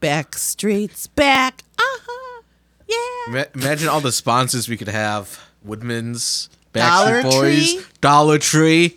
Back 0.00 0.36
streets 0.36 1.06
back. 1.06 1.62
Uh-huh. 1.78 2.42
Yeah. 2.86 3.32
Ma- 3.32 3.60
imagine 3.62 3.88
all 3.88 4.00
the 4.00 4.12
sponsors 4.12 4.68
we 4.68 4.76
could 4.76 4.88
have: 4.88 5.40
Woodman's, 5.64 6.48
Dollar 6.72 7.22
Backstreet 7.22 7.30
Boys, 7.30 7.72
Tree. 7.74 7.84
Dollar 8.00 8.38
Tree. 8.38 8.96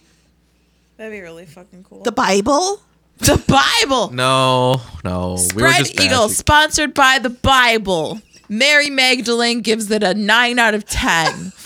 That'd 0.97 1.13
be 1.13 1.21
really 1.21 1.45
fucking 1.45 1.83
cool. 1.83 2.03
The 2.03 2.11
Bible. 2.11 2.81
The 3.19 3.41
Bible. 3.47 4.09
No, 4.13 4.81
no, 5.03 5.27
we 5.27 5.31
were 5.33 5.37
Spread 5.37 5.75
just 5.77 5.93
Eagle, 5.99 6.23
bashing- 6.27 6.33
sponsored 6.35 6.93
by 6.93 7.19
the 7.19 7.29
Bible. 7.29 8.21
Mary 8.49 8.89
Magdalene 8.89 9.61
gives 9.61 9.89
it 9.91 10.03
a 10.03 10.13
nine 10.13 10.59
out 10.59 10.73
of 10.73 10.85
ten. 10.85 11.53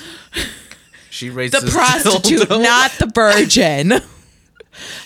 She 1.10 1.30
raised 1.30 1.54
The 1.54 1.60
this 1.60 1.74
prostitute, 1.76 2.50
dildo. 2.50 2.64
not 2.64 2.92
the 2.94 3.06
virgin. 3.14 3.94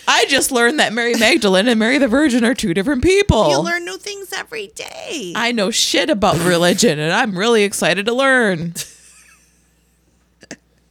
I 0.06 0.24
just 0.28 0.50
learned 0.50 0.80
that 0.80 0.92
Mary 0.92 1.14
Magdalene 1.14 1.68
and 1.68 1.78
Mary 1.78 1.98
the 1.98 2.08
Virgin 2.08 2.44
are 2.44 2.54
two 2.54 2.72
different 2.74 3.02
people. 3.02 3.50
You 3.50 3.60
learn 3.60 3.84
new 3.84 3.98
things 3.98 4.32
every 4.32 4.68
day. 4.68 5.32
I 5.36 5.52
know 5.52 5.70
shit 5.70 6.08
about 6.10 6.38
religion 6.44 6.98
and 6.98 7.12
I'm 7.12 7.38
really 7.38 7.62
excited 7.64 8.06
to 8.06 8.14
learn. 8.14 8.74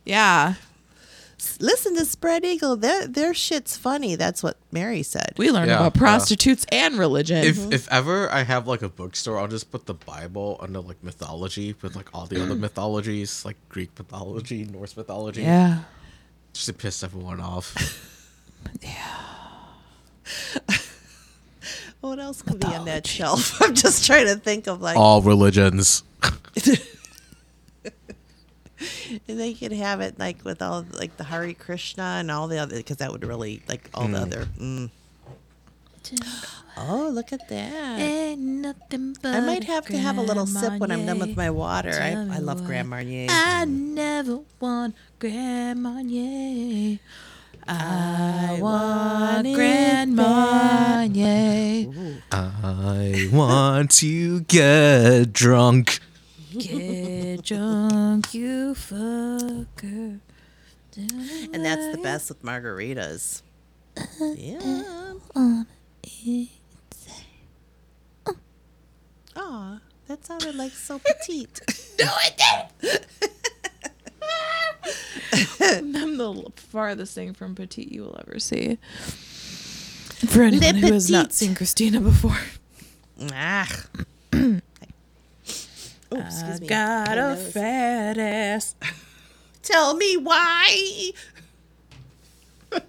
Yeah. 0.05 0.54
Listen 1.59 1.95
to 1.98 2.05
Spread 2.05 2.45
Eagle. 2.45 2.77
Their 2.77 3.08
their 3.08 3.34
shit's 3.34 3.76
funny. 3.76 4.16
That's 4.16 4.41
what 4.41 4.58
Mary 4.71 5.04
said. 5.04 5.34
We 5.38 5.52
learned 5.52 5.70
Yeah, 5.70 5.80
about 5.80 5.96
yeah. 5.96 5.99
prostitutes 5.99 6.66
and 6.71 6.98
religion. 6.98 7.44
If 7.44 7.73
if 7.73 7.91
ever 7.91 8.32
I 8.32 8.44
have 8.44 8.68
like 8.68 8.82
a 8.84 8.90
bookstore, 8.90 9.38
I'll 9.38 9.48
just 9.48 9.70
put 9.71 9.85
the 9.85 9.94
Bible 9.96 10.57
under 10.62 10.80
like 10.80 11.04
mythology 11.04 11.76
with 11.82 11.96
like 11.96 12.09
all 12.13 12.26
the 12.26 12.41
other 12.41 12.55
mythologies, 12.68 13.44
like 13.44 13.57
Greek 13.70 13.90
mythology, 13.98 14.63
Norse 14.66 14.96
mythology, 14.96 15.41
yeah. 15.41 15.80
just 16.54 16.68
to 16.68 16.73
piss 16.73 17.04
everyone 17.04 17.41
off. 17.41 17.76
what 22.02 22.20
else 22.20 22.41
could 22.41 22.59
be 22.59 22.67
on 22.67 22.85
that 22.85 23.05
shelf? 23.07 23.62
I'm 23.62 23.73
just 23.76 24.05
trying 24.05 24.27
to 24.27 24.35
think 24.35 24.67
of 24.67 24.81
like, 24.81 24.98
all 24.98 25.21
religions. 25.21 26.03
and 29.27 29.40
they 29.40 29.54
could 29.54 29.71
have 29.71 30.01
it 30.01 30.20
like 30.20 30.43
with 30.43 30.62
all 30.62 30.85
like 30.93 31.18
the 31.18 31.24
Hare 31.24 31.54
Krishna 31.54 32.18
and 32.20 32.29
all 32.32 32.48
the 32.48 32.57
other 32.57 32.77
because 32.77 32.98
that 32.98 33.12
would 33.12 33.26
really 33.26 33.62
like 33.68 33.90
all 33.93 34.07
the 34.07 34.20
other. 34.20 34.46
Mm. 34.59 34.90
Oh, 36.77 37.09
look 37.12 37.34
at 37.34 37.49
that! 37.49 37.99
Ain't 37.99 38.40
nothing 38.40 39.15
but 39.21 39.34
I 39.34 39.40
might 39.41 39.63
have 39.63 39.85
to 39.87 39.98
have 39.98 40.18
a 40.18 40.21
little 40.21 40.46
sip 40.46 40.79
when 40.79 40.91
I'm 40.91 41.05
done 41.05 41.20
with 41.20 41.35
my 41.35 41.49
water. 41.49 41.91
I, 41.91 42.12
I 42.12 42.37
love 42.37 42.65
Grand 42.65 42.90
Marnier. 42.90 43.27
I 43.29 43.65
never 43.65 44.41
want 44.59 44.96
Grand 45.20 45.81
Marnier. 45.81 46.99
I 47.68 48.60
want 48.62 49.54
Grand 49.54 50.15
Marnier. 50.15 51.91
I 52.32 53.29
want 53.32 53.91
to 53.91 54.41
get 54.41 55.34
drunk. 55.34 55.99
Get 56.57 57.43
drunk, 57.43 58.34
you 58.34 58.74
fucker. 58.74 60.20
And 60.98 61.65
that's 61.65 61.96
the 61.96 62.01
best 62.01 62.29
with 62.29 62.41
margaritas. 62.41 63.41
Yeah. 64.35 65.13
Aw, 69.35 69.79
that 70.07 70.25
sounded 70.25 70.56
like 70.56 70.72
so 70.72 71.00
petite. 71.00 71.62
I'm 75.62 76.18
the 76.18 76.52
farthest 76.56 77.13
thing 77.16 77.34
from 77.34 77.56
petite 77.56 77.91
you 77.91 78.03
will 78.03 78.19
ever 78.28 78.40
see. 78.40 78.78
For 80.28 80.41
anyone 80.44 80.75
who 80.75 80.94
has 80.94 81.09
not 81.09 81.31
seen 81.34 81.53
Christina 81.56 82.00
before. 82.02 82.38
ah. 83.34 83.68
oh, 84.34 84.59
excuse 86.12 86.62
me. 86.62 86.68
Got 86.68 87.08
My 87.08 87.13
a 87.13 87.16
nose. 87.16 87.52
fat 87.53 88.18
ass. 88.18 88.75
Tell 89.62 89.96
me 89.96 90.18
why. 90.18 91.12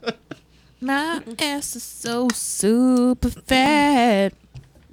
My 0.80 1.22
ass 1.40 1.74
is 1.76 1.82
so 1.82 2.28
super 2.32 3.30
fat. 3.30 4.32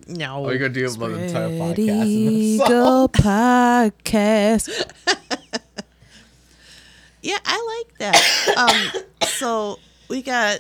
No. 0.07 0.45
Oh, 0.45 0.49
you're 0.49 0.57
gonna 0.59 0.73
do 0.73 0.85
about 0.87 1.11
the 1.11 1.23
entire 1.23 1.49
podcast. 1.49 1.77
in 1.77 1.85
this 1.99 2.57
song. 2.59 2.67
Eagle 2.67 3.09
podcast. 3.09 4.91
Yeah, 7.25 7.39
I 7.43 7.85
like 7.87 7.97
that. 7.97 8.53
Um, 8.55 9.01
so 9.27 9.79
we 10.09 10.21
got 10.21 10.59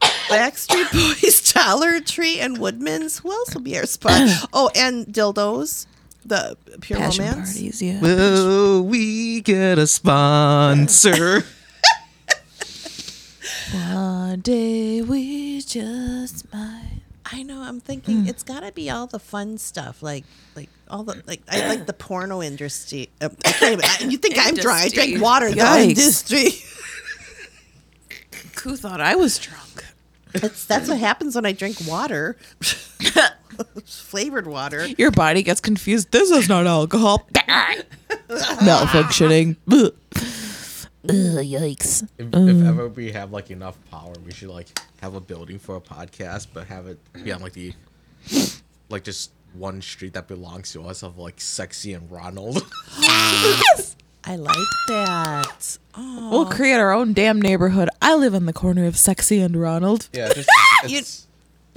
Backstreet 0.00 0.92
Boys, 1.22 1.52
Dollar 1.52 1.98
Tree, 2.00 2.38
and 2.38 2.58
Woodman's. 2.58 3.18
Who 3.18 3.32
else 3.32 3.52
will 3.52 3.62
be 3.62 3.76
our 3.76 3.86
spot? 3.86 4.28
Oh, 4.52 4.70
and 4.76 5.06
dildos. 5.06 5.86
The 6.24 6.56
pure 6.82 6.98
Passion 7.00 7.24
romance. 7.24 7.54
parties, 7.54 7.82
yeah. 7.82 8.00
Will 8.00 8.82
we 8.82 9.40
get 9.40 9.78
a 9.78 9.86
sponsor? 9.88 11.42
One 13.72 14.40
day 14.40 15.02
we 15.02 15.60
just 15.62 16.52
might. 16.52 17.00
I 17.30 17.42
know. 17.42 17.62
I'm 17.62 17.80
thinking 17.80 18.26
it's 18.26 18.42
got 18.42 18.60
to 18.60 18.72
be 18.72 18.88
all 18.90 19.06
the 19.06 19.18
fun 19.18 19.58
stuff, 19.58 20.02
like 20.02 20.24
like 20.56 20.68
all 20.88 21.02
the 21.02 21.22
like 21.26 21.42
I 21.50 21.66
like 21.68 21.86
the 21.86 21.92
porno 21.92 22.42
industry. 22.42 23.10
Uh, 23.20 23.28
I 23.44 23.52
can't 23.52 23.72
even, 23.72 23.84
I, 23.84 24.10
you 24.10 24.18
think 24.18 24.36
I'm 24.38 24.54
dry? 24.54 24.82
I 24.84 24.88
drank 24.88 25.10
Industry. 25.10 25.20
water. 25.20 25.50
The 25.50 25.56
Yikes. 25.56 25.88
industry. 25.88 26.50
Who 28.62 28.76
thought 28.76 29.00
I 29.00 29.14
was 29.14 29.38
drunk? 29.38 29.84
It's 30.34 30.64
that's 30.66 30.88
what 30.88 30.98
happens 30.98 31.34
when 31.34 31.46
I 31.46 31.52
drink 31.52 31.76
water. 31.86 32.36
Flavored 33.86 34.46
water. 34.46 34.86
Your 34.98 35.10
body 35.10 35.42
gets 35.42 35.60
confused. 35.60 36.12
This 36.12 36.30
is 36.30 36.48
not 36.48 36.66
alcohol. 36.66 37.26
Malfunctioning. 38.28 39.56
Ugh. 41.08 41.14
Ugh, 41.14 41.44
yikes. 41.44 42.02
If, 42.18 42.26
if 42.26 42.32
mm. 42.32 42.66
ever 42.66 42.88
we 42.88 43.12
have 43.12 43.32
like 43.32 43.50
enough 43.50 43.78
power, 43.90 44.12
we 44.24 44.32
should 44.32 44.48
like 44.48 44.66
have 45.00 45.14
a 45.14 45.20
building 45.20 45.58
for 45.58 45.76
a 45.76 45.80
podcast, 45.80 46.48
but 46.52 46.66
have 46.66 46.86
it 46.86 46.98
be 47.24 47.32
on 47.32 47.40
like 47.40 47.52
the 47.52 47.72
like 48.88 49.04
just 49.04 49.30
one 49.54 49.80
street 49.80 50.12
that 50.14 50.28
belongs 50.28 50.72
to 50.72 50.84
us 50.84 51.02
of 51.02 51.18
like 51.18 51.40
sexy 51.40 51.92
and 51.94 52.10
Ronald. 52.10 52.66
yes. 53.00 53.96
I 54.24 54.36
like 54.36 54.56
that. 54.88 55.78
Oh, 55.94 56.28
We'll 56.30 56.46
create 56.46 56.74
our 56.74 56.92
own 56.92 57.14
damn 57.14 57.40
neighborhood. 57.40 57.88
I 58.02 58.14
live 58.14 58.34
on 58.34 58.44
the 58.44 58.52
corner 58.52 58.84
of 58.84 58.98
Sexy 58.98 59.40
and 59.40 59.56
Ronald. 59.56 60.08
yeah, 60.12 60.30
just 60.34 60.48
it's 60.84 61.27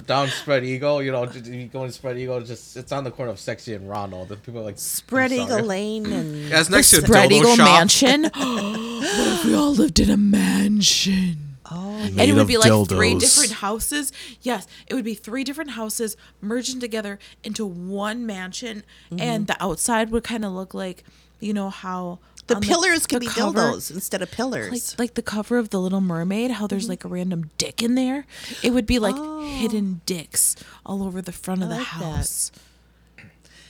down 0.06 0.28
Spread 0.28 0.64
Eagle. 0.64 1.02
You 1.02 1.12
know, 1.12 1.26
just- 1.26 1.46
you 1.46 1.66
go 1.66 1.86
to 1.86 1.92
Spread 1.92 2.18
Eagle. 2.18 2.40
Just 2.40 2.76
it's 2.76 2.92
on 2.92 3.04
the 3.04 3.10
corner 3.10 3.32
of 3.32 3.40
Sexy 3.40 3.74
and 3.74 3.88
Ronald. 3.88 4.30
And 4.30 4.42
people 4.42 4.60
are 4.60 4.64
like 4.64 4.78
Spread 4.78 5.32
Eagle. 5.32 5.60
Lane 5.60 6.06
and 6.12 6.36
Yeah, 6.48 6.60
it's 6.60 6.70
next 6.70 6.90
to 6.90 7.02
Spread 7.02 7.32
Eagle 7.32 7.56
shop. 7.56 7.66
Mansion. 7.66 8.22
what 8.34 9.44
we 9.44 9.54
all 9.54 9.72
lived 9.72 10.00
in 10.00 10.10
a 10.10 10.16
mansion? 10.16 11.52
oh, 11.72 12.00
and 12.02 12.20
it 12.20 12.34
would 12.34 12.46
be 12.46 12.58
like 12.58 12.88
three 12.88 13.14
different 13.14 13.52
houses. 13.52 14.12
Yes, 14.40 14.66
it 14.86 14.94
would 14.94 15.04
be 15.04 15.14
three 15.14 15.44
different 15.44 15.70
houses 15.72 16.16
merging 16.40 16.80
together 16.80 17.18
into 17.42 17.64
one 17.64 18.26
mansion, 18.26 18.84
mm-hmm. 19.10 19.20
and 19.20 19.46
the 19.46 19.62
outside 19.62 20.10
would 20.10 20.24
kind 20.24 20.44
of 20.44 20.52
look 20.52 20.74
like, 20.74 21.04
you 21.40 21.52
know 21.52 21.70
how 21.70 22.18
the 22.54 22.66
pillars 22.66 23.06
could 23.06 23.22
the 23.22 23.26
be 23.26 23.32
cover- 23.32 23.58
dildos 23.58 23.90
instead 23.90 24.22
of 24.22 24.30
pillars. 24.30 24.98
like 24.98 24.98
like 24.98 25.14
the 25.14 25.22
cover 25.22 25.58
of 25.58 25.70
the 25.70 25.80
Little 25.80 26.00
Mermaid. 26.00 26.52
How 26.52 26.66
there's 26.66 26.88
like 26.88 27.04
a 27.04 27.08
random 27.08 27.50
dick 27.58 27.82
in 27.82 27.94
there. 27.94 28.26
It 28.62 28.70
would 28.72 28.86
be 28.86 28.98
like 28.98 29.14
oh. 29.16 29.40
hidden 29.42 30.00
dicks 30.06 30.56
all 30.86 31.02
over 31.02 31.20
the 31.20 31.32
front 31.32 31.62
of 31.62 31.68
the 31.68 31.76
like 31.76 31.84
that. 31.84 32.16
house. 32.16 32.52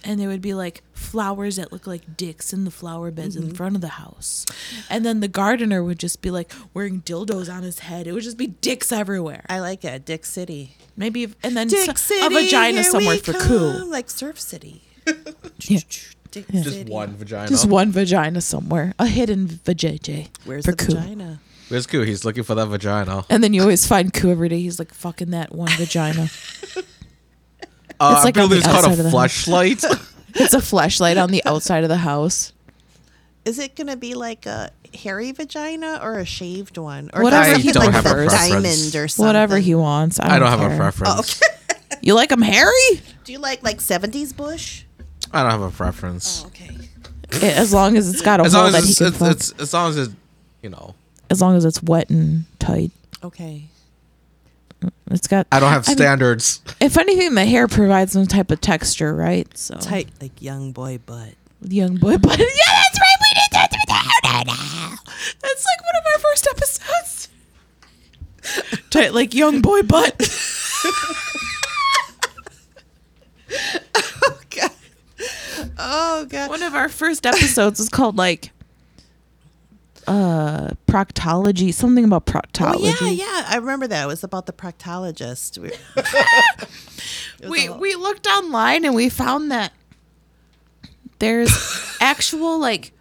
And 0.04 0.18
there 0.18 0.28
would 0.28 0.42
be 0.42 0.52
like 0.52 0.82
flowers 0.92 1.56
that 1.56 1.70
look 1.70 1.86
like 1.86 2.16
dicks 2.16 2.52
in 2.52 2.64
the 2.64 2.70
flower 2.72 3.10
beds 3.10 3.36
in 3.36 3.44
mm-hmm. 3.44 3.54
front 3.54 3.76
of 3.76 3.80
the 3.80 3.88
house. 3.88 4.44
And 4.90 5.06
then 5.06 5.20
the 5.20 5.28
gardener 5.28 5.84
would 5.84 5.98
just 5.98 6.22
be 6.22 6.30
like 6.30 6.52
wearing 6.74 7.02
dildos 7.02 7.52
on 7.52 7.62
his 7.62 7.80
head. 7.80 8.06
It 8.06 8.12
would 8.12 8.24
just 8.24 8.36
be 8.36 8.48
dicks 8.48 8.90
everywhere. 8.90 9.44
I 9.48 9.60
like 9.60 9.84
it. 9.84 10.04
Dick 10.04 10.24
City. 10.24 10.76
Maybe 10.96 11.32
and 11.42 11.56
then 11.56 11.68
Dick 11.68 11.98
so- 11.98 12.14
City. 12.14 12.26
a 12.26 12.40
vagina 12.40 12.82
here 12.82 12.90
somewhere 12.90 13.18
for 13.18 13.32
come, 13.32 13.42
cool. 13.42 13.86
Like 13.86 14.10
Surf 14.10 14.40
City. 14.40 14.82
Yeah. 15.60 15.80
Dick 16.32 16.48
Just 16.50 16.68
City. 16.70 16.90
one 16.90 17.14
vagina. 17.16 17.48
Just 17.48 17.66
one 17.68 17.92
vagina 17.92 18.40
somewhere. 18.40 18.94
A 18.98 19.06
hidden 19.06 19.46
vajayjay. 19.46 20.28
Where's 20.44 20.64
for 20.64 20.72
the 20.72 20.84
cool. 20.84 20.96
vagina? 20.96 21.40
Where's 21.68 21.86
Koo? 21.86 22.02
He's 22.02 22.24
looking 22.24 22.42
for 22.42 22.54
that 22.56 22.66
vagina. 22.66 23.24
And 23.30 23.42
then 23.44 23.54
you 23.54 23.62
always 23.62 23.86
find 23.86 24.12
Koo 24.12 24.30
every 24.30 24.48
day. 24.48 24.60
He's 24.60 24.78
like 24.78 24.92
fucking 24.92 25.30
that 25.30 25.54
one 25.54 25.70
vagina. 25.76 26.28
Uh, 28.00 28.14
It's 28.16 28.24
like 28.24 28.36
on 28.36 28.48
building 28.48 28.60
the 28.60 28.66
is 28.66 28.72
called 28.72 28.76
outside 28.84 28.92
of 28.94 28.98
a 28.98 29.02
the 29.04 29.10
flashlight. 29.10 29.84
It's 30.34 30.54
a 30.54 30.60
flashlight 30.62 31.18
on 31.18 31.30
the 31.30 31.44
outside 31.44 31.82
of 31.84 31.88
the 31.90 31.98
house. 31.98 32.52
Is 33.44 33.58
it 33.58 33.76
gonna 33.76 33.96
be 33.96 34.14
like 34.14 34.46
a 34.46 34.70
hairy 34.94 35.30
vagina 35.30 36.00
or 36.02 36.18
a 36.18 36.24
shaved 36.24 36.78
one, 36.78 37.10
or 37.12 37.22
Whatever 37.22 37.52
something 37.52 37.62
he 37.62 37.72
like 37.78 37.92
prefers. 37.92 38.32
a 38.32 38.36
diamond 38.36 38.96
or 38.96 39.06
something? 39.08 39.26
Whatever 39.26 39.58
he 39.58 39.74
wants. 39.74 40.18
I 40.18 40.24
don't, 40.24 40.32
I 40.32 40.38
don't 40.38 40.48
have 40.48 40.60
a 40.60 40.68
care. 40.68 40.76
preference. 40.78 41.40
You 42.00 42.14
like 42.14 42.32
him 42.32 42.40
hairy? 42.42 43.00
Do 43.24 43.32
you 43.32 43.38
like 43.38 43.62
like 43.62 43.80
seventies 43.80 44.32
bush? 44.32 44.84
I 45.32 45.42
don't 45.42 45.50
have 45.52 45.62
a 45.62 45.70
preference. 45.70 46.42
Oh, 46.44 46.48
okay. 46.48 46.76
As 47.48 47.72
long 47.72 47.96
as 47.96 48.08
it's 48.10 48.20
got 48.22 48.40
a 48.40 48.44
As 48.44 48.52
hole 48.52 48.64
long 48.64 48.72
that 48.72 48.78
as 48.78 48.84
he 48.84 48.90
it's, 48.90 48.98
can 48.98 49.06
it's, 49.08 49.18
fuck. 49.18 49.30
it's 49.32 49.52
as 49.60 49.72
long 49.74 49.90
as 49.90 49.96
it's 49.96 50.12
you 50.62 50.68
know 50.70 50.94
as 51.30 51.40
long 51.40 51.56
as 51.56 51.64
it's 51.64 51.82
wet 51.82 52.10
and 52.10 52.44
tight. 52.58 52.90
Okay. 53.24 53.64
It's 55.10 55.26
got. 55.28 55.46
I 55.52 55.60
don't 55.60 55.70
have 55.70 55.86
mean, 55.86 55.96
standards. 55.96 56.60
if 56.80 56.98
anything, 56.98 57.34
the 57.34 57.44
hair 57.46 57.68
provides 57.68 58.12
some 58.12 58.26
type 58.26 58.50
of 58.50 58.60
texture, 58.60 59.14
right? 59.14 59.46
So 59.56 59.76
Tight 59.76 60.08
like 60.20 60.42
young 60.42 60.72
boy 60.72 60.98
butt. 61.06 61.34
young 61.62 61.96
boy, 61.96 62.18
but 62.18 62.30
yeah, 62.38 62.44
that's 62.46 63.00
right. 63.00 63.16
We 63.20 63.28
did 63.34 63.50
that. 63.52 63.70
No, 64.24 64.42
no, 64.42 64.52
no. 64.52 64.96
That's 65.40 65.64
like 65.64 65.80
one 65.84 65.96
of 65.98 66.04
our 66.12 66.18
first 66.18 66.48
episodes. 66.50 67.28
Tight 68.90 69.14
like 69.14 69.32
young 69.34 69.60
boy 69.62 69.82
butt. 69.82 70.18
Oh 75.78 76.26
god. 76.28 76.48
Oh. 76.48 76.50
One 76.50 76.62
of 76.62 76.74
our 76.74 76.88
first 76.88 77.26
episodes 77.26 77.78
was 77.78 77.88
called 77.88 78.16
like 78.16 78.50
uh 80.06 80.70
proctology, 80.86 81.72
something 81.72 82.04
about 82.04 82.24
Oh 82.28 82.32
proctology. 82.32 83.00
yeah, 83.00 83.26
yeah. 83.26 83.44
I 83.48 83.56
remember 83.58 83.86
that. 83.86 84.04
It 84.04 84.06
was 84.06 84.24
about 84.24 84.46
the 84.46 84.52
proctologist. 84.52 85.58
We, 85.58 85.70
we 87.48 87.68
we 87.68 87.94
looked 87.94 88.26
online 88.26 88.84
and 88.84 88.94
we 88.94 89.08
found 89.08 89.50
that 89.52 89.72
there's 91.18 91.96
actual 92.00 92.58
like 92.58 92.92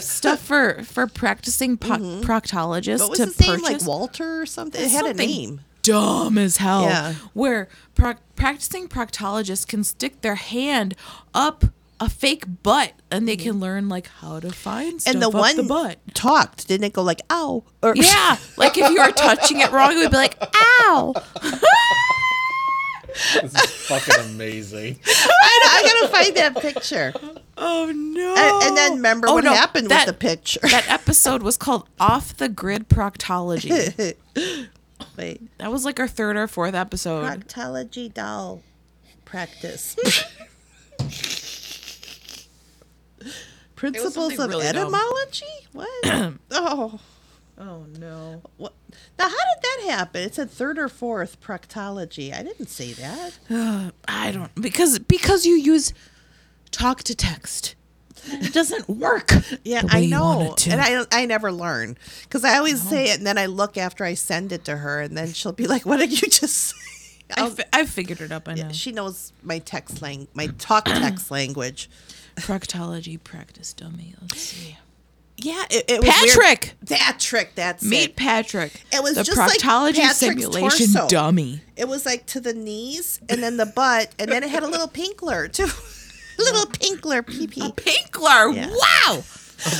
stuff 0.00 0.40
for 0.40 0.82
for 0.84 1.06
practicing 1.06 1.76
po- 1.76 2.20
proctologists 2.22 2.98
what 3.00 3.10
was 3.10 3.18
to 3.20 3.24
his 3.26 3.40
name? 3.40 3.60
purchase 3.60 3.70
Like 3.82 3.86
Walter 3.88 4.42
or 4.42 4.46
something? 4.46 4.80
It 4.82 4.90
had 4.90 5.04
Something 5.06 5.20
a 5.20 5.32
name. 5.32 5.60
Dumb 5.82 6.38
as 6.38 6.56
hell. 6.58 6.82
Yeah. 6.84 7.14
Where 7.34 7.68
proc 7.94 8.18
practicing 8.36 8.88
proctologists 8.88 9.66
can 9.66 9.84
stick 9.84 10.20
their 10.22 10.34
hand 10.36 10.94
up 11.34 11.64
a 12.00 12.08
fake 12.08 12.44
butt 12.64 12.92
and 13.12 13.28
they 13.28 13.36
can 13.36 13.60
learn 13.60 13.88
like 13.88 14.08
how 14.08 14.40
to 14.40 14.50
find 14.50 15.00
stuff 15.00 15.14
And 15.14 15.22
the 15.22 15.28
up 15.28 15.34
one 15.34 15.56
the 15.56 15.62
butt. 15.62 15.98
talked, 16.14 16.66
didn't 16.66 16.84
it 16.84 16.92
go 16.92 17.02
like 17.02 17.20
ow? 17.30 17.62
Or 17.82 17.94
Yeah, 17.94 18.36
like 18.56 18.76
if 18.76 18.90
you 18.90 19.00
were 19.00 19.12
touching 19.12 19.60
it 19.60 19.70
wrong, 19.70 19.92
it 19.92 19.96
would 19.98 20.10
be 20.10 20.16
like, 20.16 20.36
"Ow!" 20.56 21.14
This 23.42 23.54
is 23.54 23.70
fucking 23.88 24.24
amazing. 24.34 24.98
I, 25.06 25.60
know, 25.62 25.70
I 25.70 25.82
gotta 26.00 26.12
find 26.24 26.36
that 26.36 26.56
picture. 26.62 27.12
Oh 27.58 27.92
no! 27.94 28.34
And, 28.36 28.62
and 28.68 28.76
then 28.76 28.92
remember 28.94 29.28
Oh, 29.28 29.34
what 29.34 29.44
no, 29.44 29.52
happened 29.52 29.90
that- 29.90 30.06
with 30.06 30.18
the 30.18 30.18
picture. 30.18 30.60
that 30.62 30.88
episode 30.88 31.42
was 31.42 31.58
called 31.58 31.86
"Off 32.00 32.34
the 32.36 32.48
Grid 32.48 32.88
Proctology." 32.88 34.14
Wait, 35.16 35.40
That 35.58 35.70
was 35.70 35.84
like 35.84 36.00
our 36.00 36.08
third 36.08 36.36
or 36.36 36.46
fourth 36.46 36.74
episode. 36.74 37.24
proctology 37.24 38.12
doll 38.12 38.62
practice. 39.24 39.96
Principles 43.76 44.38
of 44.38 44.48
really 44.50 44.72
dumb. 44.72 44.76
etymology? 44.94 45.44
What? 45.72 45.88
oh, 46.50 47.00
Oh 47.58 47.84
no! 47.98 48.42
what? 48.56 48.72
Now, 49.18 49.26
how 49.28 49.30
did 49.30 49.62
that 49.62 49.82
happen? 49.90 50.22
It 50.22 50.34
said 50.34 50.50
third 50.50 50.78
or 50.78 50.88
fourth 50.88 51.40
proctology. 51.40 52.32
I 52.32 52.42
didn't 52.42 52.68
say 52.68 52.92
that. 52.94 53.38
I 54.08 54.32
don't 54.32 54.54
because 54.54 54.98
because 54.98 55.44
you 55.44 55.54
use 55.54 55.92
talk 56.70 57.02
to 57.04 57.14
text. 57.14 57.74
It 58.26 58.52
doesn't 58.54 58.88
work. 58.88 59.32
Yeah, 59.64 59.80
the 59.82 59.86
way 59.88 59.92
I 59.92 59.98
you 59.98 60.20
want 60.20 60.40
know, 60.40 60.50
it 60.52 60.56
to. 60.58 60.70
and 60.70 60.80
I 60.80 61.04
I 61.22 61.26
never 61.26 61.50
learn 61.52 61.96
because 62.22 62.44
I 62.44 62.56
always 62.58 62.80
say 62.80 63.10
it, 63.10 63.18
and 63.18 63.26
then 63.26 63.38
I 63.38 63.46
look 63.46 63.76
after 63.76 64.04
I 64.04 64.14
send 64.14 64.52
it 64.52 64.64
to 64.66 64.76
her, 64.76 65.00
and 65.00 65.16
then 65.16 65.32
she'll 65.32 65.52
be 65.52 65.66
like, 65.66 65.84
"What 65.86 65.98
did 65.98 66.12
you 66.22 66.28
just?" 66.30 66.56
say?" 66.56 66.76
I 67.34 67.48
fi- 67.50 67.64
I've 67.72 67.88
figured 67.88 68.20
it 68.20 68.30
up. 68.30 68.46
I 68.48 68.54
know. 68.54 68.72
She 68.72 68.92
knows 68.92 69.32
my 69.42 69.58
text 69.58 70.02
lang, 70.02 70.28
my 70.34 70.48
talk 70.58 70.84
text 70.86 71.30
language. 71.30 71.88
Proctology 72.36 73.22
practice 73.22 73.72
dummy. 73.72 74.14
Let's 74.20 74.40
see. 74.40 74.76
Yeah, 75.38 75.64
it, 75.70 75.86
it 75.88 76.00
was 76.04 76.08
weird. 76.22 76.36
Patrick, 76.60 76.74
Patrick, 76.88 77.54
that's 77.56 77.82
meet 77.82 78.10
it. 78.10 78.16
Patrick. 78.16 78.84
It 78.92 79.02
was 79.02 79.14
the 79.16 79.24
just 79.24 79.38
proctology 79.38 79.94
Patrick's 79.96 80.16
simulation 80.18 80.92
torso. 80.92 81.08
dummy. 81.08 81.62
It 81.76 81.88
was 81.88 82.06
like 82.06 82.26
to 82.26 82.40
the 82.40 82.52
knees, 82.54 83.18
and 83.28 83.42
then 83.42 83.56
the 83.56 83.66
butt, 83.66 84.14
and 84.18 84.30
then 84.30 84.42
it 84.44 84.50
had 84.50 84.62
a 84.62 84.68
little 84.68 84.88
pinkler 84.88 85.50
too, 85.50 85.66
little 86.38 86.66
pinkler 86.66 87.26
pee 87.26 87.46
pee. 87.46 87.60
Pinkler. 87.72 88.54
Yeah. 88.54 88.70
Wow. 88.70 89.22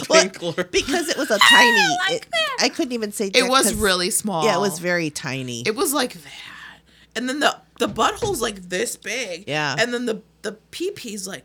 Well, 0.09 0.25
Pinkler. 0.25 0.71
because 0.71 1.09
it 1.09 1.17
was 1.17 1.29
a 1.29 1.39
tiny. 1.51 1.81
I, 1.81 1.97
like 2.09 2.23
it- 2.23 2.31
that. 2.31 2.57
I 2.61 2.69
couldn't 2.69 2.93
even 2.93 3.11
say. 3.11 3.33
It 3.35 3.49
was 3.49 3.75
really 3.75 4.11
small. 4.11 4.45
Yeah, 4.45 4.57
it 4.57 4.61
was 4.61 4.79
very 4.79 5.11
tiny. 5.11 5.65
It 5.67 5.75
was 5.75 5.93
like 5.93 6.13
that, 6.13 6.79
and 7.17 7.29
then 7.29 7.41
the 7.41 7.57
the 7.81 7.89
butthole's 7.89 8.41
like 8.41 8.69
this 8.69 8.97
big. 8.97 9.49
Yeah. 9.49 9.75
and 9.77 9.93
then 9.93 10.07
the 10.07 10.23
the 10.43 10.53
pee 10.71 10.93
pee's 10.93 11.27
like, 11.27 11.45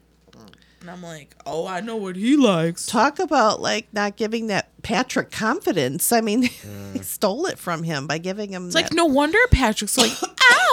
and 0.81 0.91
I'm 0.91 1.01
like, 1.01 1.35
oh, 1.45 1.67
I 1.67 1.81
know 1.81 1.95
what 1.95 2.15
he 2.15 2.37
likes. 2.37 2.85
Talk 2.85 3.19
about 3.19 3.59
like 3.59 3.87
not 3.91 4.15
giving 4.15 4.47
that 4.47 4.69
Patrick 4.83 5.31
confidence. 5.31 6.11
I 6.11 6.21
mean, 6.21 6.41
they 6.41 6.47
mm. 6.47 7.03
stole 7.03 7.45
it 7.47 7.57
from 7.57 7.83
him 7.83 8.07
by 8.07 8.19
giving 8.19 8.51
him. 8.51 8.67
It's 8.67 8.75
like 8.75 8.93
no 8.93 9.05
wonder 9.05 9.37
Patrick's 9.51 9.97
like, 9.97 10.11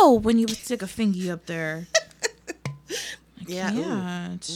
ow, 0.00 0.20
when 0.22 0.38
you 0.38 0.46
stick 0.48 0.82
a 0.82 0.86
fingy 0.86 1.30
up 1.30 1.46
there. 1.46 1.88
Yeah. 3.48 3.70
Can't. 3.70 4.50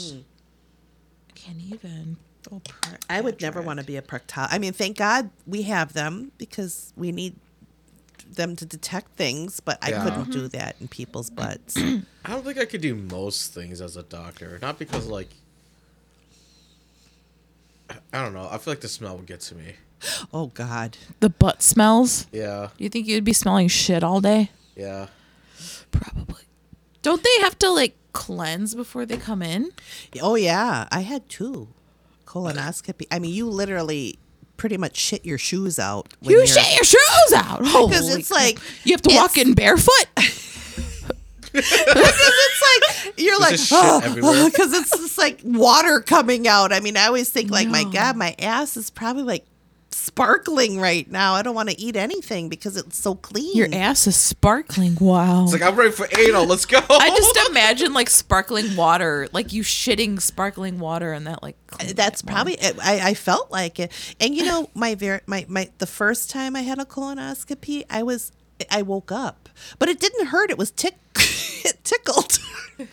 I 1.29 1.32
can't 1.35 1.61
even. 1.61 2.17
Oh, 2.50 2.61
prick, 2.67 3.00
I 3.11 3.20
would 3.20 3.40
never 3.43 3.61
want 3.61 3.81
to 3.81 3.85
be 3.85 3.96
a 3.96 4.02
proctologist. 4.02 4.49
I 4.52 4.58
mean, 4.58 4.73
thank 4.73 4.96
God 4.96 5.31
we 5.46 5.62
have 5.62 5.93
them 5.93 6.32
because 6.38 6.93
we 6.96 7.12
need 7.12 7.35
them 8.31 8.56
to 8.56 8.64
detect 8.64 9.17
things, 9.17 9.61
but 9.61 9.79
I 9.82 9.90
Yeah. 9.90 10.05
couldn't 10.05 10.31
do 10.31 10.38
mm-hmm. 10.46 10.58
that 10.58 10.76
in 10.81 10.88
people's 10.88 11.31
butts. 11.43 11.76
I 11.76 12.02
don't 12.26 12.44
think 12.44 12.58
I 12.58 12.64
could 12.64 12.81
do 12.81 12.94
most 12.94 13.52
things 13.52 13.81
as 13.81 13.96
a 13.96 14.02
doctor. 14.02 14.58
Not 14.62 14.79
because 14.79 15.06
like 15.06 15.29
I 18.12 18.23
don't 18.23 18.35
know. 18.35 18.49
I 18.50 18.58
feel 18.58 18.73
like 18.73 18.81
the 18.81 18.88
smell 18.88 19.17
would 19.17 19.26
get 19.26 19.40
to 19.40 19.55
me. 19.55 19.75
oh 20.32 20.46
God. 20.49 20.96
The 21.20 21.31
butt 21.31 21.62
smells. 21.62 22.26
Yeah. 22.32 22.69
You 22.79 22.88
think 22.88 23.06
you'd 23.06 23.25
be 23.25 23.32
smelling 23.32 23.69
shit 23.69 24.02
all 24.05 24.20
day? 24.20 24.50
Yeah. 24.76 25.06
Probably. 25.90 26.43
Don't 27.02 27.23
they 27.23 27.40
have 27.40 27.58
to 27.61 27.70
like 27.70 27.96
cleanse 28.12 28.75
before 28.75 29.06
they 29.06 29.16
come 29.16 29.43
in? 29.43 29.70
Oh 30.20 30.34
yeah, 30.34 30.88
I 30.90 31.00
had 31.00 31.28
two 31.28 31.69
colonoscopy. 32.26 33.06
I 33.10 33.19
mean, 33.19 33.32
you 33.34 33.49
literally 33.49 34.19
pretty 34.56 34.76
much 34.76 34.96
shit 34.96 35.25
your 35.25 35.38
shoes 35.38 35.78
out. 35.78 36.12
when 36.20 36.32
You 36.32 36.46
shit 36.46 36.75
your 36.75 36.84
shoes 36.84 37.32
out. 37.34 37.58
because 37.62 38.14
it's 38.14 38.31
like 38.31 38.58
you 38.84 38.93
have 38.93 39.02
to 39.02 39.14
walk 39.14 39.38
in 39.38 39.55
barefoot. 39.55 40.06
Because 41.52 41.64
it's 41.72 42.62
like 43.06 43.14
you're 43.19 43.40
like 43.40 43.52
just 43.52 43.69
shit 43.69 44.05
everywhere. 44.05 44.50
because 44.50 44.75
it's 44.75 44.90
just 44.90 45.16
like 45.16 45.40
water 45.43 46.00
coming 46.00 46.46
out. 46.46 46.75
I 46.75 46.81
mean, 46.81 46.96
I 46.96 47.06
always 47.06 47.31
think 47.31 47.50
like, 47.50 47.69
my 47.69 47.84
God, 47.84 48.16
my 48.16 48.34
ass 48.38 48.76
is 48.76 48.90
probably 48.90 49.22
like 49.22 49.46
sparkling 49.98 50.80
right 50.80 51.10
now. 51.10 51.34
I 51.34 51.42
don't 51.42 51.54
want 51.54 51.68
to 51.70 51.80
eat 51.80 51.96
anything 51.96 52.48
because 52.48 52.76
it's 52.76 52.96
so 52.98 53.14
clean. 53.14 53.56
Your 53.56 53.68
ass 53.72 54.06
is 54.06 54.16
sparkling. 54.16 54.96
Wow. 55.00 55.44
It's 55.44 55.52
like 55.52 55.62
I'm 55.62 55.74
ready 55.76 55.90
for 55.90 56.08
anal. 56.18 56.46
Let's 56.46 56.64
go. 56.66 56.78
I 56.90 57.08
just 57.10 57.50
imagine 57.50 57.92
like 57.92 58.08
sparkling 58.08 58.76
water, 58.76 59.28
like 59.32 59.52
you 59.52 59.62
shitting 59.62 60.20
sparkling 60.20 60.78
water 60.78 61.12
and 61.12 61.26
that 61.26 61.42
like. 61.42 61.56
clean 61.66 61.94
That's 61.94 62.20
it 62.23 62.26
more. 62.26 62.34
probably 62.34 62.58
I, 62.62 63.11
I 63.11 63.14
felt 63.14 63.50
like 63.50 63.78
it. 63.78 63.92
And 64.20 64.34
you 64.34 64.44
know, 64.44 64.70
my 64.75 64.94
very 64.94 65.20
my 65.26 65.44
my 65.49 65.70
the 65.78 65.87
first 65.87 66.30
time 66.30 66.56
I 66.56 66.62
had 66.62 66.78
a 66.78 66.84
colonoscopy, 66.84 67.84
I 67.90 68.02
was 68.02 68.32
I 68.70 68.82
woke 68.82 69.12
up, 69.12 69.49
but 69.78 69.88
it 69.88 70.00
didn't 70.00 70.26
hurt. 70.26 70.50
It 70.50 70.58
was 70.58 70.70
tick 70.70 70.94
it 71.16 71.84
tickled. 71.84 72.38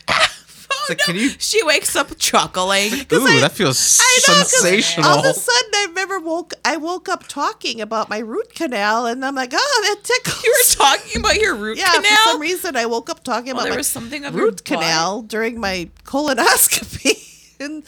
It's 0.88 0.90
like, 0.90 1.00
oh, 1.02 1.06
can 1.06 1.16
you? 1.16 1.30
She 1.40 1.64
wakes 1.64 1.96
up 1.96 2.16
chuckling. 2.20 2.92
Ooh, 3.12 3.40
that 3.40 3.52
feels 3.54 4.00
I 4.02 4.20
know, 4.28 4.34
'cause 4.36 4.52
sensational. 4.52 5.10
All 5.10 5.20
of 5.20 5.26
a 5.26 5.34
sudden, 5.34 5.72
I 5.74 5.85
remember 6.16 6.30
woke. 6.30 6.54
I 6.64 6.78
woke 6.78 7.10
up 7.10 7.28
talking 7.28 7.82
about 7.82 8.10
my 8.10 8.20
root 8.20 8.54
canal, 8.56 9.06
and 9.06 9.24
I'm 9.26 9.36
like, 9.36 9.52
"Oh, 9.54 9.82
that 9.88 10.04
tickles." 10.04 10.44
You 10.44 10.52
were 10.58 10.76
talking 10.86 11.20
about 11.22 11.36
your 11.36 11.56
root 11.56 11.78
yeah, 11.80 11.92
canal. 11.94 12.04
for 12.04 12.32
some 12.32 12.42
reason, 12.42 12.76
I 12.76 12.86
woke 12.86 13.10
up 13.10 13.24
talking 13.24 13.48
Well, 13.48 13.56
about 13.58 13.64
there 13.64 13.72
my 13.74 13.78
was 13.78 13.88
something 13.88 14.26
of 14.26 14.36
root 14.36 14.64
canal 14.66 15.22
during 15.22 15.60
my 15.60 15.90
colonoscopy, 16.04 17.56
and, 17.60 17.84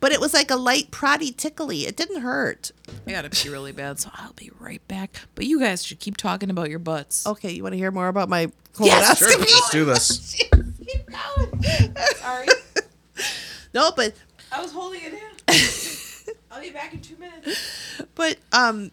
but 0.00 0.12
it 0.12 0.20
was 0.20 0.34
like 0.34 0.50
a 0.50 0.56
light 0.56 0.90
proddy 0.90 1.36
tickly. 1.36 1.86
It 1.86 1.96
didn't 1.96 2.22
hurt. 2.22 2.70
I 3.06 3.12
gotta 3.12 3.30
pee 3.30 3.48
really 3.48 3.72
bad, 3.72 3.98
so 4.00 4.10
I'll 4.14 4.32
be 4.34 4.50
right 4.58 4.86
back. 4.88 5.20
But 5.34 5.46
you 5.46 5.60
guys 5.60 5.84
should 5.84 6.00
keep 6.00 6.16
talking 6.16 6.50
about 6.50 6.70
your 6.70 6.78
butts. 6.78 7.26
Okay, 7.26 7.50
you 7.52 7.62
want 7.62 7.72
to 7.74 7.78
hear 7.78 7.90
more 7.90 8.08
about 8.08 8.28
my 8.28 8.50
Yes, 8.80 9.20
colonoscopy? 9.20 9.28
Sure, 9.28 9.38
let's 9.38 9.70
do 9.70 9.84
this. 9.84 10.34
keep 10.86 11.06
going. 11.06 11.96
Sorry, 12.16 12.46
no, 13.74 13.90
but 13.96 14.14
I 14.52 14.60
was 14.62 14.70
holding 14.72 15.00
it 15.02 15.12
in. 15.14 15.20
I'll 16.56 16.62
be 16.62 16.70
back 16.70 16.94
in 16.94 17.00
two 17.02 17.16
minutes. 17.16 18.02
but 18.14 18.38
um, 18.52 18.90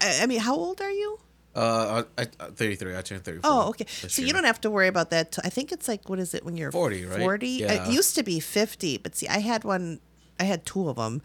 I, 0.00 0.20
I 0.22 0.26
mean, 0.26 0.40
how 0.40 0.54
old 0.54 0.80
are 0.82 0.90
you? 0.90 1.18
Uh, 1.56 2.04
I, 2.18 2.22
I, 2.22 2.46
33. 2.50 2.96
I 2.96 3.00
turned 3.00 3.24
34. 3.24 3.50
Oh, 3.50 3.68
okay. 3.70 3.84
this 4.02 4.14
So 4.14 4.22
you 4.22 4.32
don't 4.32 4.44
have 4.44 4.60
to 4.60 4.70
worry 4.70 4.86
about 4.86 5.10
that. 5.10 5.32
Till, 5.32 5.42
I 5.44 5.48
think 5.48 5.72
it's 5.72 5.88
like 5.88 6.08
what 6.08 6.18
is 6.18 6.34
it 6.34 6.44
when 6.44 6.56
you're 6.56 6.70
40, 6.70 7.06
right? 7.06 7.18
Forty. 7.18 7.48
Yeah. 7.48 7.88
It 7.88 7.92
used 7.92 8.14
to 8.16 8.22
be 8.22 8.38
fifty, 8.38 8.98
but 8.98 9.16
see, 9.16 9.26
I 9.28 9.38
had 9.38 9.64
one. 9.64 10.00
I 10.38 10.44
had 10.44 10.64
two 10.64 10.88
of 10.88 10.96
them, 10.96 11.22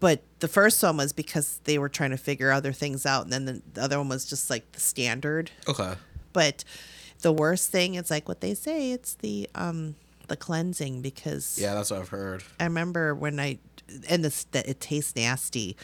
but 0.00 0.22
the 0.38 0.48
first 0.48 0.82
one 0.82 0.96
was 0.96 1.12
because 1.12 1.60
they 1.64 1.78
were 1.78 1.88
trying 1.88 2.10
to 2.10 2.16
figure 2.16 2.50
other 2.50 2.72
things 2.72 3.04
out, 3.04 3.24
and 3.24 3.32
then 3.32 3.44
the, 3.44 3.62
the 3.74 3.82
other 3.82 3.98
one 3.98 4.08
was 4.08 4.24
just 4.24 4.48
like 4.50 4.72
the 4.72 4.80
standard. 4.80 5.50
Okay. 5.68 5.94
But 6.32 6.64
the 7.20 7.32
worst 7.32 7.70
thing 7.70 7.94
is 7.96 8.10
like 8.10 8.28
what 8.28 8.40
they 8.40 8.54
say. 8.54 8.92
It's 8.92 9.14
the 9.14 9.50
um 9.54 9.96
the 10.28 10.36
cleansing 10.36 11.02
because 11.02 11.58
Yeah, 11.60 11.74
that's 11.74 11.90
what 11.90 12.00
I've 12.00 12.08
heard. 12.08 12.42
I 12.58 12.64
remember 12.64 13.14
when 13.14 13.38
I 13.38 13.58
and 14.08 14.24
this 14.24 14.44
that 14.52 14.68
it 14.68 14.80
tastes 14.80 15.16
nasty. 15.16 15.76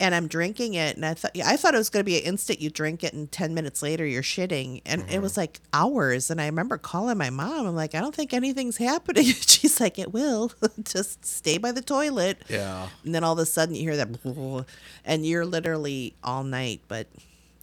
And 0.00 0.16
I'm 0.16 0.26
drinking 0.26 0.74
it, 0.74 0.96
and 0.96 1.06
I 1.06 1.14
thought 1.14 1.38
I 1.38 1.56
thought 1.56 1.74
it 1.74 1.78
was 1.78 1.88
going 1.88 2.00
to 2.00 2.04
be 2.04 2.18
an 2.18 2.24
instant. 2.24 2.60
You 2.60 2.70
drink 2.70 3.04
it, 3.04 3.12
and 3.12 3.30
ten 3.30 3.54
minutes 3.54 3.82
later 3.82 4.04
you're 4.04 4.22
shitting, 4.22 4.82
and 4.84 5.02
it 5.02 5.08
mm-hmm. 5.08 5.22
was 5.22 5.36
like 5.36 5.60
hours. 5.72 6.28
And 6.28 6.40
I 6.40 6.46
remember 6.46 6.76
calling 6.76 7.18
my 7.18 7.30
mom. 7.30 7.66
I'm 7.66 7.76
like, 7.76 7.94
I 7.94 8.00
don't 8.00 8.14
think 8.14 8.32
anything's 8.32 8.78
happening. 8.78 9.24
She's 9.24 9.80
like, 9.80 10.00
It 10.00 10.12
will. 10.12 10.50
Just 10.82 11.24
stay 11.24 11.56
by 11.56 11.70
the 11.70 11.82
toilet. 11.82 12.42
Yeah. 12.48 12.88
And 13.04 13.14
then 13.14 13.22
all 13.22 13.34
of 13.34 13.38
a 13.38 13.46
sudden 13.46 13.76
you 13.76 13.82
hear 13.82 13.96
that, 13.96 14.66
and 15.04 15.24
you're 15.24 15.46
literally 15.46 16.14
all 16.24 16.42
night. 16.42 16.80
But 16.88 17.06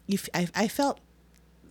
you, 0.07 0.17
f- 0.17 0.29
I, 0.33 0.63
I 0.63 0.67
felt, 0.69 0.99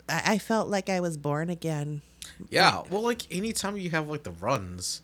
I 0.06 0.22
I 0.34 0.38
felt 0.38 0.68
like 0.68 0.90
I 0.90 1.00
was 1.00 1.16
born 1.16 1.48
again. 1.48 2.02
Yeah. 2.50 2.82
Well, 2.90 3.02
like 3.02 3.22
anytime 3.30 3.76
you 3.76 3.90
have 3.90 4.08
like 4.08 4.24
the 4.24 4.32
runs, 4.32 5.02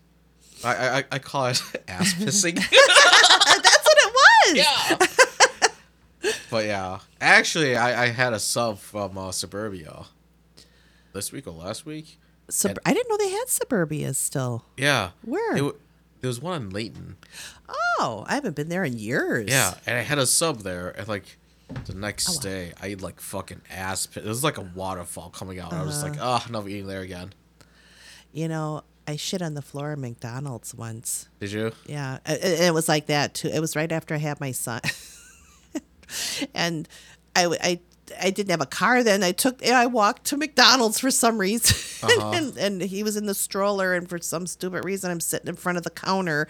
I 0.65 0.75
I, 0.75 0.99
I- 0.99 1.05
I 1.13 1.19
call 1.19 1.47
it 1.47 1.63
ass 1.89 2.15
pissing. 2.19 2.57
That's 2.57 3.85
what 3.87 3.99
it 3.99 4.13
was. 4.15 4.57
yeah. 4.57 5.69
but 6.51 6.65
yeah, 6.67 6.99
actually, 7.21 7.77
I, 7.77 8.05
I 8.05 8.07
had 8.09 8.33
a 8.33 8.39
sub 8.41 8.79
from 8.79 9.17
uh, 9.19 9.29
Suburpia 9.31 10.07
this 11.13 11.33
week 11.33 11.47
or 11.47 11.51
last 11.53 11.85
week. 11.87 12.19
Sub- 12.49 12.79
I 12.85 12.93
didn't 12.93 13.09
know 13.09 13.17
they 13.17 13.31
had 13.31 13.49
Suburpias 13.49 14.17
still. 14.19 14.65
Yeah. 14.77 15.11
Where? 15.23 15.57
It, 15.57 15.75
there 16.21 16.29
was 16.29 16.41
one 16.41 16.63
in 16.63 16.71
Layton. 16.71 17.17
Oh, 17.99 18.25
I 18.29 18.35
haven't 18.35 18.57
been 18.57 18.69
there 18.69 18.85
in 18.85 18.99
years. 18.99 19.49
Yeah, 19.51 19.75
and 19.87 19.97
I 19.99 20.03
had 20.03 20.19
a 20.19 20.27
sub 20.27 20.61
there, 20.61 20.91
and 20.91 21.07
like 21.09 21.37
the 21.87 21.95
next 21.95 22.29
Oh, 22.29 22.33
wow. 22.37 22.41
day, 22.43 22.73
I 22.81 22.87
ate 22.89 23.01
like 23.03 23.21
fucking 23.21 23.61
ass. 23.71 24.07
Pit. 24.07 24.25
It 24.25 24.29
was 24.29 24.43
like 24.45 24.59
a 24.59 24.63
waterfall 24.75 25.31
coming 25.31 25.59
out. 25.61 25.73
I 25.73 25.83
was 25.83 26.03
like, 26.03 26.15
oh, 26.21 26.43
never 26.51 26.69
eating 26.69 26.87
there 26.87 27.01
again. 27.03 27.33
You 28.33 28.49
know, 28.49 28.83
I 29.07 29.17
shit 29.17 29.43
on 29.43 29.55
the 29.55 29.63
floor 29.63 29.93
at 29.93 29.99
McDonald's 29.99 30.75
once. 30.75 31.29
Did 31.41 31.53
you? 31.53 31.73
Yeah, 31.87 32.19
and 32.25 32.39
and 32.43 32.63
it 32.65 32.75
was 32.75 32.89
like 32.89 33.07
that 33.07 33.35
too. 33.35 33.49
It 33.49 33.61
was 33.61 33.77
right 33.77 33.91
after 33.93 34.15
I 34.15 34.19
had 34.19 34.41
my 34.41 34.53
son, 34.53 34.81
and 36.55 36.89
I, 37.37 37.47
I 37.63 37.81
I 38.23 38.31
didn't 38.31 38.51
have 38.51 38.61
a 38.61 38.67
car 38.67 39.03
then. 39.03 39.23
I 39.23 39.33
took 39.33 39.65
I 39.67 39.87
walked 39.87 40.25
to 40.27 40.37
McDonald's 40.37 40.99
for 41.01 41.11
some 41.11 41.39
reason, 41.39 41.77
Uh-huh. 42.09 42.33
and, 42.35 42.57
and 42.59 42.83
he 42.83 43.03
was 43.03 43.17
in 43.17 43.25
the 43.27 43.35
stroller, 43.35 43.95
and 43.95 44.09
for 44.09 44.19
some 44.19 44.47
stupid 44.47 44.85
reason, 44.85 45.11
I'm 45.11 45.21
sitting 45.21 45.49
in 45.49 45.57
front 45.57 45.79
of 45.79 45.85
the 45.85 45.91
counter, 45.91 46.47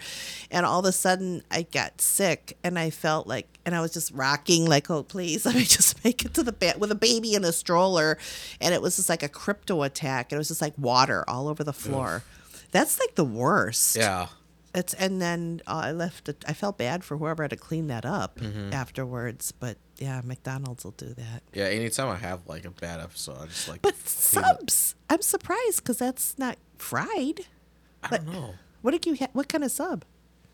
and 0.51 0.65
all 0.65 0.79
of 0.79 0.85
a 0.85 0.91
sudden 0.91 1.43
I 1.49 1.63
got 1.63 2.01
sick, 2.01 2.57
and 2.63 2.77
I 2.77 2.89
felt 2.89 3.25
like, 3.25 3.47
and 3.65 3.73
I 3.73 3.79
was 3.81 3.93
just 3.93 4.11
rocking 4.11 4.65
like, 4.65 4.89
oh 4.91 5.03
please, 5.03 5.45
let 5.45 5.55
me 5.55 5.63
just 5.63 6.03
make 6.03 6.25
it 6.25 6.33
to 6.35 6.43
the 6.43 6.51
bed 6.51 6.79
with 6.79 6.91
a 6.91 6.95
baby 6.95 7.33
in 7.35 7.43
a 7.45 7.53
stroller, 7.53 8.17
and 8.59 8.73
it 8.73 8.81
was 8.81 8.97
just 8.97 9.07
like 9.09 9.23
a 9.23 9.29
crypto 9.29 9.83
attack. 9.83 10.31
and 10.31 10.37
It 10.37 10.39
was 10.39 10.49
just 10.49 10.61
like 10.61 10.73
water 10.77 11.23
all 11.27 11.47
over 11.47 11.63
the 11.63 11.73
floor. 11.73 12.23
That's 12.75 12.99
like 12.99 13.15
the 13.15 13.23
worst. 13.25 13.95
Yeah. 13.95 14.27
It's 14.73 14.93
and 14.93 15.21
then 15.21 15.61
uh, 15.65 15.83
I 15.85 15.91
left. 15.93 16.27
It, 16.27 16.43
I 16.47 16.53
felt 16.53 16.77
bad 16.77 17.03
for 17.05 17.15
whoever 17.17 17.43
had 17.43 17.51
to 17.51 17.55
clean 17.57 17.87
that 17.87 18.05
up 18.05 18.39
Mm-hmm. 18.39 18.73
afterwards. 18.73 19.53
But 19.53 19.77
yeah, 19.97 20.19
McDonald's 20.23 20.83
will 20.83 20.91
do 20.91 21.13
that. 21.13 21.43
Yeah. 21.53 21.65
Anytime 21.65 22.09
I 22.09 22.17
have 22.17 22.41
like 22.47 22.65
a 22.65 22.71
bad 22.71 22.99
episode, 22.99 23.37
I 23.41 23.45
just 23.45 23.69
like. 23.69 23.81
But 23.81 23.93
clean 23.93 24.43
it. 24.43 24.49
subs, 24.49 24.95
I'm 25.09 25.21
surprised 25.21 25.77
because 25.77 25.97
that's 25.99 26.37
not 26.37 26.57
fried. 26.77 27.41
I 28.03 28.17
don't 28.17 28.27
know. 28.27 28.55
What 28.81 28.91
did 28.91 29.05
you? 29.05 29.15
Ha- 29.15 29.29
what 29.33 29.47
kind 29.47 29.63
of 29.63 29.71
sub? 29.71 30.03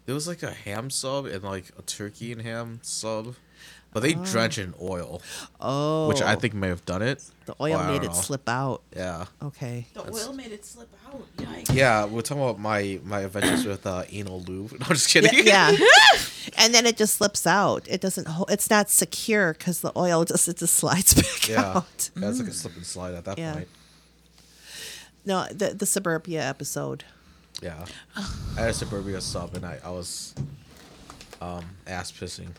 There 0.06 0.16
was 0.16 0.28
like 0.28 0.44
a 0.44 0.52
ham 0.52 0.90
sub 0.92 1.26
and 1.26 1.44
like 1.44 1.72
a 1.78 1.82
turkey 1.82 2.32
and 2.32 2.42
ham 2.44 2.80
sub, 2.84 3.36
but 3.94 4.02
they 4.04 4.14
drench 4.14 4.58
in 4.58 4.74
oil, 4.82 5.22
Oh, 5.60 6.08
which 6.08 6.22
I 6.22 6.36
think 6.36 6.54
may 6.54 6.68
have 6.70 6.86
done 6.86 7.02
it. 7.02 7.24
the 7.46 7.54
oil 7.60 7.72
Well, 7.78 7.92
made 7.92 8.04
it 8.04 8.08
know. 8.08 8.14
slip 8.14 8.48
out. 8.48 8.82
Yeah. 8.96 9.26
Okay. 9.44 9.88
The 9.94 10.02
That's- 10.04 10.28
oil 10.28 10.34
made 10.34 10.52
it 10.52 10.64
slip 10.66 10.90
out. 11.06 11.26
Yikes. 11.38 11.74
Yeah, 11.76 12.06
we're 12.06 12.22
talking 12.22 12.42
about 12.44 12.60
my 12.60 13.00
my 13.04 13.22
adventures 13.22 13.66
with 13.66 13.86
uh, 13.86 14.04
anal 14.12 14.42
lube. 14.42 14.72
No, 14.80 14.86
I'm 14.90 14.96
just 14.96 15.10
kidding. 15.10 15.46
Yeah, 15.46 15.72
yeah. 15.72 15.86
and 16.58 16.74
then 16.74 16.86
it 16.86 16.96
just 16.98 17.16
slips 17.16 17.46
out. 17.46 17.88
It 17.90 18.00
doesn't. 18.02 18.28
Hold, 18.28 18.50
it's 18.52 18.70
not 18.70 18.90
secure 18.90 19.54
because 19.54 19.82
the 19.82 19.92
oil 19.98 20.24
just 20.32 20.48
it 20.48 20.58
just 20.58 20.76
slides 20.76 21.14
back 21.14 21.48
Yeah, 21.50 21.62
out. 21.78 22.10
yeah 22.16 22.30
it's 22.30 22.40
like 22.40 22.48
a 22.50 22.54
slip 22.54 22.76
and 22.78 22.86
slide 22.86 23.14
at 23.16 23.26
that 23.26 23.38
Yeah. 23.38 23.54
point. 23.54 23.68
No, 25.26 25.46
the 25.52 25.74
the 25.74 25.86
Suburpia 25.86 26.42
episode. 26.48 27.04
Yeah, 27.62 27.86
I 28.16 28.22
had 28.62 28.70
a 28.70 28.74
Suburpia 28.74 29.22
sub 29.22 29.54
and 29.56 29.66
I, 29.66 29.78
I 29.84 29.90
was 29.92 30.34
um 31.42 31.64
ass 31.86 32.12
pissing. 32.12 32.50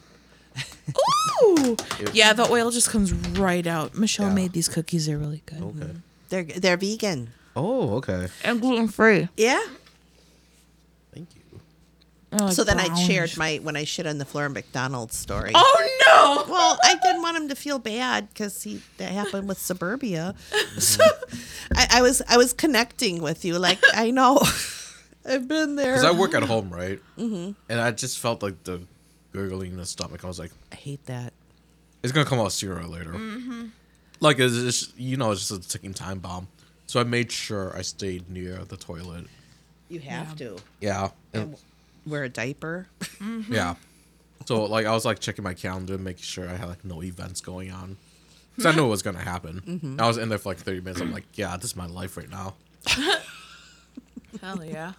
Ooh. 1.45 1.77
Yeah, 2.13 2.33
the 2.33 2.47
oil 2.51 2.71
just 2.71 2.91
comes 2.91 3.13
right 3.13 3.67
out. 3.67 3.97
Michelle 3.97 4.29
Yeah. 4.29 4.35
made 4.35 4.53
these 4.53 4.69
cookies. 4.69 5.07
They're 5.07 5.19
really 5.19 5.43
good. 5.47 5.63
Okay. 5.63 5.91
They're 6.29 6.45
they're 6.45 6.77
vegan. 6.77 7.31
Oh, 7.55 7.97
okay. 7.97 8.29
And 8.45 8.61
gluten 8.61 8.89
free. 8.89 9.29
Yeah. 9.37 9.63
Thank 11.15 11.29
you. 11.37 11.43
So 12.51 12.65
then 12.65 12.81
I 12.81 12.95
shared 12.95 13.37
my 13.37 13.59
when 13.63 13.77
I 13.77 13.85
shit 13.85 14.07
on 14.07 14.17
the 14.17 14.25
floor 14.25 14.47
in 14.47 14.55
McDonald's 14.55 15.17
story. 15.17 15.53
Oh 15.55 15.89
no! 16.47 16.51
Well, 16.53 16.79
I 16.83 16.95
didn't 17.03 17.21
want 17.21 17.37
him 17.37 17.49
to 17.51 17.55
feel 17.55 17.79
bad 17.79 18.29
because 18.31 18.63
he 18.63 18.81
that 18.97 19.13
happened 19.13 19.47
with 19.49 19.59
Suburpia. 19.59 20.35
So 20.81 21.05
I, 21.77 21.99
I 21.99 22.03
was 22.03 22.23
I 22.27 22.39
was 22.39 22.55
connecting 22.55 23.21
with 23.21 23.45
you, 23.45 23.59
like 23.59 23.79
I 23.93 24.11
know 24.11 24.41
I've 25.27 25.47
been 25.47 25.77
there. 25.77 25.93
Because 25.93 26.05
I 26.07 26.19
work 26.19 26.35
at 26.35 26.43
home, 26.45 26.71
right? 26.71 27.01
Mm-hmm. 27.19 27.53
And 27.69 27.81
I 27.81 27.91
just 27.91 28.19
felt 28.19 28.43
like 28.43 28.65
the 28.65 28.81
gurgling 29.33 29.73
in 29.73 29.77
the 29.79 29.87
stomach. 29.87 30.25
I 30.25 30.29
was 30.29 30.39
like, 30.39 30.51
I 30.71 30.77
hate 30.77 31.05
that. 31.07 31.33
it's 32.03 32.13
gonna 32.13 32.27
come 32.29 32.39
out 32.41 32.53
sooner 32.53 32.79
or 32.81 32.87
later. 32.87 33.13
Mm-hmm. 33.13 33.67
Like 34.21 34.39
it's 34.39 34.55
just 34.55 34.99
you 34.99 35.17
know, 35.17 35.33
it's 35.33 35.49
just 35.49 35.65
a 35.67 35.69
ticking 35.69 35.95
time 35.95 36.19
bomb. 36.19 36.49
So 36.87 37.01
I 37.01 37.05
made 37.05 37.33
sure 37.33 37.75
I 37.77 37.83
stayed 37.83 38.29
near 38.31 38.59
the 38.65 38.77
toilet. 38.77 39.27
You 39.89 40.01
have 40.01 40.37
to 40.37 40.57
Yeah. 40.81 41.11
And, 41.33 41.43
and 41.43 41.57
wear 42.07 42.25
a 42.25 42.29
diaper. 42.29 42.87
Mm-hmm. 43.01 43.53
yeah. 43.53 43.75
So 44.47 44.65
like 44.65 44.87
I 44.87 44.93
was 44.93 45.05
like 45.05 45.19
checking 45.21 45.45
my 45.45 45.55
calendar, 45.55 45.97
making 45.99 46.23
sure 46.23 46.49
I 46.49 46.55
had 46.57 46.69
like 46.69 46.85
no 46.85 47.03
events 47.03 47.41
going 47.41 47.71
on. 47.71 47.97
Because 48.55 48.67
I 48.75 48.77
knew 48.77 48.85
it 48.85 48.89
was 48.91 49.03
gonna 49.03 49.19
happen. 49.21 49.63
Mm-hmm. 49.67 50.01
I 50.01 50.07
was 50.07 50.19
in 50.19 50.29
there 50.29 50.39
for 50.39 50.51
like 50.51 50.59
thirty 50.59 50.81
minutes. 50.81 51.01
I'm 51.01 51.13
like, 51.13 51.25
yeah, 51.35 51.57
this 51.57 51.67
is 51.67 51.77
my 51.77 51.87
life 51.87 52.17
right 52.17 52.29
now. 52.31 52.55
Hell 54.41 54.65
yeah. 54.65 54.93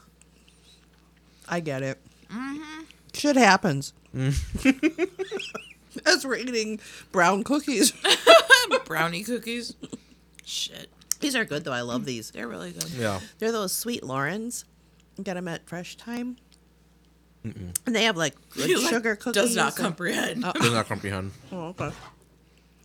I 1.47 1.59
get 1.59 1.83
it. 1.83 1.99
Mm-hmm. 2.31 2.83
Shit 3.13 3.35
happens. 3.35 3.93
As 6.05 6.25
we're 6.25 6.35
eating 6.37 6.79
brown 7.11 7.43
cookies. 7.43 7.93
Brownie 8.85 9.23
cookies. 9.23 9.75
Shit. 10.45 10.89
These 11.19 11.35
are 11.35 11.45
good 11.45 11.63
though. 11.63 11.71
I 11.73 11.81
love 11.81 12.05
these. 12.05 12.31
They're 12.31 12.47
really 12.47 12.71
good. 12.71 12.89
Yeah. 12.91 13.19
They're 13.39 13.51
those 13.51 13.71
Sweet 13.73 14.03
Loren's. 14.03 14.65
Get 15.21 15.35
them 15.35 15.47
at 15.47 15.67
Fresh 15.67 15.97
Thyme. 15.97 16.37
And 17.43 17.73
they 17.95 18.03
have 18.05 18.17
like 18.17 18.35
good 18.51 18.67
He, 18.67 18.75
like, 18.77 18.89
sugar 18.89 19.15
cookies. 19.15 19.41
Does 19.41 19.55
not 19.55 19.75
and- 19.77 19.85
comprehend. 19.85 20.43
Does 20.43 20.71
not 20.73 20.87
comprehend. 20.87 21.31
Oh, 21.51 21.67
okay. 21.69 21.91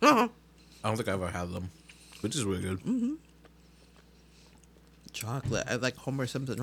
Uh-huh. 0.01 0.27
I 0.83 0.87
don't 0.87 0.95
think 0.97 1.09
I 1.09 1.13
ever 1.13 1.27
had 1.29 1.51
them, 1.51 1.69
which 2.21 2.35
is 2.35 2.43
really 2.45 2.61
good. 2.61 3.17
Chocolate. 5.11 5.65
I 5.69 5.75
like 5.75 5.95
Homer 5.97 6.27
Simpson. 6.27 6.59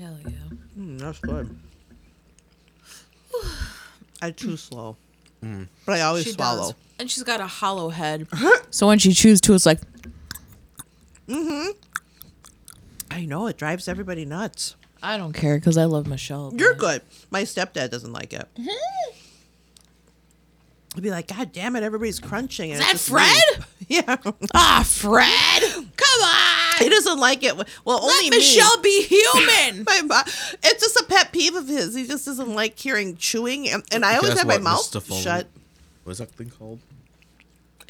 Hell 0.00 0.16
yeah. 0.24 0.30
Mm, 0.78 0.98
that's 0.98 1.18
good. 1.20 1.56
I 4.20 4.30
chew 4.30 4.56
slow, 4.56 4.96
but 5.40 5.94
I 5.98 6.02
always 6.02 6.24
She 6.24 6.32
swallow. 6.32 6.62
does. 6.68 6.74
And 6.98 7.10
she's 7.10 7.22
got 7.24 7.40
a 7.40 7.46
hollow 7.46 7.88
head. 7.88 8.26
so 8.70 8.86
when 8.86 8.98
she 8.98 9.12
chews 9.12 9.40
too, 9.40 9.54
it's 9.54 9.66
like, 9.66 9.80
I 11.28 13.24
know 13.26 13.46
it 13.46 13.56
drives 13.56 13.88
everybody 13.88 14.24
nuts. 14.24 14.76
I 15.02 15.16
don't 15.16 15.32
care 15.32 15.56
because 15.58 15.76
I 15.76 15.84
love 15.84 16.06
Michelle. 16.06 16.52
You're 16.56 16.74
but- 16.74 16.80
good. 16.80 17.02
My 17.30 17.42
stepdad 17.42 17.90
doesn't 17.90 18.12
like 18.12 18.32
it. 18.32 18.48
He'd 20.94 21.02
be 21.02 21.10
like, 21.10 21.26
God 21.28 21.52
damn 21.52 21.74
it, 21.76 21.82
everybody's 21.82 22.20
crunching. 22.20 22.70
Is 22.70 22.78
that 22.80 22.98
Fred? 22.98 23.64
Yeah. 23.88 24.16
Ah, 24.54 24.82
Fred! 24.86 25.62
Come 25.62 26.22
on! 26.22 26.61
He 26.82 26.88
doesn't 26.88 27.18
like 27.18 27.42
it. 27.42 27.56
Well, 27.84 27.98
only 28.02 28.08
Let 28.14 28.30
me. 28.30 28.36
Michelle 28.38 28.80
be 28.82 29.02
human! 29.02 29.84
My 29.86 30.00
mo- 30.02 30.22
it's 30.62 30.80
just 30.82 30.96
a 30.96 31.04
pet 31.04 31.32
peeve 31.32 31.54
of 31.54 31.68
his. 31.68 31.94
He 31.94 32.06
just 32.06 32.24
doesn't 32.26 32.54
like 32.54 32.78
hearing 32.78 33.16
chewing, 33.16 33.68
and, 33.68 33.82
and 33.92 34.04
I 34.04 34.16
always 34.16 34.30
Guess 34.30 34.38
have 34.40 34.48
my 34.48 34.58
mouth 34.58 34.90
Mr. 34.90 35.02
Foley? 35.02 35.20
shut. 35.22 35.46
What 36.04 36.12
is 36.12 36.18
that 36.18 36.30
thing 36.30 36.50
called? 36.50 36.80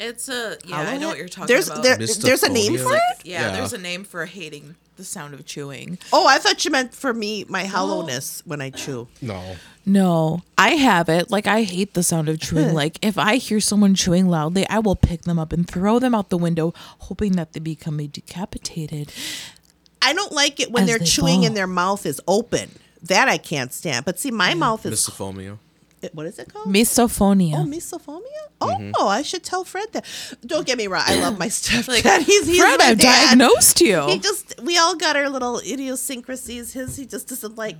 It's 0.03 0.29
a, 0.29 0.57
yeah, 0.65 0.75
Hollow 0.77 0.89
I 0.89 0.93
know 0.93 0.99
head? 0.99 1.07
what 1.07 1.17
you're 1.17 1.27
talking 1.27 1.47
there's, 1.47 1.67
about. 1.69 1.83
There, 1.83 1.97
there's 1.97 2.43
a 2.43 2.49
name 2.49 2.77
for 2.77 2.93
it? 2.95 3.01
yeah, 3.23 3.41
Yeah. 3.47 3.51
there's 3.51 3.73
a 3.73 3.77
name 3.77 4.03
for 4.03 4.25
hating 4.25 4.75
the 4.97 5.03
sound 5.03 5.33
of 5.33 5.45
chewing. 5.45 5.97
Oh, 6.11 6.27
I 6.27 6.37
thought 6.37 6.63
you 6.65 6.71
meant 6.71 6.93
for 6.93 7.13
me, 7.13 7.45
my 7.49 7.65
hollowness 7.65 8.43
when 8.45 8.61
I 8.61 8.69
chew. 8.69 9.07
No. 9.21 9.55
No, 9.85 10.43
I 10.57 10.71
have 10.75 11.09
it. 11.09 11.29
Like 11.29 11.45
I 11.47 11.63
hate 11.63 11.93
the 11.93 12.03
sound 12.03 12.29
of 12.29 12.39
chewing. 12.39 12.73
like 12.73 12.99
if 13.01 13.17
I 13.17 13.35
hear 13.35 13.59
someone 13.59 13.95
chewing 13.95 14.27
loudly, 14.29 14.67
I 14.69 14.79
will 14.79 14.95
pick 14.95 15.23
them 15.23 15.37
up 15.39 15.51
and 15.51 15.67
throw 15.67 15.99
them 15.99 16.15
out 16.15 16.29
the 16.29 16.37
window, 16.37 16.73
hoping 16.99 17.33
that 17.33 17.53
they 17.53 17.59
become 17.59 17.97
decapitated. 17.97 19.11
I 20.01 20.13
don't 20.13 20.31
like 20.31 20.59
it 20.59 20.71
when 20.71 20.85
they're 20.85 20.99
they 20.99 21.05
chewing 21.05 21.39
fall. 21.39 21.45
and 21.47 21.57
their 21.57 21.67
mouth 21.67 22.05
is 22.05 22.21
open. 22.27 22.71
That 23.01 23.27
I 23.27 23.37
can't 23.37 23.73
stand. 23.73 24.05
But 24.05 24.19
see, 24.19 24.31
my 24.31 24.53
mouth 24.53 24.85
is 24.85 24.93
Misophonia. 25.07 25.57
It- 26.03 26.13
what 26.15 26.25
is 26.25 26.37
it 26.39 26.51
called? 26.53 26.67
Misophonia. 26.67 27.55
Oh, 27.55 27.65
misophonia? 27.65 28.21
Oh, 28.61 28.67
Mm-hmm. 28.67 29.07
I 29.07 29.21
should 29.21 29.43
tell 29.43 29.63
Fred 29.63 29.87
that. 29.93 30.05
Don't 30.45 30.65
get 30.65 30.77
me 30.77 30.87
wrong. 30.87 31.03
I 31.05 31.19
love 31.19 31.37
my 31.37 31.47
stepdad. 31.59 32.21
he's 32.23 32.45
he's 32.47 32.57
Fred, 32.59 32.77
my 32.79 32.85
I've 32.85 32.97
dad. 32.97 33.37
diagnosed 33.37 33.81
you. 33.81 34.05
He 34.07 34.19
just 34.19 34.61
we 34.61 34.77
all 34.77 34.95
got 34.95 35.15
our 35.15 35.29
little 35.29 35.59
idiosyncrasies. 35.59 36.73
His 36.73 36.95
he 36.97 37.05
just 37.05 37.27
doesn't 37.29 37.55
like. 37.57 37.77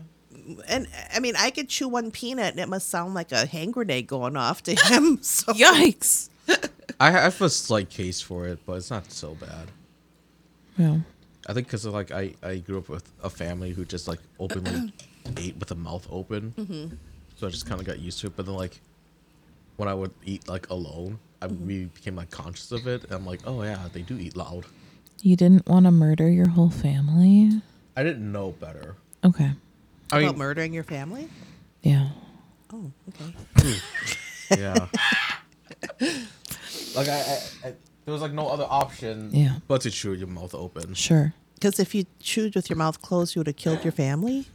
And 0.67 0.87
I 1.13 1.19
mean, 1.19 1.35
I 1.37 1.51
could 1.51 1.69
chew 1.69 1.87
one 1.87 2.11
peanut 2.11 2.51
and 2.51 2.59
it 2.59 2.67
must 2.67 2.89
sound 2.89 3.13
like 3.13 3.31
a 3.31 3.45
hand 3.45 3.73
grenade 3.73 4.07
going 4.07 4.35
off 4.35 4.61
to 4.63 4.75
him. 4.87 5.19
So 5.21 5.53
Yikes. 5.53 6.29
I 6.99 7.11
have 7.11 7.41
a 7.41 7.49
slight 7.49 7.89
case 7.89 8.19
for 8.21 8.45
it, 8.47 8.59
but 8.65 8.73
it's 8.73 8.89
not 8.91 9.11
so 9.11 9.35
bad. 9.35 9.71
Yeah. 10.77 10.97
I 11.47 11.53
think 11.53 11.67
because 11.67 11.85
like 11.85 12.11
I 12.11 12.33
I 12.43 12.57
grew 12.57 12.77
up 12.77 12.89
with 12.89 13.09
a 13.23 13.29
family 13.29 13.71
who 13.71 13.85
just 13.85 14.07
like 14.07 14.19
openly 14.39 14.93
ate 15.37 15.55
with 15.57 15.69
the 15.69 15.75
mouth 15.75 16.07
open, 16.11 16.53
Mm-hmm. 16.57 16.95
So 17.43 17.47
I 17.47 17.51
just 17.51 17.65
kind 17.65 17.81
of 17.81 17.85
got 17.85 17.99
used 17.99 18.19
to 18.21 18.27
it. 18.27 18.37
But 18.37 18.45
then 18.45 18.55
like 18.55 18.79
when 19.75 19.89
I 19.89 19.93
would 19.93 20.11
eat 20.25 20.47
like 20.47 20.69
alone, 20.69 21.19
I 21.41 21.47
Mm-hmm. 21.47 21.67
we 21.67 21.85
became 21.85 22.15
like 22.15 22.31
conscious 22.31 22.71
of 22.71 22.87
it, 22.87 23.03
and 23.03 23.11
I'm 23.11 23.25
like, 23.25 23.41
oh 23.45 23.63
yeah, 23.63 23.89
they 23.91 24.01
do 24.01 24.17
eat 24.17 24.37
loud. 24.37 24.63
You 25.21 25.35
didn't 25.35 25.67
want 25.67 25.85
to 25.85 25.91
murder 25.91 26.29
your 26.29 26.47
whole 26.47 26.69
family? 26.69 27.61
I 27.97 28.03
didn't 28.03 28.31
know 28.31 28.51
better. 28.53 28.95
Okay. 29.25 29.51
I 30.11 30.19
about 30.19 30.31
mean, 30.35 30.39
murdering 30.39 30.73
your 30.73 30.85
family. 30.85 31.27
Yeah. 31.81 32.09
Oh, 32.71 32.91
okay. 33.09 33.75
yeah. 34.57 34.87
like 36.95 37.09
I, 37.09 37.19
I, 37.19 37.39
I, 37.65 37.73
there 38.05 38.13
was 38.13 38.21
like 38.21 38.31
no 38.33 38.47
other 38.47 38.65
option, 38.69 39.29
Yeah. 39.33 39.57
but 39.67 39.81
to 39.81 39.91
chew 39.91 40.13
your 40.13 40.27
mouth 40.27 40.55
open. 40.55 40.93
Sure. 40.93 41.33
Because 41.55 41.77
if 41.79 41.93
you 41.93 42.05
chewed 42.21 42.55
with 42.55 42.69
your 42.69 42.77
mouth 42.77 43.01
closed, 43.01 43.35
you 43.35 43.39
would 43.41 43.47
have 43.47 43.55
killed 43.57 43.83
your 43.83 43.91
family. 43.93 44.45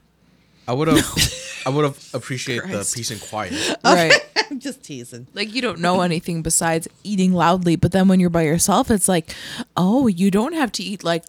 I 0.68 0.72
would 0.72 0.86
have, 0.88 1.62
I 1.66 1.70
would 1.70 1.84
have 1.84 1.98
appreciated 2.14 2.64
the 2.68 2.74
Christ. 2.74 2.94
peace 2.94 3.10
and 3.10 3.20
quiet. 3.20 3.54
Right. 3.84 4.12
I'm 4.50 4.60
just 4.60 4.82
teasing. 4.84 5.26
like 5.34 5.54
you 5.54 5.60
don't 5.60 5.78
know 5.80 6.00
anything 6.02 6.42
besides 6.42 6.86
eating 7.04 7.32
loudly, 7.32 7.76
but 7.76 7.92
then 7.92 8.06
when 8.08 8.20
you're 8.20 8.30
by 8.30 8.42
yourself, 8.42 8.90
it's 8.90 9.08
like, 9.08 9.34
oh, 9.76 10.06
you 10.06 10.30
don't 10.30 10.52
have 10.54 10.70
to 10.72 10.82
eat 10.82 11.02
like 11.04 11.24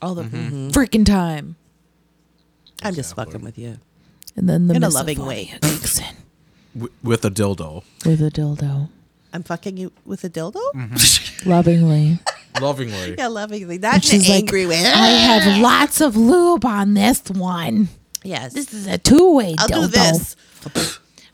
all 0.00 0.14
the 0.14 0.22
freaking 0.24 1.04
time. 1.04 1.56
I'm 2.82 2.94
just 2.94 3.12
Exactly. 3.12 3.32
fucking 3.32 3.44
with 3.44 3.58
you. 3.58 3.78
And 4.36 4.48
then 4.48 4.66
the 4.68 4.74
In 4.74 4.82
a 4.84 4.88
loving 4.88 5.24
way. 5.26 5.52
misophonia 5.60 5.80
kicks 5.80 5.98
in 6.00 6.16
W- 6.74 6.92
with 7.02 7.24
a 7.26 7.30
dildo, 7.30 7.84
with 8.06 8.22
a 8.22 8.30
dildo, 8.30 8.88
I'm 9.34 9.42
fucking 9.42 9.76
you 9.76 9.92
with 10.06 10.24
a 10.24 10.30
dildo. 10.30 10.60
Mm-hmm. 10.74 11.48
lovingly. 11.50 12.18
lovingly. 12.60 13.14
Yeah, 13.18 13.26
lovingly. 13.28 13.76
Not 13.78 13.94
And 13.96 14.04
in 14.04 14.10
an 14.16 14.20
she's 14.22 14.28
like, 14.28 14.38
angry 14.44 14.66
way. 14.66 14.78
I 14.86 15.08
have 15.08 15.60
lots 15.60 16.00
of 16.00 16.16
lube 16.16 16.64
on 16.64 16.94
this 16.94 17.22
one. 17.28 17.88
Yes. 18.24 18.52
This 18.52 18.72
is 18.72 18.86
a 18.86 18.98
two-way 18.98 19.54
I'll 19.58 19.68
dildo. 19.68 19.80
do 19.82 19.86
this. 19.88 20.36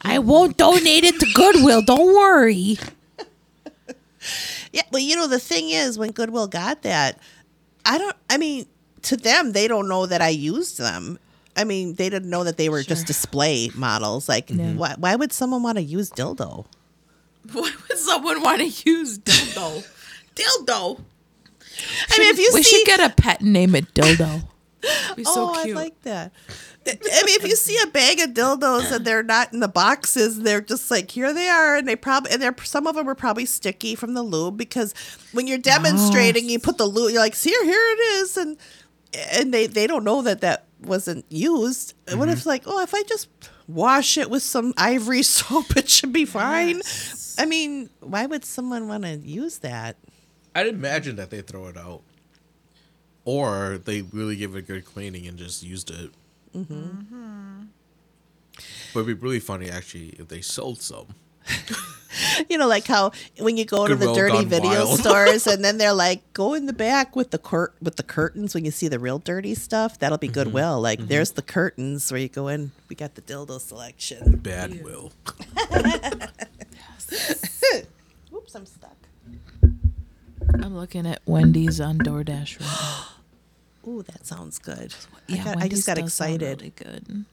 I 0.00 0.18
won't 0.18 0.56
donate 0.56 1.04
it 1.04 1.18
to 1.20 1.26
Goodwill. 1.34 1.82
Don't 1.82 2.14
worry. 2.14 2.78
Yeah, 4.72 4.82
well, 4.92 5.00
you 5.00 5.16
know 5.16 5.26
the 5.26 5.38
thing 5.38 5.70
is, 5.70 5.98
when 5.98 6.12
Goodwill 6.12 6.46
got 6.46 6.82
that, 6.82 7.18
I 7.86 7.98
don't. 7.98 8.16
I 8.28 8.36
mean, 8.36 8.66
to 9.02 9.16
them, 9.16 9.52
they 9.52 9.66
don't 9.68 9.88
know 9.88 10.06
that 10.06 10.20
I 10.20 10.28
used 10.28 10.78
them. 10.78 11.18
I 11.56 11.64
mean, 11.64 11.94
they 11.94 12.08
didn't 12.08 12.30
know 12.30 12.44
that 12.44 12.56
they 12.56 12.68
were 12.68 12.82
just 12.82 13.06
display 13.06 13.70
models. 13.74 14.28
Like, 14.28 14.50
why, 14.50 14.94
why 14.98 15.16
would 15.16 15.32
someone 15.32 15.62
want 15.62 15.76
to 15.78 15.82
use 15.82 16.10
dildo? 16.10 16.66
Why 17.52 17.72
would 17.88 17.98
someone 17.98 18.42
want 18.42 18.58
to 18.58 18.66
use 18.66 19.18
dildo? 19.18 19.82
dildo. 20.34 21.00
I 22.10 22.18
mean, 22.18 22.28
if 22.28 22.38
you 22.38 22.50
we 22.52 22.62
see, 22.62 22.76
should 22.76 22.86
get 22.86 23.00
a 23.00 23.08
pet 23.14 23.40
and 23.40 23.54
name 23.54 23.74
it 23.74 23.94
dildo. 23.94 24.42
Be 25.16 25.24
so 25.24 25.32
oh, 25.54 25.60
cute. 25.62 25.76
I 25.76 25.80
like 25.80 26.02
that. 26.02 26.32
I 26.88 27.22
mean, 27.24 27.36
if 27.36 27.46
you 27.46 27.56
see 27.56 27.78
a 27.82 27.86
bag 27.86 28.20
of 28.20 28.30
dildos 28.30 28.90
and 28.92 29.04
they're 29.04 29.22
not 29.22 29.52
in 29.52 29.60
the 29.60 29.68
boxes, 29.68 30.40
they're 30.42 30.60
just 30.60 30.90
like 30.90 31.10
here 31.10 31.32
they 31.32 31.48
are, 31.48 31.76
and 31.76 31.86
they 31.86 31.96
probably 31.96 32.32
and 32.32 32.40
they're 32.40 32.54
some 32.64 32.86
of 32.86 32.94
them 32.94 33.08
are 33.08 33.14
probably 33.14 33.46
sticky 33.46 33.94
from 33.94 34.14
the 34.14 34.22
lube 34.22 34.56
because 34.56 34.94
when 35.32 35.46
you're 35.46 35.58
oh. 35.58 35.62
demonstrating, 35.62 36.48
you 36.48 36.58
put 36.58 36.78
the 36.78 36.86
lube, 36.86 37.12
you're 37.12 37.20
like, 37.20 37.34
see 37.34 37.50
here, 37.50 37.64
here 37.64 37.74
it 37.74 38.00
is, 38.00 38.36
and 38.36 38.56
and 39.32 39.52
they 39.52 39.66
they 39.66 39.86
don't 39.86 40.04
know 40.04 40.22
that 40.22 40.40
that 40.40 40.66
wasn't 40.80 41.24
used. 41.28 41.94
What 42.12 42.28
if 42.28 42.40
mm-hmm. 42.40 42.48
like, 42.48 42.62
oh, 42.66 42.80
if 42.82 42.94
I 42.94 43.02
just 43.02 43.28
wash 43.66 44.16
it 44.16 44.30
with 44.30 44.42
some 44.42 44.74
ivory 44.78 45.22
soap, 45.22 45.76
it 45.76 45.88
should 45.88 46.12
be 46.12 46.24
fine. 46.24 46.80
I 47.38 47.46
mean, 47.46 47.90
why 48.00 48.26
would 48.26 48.44
someone 48.44 48.88
want 48.88 49.04
to 49.04 49.16
use 49.16 49.58
that? 49.58 49.96
I'd 50.54 50.66
imagine 50.66 51.16
that 51.16 51.30
they 51.30 51.40
throw 51.40 51.66
it 51.68 51.76
out, 51.76 52.02
or 53.24 53.78
they 53.78 54.02
really 54.02 54.36
give 54.36 54.54
it 54.54 54.58
a 54.58 54.62
good 54.62 54.84
cleaning 54.84 55.26
and 55.26 55.38
just 55.38 55.62
used 55.62 55.90
it. 55.90 56.10
Mm-hmm. 56.54 57.62
But 58.92 59.00
it'd 59.00 59.06
be 59.06 59.24
really 59.24 59.40
funny 59.40 59.70
actually 59.70 60.10
if 60.18 60.28
they 60.28 60.40
sold 60.40 60.80
some. 60.80 61.14
You 62.48 62.56
know, 62.56 62.66
like 62.66 62.86
how 62.86 63.12
when 63.38 63.56
you 63.56 63.64
go 63.64 63.86
to 63.86 63.94
the 63.94 64.12
dirty 64.14 64.44
video 64.44 64.86
wild. 64.86 64.98
stores, 65.00 65.46
and 65.46 65.62
then 65.64 65.76
they're 65.76 65.92
like, 65.92 66.20
"Go 66.32 66.54
in 66.54 66.66
the 66.66 66.72
back 66.72 67.14
with 67.14 67.30
the 67.30 67.38
cur- 67.38 67.72
with 67.82 67.96
the 67.96 68.02
curtains." 68.02 68.54
When 68.54 68.64
you 68.64 68.70
see 68.70 68.88
the 68.88 68.98
real 68.98 69.18
dirty 69.18 69.54
stuff, 69.54 69.98
that'll 69.98 70.18
be 70.18 70.28
Goodwill. 70.28 70.80
Like, 70.80 71.00
there's 71.00 71.32
the 71.32 71.42
curtains 71.42 72.10
where 72.10 72.20
you 72.20 72.28
go 72.28 72.48
in. 72.48 72.72
We 72.88 72.96
got 72.96 73.14
the 73.14 73.22
dildo 73.22 73.60
selection. 73.60 74.36
Bad 74.36 74.82
will. 74.82 75.12
Oops, 78.34 78.54
I'm 78.54 78.66
stuck. 78.66 78.96
I'm 80.62 80.76
looking 80.76 81.06
at 81.06 81.20
Wendy's 81.26 81.80
on 81.80 81.98
DoorDash 81.98 82.60
right 82.60 82.60
now. 82.60 83.04
Ooh, 83.88 84.02
that 84.02 84.26
sounds 84.26 84.58
good. 84.58 84.94
Yeah, 85.26 85.40
I, 85.40 85.44
got, 85.44 85.56
I 85.64 85.68
just 85.68 85.86
got 85.86 85.96
excited. 85.98 86.60
Really 86.60 86.72
good. 86.76 87.24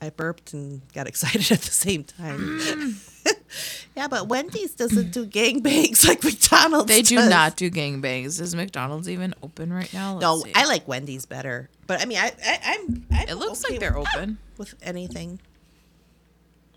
I 0.00 0.08
burped 0.10 0.54
and 0.54 0.80
got 0.94 1.06
excited 1.12 1.52
at 1.52 1.60
the 1.60 1.70
same 1.70 2.04
time. 2.04 2.96
yeah, 3.96 4.08
but 4.08 4.28
Wendy's 4.28 4.74
doesn't 4.74 5.10
do 5.10 5.26
gangbangs 5.26 6.04
like 6.08 6.24
McDonald's. 6.24 6.86
They 6.88 7.02
do 7.02 7.16
does. 7.16 7.28
not 7.28 7.56
do 7.56 7.70
gangbangs. 7.70 8.40
Is 8.40 8.54
McDonald's 8.54 9.08
even 9.10 9.34
open 9.42 9.70
right 9.72 9.92
now? 9.92 10.14
Let's 10.14 10.22
No, 10.22 10.38
see. 10.44 10.52
I 10.54 10.64
like 10.66 10.88
Wendy's 10.88 11.26
better. 11.26 11.68
But 11.86 12.00
I 12.00 12.06
mean, 12.06 12.16
I, 12.18 12.32
I 12.46 12.58
I'm. 12.64 13.06
I'm 13.12 13.28
It 13.28 13.34
looks 13.34 13.62
okay 13.64 13.74
like 13.74 13.80
they're 13.80 13.98
with- 13.98 14.08
open. 14.16 14.38
with 14.56 14.74
anything. 14.82 15.40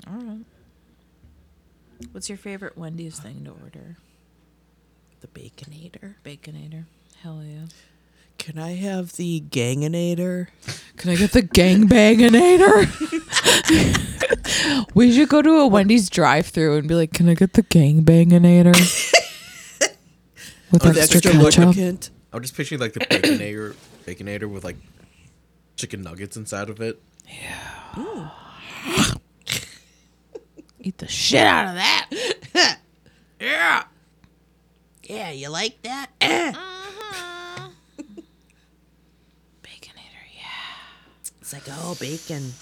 All 0.06 0.16
right. 0.18 0.40
What's 2.12 2.28
your 2.28 2.38
favorite 2.38 2.78
Wendy's 2.78 3.18
thing 3.20 3.46
to 3.46 3.52
order? 3.52 3.96
The 5.22 5.28
Baconator. 5.28 6.16
Baconator. 6.26 6.84
Hell 7.22 7.42
yeah. 7.46 7.68
Can 8.38 8.58
I 8.58 8.76
have 8.76 9.14
the 9.14 9.42
Ganginator? 9.50 10.48
Can 10.98 11.12
I 11.12 11.16
get 11.16 11.32
the 11.32 11.42
gangbanginator? 11.42 12.90
we 14.96 15.12
should 15.14 15.30
go 15.30 15.42
to 15.42 15.60
a 15.60 15.68
Wendy's 15.68 16.10
drive-through 16.10 16.78
and 16.78 16.88
be 16.88 16.96
like, 16.96 17.14
"Can 17.14 17.30
I 17.30 17.36
get 17.36 17.54
the 17.54 17.64
gangbanginator?" 17.64 18.74
With 20.72 20.86
oh, 20.86 20.90
extra, 20.90 21.22
ketchup. 21.22 21.58
lubricant. 21.58 22.10
I'm 22.34 22.42
just 22.42 22.58
picturing 22.58 22.82
like 22.82 22.94
the 22.94 23.02
baconator, 23.02 23.76
baconator 24.06 24.50
with 24.50 24.64
like 24.64 24.78
chicken 25.76 26.02
nuggets 26.02 26.36
inside 26.36 26.70
of 26.70 26.82
it. 26.82 27.02
Yeah. 27.28 28.30
Eat 30.80 30.98
the 30.98 31.08
shit 31.08 31.46
out 31.46 31.70
of 31.70 31.76
that. 31.76 32.80
yeah. 33.40 33.84
Yeah, 35.04 35.32
you 35.32 35.50
like 35.50 35.82
that? 35.84 36.10
Baconator. 36.20 36.56
Yeah. 40.36 40.44
It's 41.54 41.68
like, 41.68 41.78
oh, 41.80 41.96
bacon. 42.00 42.54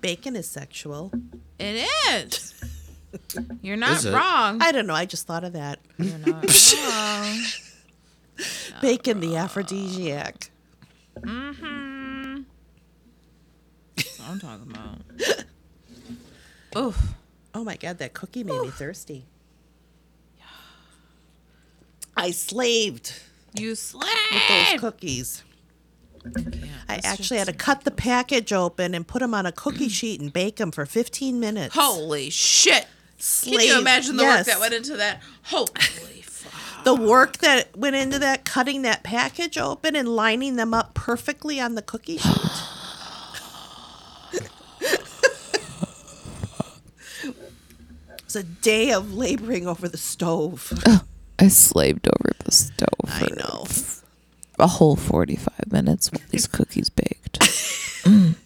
Bacon 0.00 0.36
is 0.36 0.48
sexual. 0.48 1.12
It 1.58 1.86
is. 2.08 2.54
You're 3.62 3.76
not 3.76 3.92
Is 3.98 4.04
it? 4.06 4.14
wrong. 4.14 4.62
I 4.62 4.72
don't 4.72 4.86
know. 4.86 4.94
I 4.94 5.04
just 5.04 5.26
thought 5.26 5.44
of 5.44 5.52
that. 5.54 5.78
You're 5.98 6.18
not 6.18 6.44
wrong. 6.88 7.38
Bacon, 8.80 9.20
the 9.20 9.36
aphrodisiac. 9.36 10.50
Mm-hmm. 11.20 12.42
That's 13.96 14.18
what 14.18 14.28
I'm 14.30 14.40
talking 14.40 14.70
about. 14.70 14.98
Oof. 16.82 17.14
Oh 17.54 17.64
my 17.64 17.76
god, 17.76 17.98
that 17.98 18.12
cookie 18.14 18.44
made 18.44 18.60
me 18.60 18.68
thirsty. 18.70 19.24
I 22.18 22.30
slaved 22.30 23.12
You 23.54 23.74
slaved. 23.74 24.06
with 24.32 24.42
slave. 24.42 24.70
those 24.72 24.80
cookies. 24.80 25.42
I 26.88 27.00
actually 27.04 27.38
had 27.38 27.46
to 27.48 27.52
cut 27.52 27.84
the 27.84 27.90
package 27.90 28.52
open 28.52 28.94
and 28.94 29.06
put 29.06 29.20
them 29.20 29.34
on 29.34 29.46
a 29.46 29.52
cookie 29.52 29.88
sheet 29.98 30.20
and 30.20 30.32
bake 30.32 30.56
them 30.56 30.70
for 30.70 30.86
15 30.86 31.38
minutes. 31.40 31.74
Holy 31.74 32.30
shit. 32.30 32.82
Can 32.82 32.86
Slave- 33.18 33.68
you 33.68 33.78
imagine 33.80 34.16
the 34.16 34.22
yes. 34.24 34.40
work 34.40 34.54
that 34.54 34.60
went 34.60 34.74
into 34.74 34.96
that? 34.96 35.22
Holy 35.44 35.66
fuck. 36.22 36.84
the 36.84 36.94
work 36.94 37.38
that 37.38 37.76
went 37.76 37.96
into 37.96 38.18
that 38.18 38.44
cutting 38.44 38.82
that 38.82 39.02
package 39.02 39.56
open 39.58 39.96
and 39.96 40.08
lining 40.08 40.56
them 40.56 40.74
up 40.74 40.94
perfectly 40.94 41.60
on 41.60 41.74
the 41.76 41.82
cookie 41.82 42.18
sheet. 42.18 42.32
it's 48.18 48.36
a 48.36 48.42
day 48.42 48.92
of 48.92 49.14
laboring 49.14 49.66
over 49.66 49.88
the 49.88 49.96
stove. 49.96 50.72
I 51.38 51.48
slaved 51.48 52.08
over 52.08 52.32
the 52.44 52.52
stove 52.52 52.88
I 53.06 53.28
know. 53.36 53.66
A 54.58 54.66
whole 54.66 54.96
45 54.96 55.70
minutes 55.72 56.10
while 56.12 56.22
these 56.30 56.46
cookies 56.56 56.90
baked. 56.90 57.38
Mm. 58.06 58.36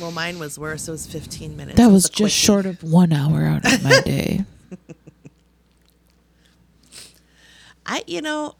Well, 0.00 0.10
mine 0.10 0.40
was 0.40 0.58
worse. 0.58 0.88
It 0.88 0.90
was 0.90 1.06
15 1.06 1.56
minutes. 1.56 1.76
That 1.78 1.86
was 1.92 2.04
just 2.10 2.16
quickie. 2.16 2.28
short 2.30 2.66
of 2.66 2.82
one 2.82 3.12
hour 3.12 3.44
out 3.44 3.64
of 3.64 3.84
my 3.84 4.00
day. 4.00 4.44
I, 7.86 8.02
you 8.06 8.20
know, 8.20 8.56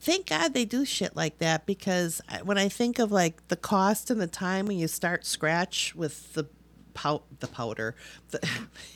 thank 0.00 0.26
God 0.26 0.52
they 0.54 0.64
do 0.66 0.84
shit 0.84 1.16
like 1.16 1.38
that 1.38 1.64
because 1.66 2.20
when 2.44 2.58
I 2.58 2.68
think 2.68 2.98
of 2.98 3.10
like 3.10 3.46
the 3.48 3.56
cost 3.56 4.10
and 4.10 4.20
the 4.20 4.26
time 4.26 4.66
when 4.66 4.76
you 4.78 4.86
start 4.88 5.24
scratch 5.24 5.94
with 5.94 6.32
the 6.34 6.46
pow- 6.94 7.22
the 7.40 7.46
powder, 7.48 7.94
the, 8.30 8.38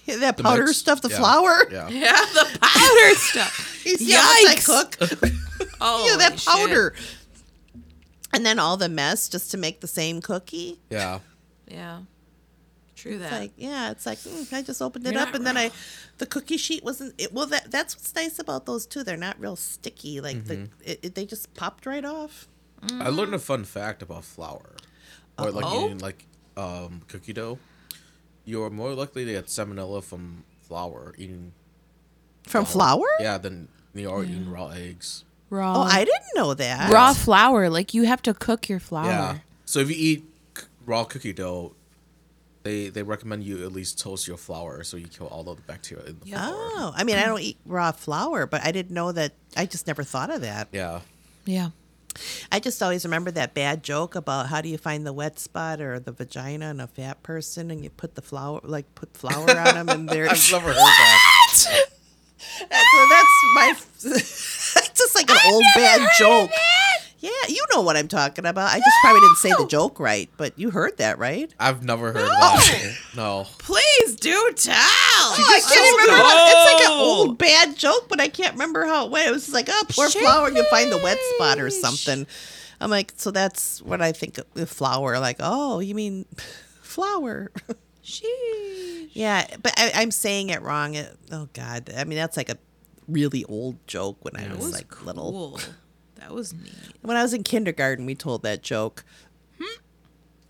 that 0.07 0.37
The 0.37 0.43
powder 0.43 0.65
mix? 0.67 0.77
stuff, 0.77 1.01
the 1.01 1.09
Yeah. 1.09 1.17
flour. 1.19 1.67
Yeah. 1.71 1.89
yeah, 1.89 2.13
the 2.35 2.59
powder 2.61 3.15
stuff. 3.17 3.83
You 3.87 3.97
see 3.97 4.13
how 4.13 4.23
much 4.23 4.45
I 4.47 4.55
Yikes. 4.57 4.67
cook? 4.67 5.62
Oh, 5.83 6.05
you 6.07 6.13
know, 6.13 6.19
that 6.19 6.45
powder. 6.45 6.95
And 8.33 8.47
then 8.47 8.59
all 8.59 8.77
the 8.77 8.89
mess 8.89 9.29
just 9.29 9.51
to 9.51 9.59
make 9.59 9.81
the 9.81 9.87
same 9.87 10.21
cookie. 10.23 10.79
Yeah. 10.91 11.19
Yeah, 11.69 12.01
true 12.97 13.13
It's 13.13 13.23
that. 13.23 13.33
like, 13.33 13.53
yeah, 13.57 13.91
it's 13.93 14.05
like 14.05 14.19
mm, 14.19 14.53
I 14.53 14.61
just 14.63 14.83
opened 14.83 15.07
it 15.07 15.15
You're 15.15 15.23
up, 15.23 15.29
not 15.29 15.37
and 15.37 15.47
then 15.47 15.57
I, 15.57 15.71
the 16.19 16.27
cookie 16.27 16.59
sheet 16.59 16.85
wasn't. 16.85 17.15
It, 17.19 17.33
well, 17.33 17.47
that 17.47 17.71
that's 17.71 17.97
what's 17.97 18.15
nice 18.15 18.39
about 18.39 18.67
those 18.67 18.85
too. 18.85 19.03
They're 19.05 19.17
not 19.17 19.41
real 19.41 19.57
sticky. 19.57 20.21
Like 20.21 20.45
the 20.45 20.69
it, 20.85 21.01
it, 21.03 21.15
they 21.15 21.25
just 21.25 21.55
popped 21.55 21.87
right 21.87 22.05
off. 22.05 22.47
I 23.01 23.09
learned 23.09 23.33
a 23.35 23.39
fun 23.39 23.65
fact 23.65 24.03
about 24.03 24.25
flour, 24.25 24.77
or 25.39 25.51
like 25.51 25.65
Uh-oh. 25.65 25.87
eating 25.87 25.99
like 25.99 26.27
um, 26.59 27.01
cookie 27.09 27.33
dough. 27.33 27.59
You're 28.45 28.69
more 28.71 28.93
likely 28.93 29.25
to 29.25 29.33
get 29.33 29.47
salmonella 29.47 30.03
from 30.03 30.45
flour 30.63 31.15
eating 31.17 31.53
From 32.45 32.65
raw- 32.65 32.71
flour? 32.71 33.07
Yeah, 33.21 33.39
than 33.39 33.69
you 33.95 34.11
are 34.11 34.25
eating 34.25 34.51
raw 34.51 34.69
eggs. 34.69 35.25
Raw. 35.53 35.77
Oh, 35.77 35.83
I 35.83 36.01
didn't 36.05 36.35
know 36.35 36.55
that. 36.55 36.91
raw 36.93 37.13
flour. 37.13 37.69
Like 37.71 37.95
you 37.95 38.05
have 38.05 38.23
to 38.23 38.35
cook 38.35 38.69
your 38.69 38.81
flour. 38.81 39.07
Yeah. 39.07 39.39
So 39.67 39.79
if 39.81 39.89
you 39.91 39.97
eat 39.99 40.25
c- 40.59 40.65
raw 40.87 41.05
cookie 41.05 41.33
dough, 41.33 41.75
they 42.65 42.89
they 42.89 43.03
recommend 43.03 43.45
you 43.45 43.65
at 43.65 43.73
least 43.73 43.99
toast 44.01 44.27
your 44.27 44.37
flour 44.37 44.83
so 44.85 44.97
you 44.97 45.07
kill 45.09 45.27
all 45.29 45.49
of 45.49 45.57
the 45.57 45.63
bacteria 45.63 46.05
in 46.07 46.19
the 46.21 46.29
Yeah. 46.29 46.47
flour. 46.49 46.57
Oh, 46.59 46.93
I 46.97 47.05
mean, 47.05 47.17
I 47.17 47.25
don't 47.27 47.41
eat 47.41 47.59
raw 47.67 47.93
flour, 47.93 48.47
but 48.47 48.65
I 48.65 48.73
didn't 48.73 48.93
know 48.95 49.13
that. 49.13 49.33
I 49.57 49.67
just 49.67 49.87
never 49.87 50.03
thought 50.03 50.31
of 50.31 50.41
that. 50.41 50.69
Yeah. 50.73 51.01
Yeah. 51.45 51.71
I 52.53 52.61
just 52.61 52.83
always 52.83 53.05
remember 53.07 53.31
that 53.31 53.55
bad 53.55 53.83
joke 53.83 54.15
about 54.15 54.49
how 54.49 54.61
do 54.61 54.69
you 54.69 54.77
find 54.77 55.07
the 55.07 55.15
wet 55.15 55.39
spot 55.41 55.81
or 55.81 55.99
the 55.99 56.13
vagina 56.13 56.69
in 56.71 56.79
a 56.79 56.87
fat 56.87 57.23
person, 57.23 57.71
and 57.71 57.83
you 57.83 57.89
put 57.91 58.15
the 58.17 58.23
flour, 58.23 58.61
like 58.65 58.95
put 58.95 59.17
flour 59.17 59.49
on 59.51 59.75
them, 59.75 59.89
and 59.89 60.09
they're 60.11 60.29
I've 60.29 60.53
never 60.53 60.69
heard 60.69 60.77
that. 60.77 61.55
so 61.55 61.71
that's 63.09 63.45
my. 63.55 63.75
it's 65.13 65.21
just 65.21 65.29
like 65.29 65.45
an 65.45 65.53
old 65.53 65.65
bad 65.75 66.09
joke. 66.19 66.51
Yeah, 67.19 67.31
you 67.49 67.65
know 67.73 67.83
what 67.83 67.97
I'm 67.97 68.09
talking 68.09 68.47
about. 68.47 68.73
I 68.73 68.79
just 68.79 68.97
probably 69.01 69.21
didn't 69.21 69.37
say 69.37 69.53
the 69.57 69.67
joke 69.69 70.01
right, 70.01 70.29
but 70.37 70.59
you 70.59 70.71
heard 70.71 70.97
that, 70.97 71.19
right? 71.19 71.55
I've 71.61 71.85
never 71.85 72.13
heard 72.13 72.29
that. 72.29 72.97
No. 73.17 73.47
Please 73.59 74.17
do 74.17 74.53
tell. 74.57 74.75
Oh, 74.75 75.37
I 75.39 75.61
can't 75.61 75.73
oh, 75.73 75.99
remember. 76.03 76.25
How, 76.25 76.47
it's 76.49 76.73
like 76.73 76.91
an 76.91 76.99
old 76.99 77.39
bad 77.39 77.77
joke, 77.77 78.09
but 78.09 78.21
I 78.21 78.27
can't 78.27 78.55
remember 78.55 78.87
how 78.87 79.05
it 79.07 79.13
went. 79.13 79.29
It 79.29 79.33
was 79.33 79.43
just 79.43 79.55
like, 79.55 79.69
oh, 79.69 79.85
poor 79.89 80.09
flower 80.09 80.51
you 80.51 80.65
find 80.65 80.91
the 80.91 80.99
wet 80.99 81.19
spot 81.35 81.61
or 81.61 81.71
something. 81.71 82.27
I'm 82.81 82.91
like, 82.91 83.13
so 83.17 83.31
that's 83.31 83.81
what 83.83 84.03
I 84.03 84.11
think 84.11 84.39
of 84.39 84.47
with 84.55 84.69
flour. 84.69 85.21
Like, 85.21 85.37
oh, 85.39 85.79
you 85.79 85.95
mean 85.95 86.27
flower? 86.83 87.53
Sheesh. 88.05 89.11
yeah, 89.13 89.47
but 89.63 89.73
I, 89.77 89.93
I'm 89.95 90.11
saying 90.11 90.51
it 90.51 90.61
wrong. 90.61 90.97
It, 90.97 91.17
oh 91.31 91.49
God, 91.53 91.93
I 91.97 92.03
mean 92.03 92.19
that's 92.19 92.37
like 92.37 92.51
a 92.51 92.57
really 93.09 93.45
old 93.45 93.85
joke 93.87 94.19
when 94.25 94.37
I 94.37 94.49
was, 94.49 94.59
was 94.59 94.73
like 94.73 95.05
little. 95.05 95.59
That 96.17 96.33
was 96.33 96.53
neat. 96.53 96.73
When 97.03 97.17
I 97.17 97.23
was 97.23 97.35
in 97.35 97.43
kindergarten, 97.43 98.07
we 98.07 98.15
told 98.15 98.43
that 98.45 98.63
joke. 98.63 99.05
Hmm? 99.59 99.81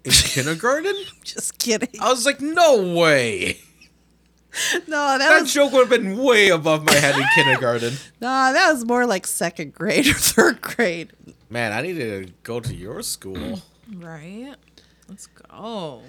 In 0.04 0.12
kindergarten? 0.12 0.94
Just 1.24 1.58
kidding. 1.58 2.00
I 2.00 2.10
was 2.10 2.26
like, 2.26 2.40
no 2.40 2.94
way. 2.94 3.58
No, 4.86 5.16
that, 5.16 5.18
That 5.18 5.40
was 5.40 5.52
joke 5.54 5.72
would 5.72 5.88
have 5.88 6.02
been 6.02 6.18
way 6.18 6.50
above 6.50 6.84
my 6.84 6.92
head 6.92 7.16
in 7.16 7.24
kindergarten. 7.34 7.94
no, 8.20 8.52
that 8.52 8.70
was 8.70 8.84
more 8.84 9.06
like 9.06 9.26
second 9.26 9.72
grade 9.72 10.06
or 10.06 10.12
third 10.12 10.60
grade. 10.60 11.12
Man, 11.48 11.72
I 11.72 11.80
need 11.80 11.94
to 11.94 12.26
go 12.42 12.60
to 12.60 12.74
your 12.74 13.02
school. 13.02 13.34
Mm. 13.36 13.62
Right. 13.94 14.54
Let's 15.08 15.26
go. 15.26 16.02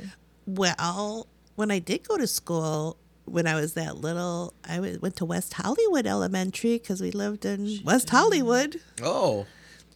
Well, 0.46 1.28
when 1.56 1.72
I 1.72 1.80
did 1.80 2.06
go 2.06 2.18
to 2.18 2.28
school, 2.28 2.98
when 3.26 3.48
I 3.48 3.56
was 3.56 3.74
that 3.74 3.98
little, 3.98 4.54
I 4.68 4.80
went 4.80 5.16
to 5.18 5.26
West 5.26 5.54
Hollywood 5.54 6.06
Elementary 6.06 6.78
because 6.78 7.02
we 7.02 7.12
lived 7.12 7.46
in 7.46 7.80
West 7.84 8.10
Hollywood, 8.10 8.80
Oh. 9.02 9.46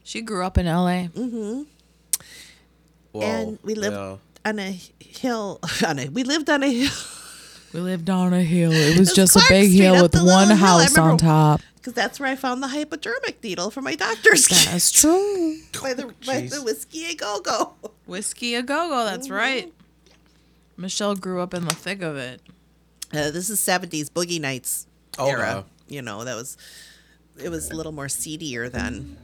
She 0.03 0.21
grew 0.21 0.45
up 0.45 0.57
in 0.57 0.67
L.A. 0.67 1.09
Mm-hmm. 1.13 1.63
Well, 3.11 3.23
and 3.23 3.59
we 3.61 3.75
lived 3.75 3.97
yeah. 3.97 4.15
on 4.45 4.57
a 4.57 4.71
hill. 4.99 5.59
On 5.85 5.99
a, 5.99 6.07
we 6.07 6.23
lived 6.23 6.49
on 6.49 6.63
a 6.63 6.71
hill 6.71 6.91
We 7.73 7.81
lived 7.81 8.09
on 8.09 8.33
a 8.33 8.41
hill. 8.41 8.71
It 8.71 8.97
was 8.97 9.09
It's 9.09 9.13
just 9.13 9.33
Clark 9.33 9.49
a 9.49 9.53
big 9.53 9.65
Street 9.71 9.81
hill 9.81 10.03
with 10.03 10.13
the 10.13 10.23
little 10.23 10.33
one 10.33 10.47
hill. 10.47 10.57
I 10.57 10.83
house 10.83 10.97
on 10.97 11.17
top. 11.17 11.61
because 11.75 11.91
that's 11.91 12.21
where 12.21 12.29
I 12.29 12.37
found 12.37 12.63
the 12.63 12.69
hypodermic 12.69 13.43
needle 13.43 13.69
for 13.69 13.81
my 13.81 13.95
doctor's 13.95 14.47
kit 14.47 14.69
That's 14.71 14.91
true. 15.01 15.57
by 15.81 15.93
the 15.93 16.13
by 16.25 16.41
the 16.41 16.63
Whisky 16.63 17.11
a 17.11 17.15
Go 17.15 17.41
Go. 17.41 17.73
Whisky 18.05 18.55
a 18.55 18.61
Go 18.61 18.87
Go. 18.89 19.03
That's 19.03 19.27
mm-hmm. 19.27 19.35
right. 19.35 19.73
Michelle 20.77 21.15
grew 21.15 21.41
up 21.41 21.53
in 21.53 21.65
the 21.65 21.75
thick 21.75 22.01
of 22.01 22.15
it. 22.15 22.39
Uh, 23.13 23.31
this 23.31 23.49
is 23.49 23.59
seventies 23.59 24.09
boogie 24.09 24.39
nights 24.41 24.85
Oh, 25.17 25.27
era. 25.29 25.65
yeah. 25.89 25.95
You 25.95 26.01
know 26.01 26.23
that 26.25 26.35
was 26.35 26.57
it 27.41 27.49
was 27.49 27.69
a 27.71 27.75
little 27.75 27.91
more 27.91 28.09
seedier 28.09 28.67
then. 28.69 29.17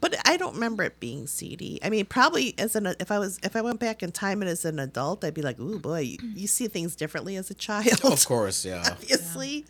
But 0.00 0.16
I 0.26 0.38
don't 0.38 0.54
remember 0.54 0.84
it 0.84 0.98
being 1.00 1.26
seedy. 1.26 1.78
I 1.82 1.90
mean, 1.90 2.06
probably 2.06 2.54
as 2.56 2.74
an 2.74 2.86
if 2.98 3.10
I 3.10 3.18
was 3.18 3.38
if 3.42 3.54
I 3.56 3.60
went 3.60 3.78
back 3.80 4.02
in 4.02 4.10
time 4.12 4.40
and 4.40 4.50
as 4.50 4.64
an 4.64 4.78
adult, 4.78 5.22
I'd 5.22 5.34
be 5.34 5.42
like, 5.42 5.60
"Ooh, 5.60 5.78
boy, 5.78 5.98
you, 6.00 6.18
you 6.34 6.46
see 6.46 6.66
things 6.68 6.96
differently 6.96 7.36
as 7.36 7.50
a 7.50 7.54
child." 7.54 8.00
Of 8.04 8.24
course, 8.24 8.64
yeah. 8.64 8.82
Obviously, 8.90 9.66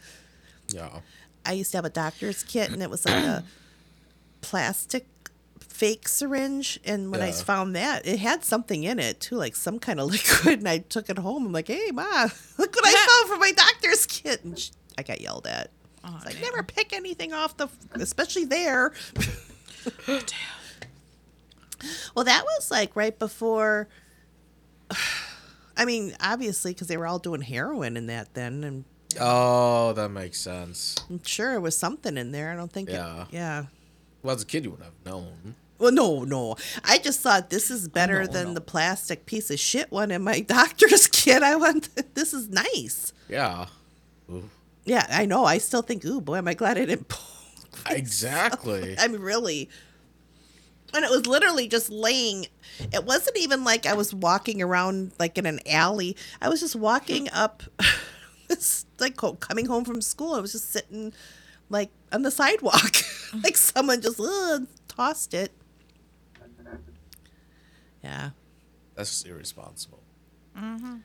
Yeah. 0.73 1.01
I 1.44 1.53
used 1.55 1.73
to 1.73 1.79
have 1.79 1.85
a 1.85 1.90
doctor's 1.90 2.44
kit, 2.44 2.70
and 2.70 2.81
it 2.83 2.90
was 2.90 3.05
like 3.05 3.25
a 3.25 3.42
plastic 4.42 5.07
fake 5.81 6.07
syringe. 6.09 6.79
And 6.85 7.11
when 7.11 7.23
I 7.23 7.33
found 7.33 7.75
that, 7.75 8.07
it 8.07 8.19
had 8.19 8.45
something 8.45 8.85
in 8.85 8.99
it 8.99 9.19
too, 9.19 9.37
like 9.37 9.57
some 9.57 9.79
kind 9.79 9.99
of 9.99 10.11
liquid. 10.12 10.59
And 10.59 10.69
I 10.69 10.79
took 10.79 11.09
it 11.09 11.19
home. 11.19 11.47
I'm 11.47 11.53
like, 11.53 11.69
"Hey, 11.69 11.90
ma, 11.90 12.03
look 12.59 12.77
what 12.77 12.85
I 12.87 12.93
found 12.93 13.29
for 13.33 13.38
my 13.38 13.53
doctor's 13.53 14.05
kit!" 14.07 14.45
And 14.45 14.59
sh 14.59 14.71
I 14.99 15.03
got 15.03 15.21
yelled 15.23 15.47
at. 15.47 15.71
Oh, 16.05 16.12
It's 16.16 16.27
like, 16.27 16.35
damn. 16.35 16.43
never 16.45 16.62
pick 16.62 16.93
anything 16.93 17.33
off 17.33 17.57
the, 17.57 17.69
especially 17.95 18.45
there. 18.45 18.93
Oh, 20.07 20.21
well, 22.14 22.25
that 22.27 22.45
was 22.45 22.71
like 22.71 22.95
right 22.95 23.19
before. 23.19 23.88
I 25.77 25.87
mean, 25.87 26.14
obviously, 26.21 26.73
because 26.75 26.88
they 26.88 26.99
were 26.99 27.07
all 27.07 27.19
doing 27.19 27.40
heroin 27.40 27.97
in 27.97 28.07
that 28.07 28.35
then, 28.35 28.64
and 28.64 28.85
Oh, 29.19 29.93
that 29.95 30.11
makes 30.11 30.38
sense. 30.38 30.97
I'm 31.09 31.23
sure 31.25 31.55
it 31.55 31.61
was 31.61 31.77
something 31.77 32.16
in 32.19 32.33
there. 32.33 32.51
I 32.53 32.57
don't 32.57 32.71
think. 32.73 32.90
Yeah. 32.90 33.23
It, 33.23 33.27
yeah. 33.33 33.64
Well, 34.23 34.35
as 34.37 34.43
a 34.43 34.47
kid, 34.47 34.64
you 34.64 34.71
wouldn't 34.71 34.87
have 34.87 35.07
known. 35.07 35.55
Well, 35.81 35.93
no, 35.93 36.25
no. 36.25 36.57
I 36.85 36.99
just 36.99 37.21
thought 37.21 37.51
this 37.51 37.71
is 37.71 37.88
better 37.88 38.21
know, 38.21 38.27
than 38.27 38.49
no. 38.49 38.55
the 38.55 38.61
plastic 38.61 39.27
piece 39.27 39.51
of 39.51 39.59
shit 39.59 39.90
one 39.90 40.11
in 40.11 40.23
my 40.23 40.40
doctor's 40.57 41.07
kit. 41.09 41.43
I 41.43 41.57
want 41.57 42.14
this 42.14 42.33
is 42.33 42.49
nice. 42.49 43.12
Yeah. 43.29 43.66
Ooh. 44.31 44.49
Yeah, 44.85 45.07
I 45.11 45.27
know. 45.27 45.45
I 45.45 45.59
still 45.59 45.83
think, 45.83 46.05
ooh, 46.05 46.21
boy, 46.21 46.37
am 46.37 46.49
I 46.49 46.55
glad 46.55 46.79
I 46.79 46.85
didn't. 46.85 47.09
pull 47.09 47.27
Exactly. 47.90 48.97
I 48.99 49.09
mean, 49.09 49.21
really. 49.21 49.69
And 50.93 51.05
it 51.05 51.11
was 51.11 51.27
literally 51.27 51.69
just 51.69 51.88
laying. 51.88 52.47
It 52.93 53.05
wasn't 53.05 53.38
even 53.38 53.64
like 53.64 53.87
I 53.87 53.95
was 53.95 54.12
walking 54.12 54.61
around 54.61 55.12
like 55.19 55.38
in 55.38 55.47
an 55.47 55.61
alley. 55.69 56.16
I 56.43 56.49
was 56.49 56.61
just 56.61 56.77
walking 56.77 57.29
up, 57.33 57.62
it's 58.49 58.87
like 58.99 59.16
coming 59.16 59.66
home 59.66 59.85
from 59.85 60.03
school. 60.03 60.35
I 60.35 60.40
was 60.40 60.53
just 60.53 60.71
sitting 60.71 61.12
like 61.69 61.90
on 62.12 62.23
the 62.23 62.31
sidewalk. 62.31 62.97
like 63.45 63.57
someone 63.57 64.01
just 64.01 64.21
tossed 64.88 65.33
it. 65.33 65.53
Yeah. 68.03 68.31
That's 68.95 69.11
just 69.11 69.27
irresponsible. 69.27 70.03
Mm-hmm. 70.57 70.97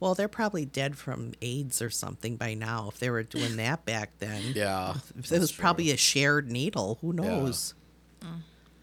Well, 0.00 0.14
they're 0.14 0.28
probably 0.28 0.64
dead 0.64 0.96
from 0.96 1.32
AIDS 1.42 1.82
or 1.82 1.90
something 1.90 2.36
by 2.36 2.54
now 2.54 2.88
if 2.88 2.98
they 2.98 3.10
were 3.10 3.22
doing 3.22 3.56
that 3.56 3.84
back 3.84 4.10
then. 4.18 4.42
Yeah. 4.54 4.94
It 5.16 5.40
was 5.40 5.52
probably 5.52 5.90
a 5.90 5.96
shared 5.96 6.50
needle. 6.50 6.98
Who 7.00 7.12
knows? 7.12 7.74
Mm, 8.20 8.40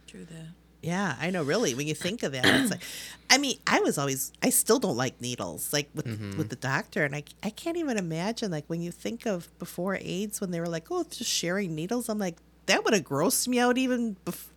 true 0.07 0.25
that. 0.25 0.47
Yeah, 0.81 1.15
I 1.19 1.29
know. 1.29 1.43
Really, 1.43 1.75
when 1.75 1.87
you 1.87 1.93
think 1.93 2.23
of 2.23 2.31
that, 2.31 2.43
it's 2.45 2.71
like, 2.71 2.81
I 3.29 3.37
mean, 3.37 3.57
I 3.67 3.81
was 3.81 3.97
always, 3.99 4.33
I 4.41 4.49
still 4.49 4.79
don't 4.79 4.97
like 4.97 5.21
needles, 5.21 5.71
like 5.71 5.89
with 5.93 6.07
mm-hmm. 6.07 6.37
with 6.37 6.49
the 6.49 6.55
doctor, 6.55 7.03
and 7.03 7.15
I, 7.15 7.23
I 7.43 7.51
can't 7.51 7.77
even 7.77 7.97
imagine, 7.97 8.49
like 8.49 8.65
when 8.67 8.81
you 8.81 8.91
think 8.91 9.27
of 9.27 9.47
before 9.59 9.97
AIDS, 10.01 10.41
when 10.41 10.49
they 10.49 10.59
were 10.59 10.67
like, 10.67 10.87
oh, 10.89 11.01
it's 11.01 11.17
just 11.17 11.29
sharing 11.29 11.75
needles. 11.75 12.09
I'm 12.09 12.17
like, 12.17 12.37
that 12.65 12.83
would 12.83 12.93
have 12.95 13.03
grossed 13.03 13.47
me 13.47 13.59
out. 13.59 13.77
Even 13.77 14.17
bef- 14.25 14.47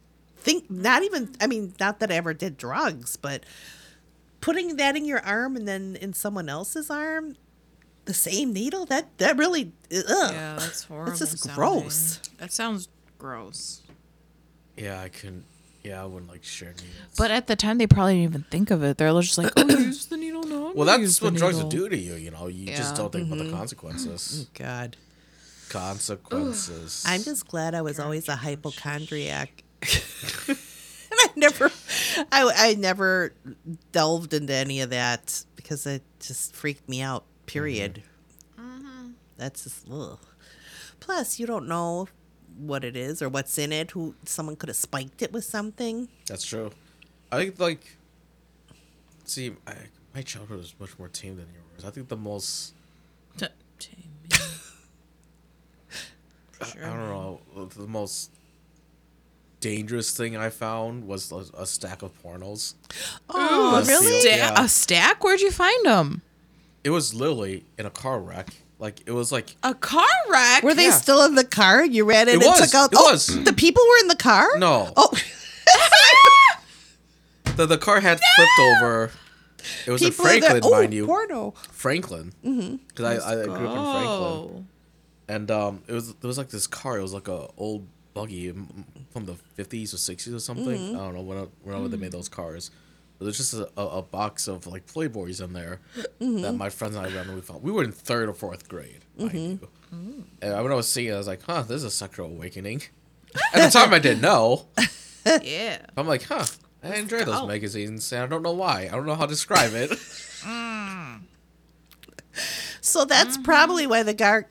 think, 0.45 0.71
not 0.71 1.03
even. 1.03 1.35
I 1.41 1.47
mean, 1.47 1.75
not 1.81 2.01
that 2.01 2.13
I 2.13 2.15
ever 2.15 2.35
did 2.35 2.57
drugs, 2.57 3.17
but 3.17 3.45
putting 4.41 4.77
that 4.77 4.97
in 4.97 5.05
your 5.05 5.21
arm 5.21 5.57
and 5.57 5.67
then 5.67 5.97
in 6.01 6.13
someone 6.13 6.49
else's 6.49 6.91
arm, 6.91 7.37
the 8.05 8.15
same 8.15 8.53
needle. 8.53 8.85
That 8.87 9.17
that 9.19 9.37
really, 9.37 9.73
ugh. 9.93 10.05
Yeah, 10.11 10.57
that's 10.59 10.85
horrible. 10.85 11.11
That's 11.11 11.21
just 11.21 11.39
sounding. 11.39 11.57
gross. 11.57 12.21
That 12.39 12.53
sounds 12.53 12.89
gross. 13.19 13.83
Yeah, 14.77 15.01
I 15.01 15.09
couldn't. 15.09 15.45
Yeah, 15.83 16.03
I 16.03 16.07
wouldn't 16.07 16.31
like 16.31 16.45
share 16.45 16.71
needles. 16.71 17.15
But 17.17 17.31
at 17.31 17.47
the 17.47 17.57
time, 17.57 17.79
they 17.79 17.87
probably 17.87 18.15
didn't 18.15 18.31
even 18.31 18.45
think 18.51 18.71
of 18.71 18.83
it. 18.83 18.97
They're 18.97 19.13
just 19.21 19.39
like, 19.39 19.53
"Oh, 19.57 19.69
use 19.69 20.07
the 20.07 20.17
needle 20.17 20.43
Well, 20.43 20.73
gonna 20.75 20.85
that's 20.85 21.01
use 21.01 21.19
the 21.19 21.27
what 21.27 21.35
drugs 21.35 21.63
will 21.63 21.69
do 21.69 21.89
to 21.89 21.97
you. 21.97 22.15
You 22.15 22.31
know, 22.31 22.49
you 22.49 22.67
just 22.67 22.97
don't 22.97 23.13
think 23.13 23.27
about 23.27 23.39
the 23.39 23.45
mm-hmm. 23.45 23.57
consequences. 23.57 24.47
Oh, 24.47 24.51
God. 24.55 24.97
consequences. 25.69 27.05
I'm 27.07 27.23
just 27.23 27.49
glad 27.49 27.75
I 27.75 27.83
was 27.83 28.01
always 28.01 28.29
a 28.29 28.37
hypochondriac. 28.37 29.63
and 30.49 30.59
I 31.13 31.29
never, 31.37 31.71
I, 32.33 32.53
I 32.57 32.75
never 32.75 33.33
delved 33.93 34.35
into 34.35 34.55
any 34.55 34.81
of 34.81 34.91
that 34.91 35.45
because 35.57 35.87
it 35.87 36.03
just 36.21 36.55
freaked 36.55 36.89
me 36.89 37.01
out. 37.03 37.25
Period. 37.47 38.03
Mm-hmm. 38.59 39.11
That's 39.37 39.65
just 39.65 39.87
ugh. 39.91 40.19
Plus, 41.01 41.39
you 41.39 41.47
don't 41.47 41.69
know 41.69 42.09
what 42.57 42.85
it 42.85 42.97
is 42.97 43.21
or 43.21 43.29
what's 43.29 43.59
in 43.59 43.73
it. 43.73 43.91
Who 43.91 44.15
someone 44.25 44.57
could 44.57 44.69
have 44.71 44.77
spiked 44.77 45.21
it 45.23 45.33
with 45.33 45.45
something. 45.45 46.09
That's 46.27 46.45
true. 46.45 46.71
I 47.31 47.39
think 47.39 47.61
like, 47.61 47.97
see, 49.25 49.53
I, 49.67 49.75
my 50.15 50.23
childhood 50.23 50.59
was 50.59 50.75
much 50.79 50.99
more 50.99 51.09
tame 51.09 51.37
than 51.37 51.47
yours. 51.53 51.85
I 51.85 51.91
think 51.91 52.09
the 52.09 52.17
most 52.17 52.75
tame. 53.37 53.51
I 56.61 56.87
don't 56.87 56.99
know 56.99 57.41
the 57.75 57.87
most 57.87 58.31
dangerous 59.69 60.11
thing 60.17 60.37
I 60.37 60.51
found 60.51 61.07
was 61.07 61.33
a, 61.33 61.43
a 61.63 61.67
stack 61.67 62.03
of 62.03 62.11
pornos. 62.23 62.75
Oh, 63.31 63.81
Ooh, 63.83 63.87
really? 63.87 64.21
sta- 64.21 64.21
Sta- 64.21 64.37
Yeah. 64.37 64.63
A 64.65 64.69
stack? 64.69 65.25
Where'd 65.25 65.41
you 65.41 65.51
find 65.51 65.87
them? 65.87 66.21
It 66.85 66.91
was 66.91 67.15
literally 67.15 67.65
in 67.79 67.87
a 67.87 67.91
car 67.91 68.21
wreck. 68.21 68.49
Like 68.79 69.01
it 69.07 69.13
was 69.13 69.33
like 69.33 69.57
A 69.63 69.73
car 69.75 70.07
wreck. 70.31 70.63
Were 70.63 70.75
they 70.75 70.85
Yeah. 70.87 70.91
still 71.05 71.25
in 71.25 71.35
the 71.35 71.45
car? 71.45 71.85
You 71.85 72.05
ran 72.05 72.29
in 72.29 72.35
It 72.41 72.43
and 72.43 72.51
was, 72.51 72.61
took 72.61 72.75
out. 72.75 72.93
it 72.93 72.99
oh, 73.01 73.13
was. 73.13 73.27
the 73.45 73.53
people 73.55 73.83
were 73.89 73.99
in 74.03 74.09
the 74.09 74.17
car. 74.31 74.49
no. 74.59 74.93
Oh, 74.97 75.11
The 77.57 77.67
the 77.67 77.79
car 77.79 78.01
had 78.01 78.19
flipped 78.37 78.59
over. 78.61 79.11
It 79.87 79.91
was 79.93 80.03
people 80.03 80.27
a 80.27 80.35
in 80.35 80.41
there- 80.41 80.51
Franklin, 80.51 80.73
oh, 80.75 80.79
mind 80.81 80.93
you. 80.95 81.07
Porno. 81.07 81.55
Franklin. 81.71 82.33
Because 82.89 83.23
I, 83.25 83.43
I 83.43 83.45
grew 83.45 83.69
up 83.69 83.79
in 83.79 83.93
Franklin. 83.93 84.09
Oh. 84.59 84.65
and 85.29 85.51
um, 85.51 85.83
it 85.87 85.93
was 85.93 86.15
there 86.17 86.29
was 86.29 86.37
like 86.37 86.49
this 86.51 86.67
car. 86.67 86.99
It 86.99 87.03
was 87.03 87.15
like 87.15 87.29
a 87.29 87.47
old 87.57 87.87
buggy 88.15 88.53
from 89.11 89.27
the 89.27 89.35
fifties 89.55 89.93
or 89.93 89.99
sixties 89.99 90.33
or 90.35 90.41
something. 90.41 90.67
Mm-hmm. 90.67 90.97
I 90.97 90.99
don't 91.01 91.15
know 91.15 91.23
when 91.23 91.49
whenever 91.63 91.89
they 91.89 91.97
made 91.97 92.07
mm-hmm. 92.07 92.17
those 92.17 92.29
cars. 92.29 92.71
But 93.19 93.27
there's 93.27 93.37
just 93.37 93.55
a, 93.55 93.69
a, 93.77 93.99
a 93.99 94.03
box 94.03 94.49
of 94.49 94.67
like 94.67 94.87
Playboys 94.87 95.43
in 95.43 95.53
there 95.53 95.81
mm-hmm. 96.21 96.43
that 96.43 96.55
my 96.55 96.69
friends 96.69 96.97
and 96.97 97.07
I 97.07 97.15
randomly 97.15 97.43
found. 97.43 97.63
We 97.63 97.71
were 97.71 97.85
in 97.85 97.93
third 97.93 98.29
or 98.29 98.35
fourth 98.35 98.69
grade, 98.69 99.05
mind 99.17 99.35
you. 99.35 99.69
Mm. 99.95 100.25
And 100.43 100.63
when 100.63 100.73
I 100.73 100.75
was 100.75 100.89
seeing 100.89 101.11
it, 101.11 101.15
I 101.15 101.19
was 101.19 101.29
like, 101.29 101.43
"Huh, 101.43 101.63
this 101.63 101.77
is 101.77 101.85
a 101.85 101.91
sexual 101.91 102.27
awakening." 102.27 102.83
At 103.53 103.67
the 103.67 103.79
time, 103.79 103.93
I 103.93 103.99
didn't 103.99 104.23
know. 104.23 104.67
Yeah. 105.43 105.79
I'm 105.97 106.07
like, 106.07 106.23
"Huh." 106.25 106.45
I 106.83 106.97
enjoy 106.97 107.25
those 107.25 107.49
magazines, 107.49 108.13
and 108.13 108.25
I 108.25 108.27
don't 108.27 108.43
know 108.43 108.53
why. 108.53 108.91
I 108.93 108.95
don't 108.95 109.07
know 109.07 109.15
how 109.15 109.25
to 109.25 109.31
describe 109.31 109.73
it. 109.75 109.91
Mm. 110.45 111.23
So 112.81 113.05
that's 113.05 113.37
probably 113.39 113.87
why 113.87 114.03
the 114.03 114.15
guy, 114.15 114.45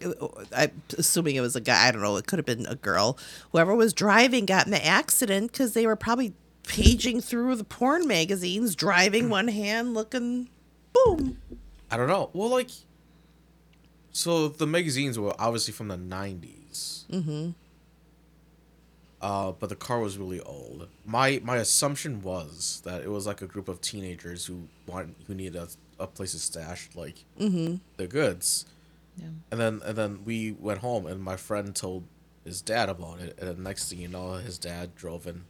I'm 0.55 0.81
assuming 0.97 1.35
it 1.35 1.41
was 1.41 1.55
a 1.55 1.61
guy, 1.61 1.87
I 1.87 1.91
don't 1.91 2.01
know, 2.01 2.17
it 2.17 2.27
could 2.27 2.39
have 2.39 2.45
been 2.45 2.65
a 2.65 2.75
girl, 2.75 3.17
whoever 3.51 3.75
was 3.75 3.93
driving 3.93 4.45
got 4.45 4.65
in 4.65 4.71
the 4.71 4.85
accident 4.85 5.51
because 5.51 5.73
they 5.73 5.85
were 5.85 5.95
probably 5.95 6.33
paging 6.63 7.21
through 7.21 7.55
the 7.55 7.63
porn 7.63 8.07
magazines, 8.07 8.75
driving 8.75 9.29
one 9.29 9.47
hand, 9.49 9.93
looking, 9.93 10.49
boom. 10.93 11.37
I 11.91 11.97
don't 11.97 12.07
know. 12.07 12.29
Well, 12.33 12.49
like, 12.49 12.69
so 14.11 14.47
the 14.47 14.67
magazines 14.67 15.19
were 15.19 15.33
obviously 15.37 15.73
from 15.73 15.89
the 15.89 15.97
'90s. 15.97 17.05
Mm-hmm. 17.07 17.49
Uh, 19.21 19.53
but 19.53 19.69
the 19.69 19.75
car 19.75 19.99
was 19.99 20.17
really 20.17 20.41
old. 20.41 20.89
My 21.05 21.39
my 21.43 21.57
assumption 21.57 22.21
was 22.21 22.81
that 22.83 23.03
it 23.03 23.09
was 23.09 23.25
like 23.25 23.41
a 23.41 23.47
group 23.47 23.67
of 23.67 23.79
teenagers 23.79 24.45
who 24.45 24.67
want 24.85 25.15
who 25.27 25.33
needed 25.33 25.55
a, 25.55 25.67
a 25.99 26.07
place 26.07 26.31
to 26.31 26.39
stash 26.39 26.89
like 26.95 27.25
mm-hmm. 27.39 27.75
the 27.97 28.07
goods. 28.07 28.65
Yeah. 29.17 29.27
And 29.51 29.59
then 29.59 29.81
and 29.85 29.97
then 29.97 30.19
we 30.25 30.51
went 30.53 30.79
home, 30.79 31.05
and 31.05 31.21
my 31.21 31.35
friend 31.35 31.75
told 31.75 32.03
his 32.43 32.61
dad 32.61 32.89
about 32.89 33.19
it. 33.19 33.37
And 33.39 33.57
the 33.57 33.61
next 33.61 33.89
thing 33.89 33.99
you 33.99 34.07
know, 34.07 34.33
his 34.33 34.57
dad 34.57 34.95
drove 34.95 35.27
and 35.27 35.43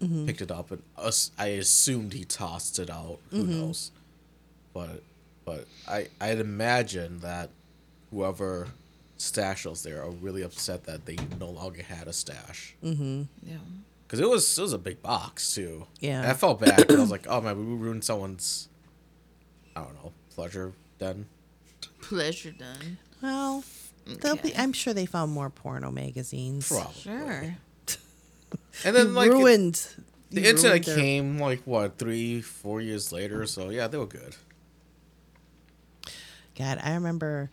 mm-hmm. 0.00 0.26
picked 0.26 0.40
it 0.40 0.50
up, 0.50 0.70
and 0.70 0.82
us. 0.96 1.30
I 1.38 1.48
assumed 1.48 2.12
he 2.12 2.24
tossed 2.24 2.78
it 2.78 2.90
out. 2.90 3.18
Who 3.30 3.42
mm-hmm. 3.42 3.60
knows? 3.60 3.90
But 4.72 5.02
but 5.44 5.66
I 5.86 6.08
I'd 6.20 6.38
imagine 6.40 7.20
that 7.20 7.50
whoever 8.10 8.68
stashed 9.16 9.64
those 9.64 9.82
there 9.82 10.02
are 10.02 10.10
really 10.10 10.42
upset 10.42 10.84
that 10.84 11.04
they 11.06 11.16
no 11.40 11.50
longer 11.50 11.82
had 11.82 12.06
a 12.06 12.12
stash 12.12 12.76
Yeah. 12.80 13.56
because 14.06 14.20
it 14.20 14.28
was 14.28 14.58
it 14.58 14.62
was 14.62 14.72
a 14.72 14.78
big 14.78 15.02
box 15.02 15.54
too. 15.54 15.86
Yeah. 16.00 16.20
and 16.22 16.30
I 16.30 16.34
felt 16.34 16.60
bad 16.60 16.86
'cause 16.86 16.96
I 16.96 17.00
was 17.00 17.10
like, 17.10 17.26
oh 17.28 17.40
man, 17.40 17.58
we 17.58 17.74
ruined 17.74 18.04
someone's 18.04 18.68
I 19.78 19.84
don't 19.84 19.94
know 19.94 20.12
pleasure 20.34 20.72
done. 20.98 21.26
Pleasure 22.00 22.52
done. 22.52 22.98
Well, 23.22 23.64
they'll 24.06 24.36
be, 24.36 24.54
I'm 24.56 24.72
sure 24.72 24.94
they 24.94 25.06
found 25.06 25.32
more 25.32 25.50
porno 25.50 25.90
magazines. 25.90 26.68
Probably. 26.68 26.94
Sure. 27.00 27.56
And 28.84 28.94
then 28.94 29.12
like 29.14 29.28
it- 29.30 29.32
ruined. 29.34 29.86
the 30.30 30.40
you 30.42 30.48
internet 30.50 30.84
their- 30.84 30.94
came 30.96 31.38
like 31.38 31.60
what 31.64 31.98
three 31.98 32.40
four 32.40 32.80
years 32.80 33.10
later, 33.12 33.44
so 33.46 33.70
yeah, 33.70 33.88
they 33.88 33.98
were 33.98 34.06
good. 34.06 34.36
God, 36.56 36.78
I 36.82 36.94
remember 36.94 37.50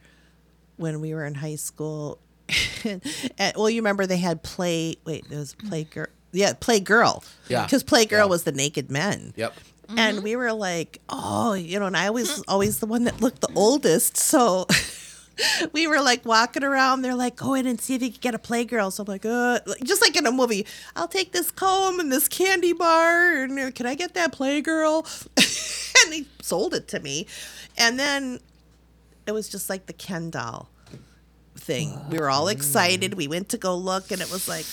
when 0.78 1.02
we 1.02 1.14
were 1.14 1.26
in 1.26 1.36
high 1.36 1.56
school. 1.56 2.20
and, 2.86 3.54
well, 3.56 3.70
you 3.70 3.82
remember 3.82 4.06
they 4.06 4.18
had 4.18 4.44
play. 4.44 4.98
Wait, 5.06 5.26
it 5.30 5.36
was 5.36 5.56
play 5.56 5.84
girl. 5.84 6.08
Yeah, 6.32 6.54
play 6.54 6.80
girl. 6.80 7.24
Yeah. 7.48 7.64
because 7.64 7.84
play 7.84 8.06
girl 8.06 8.26
Yeah. 8.26 8.30
was 8.30 8.44
the 8.44 8.52
naked 8.52 8.92
men. 8.92 9.34
Yep. 9.36 9.54
And 9.96 10.24
we 10.24 10.36
were 10.36 10.54
like, 10.54 11.00
oh, 11.10 11.54
you 11.54 11.80
know, 11.80 11.86
and 11.86 11.98
I 11.98 12.10
was 12.10 12.44
always 12.48 12.80
the 12.80 12.86
one 12.86 13.04
that 13.06 13.22
looked 13.22 13.42
the 13.42 13.52
oldest. 13.56 14.18
So 14.18 14.68
we 15.74 15.88
were 15.88 16.02
like 16.02 16.26
walking 16.26 16.64
around. 16.64 17.02
They're 17.02 17.16
like, 17.16 17.36
go 17.36 17.54
in 17.54 17.66
and 17.68 17.80
see 17.80 17.96
if 17.96 18.02
you 18.02 18.12
can 18.12 18.20
get 18.22 18.36
a 18.36 18.40
playgirl. 18.40 18.92
So 18.92 19.04
I'm 19.04 19.08
like, 19.08 19.26
uh, 19.26 19.60
just 19.84 20.02
like 20.02 20.16
in 20.16 20.26
a 20.26 20.32
movie, 20.32 20.66
I'll 20.96 21.08
take 21.08 21.32
this 21.32 21.52
comb 21.52 22.00
and 22.00 22.12
this 22.12 22.28
candy 22.28 22.74
bar. 22.74 23.44
And 23.44 23.76
can 23.76 23.86
I 23.86 23.96
get 23.96 24.14
that 24.14 24.34
playgirl? 24.34 25.06
and 26.06 26.14
they 26.14 26.26
sold 26.42 26.74
it 26.74 26.88
to 26.90 27.00
me. 27.00 27.28
And 27.78 28.00
then 28.00 28.40
it 29.28 29.32
was 29.32 29.50
just 29.50 29.70
like 29.70 29.86
the 29.86 29.94
Ken 29.94 30.30
doll 30.30 30.70
thing. 31.56 32.00
We 32.10 32.20
were 32.20 32.30
all 32.30 32.48
excited. 32.48 33.16
We 33.16 33.28
went 33.28 33.50
to 33.50 33.58
go 33.58 33.76
look, 33.76 34.12
and 34.12 34.22
it 34.22 34.32
was 34.32 34.48
like, 34.48 34.66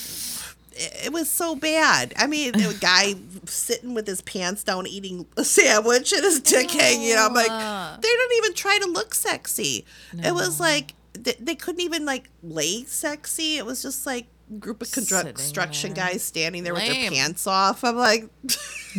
it 0.76 1.12
was 1.12 1.28
so 1.28 1.54
bad. 1.56 2.12
I 2.16 2.26
mean, 2.26 2.54
a 2.54 2.74
guy 2.74 3.14
sitting 3.46 3.94
with 3.94 4.06
his 4.06 4.20
pants 4.22 4.64
down 4.64 4.86
eating 4.86 5.26
a 5.36 5.44
sandwich 5.44 6.12
and 6.12 6.22
his 6.24 6.40
dick 6.40 6.70
hanging. 6.70 7.14
I'm 7.16 7.34
like, 7.34 8.00
they 8.00 8.08
didn't 8.08 8.36
even 8.38 8.54
try 8.54 8.78
to 8.78 8.86
look 8.88 9.14
sexy. 9.14 9.84
It 10.22 10.32
was 10.34 10.58
like 10.60 10.94
they, 11.14 11.34
they 11.38 11.54
couldn't 11.54 11.80
even 11.82 12.04
like 12.04 12.30
lay 12.42 12.84
sexy. 12.84 13.56
It 13.58 13.66
was 13.66 13.82
just 13.82 14.06
like 14.06 14.26
group 14.58 14.82
of 14.82 14.88
constru- 14.88 15.24
construction 15.24 15.94
there. 15.94 16.06
guys 16.06 16.22
standing 16.22 16.62
there 16.64 16.74
with 16.74 16.86
their 16.86 17.10
pants 17.10 17.46
off. 17.46 17.84
I'm 17.84 17.96
like, 17.96 18.28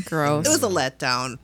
Gross. 0.06 0.46
it 0.48 0.50
was 0.50 0.64
a 0.64 0.68
letdown. 0.68 1.38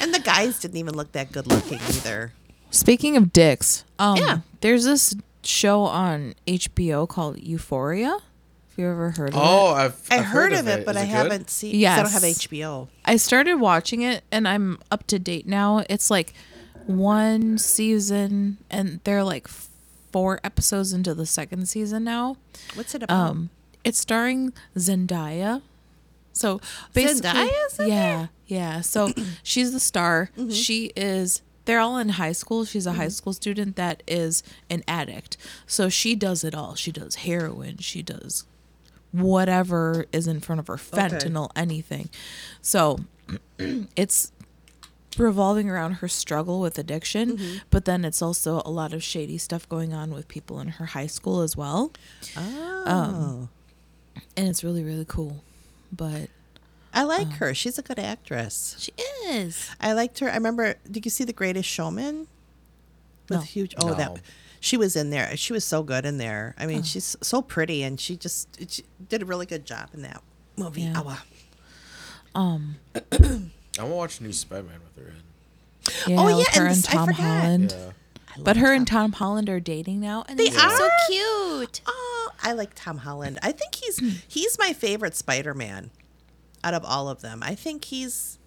And 0.00 0.12
the 0.12 0.20
guys 0.20 0.60
didn't 0.60 0.76
even 0.76 0.94
look 0.94 1.12
that 1.12 1.32
good 1.32 1.46
looking 1.46 1.78
either. 1.88 2.32
Speaking 2.70 3.16
of 3.16 3.32
dicks, 3.32 3.84
um, 3.98 4.16
Yeah. 4.18 4.38
there's 4.60 4.84
this 4.84 5.14
show 5.42 5.82
on 5.82 6.34
HBO 6.46 7.08
called 7.08 7.38
Euphoria. 7.38 8.18
Have 8.78 8.84
you 8.84 8.90
ever 8.92 9.10
heard 9.10 9.30
of 9.30 9.34
it? 9.34 9.42
Oh, 9.42 9.72
I've, 9.72 10.00
I 10.08 10.18
I've 10.18 10.26
heard, 10.26 10.52
of 10.52 10.68
it, 10.68 10.86
but 10.86 10.96
I 10.96 11.00
good? 11.00 11.08
haven't 11.08 11.50
seen. 11.50 11.74
Yes. 11.74 11.98
I 11.98 12.02
don't 12.04 12.12
have 12.12 12.22
HBO. 12.22 12.86
I 13.04 13.16
started 13.16 13.56
watching 13.56 14.02
it 14.02 14.22
and 14.30 14.46
I'm 14.46 14.78
up 14.92 15.04
to 15.08 15.18
date 15.18 15.48
now. 15.48 15.84
It's 15.90 16.12
like 16.12 16.32
one 16.86 17.58
season 17.58 18.58
and 18.70 19.00
they're 19.02 19.24
like 19.24 19.48
four 20.12 20.38
episodes 20.44 20.92
into 20.92 21.12
the 21.12 21.26
second 21.26 21.66
season 21.68 22.04
now. 22.04 22.36
What's 22.74 22.94
it 22.94 23.02
about? 23.02 23.30
Um, 23.30 23.50
it's 23.82 23.98
starring 23.98 24.52
Zendaya. 24.76 25.60
So 26.32 26.60
basically, 26.94 27.30
Zendaya's 27.30 27.80
in 27.80 27.88
yeah, 27.88 28.26
yeah. 28.46 28.80
So 28.82 29.10
she's 29.42 29.72
the 29.72 29.80
star. 29.80 30.30
Mm-hmm. 30.38 30.50
She 30.50 30.92
is. 30.94 31.42
They're 31.64 31.80
all 31.80 31.98
in 31.98 32.10
high 32.10 32.30
school. 32.30 32.64
She's 32.64 32.86
a 32.86 32.92
high 32.92 33.08
school 33.08 33.32
student 33.32 33.74
that 33.74 34.04
is 34.06 34.44
an 34.70 34.84
addict. 34.86 35.36
So 35.66 35.88
she 35.88 36.14
does 36.14 36.44
it 36.44 36.54
all. 36.54 36.76
She 36.76 36.92
does 36.92 37.16
heroin. 37.16 37.78
She 37.78 38.02
does 38.02 38.44
whatever 39.12 40.04
is 40.12 40.26
in 40.26 40.40
front 40.40 40.58
of 40.60 40.66
her, 40.66 40.76
fentanyl, 40.76 41.50
anything. 41.56 42.08
So 42.62 42.98
it's 43.96 44.32
revolving 45.16 45.68
around 45.68 45.94
her 45.94 46.08
struggle 46.08 46.60
with 46.60 46.78
addiction, 46.78 47.36
Mm-hmm. 47.36 47.58
but 47.70 47.84
then 47.86 48.04
it's 48.04 48.22
also 48.22 48.62
a 48.64 48.70
lot 48.70 48.92
of 48.92 49.02
shady 49.02 49.38
stuff 49.38 49.68
going 49.68 49.92
on 49.92 50.12
with 50.12 50.28
people 50.28 50.60
in 50.60 50.68
her 50.68 50.86
high 50.86 51.06
school 51.08 51.40
as 51.40 51.56
well. 51.56 51.92
Oh. 52.36 53.48
And 54.36 54.48
it's 54.48 54.62
really, 54.62 54.84
really 54.84 55.04
cool. 55.06 55.42
But 55.92 56.28
I 56.94 57.02
like 57.04 57.28
her. 57.34 57.54
She's 57.54 57.78
a 57.78 57.82
good 57.82 57.98
actress. 57.98 58.76
she 58.78 58.92
is. 59.26 59.70
I 59.80 59.92
liked 59.92 60.18
her. 60.20 60.30
I 60.30 60.34
remember. 60.34 60.74
Did 60.90 61.04
you 61.04 61.10
see 61.10 61.24
The 61.24 61.32
Greatest 61.32 61.68
Showman? 61.68 62.26
With 63.28 63.38
No. 63.38 63.40
huge. 63.40 63.74
Oh, 63.82 63.88
No. 63.88 63.94
that. 63.94 64.20
She 64.60 64.76
was 64.76 64.96
in 64.96 65.10
there. 65.10 65.36
She 65.36 65.52
was 65.52 65.64
so 65.64 65.82
good 65.82 66.04
in 66.04 66.18
there. 66.18 66.54
I 66.58 66.66
mean, 66.66 66.82
she's 66.82 67.16
so 67.22 67.42
pretty, 67.42 67.82
and 67.82 68.00
she 68.00 68.16
just 68.16 68.48
she 68.70 68.84
did 69.08 69.22
a 69.22 69.24
really 69.24 69.46
good 69.46 69.64
job 69.64 69.90
in 69.94 70.02
that 70.02 70.22
movie. 70.56 70.82
Yeah. 70.82 71.00
Awa. 71.00 71.22
Um, 72.34 72.76
I 72.94 72.98
want 73.20 73.50
to 73.74 73.84
watch 73.86 74.20
new 74.20 74.32
Spider-Man 74.32 74.80
with 74.96 75.04
her 75.04 75.10
in. 75.12 76.12
Yeah, 76.12 76.20
Oh, 76.20 76.36
with 76.36 76.38
yeah, 76.52 76.60
her 76.60 76.66
and 76.66 76.74
and 76.74 76.76
this- 76.76 76.86
Tom 76.86 77.06
forgot. 77.08 77.20
Holland. 77.20 77.74
Yeah. 77.76 77.92
But 78.40 78.56
her 78.58 78.72
and 78.72 78.86
Tom 78.86 79.12
Holland 79.12 79.48
are 79.48 79.58
dating 79.58 80.00
now, 80.00 80.24
and 80.28 80.38
They 80.38 80.48
they 80.48 80.56
are 80.56 80.76
so 80.76 80.88
cute. 81.08 81.80
Oh, 81.86 82.30
I 82.42 82.52
like 82.52 82.70
Tom 82.74 82.98
Holland. 82.98 83.38
I 83.42 83.50
think 83.50 83.74
he's 83.74 83.98
he's 84.28 84.56
my 84.58 84.72
favorite 84.72 85.16
Spider-Man 85.16 85.90
out 86.62 86.74
of 86.74 86.84
all 86.84 87.08
of 87.08 87.20
them. 87.20 87.42
I 87.42 87.54
think 87.56 87.86
he's. 87.86 88.38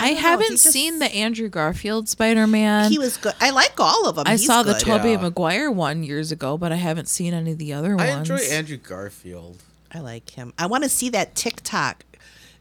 I, 0.00 0.06
don't 0.08 0.14
know, 0.14 0.20
haven't 0.20 0.50
just- 0.52 0.70
seen 0.72 0.98
the 0.98 1.06
Andrew 1.14 1.48
Garfield 1.48 2.08
Spider 2.08 2.46
Man. 2.46 2.90
He 2.90 2.98
was 2.98 3.16
good. 3.16 3.34
I 3.40 3.50
like 3.50 3.78
all 3.78 4.08
of 4.08 4.16
them. 4.16 4.24
I 4.26 4.32
He's 4.32 4.46
saw 4.46 4.62
the 4.62 4.72
good. 4.74 4.82
Tobey 4.82 5.10
Yeah. 5.12 5.20
Maguire 5.22 5.70
one 5.70 6.02
years 6.02 6.32
ago, 6.32 6.56
but 6.58 6.72
I 6.72 6.76
haven't 6.76 7.08
seen 7.08 7.34
any 7.34 7.52
of 7.52 7.58
the 7.58 7.72
other 7.72 7.92
I 7.98 8.10
ones. 8.16 8.30
enjoy 8.30 8.44
Andrew 8.44 8.76
Garfield. 8.76 9.62
I 9.92 10.00
like 10.00 10.30
him. 10.30 10.52
I 10.58 10.66
want 10.66 10.84
to 10.84 10.90
see 10.90 11.08
that 11.10 11.34
TikTok. 11.34 12.04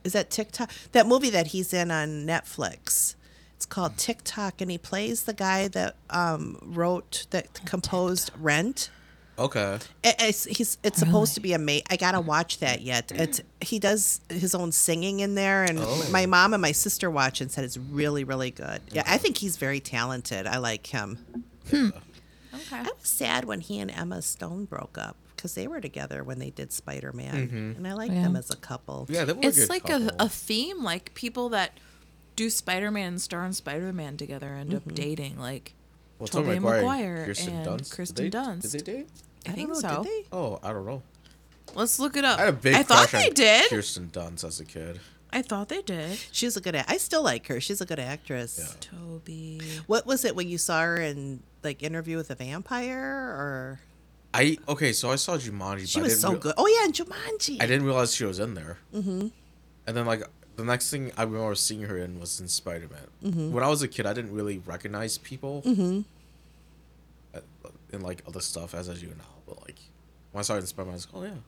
Is 0.03 0.13
that 0.13 0.29
TikTok? 0.29 0.69
That 0.91 1.07
movie 1.07 1.31
that 1.31 1.47
he's 1.47 1.73
in 1.73 1.89
on 1.91 2.25
Netflix. 2.27 3.15
It's 3.55 3.65
called 3.65 3.97
TikTok, 3.97 4.61
and 4.61 4.69
he 4.69 4.77
plays 4.77 5.23
the 5.23 5.33
guy 5.33 5.67
that 5.69 5.95
um, 6.09 6.59
wrote 6.61 7.25
that 7.31 7.65
composed 7.65 8.29
Rent. 8.39 8.89
Okay. 9.37 9.79
It- 10.03 10.15
It's 10.19 10.45
he's 10.45 10.77
it's 10.83 10.97
supposed 10.99 11.33
to 11.35 11.39
be 11.41 11.53
a 11.53 11.59
mate. 11.59 11.85
I 11.89 11.97
gotta 11.97 12.19
watch 12.21 12.59
that 12.59 12.81
yet. 12.81 13.09
Mm. 13.09 13.19
It's 13.19 13.41
he 13.61 13.79
does 13.79 14.21
his 14.29 14.55
own 14.55 14.71
singing 14.71 15.19
in 15.19 15.35
there, 15.35 15.63
and 15.63 15.77
Oh. 15.79 16.07
my 16.11 16.25
mom 16.25 16.53
and 16.53 16.61
my 16.61 16.71
sister 16.71 17.11
watch 17.11 17.41
and 17.41 17.51
said 17.51 17.63
it's 17.65 17.77
really 17.77 18.23
really 18.23 18.51
good. 18.51 18.81
Yeah, 18.91 19.03
I 19.05 19.17
think 19.17 19.37
he's 19.37 19.57
very 19.57 19.79
talented. 19.79 20.47
I 20.47 20.57
like 20.57 20.87
him. 20.87 21.17
Hmm. 21.69 21.89
Okay. 22.53 22.77
I 22.77 22.83
was 22.83 22.93
sad 23.01 23.43
when 23.45 23.59
he 23.59 23.79
and 23.79 23.91
Emma 23.91 24.21
Stone 24.21 24.65
broke 24.65 24.97
up 24.97 25.17
because 25.35 25.55
they 25.55 25.67
were 25.67 25.81
together 25.81 26.23
when 26.23 26.39
they 26.39 26.49
did 26.51 26.71
Spider 26.71 27.11
Man, 27.11 27.47
mm-hmm. 27.49 27.55
and 27.77 27.85
I 27.87 27.93
like 27.93 28.11
Yeah. 28.11 28.21
them 28.23 28.35
as 28.37 28.49
a 28.49 28.55
couple. 28.55 29.05
Yeah, 29.09 29.25
they 29.25 29.33
were 29.33 29.41
a 29.41 29.45
It's 29.47 29.57
good 29.59 29.69
like 29.69 29.83
a, 29.89 29.99
couple. 29.99 30.15
a 30.19 30.29
theme, 30.29 30.81
like 30.81 31.13
people 31.15 31.49
that 31.49 31.77
do 32.37 32.49
Spider 32.49 32.91
Man 32.91 33.07
and 33.09 33.21
star 33.21 33.45
in 33.45 33.51
Spider 33.51 33.91
Man 33.91 34.15
together 34.15 34.53
end 34.53 34.69
Mm-hmm. 34.71 34.89
up 34.89 34.95
dating. 34.95 35.37
Like 35.39 35.73
Well, 36.17 36.27
Tobey 36.29 36.59
Maguire 36.59 37.25
and 37.27 37.65
Dunst. 37.65 37.93
Kristen 37.93 38.23
did 38.23 38.31
they, 38.31 38.37
Dunst. 38.37 38.61
Did 38.61 38.71
they 38.71 38.79
date? 38.93 39.09
I, 39.47 39.51
I 39.51 39.53
think 39.53 39.73
don't 39.73 39.83
know, 39.83 39.89
so. 39.95 40.03
Did 40.03 40.11
they? 40.11 40.25
Oh, 40.31 40.59
I 40.63 40.73
don't 40.73 40.85
know. 40.85 41.01
Let's 41.73 41.99
look 41.99 42.15
it 42.15 42.23
up. 42.23 42.39
I 42.39 42.45
had 42.45 42.53
a 42.53 42.57
big 42.57 42.75
I 42.75 42.83
thought 42.83 43.09
they 43.09 43.27
on 43.27 43.33
did. 43.33 43.69
Kirsten 43.69 44.09
Dunst 44.11 44.43
as 44.43 44.59
a 44.59 44.65
kid. 44.65 44.99
I 45.33 45.41
thought 45.41 45.67
they 45.67 45.81
did. 45.81 46.17
She's 46.31 46.55
a 46.55 46.61
good. 46.61 46.75
I 46.87 46.97
still 46.97 47.23
like 47.23 47.47
her. 47.47 47.59
She's 47.59 47.81
a 47.81 47.85
good 47.85 47.99
actress. 47.99 48.57
Yeah. 48.57 48.75
Toby. 48.99 49.59
What 49.87 50.05
was 50.05 50.23
it 50.23 50.35
when 50.35 50.47
you 50.47 50.57
saw 50.57 50.81
her 50.81 50.97
in 50.97 51.41
like 51.63 51.83
Interview 51.83 52.15
with 52.15 52.29
a 52.31 52.35
Vampire? 52.35 53.03
Or 53.03 53.79
I 54.33 54.57
okay, 54.69 54.93
so 54.93 55.11
I 55.11 55.15
saw 55.15 55.35
Jumanji. 55.37 55.87
she 55.89 55.99
but 55.99 56.05
was 56.05 56.19
so 56.21 56.33
rea- 56.33 56.39
good. 56.39 56.53
Oh 56.57 56.67
yeah, 56.67 56.85
and 56.85 56.93
Jumanji. 56.93 57.61
I 57.61 57.67
didn't 57.67 57.85
realize 57.85 58.15
she 58.15 58.23
was 58.23 58.39
in 58.39 58.53
there. 58.53 58.77
Mm-hmm. 58.93 59.27
And 59.87 59.97
then 59.97 60.05
like 60.05 60.23
the 60.55 60.63
next 60.63 60.89
thing 60.89 61.11
I 61.17 61.23
remember 61.23 61.53
seeing 61.55 61.81
her 61.81 61.97
in 61.97 62.19
was 62.19 62.39
in 62.39 62.47
Spider 62.47 62.87
Man. 62.89 63.31
Mm-hmm. 63.33 63.51
When 63.51 63.63
I 63.63 63.67
was 63.67 63.81
a 63.81 63.89
kid, 63.89 64.05
I 64.05 64.13
didn't 64.13 64.33
really 64.33 64.59
recognize 64.59 65.17
people. 65.17 65.63
Mm-hmm. 65.65 66.01
In 67.91 68.01
like 68.01 68.23
other 68.27 68.41
stuff 68.41 68.73
as 68.73 68.89
I 68.89 68.93
do 68.93 69.07
now, 69.07 69.34
but 69.47 69.61
like 69.61 69.79
when 70.31 70.39
I 70.39 70.43
saw 70.43 70.53
her 70.53 70.59
in 70.59 70.65
Spider 70.67 70.85
Man, 70.87 70.93
I 70.93 70.95
was 70.95 71.07
like, 71.13 71.23
oh 71.23 71.25
yeah. 71.25 71.41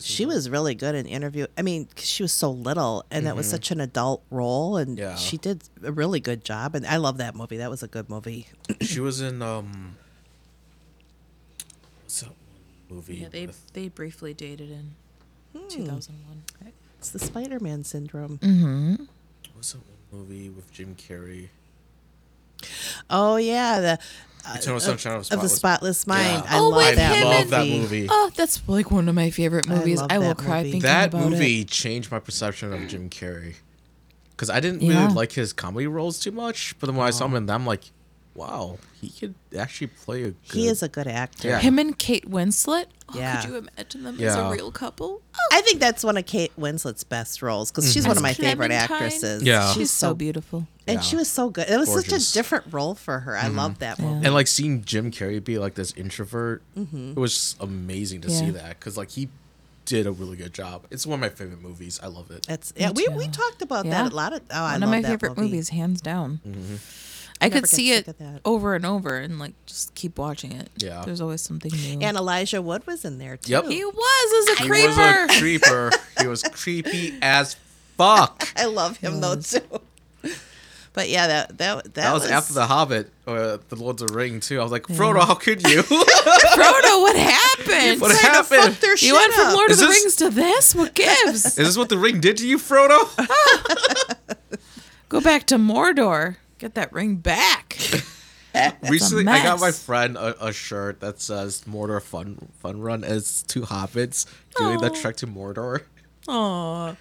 She 0.00 0.26
was 0.26 0.50
really 0.50 0.74
good 0.74 0.96
in 0.96 1.06
Interview. 1.06 1.46
I 1.56 1.62
mean, 1.62 1.86
'cause 1.94 2.04
she 2.04 2.24
was 2.24 2.32
so 2.32 2.50
little, 2.50 3.04
and 3.12 3.26
that 3.26 3.36
was 3.36 3.48
such 3.48 3.70
an 3.70 3.80
adult 3.80 4.24
role, 4.28 4.76
and 4.76 4.96
Mm-hmm. 4.98 5.08
Yeah. 5.10 5.14
she 5.14 5.36
did 5.38 5.62
a 5.84 5.92
really 5.92 6.18
good 6.18 6.44
job. 6.44 6.74
And 6.74 6.84
I 6.84 6.96
love 6.96 7.18
that 7.18 7.36
movie. 7.36 7.58
That 7.58 7.70
was 7.70 7.80
a 7.82 7.88
good 7.88 8.10
movie. 8.10 8.48
She 8.80 8.98
was 8.98 9.20
in 9.20 9.40
um. 9.40 9.96
What's 12.02 12.20
that 12.22 12.30
movie? 12.88 13.16
Yeah, 13.18 13.28
they 13.28 13.46
with- 13.46 13.72
they 13.72 13.88
briefly 13.88 14.34
dated 14.34 14.70
in 14.70 14.94
Hmm. 15.56 15.68
2001. 15.68 16.42
It's 16.98 17.10
the 17.10 17.18
Spider-Man 17.20 17.84
syndrome. 17.84 18.38
Mm-hmm. 18.38 19.04
what's 19.54 19.72
that 19.72 19.80
movie 20.10 20.48
with 20.50 20.72
Jim 20.72 20.94
Carrey? 20.96 21.48
Oh 23.10 23.36
yeah, 23.36 23.80
the 23.80 23.98
Eternal 24.54 24.76
uh, 24.76 24.80
Sunshine 24.80 25.12
of, 25.14 25.20
of 25.20 25.28
the 25.40 25.48
Spotless- 25.48 25.98
Spotless 26.00 26.06
Mind. 26.06 26.44
Yeah. 26.44 26.54
I 26.56 26.58
Oh, 26.58 26.68
love 26.68 26.86
with 26.86 26.96
that 26.96 27.16
him 27.16 27.24
movie. 27.24 27.34
love 27.38 27.50
that 27.50 27.66
movie. 27.68 28.06
Oh, 28.10 28.30
that's 28.36 28.62
like 28.68 28.90
one 28.90 29.08
of 29.08 29.14
my 29.14 29.30
favorite 29.30 29.68
movies. 29.68 29.98
love 30.00 30.10
I, 30.10 30.18
will 30.18 30.28
that 30.34 30.38
cry 30.38 30.58
movie. 30.58 30.70
thinking 30.72 30.82
that 30.82 31.08
about 31.14 31.30
movie 31.30 31.60
it. 31.60 31.68
changed 31.68 32.10
my 32.10 32.18
perception 32.18 32.72
of 32.72 32.86
Jim 32.88 33.08
Carrey 33.08 33.54
because 34.32 34.50
I 34.50 34.60
didn't 34.60 34.82
Yeah. 34.82 35.02
really 35.04 35.14
like 35.14 35.32
his 35.32 35.52
comedy 35.52 35.86
roles 35.86 36.18
too 36.18 36.32
much. 36.32 36.74
But 36.80 36.86
then 36.88 36.96
when 36.96 37.06
I 37.06 37.10
saw 37.10 37.24
oh. 37.24 37.28
him 37.28 37.34
in 37.36 37.46
them, 37.46 37.62
I'm 37.62 37.66
like, 37.66 37.84
wow, 38.34 38.78
he 39.00 39.10
could 39.10 39.34
actually 39.56 39.88
play 39.88 40.22
a 40.22 40.26
good. 40.26 40.36
He 40.42 40.68
is 40.68 40.82
a 40.82 40.88
good 40.88 41.06
actor. 41.06 41.48
Yeah. 41.48 41.60
Him 41.60 41.78
and 41.78 41.98
Kate 41.98 42.28
Winslet. 42.28 42.86
Oh, 43.08 43.18
Yeah. 43.18 43.40
Could 43.42 43.50
you 43.50 43.56
imagine 43.56 44.02
them 44.04 44.20
as 44.20 44.34
a 44.34 44.50
real 44.50 44.70
couple? 44.72 45.20
I 45.52 45.60
think 45.60 45.80
that's 45.80 46.02
one 46.02 46.16
of 46.16 46.24
Kate 46.26 46.52
Winslet's 46.58 47.04
best 47.04 47.42
roles 47.42 47.70
because 47.70 47.92
she's 47.92 48.06
one 48.06 48.16
of 48.16 48.22
my 48.22 48.32
favorite 48.32 48.70
actresses. 48.72 49.42
Yeah. 49.42 49.72
She's 49.72 49.90
so 49.90 50.14
beautiful. 50.14 50.66
and 50.86 50.96
Yeah. 50.96 51.00
she 51.00 51.16
was 51.16 51.28
so 51.28 51.50
good. 51.50 51.68
It 51.68 51.78
was 51.78 51.92
such 51.92 52.12
a 52.12 52.32
different 52.32 52.72
role 52.72 52.94
for 52.94 53.20
her. 53.20 53.36
I 53.36 53.42
mm-hmm. 53.44 53.56
love 53.56 53.78
that 53.80 53.98
movie. 53.98 54.24
and 54.26 54.34
like 54.34 54.46
seeing 54.46 54.82
Jim 54.82 55.10
Carrey 55.10 55.42
be 55.42 55.58
like 55.58 55.74
this 55.74 55.92
introvert, 55.92 56.62
mm-hmm. 56.76 57.10
it 57.10 57.16
was 57.18 57.56
amazing 57.60 58.22
to 58.22 58.30
see 58.30 58.50
that 58.50 58.78
because 58.78 58.96
like 58.96 59.10
he 59.10 59.28
did 59.84 60.06
a 60.06 60.12
really 60.12 60.36
good 60.36 60.54
job. 60.54 60.86
It's 60.90 61.06
one 61.06 61.14
of 61.16 61.20
my 61.20 61.28
favorite 61.28 61.60
movies. 61.60 62.00
I 62.02 62.06
love 62.06 62.30
it. 62.30 62.46
That's 62.46 62.72
yeah. 62.76 62.90
We, 62.90 63.06
we 63.08 63.28
talked 63.28 63.62
about 63.62 63.84
Yeah. 63.84 64.04
that 64.04 64.12
a 64.12 64.16
lot 64.16 64.32
of. 64.32 64.40
Oh, 64.50 64.54
I 64.54 64.72
one 64.72 64.80
love 64.80 64.82
of 64.82 64.88
my 64.90 65.02
that 65.02 65.08
favorite 65.08 65.36
movie. 65.36 65.50
movies, 65.50 65.68
hands 65.70 66.00
down. 66.00 66.40
Mm-hmm. 66.46 66.76
I 67.42 67.50
could 67.50 67.68
see 67.68 67.92
it 67.92 68.08
over 68.44 68.74
and 68.74 68.86
over 68.86 69.18
and 69.18 69.38
like 69.38 69.54
just 69.66 69.94
keep 69.94 70.18
watching 70.18 70.52
it. 70.52 70.70
Yeah. 70.76 71.02
There's 71.04 71.20
always 71.20 71.40
something 71.42 71.72
new. 71.72 71.98
And 72.06 72.16
Elijah 72.16 72.62
Wood 72.62 72.86
was 72.86 73.04
in 73.04 73.18
there 73.18 73.36
too. 73.36 73.52
Yep. 73.52 73.64
he 73.66 73.84
was 73.84 74.48
as 74.50 74.58
a 74.58 74.62
He 74.62 74.68
creeper. 74.68 74.86
was 74.88 74.98
a 75.36 75.40
creeper. 75.40 75.90
he 76.20 76.26
was 76.26 76.42
creepy 76.44 77.18
as 77.20 77.56
fuck. 77.96 78.48
I 78.56 78.66
love 78.66 78.96
him 78.98 79.20
though 79.20 79.36
too. 79.36 79.60
But 80.94 81.08
yeah, 81.08 81.26
that 81.26 81.56
that 81.58 81.84
that, 81.84 81.94
That 81.94 82.12
was, 82.12 82.26
after 82.30 82.52
the 82.52 82.66
Hobbit 82.66 83.10
or 83.26 83.56
the 83.68 83.76
Lords 83.76 84.02
of 84.02 84.08
the 84.08 84.14
Ring 84.14 84.40
too. 84.40 84.60
I 84.60 84.62
was 84.62 84.70
like, 84.70 84.86
Yeah. 84.90 84.96
Frodo, 84.96 85.24
how 85.26 85.34
could 85.34 85.66
you? 85.66 85.82
Frodo, 85.82 87.00
what 87.00 87.16
happened? 87.16 87.98
What 88.00 88.10
Trying 88.10 88.20
to 88.20 88.28
happened? 88.28 88.72
fuck 88.74 88.80
their 88.80 88.90
you 88.90 88.96
shit 88.98 89.12
went 89.14 89.32
from 89.32 89.46
up. 89.46 89.54
Lord 89.54 89.70
Is 89.70 89.80
of 89.80 89.88
the 89.88 89.92
this- 89.94 90.02
Rings 90.02 90.16
to 90.16 90.30
this? 90.30 90.74
What 90.74 90.94
gives? 90.94 91.46
Is 91.46 91.54
this 91.56 91.78
what 91.78 91.88
the 91.88 91.96
ring 91.96 92.20
did 92.20 92.36
to 92.36 92.46
you, 92.46 92.58
Frodo? 92.58 93.08
Go 95.08 95.20
back 95.22 95.46
to 95.46 95.56
Mordor. 95.56 96.36
Get 96.62 96.76
that 96.76 96.92
ring 96.92 97.16
back. 97.16 97.76
Recently, 98.88 99.26
I 99.26 99.42
got 99.42 99.58
my 99.58 99.72
friend 99.72 100.16
a, 100.16 100.46
a 100.46 100.52
shirt 100.52 101.00
that 101.00 101.20
says 101.20 101.62
"Mordor 101.68 102.00
Fun 102.00 102.38
Fun 102.60 102.80
Run" 102.80 103.02
as 103.02 103.42
two 103.42 103.62
hobbits 103.62 104.26
doing 104.56 104.78
the 104.78 104.92
Aw. 104.92 104.94
trek 104.94 105.16
to 105.16 105.26
Mordor. 105.26 105.82
Aw. 106.28 106.94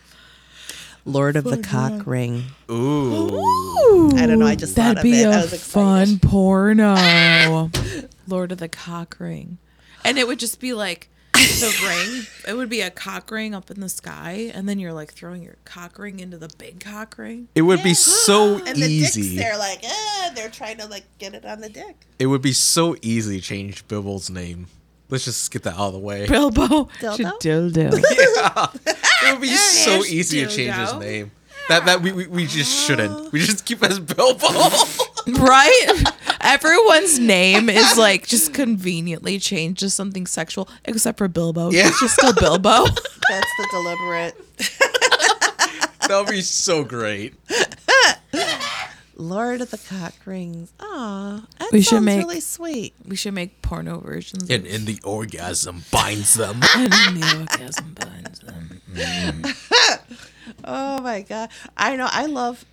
Lord 1.05 1.35
of 1.35 1.43
the 1.43 1.59
Cock 1.59 2.07
Ring. 2.07 2.45
Ooh, 2.71 4.09
I 4.15 4.25
don't 4.25 4.39
know. 4.39 4.47
I 4.47 4.55
just 4.55 4.75
thought 4.75 4.95
That'd 4.95 4.97
thought 4.97 4.97
of 4.97 5.03
be 5.03 5.21
it. 5.21 5.27
I 5.27 5.37
a 5.37 5.41
was 5.43 5.63
fun 5.63 6.17
porno. 6.23 7.69
Lord 8.27 8.51
of 8.51 8.57
the 8.57 8.67
Cock 8.67 9.17
Ring. 9.19 9.59
And 10.03 10.17
it 10.17 10.25
would 10.25 10.39
just 10.39 10.59
be 10.59 10.73
like 10.73 11.07
the 11.59 11.73
ring. 11.87 12.27
It 12.47 12.57
would 12.57 12.69
be 12.69 12.81
a 12.81 12.89
cock 12.89 13.29
ring 13.31 13.53
up 13.55 13.69
in 13.71 13.79
the 13.79 13.89
sky, 13.89 14.51
and 14.53 14.67
then 14.67 14.79
you're 14.79 14.93
like 14.93 15.11
throwing 15.13 15.43
your 15.43 15.55
cock 15.65 15.97
ring 15.99 16.19
into 16.19 16.37
the 16.37 16.49
big 16.57 16.79
cock 16.79 17.17
ring. 17.17 17.47
it 17.55 17.61
would 17.63 17.83
be 17.83 17.93
so 17.93 18.55
And 18.65 18.77
the 18.77 18.87
easy. 18.87 19.21
dicks, 19.21 19.35
they're 19.35 19.57
like, 19.57 19.79
ah, 19.85 20.31
they're 20.35 20.49
trying 20.49 20.77
to 20.77 20.87
like 20.87 21.05
get 21.17 21.33
it 21.33 21.45
on 21.45 21.61
the 21.61 21.69
dick. 21.69 21.95
It 22.19 22.27
would 22.27 22.41
be 22.41 22.53
so 22.53 22.95
easy 23.01 23.39
to 23.39 23.45
change 23.45 23.87
Bibble's 23.87 24.29
name. 24.29 24.67
Let's 25.09 25.25
just 25.25 25.51
get 25.51 25.63
that 25.63 25.73
out 25.73 25.87
of 25.87 25.93
the 25.93 25.99
way. 25.99 26.25
Bilbo. 26.25 26.85
Dildo? 26.99 27.17
to 27.39 27.47
dildo. 27.47 27.91
It 29.23 29.31
would 29.33 29.41
be 29.41 29.49
so 29.49 29.89
There's 29.91 30.13
easy 30.13 30.45
to 30.45 30.47
change 30.47 30.73
his 30.73 30.89
dildo. 30.91 30.99
name. 31.01 31.31
That 31.69 31.85
that 31.85 32.01
we, 32.01 32.11
we, 32.11 32.27
we 32.27 32.45
just 32.47 32.71
shouldn't. 32.87 33.31
We 33.31 33.39
just 33.39 33.65
keep 33.65 33.83
it 33.83 33.91
as 33.91 33.99
Bilbo. 33.99 34.47
right? 35.27 36.03
Everyone's 36.43 37.19
name 37.19 37.69
is 37.69 37.97
like 37.97 38.27
just 38.27 38.53
conveniently 38.53 39.39
changed 39.39 39.79
to 39.81 39.89
something 39.89 40.25
sexual, 40.27 40.67
except 40.85 41.17
for 41.17 41.27
Bilbo. 41.27 41.71
Yeah. 41.71 41.87
It's 41.87 41.99
just 41.99 42.15
still 42.15 42.33
Bilbo. 42.33 42.85
That's 43.29 43.51
the 43.57 43.67
deliberate. 43.71 44.35
That'll 46.07 46.25
be 46.25 46.41
so 46.41 46.83
great. 46.83 47.35
Lord 49.15 49.61
of 49.61 49.69
the 49.69 49.77
Cock 49.77 50.13
Rings. 50.25 50.73
Aw, 50.79 51.45
that 51.59 51.71
We 51.71 51.81
should 51.81 51.89
sounds 51.89 52.05
make- 52.05 52.19
really 52.19 52.39
sweet. 52.39 52.93
we 53.07 53.15
should 53.15 53.35
make 53.35 53.61
porno 53.61 53.99
versions. 53.99 54.49
And 54.49 54.65
in 54.65 54.85
the 54.85 54.99
orgasm 55.03 55.83
binds 55.91 56.33
them. 56.33 56.59
and 56.75 56.91
in 57.07 57.19
the 57.21 57.37
orgasm 57.51 57.93
binds 57.93 58.39
them. 58.39 58.81
Oh 60.63 61.01
my 61.01 61.21
god, 61.21 61.49
I 61.77 61.95
know. 61.95 62.07
I 62.09 62.25
love 62.25 62.65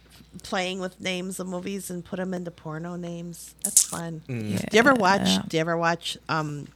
playing 0.42 0.80
with 0.80 1.00
names 1.00 1.40
of 1.40 1.46
movies 1.46 1.90
and 1.90 2.04
put 2.04 2.16
them 2.18 2.34
into 2.34 2.50
porno 2.50 2.96
names. 2.96 3.54
That's 3.64 3.84
fun. 3.84 4.22
Do 4.26 4.34
you 4.34 4.58
ever 4.74 4.94
watch? 4.94 5.28
Do 5.48 5.56
you 5.56 5.60
ever 5.60 5.76
watch? 5.76 6.16
Um, 6.28 6.68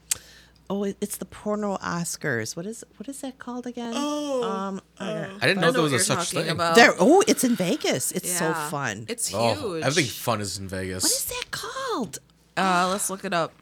oh, 0.70 0.84
it's 0.84 1.16
the 1.18 1.24
porno 1.26 1.76
Oscars. 1.78 2.56
What 2.56 2.66
is 2.66 2.82
what 2.96 3.08
is 3.08 3.20
that 3.20 3.38
called 3.38 3.66
again? 3.66 3.92
Oh, 3.94 4.42
um, 4.44 4.80
I 4.98 5.26
I 5.40 5.46
didn't 5.46 5.56
know, 5.60 5.66
know 5.66 5.72
there 5.72 5.82
what 5.82 5.92
was 5.92 5.92
a 5.92 5.96
you're 6.12 6.18
such 6.24 6.30
thing. 6.32 6.48
about. 6.48 6.74
there. 6.76 6.94
Oh, 6.98 7.22
it's 7.28 7.44
in 7.44 7.54
Vegas. 7.56 8.10
It's 8.12 8.30
so 8.32 8.52
fun. 8.54 9.06
It's 9.08 9.28
huge. 9.28 9.40
Oh, 9.40 9.74
everything 9.74 10.10
fun 10.10 10.40
is 10.40 10.58
in 10.58 10.68
Vegas. 10.68 11.02
what 11.04 11.12
is 11.12 11.24
that 11.26 11.50
called? 11.50 12.18
Uh, 12.56 12.88
let's 12.90 13.08
look 13.10 13.24
it 13.24 13.32
up. 13.32 13.52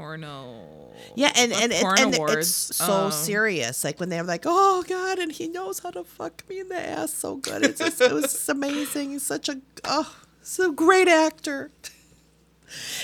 Porno. 0.00 0.92
Yeah, 1.14 1.32
and 1.36 1.52
and, 1.52 1.72
porn 1.72 1.98
and 1.98 2.14
awards. 2.14 2.70
it's 2.70 2.76
so 2.76 3.06
um, 3.06 3.12
serious. 3.12 3.84
Like 3.84 4.00
when 4.00 4.08
they're 4.08 4.22
like, 4.22 4.44
"Oh 4.46 4.84
God," 4.86 5.18
and 5.18 5.30
he 5.30 5.48
knows 5.48 5.80
how 5.80 5.90
to 5.90 6.04
fuck 6.04 6.44
me 6.48 6.60
in 6.60 6.68
the 6.68 6.80
ass 6.80 7.12
so 7.12 7.36
good. 7.36 7.64
It's 7.64 7.78
just, 7.78 8.00
it 8.00 8.12
was 8.12 8.24
just 8.24 8.48
amazing. 8.56 9.10
He's 9.10 9.22
such 9.22 9.48
a 9.48 9.60
oh, 9.84 10.16
so 10.42 10.72
great 10.72 11.08
actor. 11.08 11.70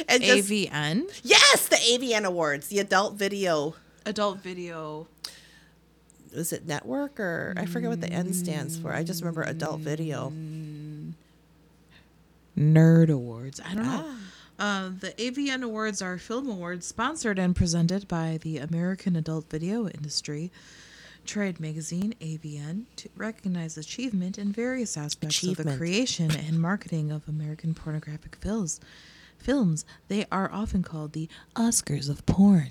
And 0.09 0.23
just, 0.23 0.49
AVN, 0.49 1.11
yes, 1.25 1.67
the 1.67 1.75
AVN 1.75 2.23
Awards, 2.23 2.69
the 2.69 2.79
Adult 2.79 3.15
Video. 3.15 3.75
adult 4.05 4.39
video. 4.39 5.09
Was 6.37 6.53
it 6.53 6.69
network 6.69 7.19
or 7.19 7.53
I 7.57 7.67
forget 7.67 7.91
what 7.91 8.01
the 8.01 8.09
N 8.09 8.33
stands 8.33 8.79
for. 8.79 8.93
I 8.93 9.03
just 9.03 9.23
remember 9.23 9.43
Adult 9.43 9.81
Video. 9.81 10.33
Nerd 12.57 13.11
Awards. 13.11 13.61
I 13.61 13.75
don't 13.75 13.83
know. 13.83 14.17
Uh, 14.59 14.89
the 15.01 15.13
AVN 15.19 15.63
Awards 15.63 16.01
are 16.01 16.17
film 16.19 16.49
awards 16.49 16.87
sponsored 16.87 17.39
and 17.39 17.55
presented 17.55 18.09
by 18.09 18.39
the 18.43 18.59
American 18.59 19.15
Adult 19.17 19.51
Video 19.51 19.87
Industry 19.89 20.51
Trade 21.27 21.59
Magazine, 21.61 22.15
AVN, 22.21 22.85
to 22.97 23.09
recognize 23.17 23.77
achievement 23.77 24.39
in 24.39 24.53
various 24.53 24.97
aspects 24.97 25.43
of 25.43 25.57
the 25.57 25.77
creation 25.77 26.31
and 26.31 26.61
marketing 26.61 27.11
of 27.11 27.29
American 27.29 27.75
pornographic 27.75 28.37
films. 28.37 28.81
Films. 29.37 29.85
They 30.09 30.25
are 30.33 30.51
often 30.53 30.83
called 30.83 31.13
the 31.13 31.29
Oscars 31.57 32.09
of 32.09 32.25
porn. 32.27 32.69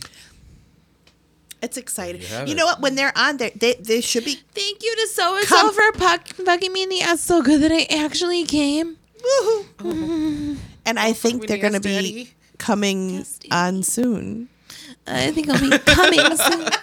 It's 1.61 1.77
exciting. 1.77 2.21
You 2.21 2.27
You, 2.27 2.33
have 2.33 2.47
it. 2.49 2.55
know 2.55 2.65
what? 2.65 2.81
When 2.81 2.95
they're 2.95 3.13
on 3.17 3.37
there, 3.37 3.51
they 3.55 3.73
they 3.75 4.01
should 4.01 4.23
be 4.25 4.35
Thank 4.53 4.81
you 4.83 4.95
to 4.95 5.07
so 5.09 5.35
and 5.37 5.45
so 5.47 5.71
for 5.71 5.91
puck- 5.93 6.27
fucking 6.29 6.71
me 6.73 6.83
in 6.83 6.89
the 6.89 7.01
ass 7.01 7.21
so 7.21 7.41
good 7.41 7.61
that 7.61 7.71
I 7.71 7.83
actually 7.93 8.43
came. 8.45 8.97
woohoo. 9.21 10.57
And 10.85 10.99
I 10.99 11.13
think 11.13 11.41
with 11.41 11.47
they're 11.49 11.57
going 11.57 11.73
to 11.73 11.79
be 11.79 12.31
coming 12.57 13.09
Yes, 13.15 13.39
on 13.51 13.83
soon. 13.83 14.49
I 15.07 15.31
think 15.31 15.49
I'll 15.49 15.59
be 15.59 15.77
coming 15.79 16.37
soon. 16.37 16.67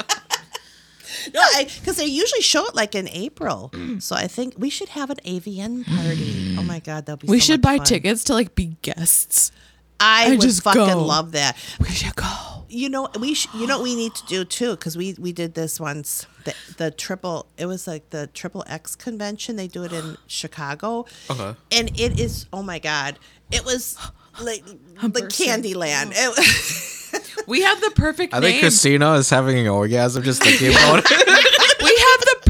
No, 1.32 1.40
because 1.62 1.96
they 1.98 2.07
usually 2.07 2.40
show 2.42 2.66
it 2.66 2.74
like 2.74 2.94
in 2.96 3.09
April. 3.09 3.70
Mm. 3.74 4.03
so 4.03 4.16
I 4.16 4.26
think 4.26 4.55
we 4.59 4.68
should 4.70 4.88
have 4.90 5.09
an 5.09 5.18
AVN 5.24 5.84
party. 5.86 6.57
Oh 6.59 6.64
my 6.64 6.80
god, 6.80 7.07
that'll 7.07 7.18
be. 7.18 7.28
We 7.28 7.38
so 7.38 7.44
should 7.53 7.62
much 7.62 7.70
buy 7.70 7.76
fun. 7.76 7.86
tickets 7.86 8.24
to 8.24 8.32
like 8.34 8.55
be 8.57 8.76
guests. 8.82 9.53
I, 10.00 10.26
I 10.26 10.30
would 10.30 10.40
just 10.40 10.62
fucking 10.64 10.84
go. 10.84 11.05
love 11.05 11.32
that. 11.32 11.57
We 11.78 11.90
should 11.90 12.16
go. 12.16 12.26
You 12.68 12.88
know, 12.88 13.09
we 13.20 13.34
sh- 13.34 13.46
you 13.55 13.66
know 13.68 13.76
what 13.78 13.84
we 13.84 13.94
need 13.94 14.14
to 14.16 14.26
do 14.26 14.44
too 14.44 14.70
because 14.72 14.96
we 14.96 15.14
we 15.18 15.30
did 15.32 15.55
this 15.55 15.78
once. 15.78 16.26
The 16.44 16.55
the 16.78 16.90
triple 16.90 17.46
it 17.57 17.66
was 17.66 17.86
like 17.86 18.11
the 18.11 18.26
triple 18.28 18.64
X 18.66 18.96
convention. 18.96 19.55
They 19.57 19.68
do 19.68 19.84
it 19.84 19.92
in 19.92 20.16
Chicago, 20.26 21.07
Okay. 21.30 21.55
and 21.70 21.90
it 22.00 22.18
is 22.18 22.46
oh 22.53 22.62
my 22.64 22.80
god, 22.80 23.18
it 23.53 23.64
was 23.64 23.96
like 24.40 24.64
like 25.03 25.12
bursting. 25.12 25.48
Candyland. 25.48 26.12
Oh. 26.16 26.34
It, 26.36 26.88
We 27.46 27.61
have 27.62 27.80
the 27.80 27.90
perfect 27.90 28.32
I 28.32 28.38
name. 28.38 28.50
think 28.53 28.61
Christina 28.62 29.14
is 29.14 29.28
having 29.28 29.59
an 29.59 29.66
orgasm 29.66 30.22
just 30.22 30.42
thinking 30.42 30.70
about 30.70 31.00
it. 31.05 31.11
we 31.11 31.16
have 31.18 31.78
the 31.78 31.91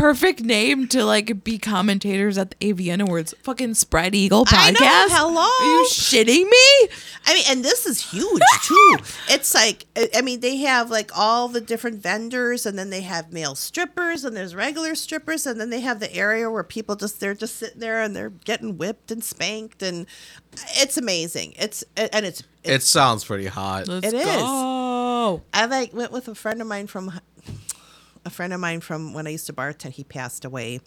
perfect 0.02 0.40
name 0.42 0.88
to 0.88 1.04
like 1.04 1.44
be 1.44 1.58
commentators 1.58 2.36
at 2.36 2.50
the 2.58 2.72
AVN 2.74 3.00
Awards. 3.02 3.34
Fucking 3.44 3.74
Spread 3.74 4.16
Eagle 4.16 4.44
I 4.48 4.72
know, 4.72 4.80
podcast. 4.80 5.16
hello. 5.16 5.42
Are 5.42 5.80
you 5.80 5.86
shitting 5.88 6.50
me? 6.50 6.94
I 7.24 7.34
mean, 7.34 7.44
and 7.48 7.64
this 7.64 7.86
is 7.86 8.10
huge 8.10 8.42
too. 8.64 8.96
It's 9.28 9.54
like, 9.54 9.86
I- 9.96 10.08
I 10.16 10.22
mean, 10.22 10.40
they 10.40 10.56
have 10.56 10.90
like 10.90 11.16
all 11.16 11.46
the 11.46 11.60
different 11.60 12.02
vendors, 12.02 12.66
and 12.66 12.76
then 12.76 12.90
they 12.90 13.02
have 13.02 13.32
male 13.32 13.54
strippers, 13.54 14.24
and 14.24 14.36
there's 14.36 14.56
regular 14.56 14.96
strippers, 14.96 15.46
and 15.46 15.60
then 15.60 15.70
they 15.70 15.80
have 15.82 16.00
the 16.00 16.12
area 16.12 16.50
where 16.50 16.64
people 16.64 16.96
just 16.96 17.20
they're 17.20 17.34
just 17.34 17.54
sitting 17.54 17.78
there 17.78 18.02
and 18.02 18.16
they're 18.16 18.30
getting 18.30 18.76
whipped 18.76 19.12
and 19.12 19.22
spanked, 19.22 19.82
and 19.84 20.06
it's 20.74 20.96
amazing. 20.96 21.54
It's 21.56 21.84
and 21.96 22.26
it's, 22.26 22.42
it 22.64 22.82
sounds 22.82 23.24
pretty 23.24 23.46
hot. 23.46 23.86
Let's 23.86 24.08
It 24.08 24.14
is. 24.14 24.24
go. 24.24 25.42
I 25.54 25.66
like 25.66 25.94
went 25.94 26.10
with 26.10 26.26
a 26.26 26.34
friend 26.34 26.60
of 26.60 26.66
mine 26.66 26.88
from 26.88 27.20
a 28.24 28.30
friend 28.30 28.52
of 28.52 28.60
mine 28.60 28.80
from 28.80 29.12
when 29.12 29.26
I 29.26 29.30
used 29.30 29.46
to 29.46 29.52
bartend. 29.52 29.92
He 29.92 30.04
passed 30.04 30.44
away. 30.44 30.80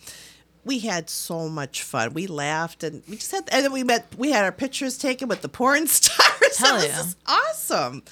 We 0.63 0.79
had 0.79 1.09
so 1.09 1.47
much 1.47 1.83
fun. 1.83 2.13
We 2.13 2.27
laughed 2.27 2.83
and 2.83 3.03
we 3.07 3.17
just 3.17 3.31
had, 3.31 3.47
and 3.51 3.63
then 3.63 3.71
we 3.71 3.83
met. 3.83 4.07
We 4.17 4.31
had 4.31 4.43
our 4.43 4.51
pictures 4.51 4.97
taken 4.97 5.27
with 5.27 5.41
the 5.41 5.49
porn 5.49 5.87
stars. 5.87 6.57
Hell 6.57 6.75
it 6.75 6.77
was 6.77 6.85
yeah. 6.87 6.95
just 6.95 7.17
awesome. 7.27 8.03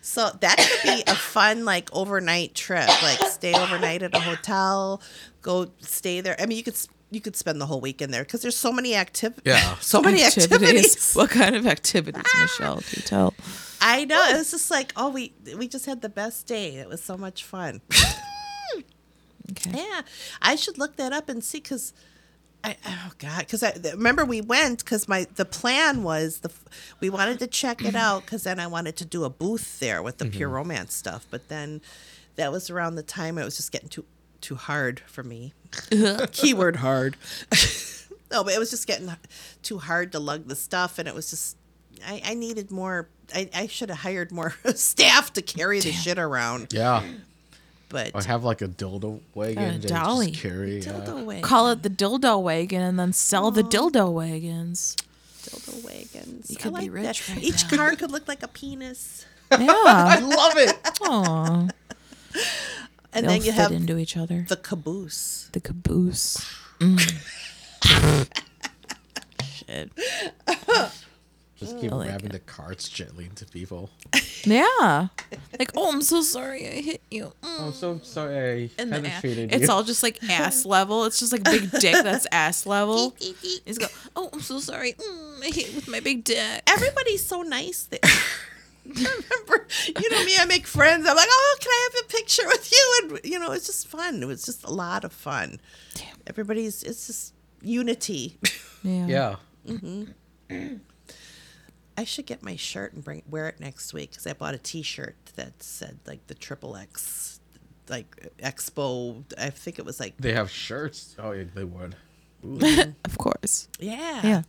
So 0.00 0.30
that 0.40 0.58
could 0.58 0.96
be 0.96 1.02
a 1.06 1.14
fun 1.14 1.64
like 1.64 1.88
overnight 1.94 2.54
trip. 2.54 2.86
Like 2.86 3.18
stay 3.30 3.54
overnight 3.54 4.02
at 4.02 4.14
a 4.14 4.20
hotel, 4.20 5.00
go 5.40 5.68
stay 5.80 6.20
there. 6.20 6.36
I 6.38 6.46
mean, 6.46 6.58
you 6.58 6.62
could 6.62 6.76
you 7.10 7.22
could 7.22 7.36
spend 7.36 7.60
the 7.60 7.66
whole 7.66 7.80
weekend 7.80 8.12
there 8.12 8.22
because 8.22 8.42
there's 8.42 8.56
so 8.56 8.70
many 8.70 8.94
activities. 8.94 9.42
Yeah. 9.46 9.76
so 9.80 10.02
many 10.02 10.22
activities. 10.22 11.14
What 11.14 11.30
kind 11.30 11.56
of 11.56 11.66
activities, 11.66 12.22
ah. 12.26 12.40
Michelle? 12.42 12.76
Do 12.76 13.00
tell. 13.00 13.34
I 13.80 14.04
know. 14.04 14.22
It 14.28 14.36
was 14.36 14.50
just 14.50 14.70
like, 14.70 14.92
oh, 14.96 15.08
we 15.08 15.32
we 15.56 15.68
just 15.68 15.86
had 15.86 16.02
the 16.02 16.08
best 16.08 16.46
day. 16.46 16.76
It 16.76 16.88
was 16.88 17.02
so 17.02 17.16
much 17.16 17.44
fun. 17.44 17.80
Okay. 19.50 19.72
yeah, 19.74 20.02
I 20.40 20.56
should 20.56 20.78
look 20.78 20.96
that 20.96 21.12
up 21.12 21.28
and 21.28 21.42
see 21.42 21.58
because. 21.58 21.92
I, 22.66 22.78
oh 22.86 23.10
God! 23.18 23.40
Because 23.40 23.62
I 23.62 23.74
remember 23.92 24.24
we 24.24 24.40
went 24.40 24.78
because 24.78 25.06
my 25.06 25.26
the 25.34 25.44
plan 25.44 26.02
was 26.02 26.38
the 26.38 26.50
we 26.98 27.10
wanted 27.10 27.38
to 27.40 27.46
check 27.46 27.84
it 27.84 27.94
out 27.94 28.24
because 28.24 28.44
then 28.44 28.58
I 28.58 28.66
wanted 28.68 28.96
to 28.96 29.04
do 29.04 29.24
a 29.24 29.28
booth 29.28 29.80
there 29.80 30.02
with 30.02 30.16
the 30.16 30.24
pure 30.24 30.48
mm-hmm. 30.48 30.56
romance 30.56 30.94
stuff. 30.94 31.26
But 31.30 31.50
then 31.50 31.82
that 32.36 32.50
was 32.50 32.70
around 32.70 32.94
the 32.94 33.02
time 33.02 33.36
it 33.36 33.44
was 33.44 33.56
just 33.56 33.70
getting 33.70 33.90
too 33.90 34.06
too 34.40 34.54
hard 34.54 35.00
for 35.06 35.22
me. 35.22 35.52
Keyword 36.32 36.76
hard. 36.76 37.16
no, 38.30 38.44
but 38.44 38.52
it 38.52 38.58
was 38.58 38.70
just 38.70 38.86
getting 38.86 39.10
too 39.62 39.78
hard 39.78 40.12
to 40.12 40.18
lug 40.18 40.48
the 40.48 40.56
stuff, 40.56 40.98
and 40.98 41.08
it 41.08 41.14
was 41.14 41.30
just 41.30 41.56
I, 42.06 42.20
I 42.24 42.34
needed 42.34 42.70
more. 42.70 43.08
I, 43.34 43.48
I 43.54 43.66
should 43.66 43.88
have 43.88 44.00
hired 44.00 44.30
more 44.32 44.54
staff 44.74 45.32
to 45.34 45.42
carry 45.42 45.80
the 45.80 45.92
shit 45.92 46.18
around. 46.18 46.72
Yeah. 46.72 47.02
But 47.94 48.10
I 48.16 48.22
have 48.24 48.42
like 48.42 48.60
a 48.60 48.66
dildo 48.66 49.20
wagon 49.34 49.74
to 49.74 49.78
just 49.88 49.94
dolly. 49.94 50.32
carry. 50.32 50.80
yeah. 50.80 50.92
dildo 50.94 51.24
wagon, 51.24 51.42
Call 51.42 51.70
it 51.70 51.84
the 51.84 51.90
dildo 51.90 52.42
wagon 52.42 52.80
and 52.82 52.98
then 52.98 53.12
sell 53.12 53.52
the 53.52 53.62
dildo 53.62 54.12
wagons. 54.12 54.96
dildo 55.44 55.84
wagons. 55.84 56.50
You 56.50 56.56
I 56.58 56.62
could 56.62 56.74
be 56.74 56.80
like 56.90 56.92
rich 56.92 57.26
that. 57.28 57.34
right 57.36 57.44
Each 57.44 57.70
now. 57.70 57.76
car 57.78 57.94
could 58.00 58.10
look 58.10 58.26
like 58.26 58.42
a 58.42 58.48
penis, 58.48 59.24
Yeah. 59.52 59.58
I 59.68 60.18
love 60.18 60.54
it. 60.56 60.76
Aw. 61.02 61.46
and 61.56 61.70
They'll 63.12 63.22
then 63.30 63.36
you 63.42 63.52
fit 63.52 63.54
have 63.54 63.70
into 63.70 63.96
each 63.96 64.16
other. 64.16 64.44
the 64.48 64.56
caboose. 64.56 65.48
The 65.52 65.60
caboose. 65.60 66.36
Mm. 66.80 66.98
Shit. 69.46 69.90
Just 71.64 71.80
keep 71.80 71.90
like 71.92 72.08
grabbing 72.08 72.30
the 72.30 72.38
carts 72.40 72.88
gently 72.88 73.24
into 73.26 73.44
people. 73.46 73.90
Yeah. 74.44 75.08
Like, 75.58 75.70
oh, 75.76 75.92
I'm 75.92 76.02
so 76.02 76.20
sorry 76.22 76.66
I 76.66 76.80
hit 76.82 77.00
you. 77.12 77.32
Mm. 77.42 77.60
I'm 77.60 77.72
so 77.72 78.00
sorry. 78.02 78.72
I 78.76 78.82
And 78.82 78.90
the 78.90 78.96
haven't 78.96 79.10
a- 79.12 79.20
treated 79.20 79.52
it's 79.54 79.68
you. 79.68 79.70
all 79.72 79.84
just 79.84 80.02
like 80.02 80.18
ass 80.28 80.66
level. 80.66 81.04
It's 81.04 81.20
just 81.20 81.30
like 81.32 81.44
big 81.44 81.70
dick 81.70 81.94
that's 82.02 82.26
ass 82.32 82.66
level. 82.76 83.14
He's 83.64 83.78
go, 83.78 83.86
oh, 84.16 84.30
I'm 84.32 84.40
so 84.40 84.58
sorry. 84.58 84.94
Mm, 84.94 85.42
I 85.44 85.46
hit 85.54 85.72
with 85.76 85.86
my 85.88 86.00
big 86.00 86.24
dick. 86.24 86.62
Everybody's 86.66 87.24
so 87.24 87.42
nice 87.42 87.84
there. 87.84 88.00
Remember, 88.84 89.66
you 89.86 90.10
know 90.10 90.24
me. 90.24 90.34
I 90.38 90.44
make 90.46 90.66
friends. 90.66 91.06
I'm 91.08 91.16
like, 91.16 91.28
oh, 91.30 91.56
can 91.60 91.70
I 91.70 91.88
have 91.94 92.04
a 92.04 92.08
picture 92.12 92.42
with 92.46 92.70
you? 92.72 93.00
And 93.02 93.20
you 93.24 93.38
know, 93.38 93.52
it's 93.52 93.66
just 93.66 93.86
fun. 93.88 94.20
It 94.22 94.26
was 94.26 94.44
just 94.44 94.64
a 94.64 94.72
lot 94.72 95.04
of 95.04 95.12
fun. 95.12 95.60
Damn. 95.94 96.16
Everybody's. 96.26 96.82
It's 96.82 97.06
just 97.06 97.32
unity. 97.62 98.38
Yeah. 98.82 99.36
yeah. 99.64 100.06
I 101.96 102.04
should 102.04 102.26
get 102.26 102.42
my 102.42 102.56
shirt 102.56 102.92
and 102.92 103.04
bring 103.04 103.22
wear 103.30 103.48
it 103.48 103.60
next 103.60 103.92
week 103.94 104.10
because 104.10 104.26
I 104.26 104.32
bought 104.32 104.54
a 104.54 104.58
T-shirt 104.58 105.14
that 105.36 105.62
said 105.62 105.98
like 106.06 106.26
the 106.26 106.34
triple 106.34 106.76
X, 106.76 107.40
like 107.88 108.32
Expo. 108.38 109.22
I 109.38 109.50
think 109.50 109.78
it 109.78 109.84
was 109.84 110.00
like 110.00 110.16
They 110.18 110.32
have 110.32 110.50
shirts. 110.50 111.14
Oh, 111.18 111.32
yeah, 111.32 111.44
they 111.54 111.64
would. 111.64 111.96
Of 113.04 113.16
course. 113.18 113.68
yeah, 113.78 114.20
Yeah. 114.24 114.42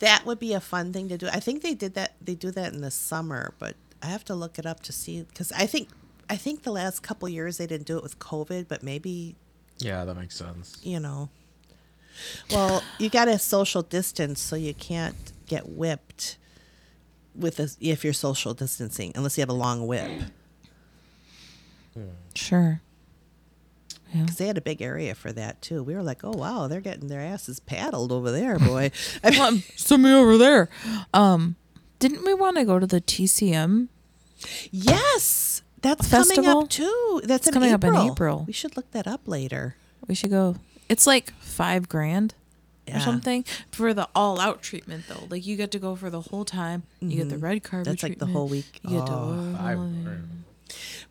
That 0.00 0.24
would 0.26 0.38
be 0.38 0.52
a 0.52 0.60
fun 0.60 0.92
thing 0.92 1.08
to 1.08 1.18
do. 1.18 1.26
I 1.28 1.40
think 1.40 1.62
they 1.62 1.74
did 1.74 1.94
that. 1.94 2.14
They 2.20 2.34
do 2.34 2.50
that 2.52 2.72
in 2.72 2.80
the 2.80 2.90
summer, 2.90 3.54
but 3.58 3.74
I 4.02 4.06
have 4.06 4.24
to 4.26 4.34
look 4.34 4.58
it 4.58 4.66
up 4.66 4.80
to 4.84 4.92
see 4.92 5.22
because 5.22 5.50
I 5.52 5.66
think 5.66 5.88
I 6.30 6.36
think 6.36 6.62
the 6.62 6.70
last 6.72 7.02
couple 7.02 7.28
years 7.28 7.58
they 7.58 7.66
didn't 7.66 7.86
do 7.86 7.96
it 7.96 8.02
with 8.02 8.18
COVID, 8.18 8.68
but 8.68 8.82
maybe 8.82 9.34
Yeah, 9.78 10.04
that 10.04 10.14
makes 10.16 10.36
sense. 10.36 10.78
you 10.82 11.00
know. 11.00 11.28
Well, 12.50 12.82
you 12.98 13.10
got 13.10 13.26
to 13.26 13.38
social 13.38 13.82
distance, 13.82 14.40
so 14.40 14.56
you 14.56 14.74
can't 14.74 15.32
get 15.48 15.68
whipped 15.68 16.36
with 17.34 17.58
a, 17.60 17.68
if 17.80 18.04
you're 18.04 18.12
social 18.12 18.54
distancing, 18.54 19.12
unless 19.14 19.36
you 19.38 19.42
have 19.42 19.48
a 19.48 19.52
long 19.54 19.86
whip. 19.86 20.10
Sure. 22.34 22.80
Yeah. 24.14 24.22
Because 24.22 24.36
they 24.38 24.46
had 24.46 24.56
a 24.56 24.62
big 24.62 24.80
area 24.80 25.14
for 25.14 25.32
that 25.32 25.60
too. 25.60 25.82
We 25.82 25.94
were 25.94 26.02
like, 26.02 26.24
oh 26.24 26.30
wow, 26.30 26.66
they're 26.68 26.80
getting 26.80 27.08
their 27.08 27.20
asses 27.20 27.60
paddled 27.60 28.10
over 28.12 28.30
there, 28.30 28.58
boy. 28.58 28.90
I 29.24 29.30
mean, 29.30 29.40
Um, 29.40 29.62
send 29.76 30.02
me 30.02 30.12
over 30.12 30.38
there. 30.38 30.68
Um, 31.12 31.56
didn't 31.98 32.24
we 32.24 32.32
want 32.34 32.56
to 32.56 32.64
go 32.64 32.78
to 32.78 32.86
the 32.86 33.00
TCM? 33.00 33.88
yes, 34.70 35.62
that's 35.82 36.06
A 36.12 36.16
coming 36.16 36.46
up 36.46 36.68
too. 36.68 37.20
That's 37.24 37.48
in 37.48 37.52
coming 37.52 37.72
up 37.72 37.82
in 37.84 37.90
April. 37.90 38.12
April. 38.12 38.44
We 38.46 38.52
should 38.52 38.76
look 38.76 38.90
that 38.92 39.06
up 39.06 39.22
later. 39.26 39.76
We 40.06 40.14
should 40.14 40.30
go. 40.30 40.56
It's 40.88 41.06
like 41.06 41.32
five 41.40 41.88
grand. 41.88 42.34
Yeah. 42.88 42.98
or 42.98 43.00
something 43.00 43.44
for 43.72 43.94
the 43.94 44.08
all 44.14 44.40
out 44.40 44.62
treatment 44.62 45.04
though. 45.08 45.26
Like 45.30 45.46
you 45.46 45.56
get 45.56 45.70
to 45.72 45.78
go 45.78 45.96
for 45.96 46.10
the 46.10 46.20
whole 46.20 46.44
time. 46.44 46.82
You 47.00 47.16
get 47.18 47.28
the 47.28 47.38
red 47.38 47.62
carpet. 47.62 47.86
Mm-hmm. 47.86 47.90
That's 47.92 48.02
like 48.02 48.18
the 48.18 48.26
whole 48.26 48.48
week. 48.48 48.80
You 48.82 48.98
get 48.98 49.06
to 49.06 49.12
Oh, 49.12 49.56
I 49.60 49.72
remember. 49.72 50.20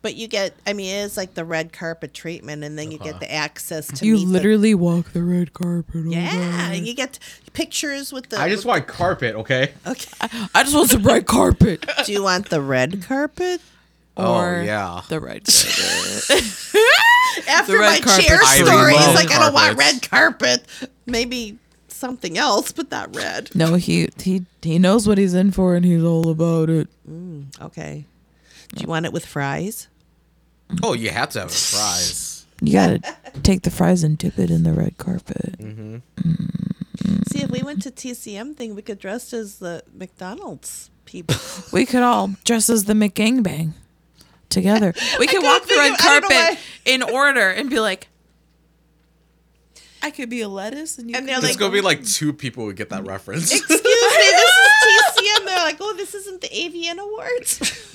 But 0.00 0.14
you 0.14 0.28
get, 0.28 0.54
I 0.64 0.74
mean, 0.74 0.94
it 0.94 0.98
is 1.00 1.16
like 1.16 1.34
the 1.34 1.44
red 1.44 1.72
carpet 1.72 2.14
treatment, 2.14 2.62
and 2.62 2.78
then 2.78 2.92
you 2.92 2.98
get 2.98 3.18
the 3.18 3.30
access 3.32 3.88
to 3.98 4.06
you 4.06 4.14
meet 4.14 4.26
the- 4.26 4.30
literally 4.32 4.74
walk 4.76 5.10
the 5.12 5.24
red 5.24 5.52
carpet. 5.52 6.04
yeah, 6.06 6.30
day. 6.70 6.78
and 6.78 6.86
you 6.86 6.94
get 6.94 7.18
pictures 7.52 8.12
with 8.12 8.28
the. 8.28 8.38
I 8.40 8.48
just 8.48 8.64
want 8.64 8.86
carpet, 8.86 9.34
okay? 9.34 9.72
Okay. 9.84 10.10
I 10.54 10.62
just 10.62 10.76
want 10.76 10.90
some 10.90 11.02
red 11.02 11.26
carpet. 11.26 11.84
Do 12.06 12.12
you 12.12 12.22
want 12.22 12.48
the 12.50 12.60
red 12.62 13.02
carpet? 13.02 13.60
Oh, 14.16 14.36
Or 14.40 14.62
yeah. 14.62 15.00
the 15.08 15.18
red 15.18 15.44
carpet. 15.46 16.44
After 17.48 17.72
The 17.72 17.78
red 17.78 17.90
my 17.90 18.00
carpet. 18.00 18.24
chair 18.26 18.38
I 18.40 18.54
story, 18.56 18.92
love 18.94 19.06
he's 19.06 19.14
like, 19.16 19.30
I 19.32 19.38
don't 19.40 19.54
want 19.54 19.76
red 19.78 20.08
carpet. 20.08 20.64
Maybe 21.06 21.58
something 21.98 22.38
else, 22.38 22.72
but 22.72 22.90
that 22.90 23.14
red. 23.14 23.50
no, 23.54 23.74
he 23.74 24.08
he 24.22 24.44
he 24.62 24.78
knows 24.78 25.06
what 25.06 25.18
he's 25.18 25.34
in 25.34 25.50
for, 25.50 25.74
and 25.76 25.84
he's 25.84 26.02
all 26.04 26.30
about 26.30 26.70
it. 26.70 26.88
Mm, 27.08 27.60
okay. 27.60 28.04
Do 28.74 28.82
you 28.82 28.88
want 28.88 29.06
it 29.06 29.12
with 29.12 29.24
fries? 29.26 29.88
Oh, 30.82 30.92
you 30.94 31.10
have 31.10 31.30
to 31.30 31.40
have 31.40 31.52
fries. 31.52 32.34
You 32.60 32.72
gotta 32.72 33.00
take 33.44 33.62
the 33.62 33.70
fries 33.70 34.02
and 34.02 34.18
dip 34.18 34.36
it 34.36 34.50
in 34.50 34.64
the 34.64 34.72
red 34.72 34.98
carpet. 34.98 35.54
Mm-hmm. 35.60 35.98
See, 37.30 37.42
if 37.42 37.50
we 37.52 37.62
went 37.62 37.82
to 37.82 37.90
TCM 37.92 38.56
thing, 38.56 38.74
we 38.74 38.82
could 38.82 38.98
dress 38.98 39.32
as 39.32 39.58
the 39.60 39.84
McDonald's 39.94 40.90
people. 41.04 41.36
We 41.72 41.86
could 41.86 42.02
all 42.02 42.30
dress 42.44 42.68
as 42.68 42.84
the 42.86 42.94
McGangbang 42.94 43.74
together. 44.48 44.92
We 45.20 45.28
could 45.28 45.42
walk 45.44 45.62
the 45.62 45.68
couldn't 45.68 45.90
red 45.92 45.98
think 45.98 46.00
of- 46.00 46.06
I 46.06 46.20
don't 46.20 46.30
know 46.30 46.36
carpet 46.36 46.58
in 46.84 47.02
order 47.04 47.48
and 47.48 47.70
be 47.70 47.78
like, 47.78 48.08
I 50.02 50.10
could 50.10 50.28
be 50.30 50.40
a 50.40 50.48
lettuce, 50.48 50.98
and 50.98 51.10
you 51.10 51.16
And 51.16 51.24
could 51.26 51.28
they're 51.34 51.40
be 51.40 51.46
There's 51.46 51.54
like- 51.54 51.60
gonna 51.60 51.72
be 51.72 51.80
like 51.80 52.04
two 52.06 52.32
people 52.32 52.64
who 52.64 52.72
get 52.72 52.90
that 52.90 53.06
reference. 53.06 53.50
Excuse 53.52 53.68
me, 53.68 53.76
this 53.76 54.50
is 54.52 55.18
TCM. 55.18 55.44
They're 55.44 55.56
like, 55.64 55.76
oh, 55.80 55.94
this 55.96 56.14
isn't 56.14 56.40
the 56.40 56.48
AVN 56.48 56.98
Awards. 56.98 57.94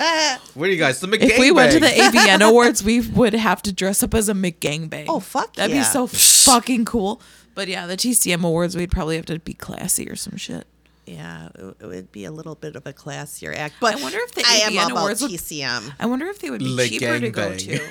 Uh, 0.00 0.38
what 0.54 0.68
are 0.68 0.72
you 0.72 0.78
guys? 0.78 1.00
The 1.00 1.06
McGangbang. 1.06 1.22
If 1.30 1.38
we 1.38 1.50
went 1.50 1.72
to 1.72 1.80
the 1.80 1.86
AVN 1.86 2.40
Awards, 2.48 2.82
we 2.84 3.00
would 3.00 3.32
have 3.34 3.62
to 3.62 3.72
dress 3.72 4.02
up 4.02 4.14
as 4.14 4.28
a 4.28 4.34
McGangbang. 4.34 5.06
Oh, 5.08 5.20
fuck 5.20 5.54
That'd 5.54 5.74
yeah. 5.74 5.82
be 5.82 5.84
so 5.84 6.06
fucking 6.06 6.84
cool. 6.84 7.20
But 7.54 7.68
yeah, 7.68 7.86
the 7.86 7.96
TCM 7.96 8.44
Awards, 8.44 8.76
we'd 8.76 8.90
probably 8.90 9.16
have 9.16 9.26
to 9.26 9.38
be 9.38 9.54
classy 9.54 10.08
or 10.08 10.16
some 10.16 10.36
shit. 10.36 10.66
yeah, 11.06 11.48
it, 11.54 11.76
it 11.80 11.86
would 11.86 12.12
be 12.12 12.24
a 12.24 12.30
little 12.30 12.54
bit 12.54 12.76
of 12.76 12.86
a 12.86 12.92
classier 12.92 13.54
act. 13.54 13.74
But 13.80 13.96
I 13.98 14.02
wonder 14.02 14.18
if 14.20 14.32
the 14.32 14.42
I 14.46 14.54
am 14.64 14.72
AVN 14.72 14.78
all 14.78 14.86
about 14.92 14.98
Awards 15.00 15.22
would- 15.22 15.30
TCM. 15.32 15.92
I 16.00 16.06
wonder 16.06 16.26
if 16.26 16.38
they 16.38 16.50
would 16.50 16.60
be 16.60 16.68
Le 16.74 16.86
cheaper 16.88 17.18
to 17.20 17.30
go 17.30 17.50
gangbang. 17.50 17.58
to. 17.78 17.88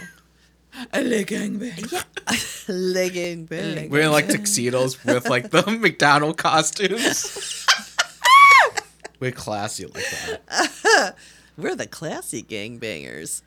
A 0.94 1.02
legging 1.02 1.60
Le 1.60 1.70
gangbang. 1.72 2.66
Legging 2.68 3.46
big. 3.46 3.92
Wearing 3.92 4.12
like 4.12 4.28
tuxedos 4.28 5.04
with 5.04 5.30
like 5.30 5.50
the 5.52 5.64
McDonald 5.82 6.38
costumes. 6.38 7.66
We're 9.20 9.32
classy 9.32 9.86
like 9.86 10.10
that. 10.10 11.16
We're 11.58 11.76
the 11.76 11.88
classy 11.88 12.42
gangbangers. 12.42 13.44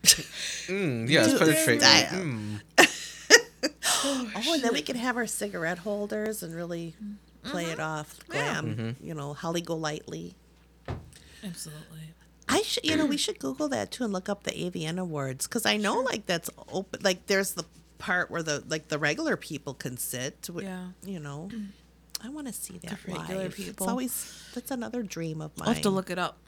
Mm, 0.68 1.08
yeah, 1.08 1.24
it's 1.24 1.32
Do 1.32 1.38
penetration. 1.38 2.60
Mm. 2.78 2.90
Oh, 4.06 4.30
and 4.54 4.62
then 4.62 4.74
we 4.74 4.82
can 4.82 4.96
have 4.96 5.16
our 5.16 5.26
cigarette 5.26 5.78
holders 5.78 6.42
and 6.42 6.54
really 6.54 6.94
play 7.42 7.64
it 7.64 7.80
off 7.80 8.18
glam. 8.28 8.66
Mm-hmm. 8.66 9.06
You 9.06 9.14
know, 9.14 9.32
Holly 9.32 9.62
Golightly. 9.62 10.34
Absolutely. 11.42 12.12
I 12.48 12.62
should, 12.62 12.84
you 12.84 12.96
know, 12.96 13.06
we 13.06 13.16
should 13.24 13.38
Google 13.38 13.68
that 13.68 13.90
too 13.90 14.04
and 14.04 14.12
look 14.12 14.28
up 14.28 14.44
the 14.44 14.52
AVN 14.52 14.98
awards 14.98 15.46
because 15.46 15.66
I 15.66 15.76
know 15.76 16.00
like 16.00 16.26
that's 16.26 16.50
open. 16.72 17.00
Like 17.02 17.26
there's 17.26 17.52
the 17.52 17.64
part 17.98 18.30
where 18.30 18.42
the 18.42 18.62
like 18.68 18.88
the 18.88 18.98
regular 18.98 19.36
people 19.36 19.74
can 19.74 19.96
sit. 19.96 20.48
Yeah. 20.54 20.88
You 21.04 21.20
know, 21.20 21.50
I 22.22 22.28
want 22.28 22.46
to 22.46 22.52
see 22.52 22.78
that 22.78 22.98
regular 23.06 23.44
live. 23.44 23.54
people. 23.54 23.84
It's 23.84 23.90
always 23.90 24.50
that's 24.54 24.70
another 24.70 25.02
dream 25.02 25.40
of 25.40 25.56
mine. 25.56 25.68
I'll 25.68 25.74
have 25.74 25.82
to 25.82 25.90
look 25.90 26.10
it 26.10 26.18
up. 26.18 26.38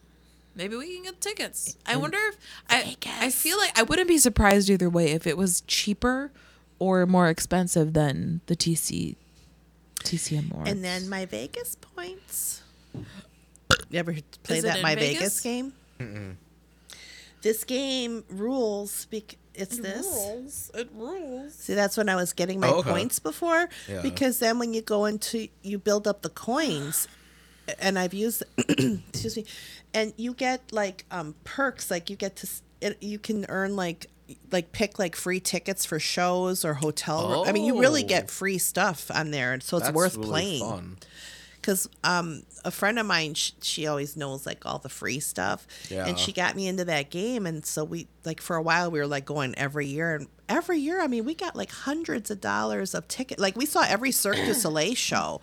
Maybe 0.54 0.74
we 0.74 0.94
can 0.94 1.04
get 1.04 1.20
tickets. 1.20 1.76
I 1.84 1.96
wonder 1.96 2.18
if 2.28 2.36
I 2.70 2.96
I 3.20 3.30
feel 3.30 3.58
like 3.58 3.78
I 3.78 3.82
wouldn't 3.82 4.08
be 4.08 4.18
surprised 4.18 4.70
either 4.70 4.88
way 4.88 5.12
if 5.12 5.26
it 5.26 5.36
was 5.36 5.60
cheaper 5.62 6.32
or 6.78 7.06
more 7.06 7.28
expensive 7.28 7.92
than 7.92 8.40
the 8.46 8.56
TC 8.56 9.16
TCM 10.00 10.52
Awards. 10.52 10.70
And 10.70 10.82
then 10.82 11.08
my 11.08 11.26
Vegas 11.26 11.74
points. 11.74 12.62
You 12.94 13.98
ever 13.98 14.14
play 14.42 14.60
that 14.60 14.82
my 14.82 14.94
Vegas? 14.94 15.18
Vegas, 15.18 15.40
game? 15.40 15.72
This 17.42 17.64
game 17.64 18.24
rules. 18.28 19.06
Bec- 19.06 19.36
it's 19.54 19.78
this. 19.78 20.04
rules. 20.06 20.70
It 20.74 20.90
rules. 20.94 21.54
See, 21.54 21.74
that's 21.74 21.96
when 21.96 22.08
I 22.08 22.16
was 22.16 22.32
getting 22.32 22.60
my 22.60 22.68
Oh, 22.68 22.76
okay. 22.80 22.90
points 22.90 23.18
before. 23.18 23.68
Yeah. 23.88 24.02
Because 24.02 24.38
then 24.38 24.58
when 24.58 24.74
you 24.74 24.82
go 24.82 25.04
into, 25.06 25.48
you 25.62 25.78
build 25.78 26.06
up 26.06 26.22
the 26.22 26.28
coins, 26.28 27.08
and 27.78 27.98
I've 27.98 28.12
used, 28.14 28.42
excuse 28.58 29.36
me, 29.36 29.44
and 29.94 30.12
you 30.16 30.34
get 30.34 30.72
like 30.72 31.04
um, 31.10 31.34
perks. 31.44 31.90
Like 31.90 32.10
you 32.10 32.16
get 32.16 32.36
to, 32.36 32.48
it, 32.80 33.02
you 33.02 33.18
can 33.18 33.46
earn 33.48 33.76
like, 33.76 34.06
like 34.50 34.72
pick 34.72 34.98
like 34.98 35.14
free 35.16 35.40
tickets 35.40 35.84
for 35.86 35.98
shows 36.00 36.64
or 36.64 36.74
hotel. 36.74 37.28
ro- 37.30 37.44
I 37.46 37.52
mean, 37.52 37.64
you 37.64 37.78
really 37.80 38.04
Oh. 38.04 38.08
get 38.08 38.28
free 38.30 38.58
stuff 38.58 39.10
on 39.14 39.30
there, 39.30 39.52
and 39.52 39.62
so 39.62 39.76
it's 39.78 39.86
That's 39.86 39.94
worth 39.96 40.16
really 40.16 40.28
playing 40.28 40.60
Fun. 40.68 40.96
Because 41.66 41.88
um, 42.04 42.44
a 42.64 42.70
friend 42.70 42.96
of 42.96 43.06
mine 43.06 43.34
she, 43.34 43.52
she 43.60 43.86
always 43.88 44.16
knows 44.16 44.46
like 44.46 44.64
all 44.64 44.78
the 44.78 44.88
free 44.88 45.18
stuff. 45.18 45.66
Yeah. 45.90 46.06
and 46.06 46.16
she 46.16 46.32
got 46.32 46.54
me 46.54 46.68
into 46.68 46.84
that 46.84 47.10
game 47.10 47.44
and 47.44 47.66
so 47.66 47.82
we 47.82 48.06
like 48.24 48.40
for 48.40 48.54
a 48.54 48.62
while 48.62 48.88
we 48.88 49.00
were 49.00 49.06
like 49.08 49.24
going 49.24 49.52
every 49.56 49.86
year. 49.86 50.14
And 50.14 50.28
every 50.48 50.78
year 50.78 51.02
i 51.02 51.08
mean 51.08 51.24
we 51.24 51.34
got 51.34 51.56
like 51.56 51.72
hundreds 51.72 52.30
of 52.30 52.40
dollars 52.40 52.94
of 52.94 53.08
ticket 53.08 53.36
like 53.40 53.56
we 53.56 53.66
saw 53.66 53.84
every 53.88 54.12
cirque 54.12 54.36
du 54.36 54.54
soleil 54.54 54.94
show. 55.10 55.40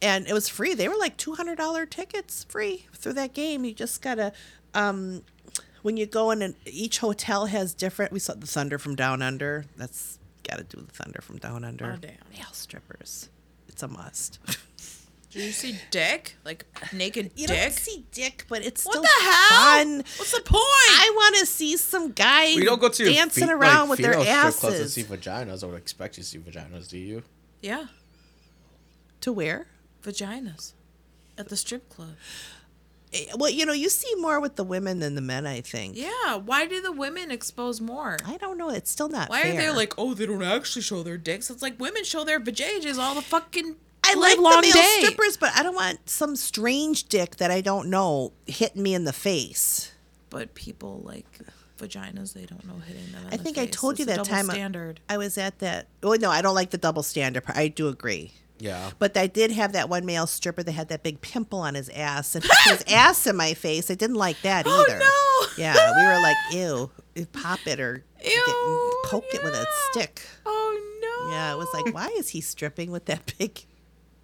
And 0.00 0.28
it 0.28 0.32
was 0.32 0.48
free. 0.48 0.74
They 0.74 0.86
were 0.86 0.96
like 0.96 1.16
$200 1.16 1.90
tickets 1.90 2.44
free 2.44 2.86
through 2.94 3.14
that 3.14 3.34
game. 3.34 3.64
You 3.64 3.74
just 3.74 4.00
gotta 4.00 4.32
um 4.74 5.22
when 5.82 5.96
you 5.96 6.06
go 6.06 6.30
in 6.30 6.40
and 6.40 6.54
each 6.66 6.98
hotel 6.98 7.46
has 7.46 7.74
different 7.74 8.12
we 8.12 8.20
saw 8.20 8.34
the 8.34 8.46
thunder 8.46 8.78
from 8.78 8.94
down 8.94 9.22
under. 9.22 9.64
That's 9.76 10.20
gotta 10.48 10.62
do 10.62 10.80
the 10.80 10.92
thunder 10.92 11.20
from 11.20 11.38
down 11.38 11.64
under. 11.64 11.94
Oh, 11.94 11.96
damn. 12.00 12.12
nail 12.32 12.52
strippers. 12.52 13.28
It's 13.66 13.82
a 13.82 13.88
must 13.88 14.38
Do 15.30 15.40
you 15.42 15.52
see 15.52 15.76
dick? 15.90 16.36
Like 16.44 16.64
naked 16.92 17.32
You 17.36 17.46
dick? 17.48 17.58
don't 17.60 17.72
see 17.72 18.06
dick, 18.12 18.44
but 18.48 18.64
it's 18.64 18.84
what 18.86 18.92
still 18.94 19.02
the 19.02 19.08
hell? 19.30 19.58
fun. 19.84 19.96
What's 20.16 20.32
the 20.32 20.40
point? 20.40 20.62
I 20.62 21.12
want 21.14 21.36
to 21.36 21.46
see 21.46 21.76
some 21.76 22.12
guys 22.12 22.56
We 22.56 22.64
don't 22.64 22.80
go 22.80 22.88
to 22.88 23.04
dancing 23.04 23.46
fe- 23.48 23.52
around 23.52 23.88
like, 23.90 23.98
with 23.98 23.98
their 24.00 24.14
female 24.14 24.50
strip 24.52 24.54
clubs 24.72 24.78
to 24.78 24.88
see 24.88 25.02
vaginas. 25.04 25.62
I 25.62 25.66
would 25.66 25.76
expect 25.76 26.16
you 26.16 26.22
to 26.22 26.28
see 26.28 26.38
vaginas. 26.38 26.88
Do 26.88 26.96
you? 26.98 27.22
yeah, 27.60 27.86
To 29.22 29.32
where? 29.32 29.66
vaginas 30.02 30.72
at 31.36 31.48
the 31.50 31.56
strip 31.56 31.88
club. 31.90 32.14
Eh, 33.12 33.26
Well, 33.36 33.50
you 33.50 33.66
know, 33.66 33.72
you 33.74 33.88
see 33.90 34.14
more 34.16 34.40
with 34.40 34.56
the 34.56 34.64
women 34.64 34.98
than 35.00 35.14
the 35.14 35.20
men. 35.20 35.46
I 35.46 35.60
think. 35.60 35.96
Yeah, 35.96 36.36
why 36.36 36.66
do 36.66 36.80
the 36.80 36.92
women 36.92 37.30
expose 37.30 37.80
more? 37.80 38.16
I 38.26 38.36
don't 38.38 38.56
know. 38.56 38.70
It's 38.70 38.90
still 38.90 39.08
not. 39.08 39.28
Why 39.28 39.42
fair. 39.42 39.52
are 39.52 39.56
they 39.56 39.70
like, 39.70 39.94
oh, 39.98 40.14
they 40.14 40.24
don't 40.26 40.42
actually 40.42 40.82
show 40.82 41.02
their 41.02 41.18
dicks? 41.18 41.50
It's 41.50 41.62
like 41.62 41.78
women 41.78 42.04
show 42.04 42.24
their 42.24 42.40
vajages 42.40 42.98
all 42.98 43.14
the 43.14 43.22
fucking 43.22 43.76
I 44.04 44.14
like 44.14 44.36
the 44.36 44.42
livelong 44.42 44.60
male 44.62 44.72
day. 44.72 44.96
strippers, 45.00 45.36
but 45.36 45.50
I 45.56 45.62
don't 45.62 45.74
want 45.74 46.08
some 46.08 46.36
strange 46.36 47.04
dick 47.04 47.36
that 47.36 47.50
I 47.50 47.60
don't 47.60 47.88
know 47.90 48.32
hitting 48.46 48.82
me 48.82 48.94
in 48.94 49.04
the 49.04 49.12
face. 49.12 49.92
But 50.30 50.54
people 50.54 51.00
like 51.04 51.26
vaginas; 51.78 52.32
they 52.34 52.44
don't 52.46 52.64
know 52.66 52.78
hitting 52.86 53.10
them. 53.12 53.26
In 53.26 53.34
I 53.34 53.36
the 53.36 53.42
think 53.42 53.58
I 53.58 53.66
told 53.66 53.98
you 53.98 54.04
It's 54.04 54.12
a 54.12 54.16
that 54.16 54.24
time. 54.24 54.46
Standard. 54.46 55.00
I 55.08 55.16
was 55.18 55.36
at 55.38 55.58
that. 55.60 55.86
Oh 56.02 56.14
no, 56.14 56.30
I 56.30 56.42
don't 56.42 56.54
like 56.54 56.70
the 56.70 56.78
double 56.78 57.02
standard. 57.02 57.44
part. 57.44 57.56
I 57.58 57.68
do 57.68 57.88
agree. 57.88 58.32
Yeah. 58.60 58.90
But 58.98 59.16
I 59.16 59.28
did 59.28 59.52
have 59.52 59.72
that 59.74 59.88
one 59.88 60.04
male 60.04 60.26
stripper 60.26 60.64
that 60.64 60.72
had 60.72 60.88
that 60.88 61.04
big 61.04 61.20
pimple 61.20 61.60
on 61.60 61.76
his 61.76 61.88
ass 61.90 62.34
and 62.34 62.42
put 62.44 62.56
his 62.72 62.84
ass 62.92 63.24
in 63.28 63.36
my 63.36 63.54
face. 63.54 63.88
I 63.88 63.94
didn't 63.94 64.16
like 64.16 64.40
that 64.42 64.66
either. 64.66 64.74
Oh, 64.76 64.84
either. 64.88 64.98
no. 64.98 65.62
Yeah, 65.62 65.74
we 65.96 66.04
were 66.04 66.20
like, 66.20 66.36
ew, 66.50 66.90
pop 67.32 67.60
it 67.66 67.78
or 67.78 68.02
get- 68.20 68.32
Ew, 68.32 69.00
poke 69.04 69.24
it 69.32 69.44
with 69.44 69.54
a 69.54 69.64
stick. 69.92 70.22
Oh 70.44 70.80
no! 71.00 71.30
Yeah, 71.32 71.52
it 71.54 71.56
was 71.56 71.68
like, 71.72 71.94
why 71.94 72.08
is 72.18 72.30
he 72.30 72.40
stripping 72.40 72.90
with 72.90 73.04
that 73.04 73.32
big 73.38 73.60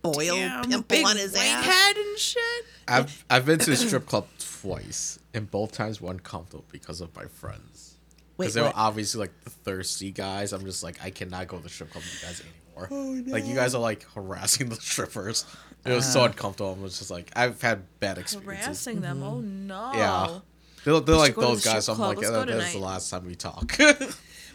boil 0.05 0.37
Damn, 0.37 0.63
pimple 0.65 0.83
big 0.89 1.05
on 1.07 1.17
his 1.17 1.33
white 1.33 1.43
ass? 1.47 1.65
head 1.65 1.97
and 1.97 2.19
shit. 2.19 2.65
I've 2.87 3.25
I've 3.31 3.47
been 3.47 3.59
to 3.61 3.73
a 3.73 3.77
strip 3.77 4.07
club 4.13 4.27
twice, 4.39 5.19
and 5.35 5.51
both 5.51 5.73
times 5.73 6.01
were 6.01 6.11
uncomfortable 6.11 6.65
because 6.71 7.01
of 7.01 7.15
my 7.17 7.25
friends. 7.25 7.97
Because 8.39 8.55
they 8.55 8.63
were 8.63 8.73
obviously 8.75 9.21
like 9.21 9.45
the 9.45 9.51
thirsty 9.51 10.11
guys. 10.11 10.53
I'm 10.53 10.65
just 10.65 10.83
like, 10.83 10.97
I 11.03 11.11
cannot 11.11 11.47
go 11.49 11.57
to 11.57 11.63
the 11.63 11.69
strip 11.69 11.91
club 11.91 12.03
with 12.03 12.21
you 12.21 12.27
guys 12.29 12.41
anymore. 12.41 12.89
Oh, 12.91 13.31
Like 13.33 13.47
you 13.47 13.55
guys 13.55 13.75
are 13.77 13.81
like 13.81 14.03
harassing 14.15 14.69
the 14.69 14.75
strippers. 14.81 15.45
It 15.87 15.93
was 15.93 16.05
Uh. 16.07 16.11
so 16.11 16.25
uncomfortable. 16.25 16.77
I 16.79 16.83
was 16.83 16.99
just 16.99 17.11
like, 17.13 17.31
I've 17.37 17.61
had 17.63 17.83
bad 18.01 18.19
experiences. 18.19 18.67
Harassing 18.67 19.01
them. 19.03 19.23
Oh 19.23 19.41
no! 19.41 19.93
Yeah. 19.95 20.39
They're, 20.85 21.01
they're 21.01 21.15
like 21.17 21.35
go 21.37 21.41
the 21.43 21.47
those 21.49 21.65
guys. 21.65 21.85
strip 21.85 21.97
I'm 21.99 22.05
like, 22.09 22.19
club. 22.19 22.33
Let's 22.35 22.51
"Yeah, 22.51 22.57
that's 22.57 22.73
the 22.73 22.79
last 22.81 23.11
time 23.11 23.25
we 23.27 23.35
talk. 23.37 23.73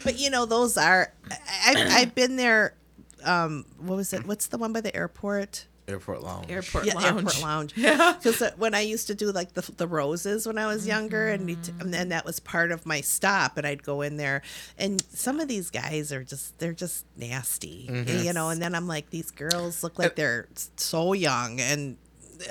But 0.04 0.18
you 0.18 0.30
know, 0.30 0.44
those 0.46 0.76
are. 0.76 1.12
I, 1.30 1.36
I've, 1.66 1.92
I've 1.92 2.14
been 2.14 2.36
there. 2.36 2.74
Um, 3.24 3.64
what 3.78 3.96
was 3.96 4.12
it? 4.12 4.26
What's 4.26 4.46
the 4.48 4.58
one 4.58 4.72
by 4.72 4.80
the 4.80 4.94
airport? 4.94 5.66
Airport 5.88 6.22
lounge. 6.22 6.50
Airport 6.50 6.86
yeah, 6.86 6.94
lounge. 6.94 7.06
airport 7.16 7.42
lounge. 7.42 7.72
Yeah. 7.76 8.14
Because 8.16 8.42
when 8.56 8.74
I 8.74 8.80
used 8.80 9.08
to 9.08 9.14
do 9.14 9.32
like 9.32 9.54
the 9.54 9.68
the 9.76 9.88
roses 9.88 10.46
when 10.46 10.56
I 10.56 10.66
was 10.66 10.86
younger, 10.86 11.28
and, 11.28 11.50
you 11.50 11.56
t- 11.56 11.72
and 11.80 11.92
then 11.92 12.10
that 12.10 12.24
was 12.24 12.38
part 12.38 12.70
of 12.70 12.86
my 12.86 13.00
stop, 13.00 13.56
and 13.56 13.66
I'd 13.66 13.82
go 13.82 14.02
in 14.02 14.16
there, 14.16 14.42
and 14.78 15.02
some 15.12 15.40
of 15.40 15.48
these 15.48 15.70
guys 15.70 16.12
are 16.12 16.22
just 16.22 16.58
they're 16.58 16.72
just 16.72 17.06
nasty, 17.16 17.88
you 18.06 18.32
know. 18.32 18.50
And 18.50 18.62
then 18.62 18.74
I'm 18.74 18.86
like, 18.86 19.10
these 19.10 19.30
girls 19.30 19.82
look 19.82 19.98
like 19.98 20.14
they're 20.14 20.46
so 20.76 21.12
young, 21.12 21.60
and 21.60 21.96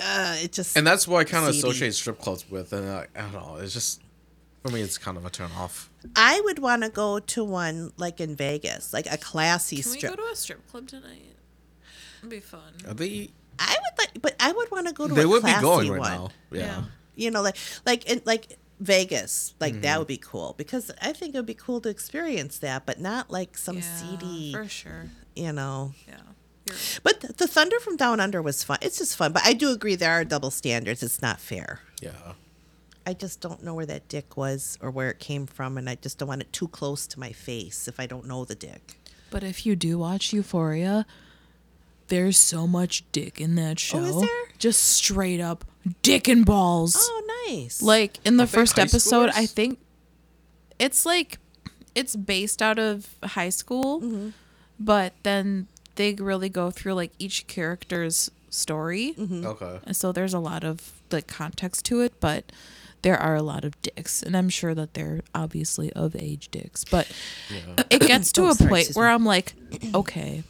uh, 0.01 0.35
it 0.39 0.51
just 0.51 0.77
And 0.77 0.85
that's 0.85 1.07
what 1.07 1.19
I 1.19 1.23
kind 1.23 1.43
of 1.45 1.51
associate 1.51 1.93
strip 1.93 2.19
clubs 2.19 2.49
with. 2.49 2.73
And 2.73 2.87
uh, 2.87 3.03
I 3.15 3.21
don't 3.21 3.33
know. 3.33 3.57
It's 3.61 3.73
just 3.73 4.01
for 4.61 4.71
me, 4.71 4.81
it's 4.81 4.97
kind 4.97 5.17
of 5.17 5.25
a 5.25 5.29
turn 5.29 5.49
off. 5.57 5.88
I 6.15 6.39
would 6.41 6.59
want 6.59 6.83
to 6.83 6.89
go 6.89 7.19
to 7.19 7.43
one 7.43 7.91
like 7.97 8.19
in 8.21 8.35
Vegas, 8.35 8.93
like 8.93 9.05
a 9.11 9.17
classy 9.17 9.81
Can 9.81 9.91
we 9.91 9.97
strip. 9.97 10.15
go 10.15 10.23
to 10.25 10.31
a 10.31 10.35
strip 10.35 10.67
club 10.67 10.87
tonight? 10.87 11.35
It'd 12.19 12.29
be 12.29 12.39
fun. 12.39 12.73
Are 12.87 12.93
they? 12.93 13.29
I 13.59 13.75
would 13.77 13.97
like, 13.99 14.21
but 14.21 14.35
I 14.39 14.51
would 14.51 14.71
want 14.71 14.87
to 14.87 14.93
go 14.93 15.07
to 15.07 15.13
They 15.13 15.23
a 15.23 15.27
would 15.27 15.43
be 15.43 15.49
classy 15.51 15.61
going 15.61 15.91
right 15.91 15.99
one. 15.99 16.11
now. 16.11 16.29
Yeah. 16.51 16.83
you 17.15 17.31
know 17.31 17.41
like 17.41 17.57
like 17.85 18.09
in 18.09 18.21
like 18.25 18.57
vegas 18.79 19.53
like 19.59 19.73
Mm-hmm. 19.73 19.81
that 19.81 19.99
would 19.99 20.07
be 20.07 20.15
cool 20.17 20.55
because 20.57 20.89
i 21.01 21.11
think 21.11 21.35
it 21.35 21.37
would 21.37 21.45
be 21.45 21.53
cool 21.53 21.81
to 21.81 21.89
experience 21.89 22.59
that 22.59 22.85
but 22.85 22.97
not 22.97 23.29
like 23.29 23.57
some 23.57 23.75
yeah, 23.75 23.95
seedy 23.97 24.53
for 24.53 24.67
sure. 24.69 25.09
you 25.35 25.51
know 25.51 25.91
Yeah. 26.07 26.15
You're, 26.65 26.77
but 27.03 27.19
th- 27.19 27.33
the 27.35 27.45
thunder 27.47 27.77
from 27.81 27.97
down 27.97 28.21
under 28.21 28.41
was 28.41 28.63
fun 28.63 28.77
it's 28.81 28.97
just 28.99 29.17
fun 29.17 29.33
but 29.33 29.41
i 29.45 29.51
do 29.51 29.69
agree 29.71 29.95
there 29.95 30.11
are 30.13 30.23
double 30.23 30.49
standards 30.49 31.03
it's 31.03 31.21
not 31.21 31.41
fair 31.41 31.81
Yeah. 32.01 32.11
I 33.05 33.13
just 33.13 33.41
don't 33.41 33.63
know 33.63 33.73
where 33.73 33.85
that 33.85 34.07
dick 34.07 34.35
was 34.37 34.77
or 34.81 34.91
where 34.91 35.09
it 35.09 35.19
came 35.19 35.45
from 35.45 35.77
and 35.77 35.89
i 35.89 35.95
just 35.95 36.17
don't 36.17 36.27
want 36.29 36.41
it 36.41 36.51
too 36.53 36.67
close 36.67 37.07
to 37.07 37.19
my 37.19 37.31
face 37.31 37.87
if 37.87 37.99
i 37.99 38.05
don't 38.05 38.25
know 38.25 38.45
the 38.45 38.55
dick 38.55 38.97
but 39.31 39.43
if 39.43 39.63
you 39.65 39.75
do 39.75 39.99
watch 39.99 40.33
Euphoria, 40.33 41.05
there's 42.07 42.35
so 42.39 42.65
much 42.65 43.03
dick 43.11 43.39
in 43.39 43.53
that 43.55 43.77
show. 43.77 43.99
Oh, 43.99 44.03
is 44.05 44.21
there? 44.21 44.29
Just 44.57 44.81
straight 44.81 45.39
up 45.39 45.63
dick 46.01 46.27
and 46.27 46.43
balls. 46.43 46.97
oh 46.99 47.45
nice 47.47 47.79
Like 47.79 48.17
in 48.25 48.37
the 48.37 48.45
Are 48.45 48.47
first 48.47 48.77
high 48.77 48.81
episode, 48.83 49.29
I 49.35 49.45
think 49.45 49.77
it's 50.79 51.05
like 51.05 51.37
it's 51.93 52.15
based 52.15 52.61
out 52.63 52.79
of 52.79 53.15
high 53.23 53.49
school, 53.49 54.01
Mm-hmm. 54.01 54.29
but 54.79 55.13
then 55.21 55.67
they 55.95 56.13
really 56.15 56.49
go 56.49 56.71
through 56.71 56.95
like 56.95 57.11
each 57.19 57.45
character's 57.45 58.31
story. 58.49 59.13
Mm-hmm. 59.15 59.45
Okay. 59.45 59.79
And 59.85 59.95
so 59.95 60.11
there's 60.11 60.33
a 60.33 60.39
lot 60.39 60.63
of 60.63 60.93
like 61.11 61.27
context 61.27 61.85
to 61.85 62.01
it, 62.01 62.13
but 62.19 62.51
there 63.01 63.17
are 63.17 63.35
a 63.35 63.41
lot 63.41 63.63
of 63.65 63.81
dicks, 63.81 64.21
and 64.21 64.35
I'm 64.35 64.49
sure 64.49 64.73
that 64.75 64.93
they're 64.93 65.21
obviously 65.33 65.91
of 65.93 66.15
age 66.15 66.49
dicks. 66.51 66.83
But 66.83 67.07
Yeah. 67.49 67.83
it 67.89 68.01
gets 68.01 68.31
to 68.33 68.43
Oh, 68.43 68.49
a 68.49 68.55
sorry, 68.55 68.69
point 68.69 68.89
where 68.93 69.07
me. 69.07 69.13
I'm 69.13 69.25
like, 69.25 69.53
okay, 69.93 70.43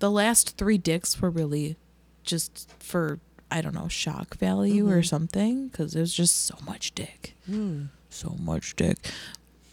the 0.00 0.10
last 0.10 0.56
three 0.58 0.78
dicks 0.78 1.20
were 1.20 1.30
really 1.30 1.76
just 2.22 2.70
for 2.78 3.20
I 3.50 3.60
don't 3.60 3.74
know 3.74 3.88
shock 3.88 4.36
value 4.38 4.84
Mm-hmm. 4.84 4.92
or 4.92 5.02
something 5.02 5.68
because 5.68 5.94
it 5.94 6.00
was 6.00 6.12
just 6.14 6.44
so 6.46 6.56
much 6.66 6.94
dick, 6.94 7.34
Hmm. 7.46 7.84
so 8.10 8.36
much 8.40 8.74
dick, 8.76 8.98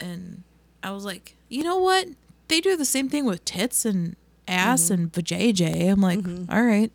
and 0.00 0.42
I 0.82 0.90
was 0.92 1.04
like, 1.04 1.36
you 1.48 1.62
know 1.64 1.78
what? 1.78 2.08
They 2.48 2.60
do 2.60 2.76
the 2.76 2.84
same 2.84 3.08
thing 3.08 3.24
with 3.24 3.44
tits 3.44 3.84
and 3.84 4.16
ass 4.48 4.84
Mm-hmm. 4.84 4.94
and 4.94 5.12
vajayjay. 5.12 5.90
I'm 5.90 6.00
like, 6.00 6.24
all 6.50 6.62
right, 6.64 6.92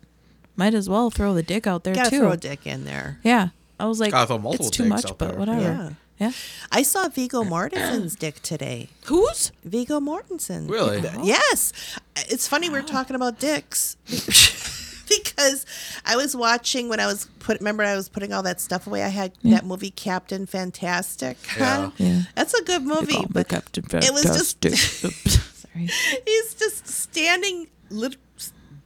might 0.56 0.74
as 0.74 0.88
well 0.88 1.10
throw 1.10 1.34
the 1.34 1.42
dick 1.42 1.66
out 1.66 1.84
there 1.84 1.94
gotta 1.94 2.10
too. 2.10 2.18
throw 2.20 2.30
a 2.32 2.36
dick 2.36 2.66
in 2.66 2.84
there 2.84 3.18
Yeah. 3.22 3.48
I 3.78 3.86
was 3.86 4.00
like, 4.00 4.10
Gotta 4.12 4.38
multiple 4.38 4.66
it's 4.68 4.76
too 4.76 4.84
much, 4.86 5.04
but 5.18 5.18
there. 5.30 5.38
whatever. 5.38 5.60
Yeah. 5.60 5.90
Yeah. 6.18 6.32
i 6.72 6.82
saw 6.82 7.08
Viggo 7.08 7.44
Mortensen's 7.44 8.16
dick 8.16 8.42
today 8.42 8.88
Who's? 9.04 9.52
Viggo 9.62 10.00
Mortensen. 10.00 10.68
Really? 10.68 11.00
Yes. 11.22 11.72
It's 12.16 12.48
funny 12.48 12.68
we're 12.68 12.82
talking 12.82 13.14
about 13.14 13.38
dicks 13.38 13.96
because 15.08 15.64
I 16.04 16.16
was 16.16 16.34
watching 16.36 16.88
when 16.88 16.98
I 17.00 17.06
was 17.06 17.26
put. 17.38 17.58
Remember, 17.60 17.84
I 17.84 17.94
was 17.94 18.08
putting 18.08 18.32
all 18.32 18.42
that 18.42 18.60
stuff 18.60 18.86
away. 18.88 19.02
I 19.04 19.08
had 19.08 19.32
that 19.44 19.64
movie 19.64 19.90
Captain 19.90 20.44
Fantastic. 20.46 21.36
Yeah. 21.56 21.90
Yeah. 21.98 22.22
That's 22.34 22.52
a 22.54 22.64
good 22.64 22.82
movie, 22.82 23.24
but 23.30 23.48
Captain 23.48 23.84
Fantastic. 23.84 24.10
it 24.10 24.14
was 24.14 24.24
just- 24.24 24.60
Fantastic. 24.60 25.12
Sorry. 25.54 25.88
he's 26.26 26.54
just 26.54 26.86
standing 26.88 27.68
lit- 27.90 28.16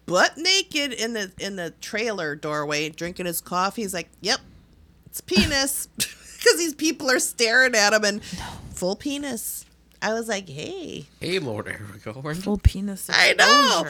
butt 0.07 0.37
naked 0.37 0.93
in 0.93 1.15
the 1.15 1.33
in 1.39 1.57
the 1.57 1.71
trailer 1.81 2.35
doorway, 2.37 2.89
drinking 2.91 3.27
his 3.27 3.41
coffee. 3.41 3.83
He's 3.83 3.95
like, 3.95 4.11
"Yep, 4.21 4.41
it's 5.13 5.21
penis," 5.21 5.87
because 5.97 6.57
these 6.57 6.75
people 6.75 7.11
are 7.11 7.19
staring 7.19 7.75
at 7.75 7.93
him 7.93 8.03
and 8.05 8.25
full 8.73 8.97
penis. 8.97 9.67
I 10.01 10.15
was 10.15 10.27
like, 10.27 10.49
"Hey." 10.49 11.05
Hey, 11.21 11.39
Lord 11.39 11.67
Aragorn. 11.67 12.43
Full 12.43 12.57
penis. 12.57 13.11
I 13.13 13.35
know. 13.35 13.85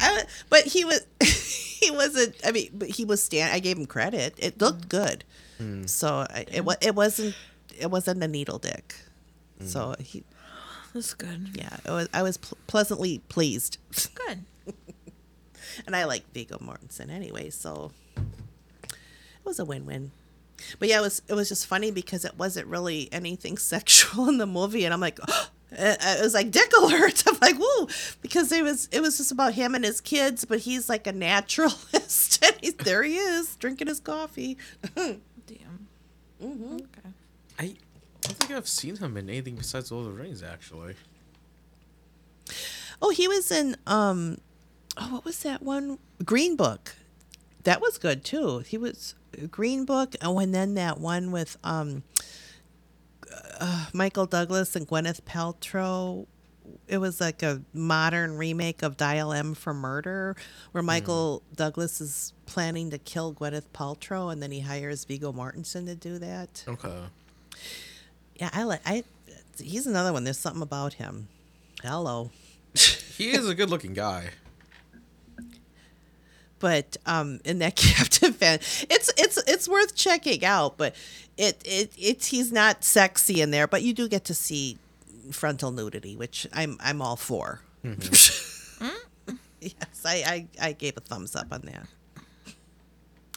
I, 0.00 0.24
but 0.50 0.64
he 0.64 0.84
was 0.84 1.00
he 1.20 1.90
wasn't. 1.90 2.36
I 2.44 2.52
mean, 2.52 2.68
but 2.74 2.90
he 2.90 3.06
was 3.06 3.22
stand. 3.22 3.54
I 3.54 3.58
gave 3.58 3.78
him 3.78 3.86
credit. 3.86 4.34
It 4.36 4.60
looked 4.60 4.82
mm. 4.82 4.88
good, 4.90 5.24
hmm. 5.56 5.86
so 5.86 6.26
I, 6.28 6.44
it 6.52 6.64
wa- 6.64 6.76
it 6.82 6.94
wasn't 6.94 7.34
it 7.78 7.90
wasn't 7.90 8.22
a 8.22 8.28
needle 8.28 8.58
dick. 8.58 8.94
Hmm. 9.58 9.66
So 9.66 9.94
he 9.98 10.24
That's 10.92 11.14
good. 11.14 11.48
yeah, 11.54 11.76
it 11.86 11.90
was, 11.90 12.08
I 12.12 12.22
was 12.22 12.36
pl- 12.36 12.58
pleasantly 12.66 13.22
pleased, 13.28 13.78
Good. 14.14 14.44
and 15.86 15.96
I 15.96 16.04
like 16.04 16.30
Viggo 16.34 16.58
Mortensen 16.58 17.10
anyway, 17.10 17.48
so 17.48 17.92
it 18.16 19.44
was 19.44 19.58
a 19.58 19.64
win 19.64 19.86
win. 19.86 20.10
But 20.78 20.88
yeah, 20.88 20.98
it 20.98 21.02
was 21.02 21.22
it 21.28 21.34
was 21.34 21.48
just 21.48 21.66
funny 21.66 21.90
because 21.90 22.24
it 22.24 22.36
wasn't 22.36 22.66
really 22.66 23.08
anything 23.12 23.58
sexual 23.74 24.28
in 24.28 24.38
the 24.38 24.46
movie, 24.46 24.84
and 24.84 24.94
I'm 24.94 25.00
like. 25.00 25.18
It 25.78 26.22
was 26.22 26.32
like 26.32 26.52
dick 26.52 26.70
alert. 26.80 27.24
I'm 27.26 27.36
like, 27.42 27.58
woo, 27.58 27.88
because 28.22 28.52
it 28.52 28.62
was 28.62 28.88
it 28.92 29.00
was 29.00 29.18
just 29.18 29.32
about 29.32 29.54
him 29.54 29.74
and 29.74 29.84
his 29.84 30.00
kids, 30.00 30.44
but 30.44 30.60
he's 30.60 30.88
like 30.88 31.08
a 31.08 31.12
naturalist, 31.12 32.42
and 32.44 32.54
he's 32.60 32.74
there. 32.74 33.02
He 33.02 33.16
is 33.16 33.56
drinking 33.56 33.88
his 33.88 33.98
coffee. 33.98 34.56
Damn. 34.94 35.20
Mm-hmm. 36.42 36.74
Okay. 36.74 37.10
I 37.58 37.74
don't 38.20 38.36
think 38.36 38.52
I've 38.52 38.68
seen 38.68 38.96
him 38.96 39.16
in 39.16 39.28
anything 39.28 39.56
besides 39.56 39.90
Lord 39.90 40.06
of 40.06 40.16
the 40.16 40.22
Rings, 40.22 40.42
actually. 40.42 40.94
Oh, 43.02 43.10
he 43.10 43.28
was 43.28 43.50
in 43.50 43.76
um 43.86 44.38
oh 44.96 45.08
what 45.14 45.24
was 45.24 45.40
that 45.40 45.62
one? 45.62 45.98
Green 46.24 46.56
Book. 46.56 46.94
That 47.64 47.80
was 47.80 47.98
good 47.98 48.24
too. 48.24 48.60
He 48.60 48.78
was 48.78 49.14
Green 49.50 49.84
Book 49.84 50.14
oh 50.22 50.38
and 50.38 50.54
then 50.54 50.74
that 50.74 50.98
one 50.98 51.30
with 51.30 51.56
um 51.64 52.02
uh, 53.60 53.86
Michael 53.92 54.26
Douglas 54.26 54.76
and 54.76 54.86
Gwyneth 54.86 55.22
Paltrow. 55.22 56.26
It 56.88 56.98
was 56.98 57.20
like 57.20 57.42
a 57.42 57.62
modern 57.72 58.36
remake 58.36 58.82
of 58.82 58.96
Dial 58.96 59.32
M 59.32 59.54
for 59.54 59.72
Murder 59.72 60.36
where 60.72 60.82
Michael 60.82 61.42
Douglas 61.54 62.00
is 62.00 62.32
planning 62.46 62.90
to 62.90 62.98
kill 62.98 63.34
Gwyneth 63.34 63.68
Paltrow 63.72 64.32
and 64.32 64.42
then 64.42 64.50
he 64.50 64.60
hires 64.60 65.04
Viggo 65.04 65.32
Mortensen 65.32 65.86
to 65.86 65.94
do 65.94 66.18
that. 66.18 66.64
Okay. 66.66 66.98
Yeah, 68.36 68.50
I 68.52 68.64
like 68.64 68.80
I 68.84 69.04
he's 69.58 69.86
another 69.86 70.12
one. 70.12 70.24
There's 70.24 70.38
something 70.38 70.62
about 70.62 70.94
him. 70.94 71.28
Hello. 71.82 72.30
He 73.16 73.30
is 73.30 73.48
a 73.48 73.54
good 73.54 73.70
looking 73.70 73.94
guy. 73.94 74.30
but 76.58 76.96
um 77.06 77.40
in 77.44 77.58
that 77.58 77.76
captain 77.76 78.32
fan 78.32 78.58
it's 78.90 79.12
it's 79.16 79.36
it's 79.48 79.68
worth 79.68 79.94
checking 79.94 80.44
out 80.44 80.76
but 80.76 80.94
it 81.36 81.60
it 81.64 81.92
it's 81.98 82.26
he's 82.26 82.50
not 82.52 82.82
sexy 82.84 83.40
in 83.40 83.50
there 83.50 83.66
but 83.66 83.82
you 83.82 83.92
do 83.92 84.08
get 84.08 84.24
to 84.24 84.34
see 84.34 84.78
frontal 85.32 85.70
nudity 85.70 86.16
which 86.16 86.46
i'm 86.52 86.76
i'm 86.80 87.00
all 87.02 87.16
for. 87.16 87.60
Yes 89.58 90.04
I, 90.04 90.46
I 90.60 90.68
i 90.68 90.72
gave 90.72 90.96
a 90.96 91.00
thumbs 91.00 91.34
up 91.34 91.48
on 91.50 91.62
that. 91.62 91.86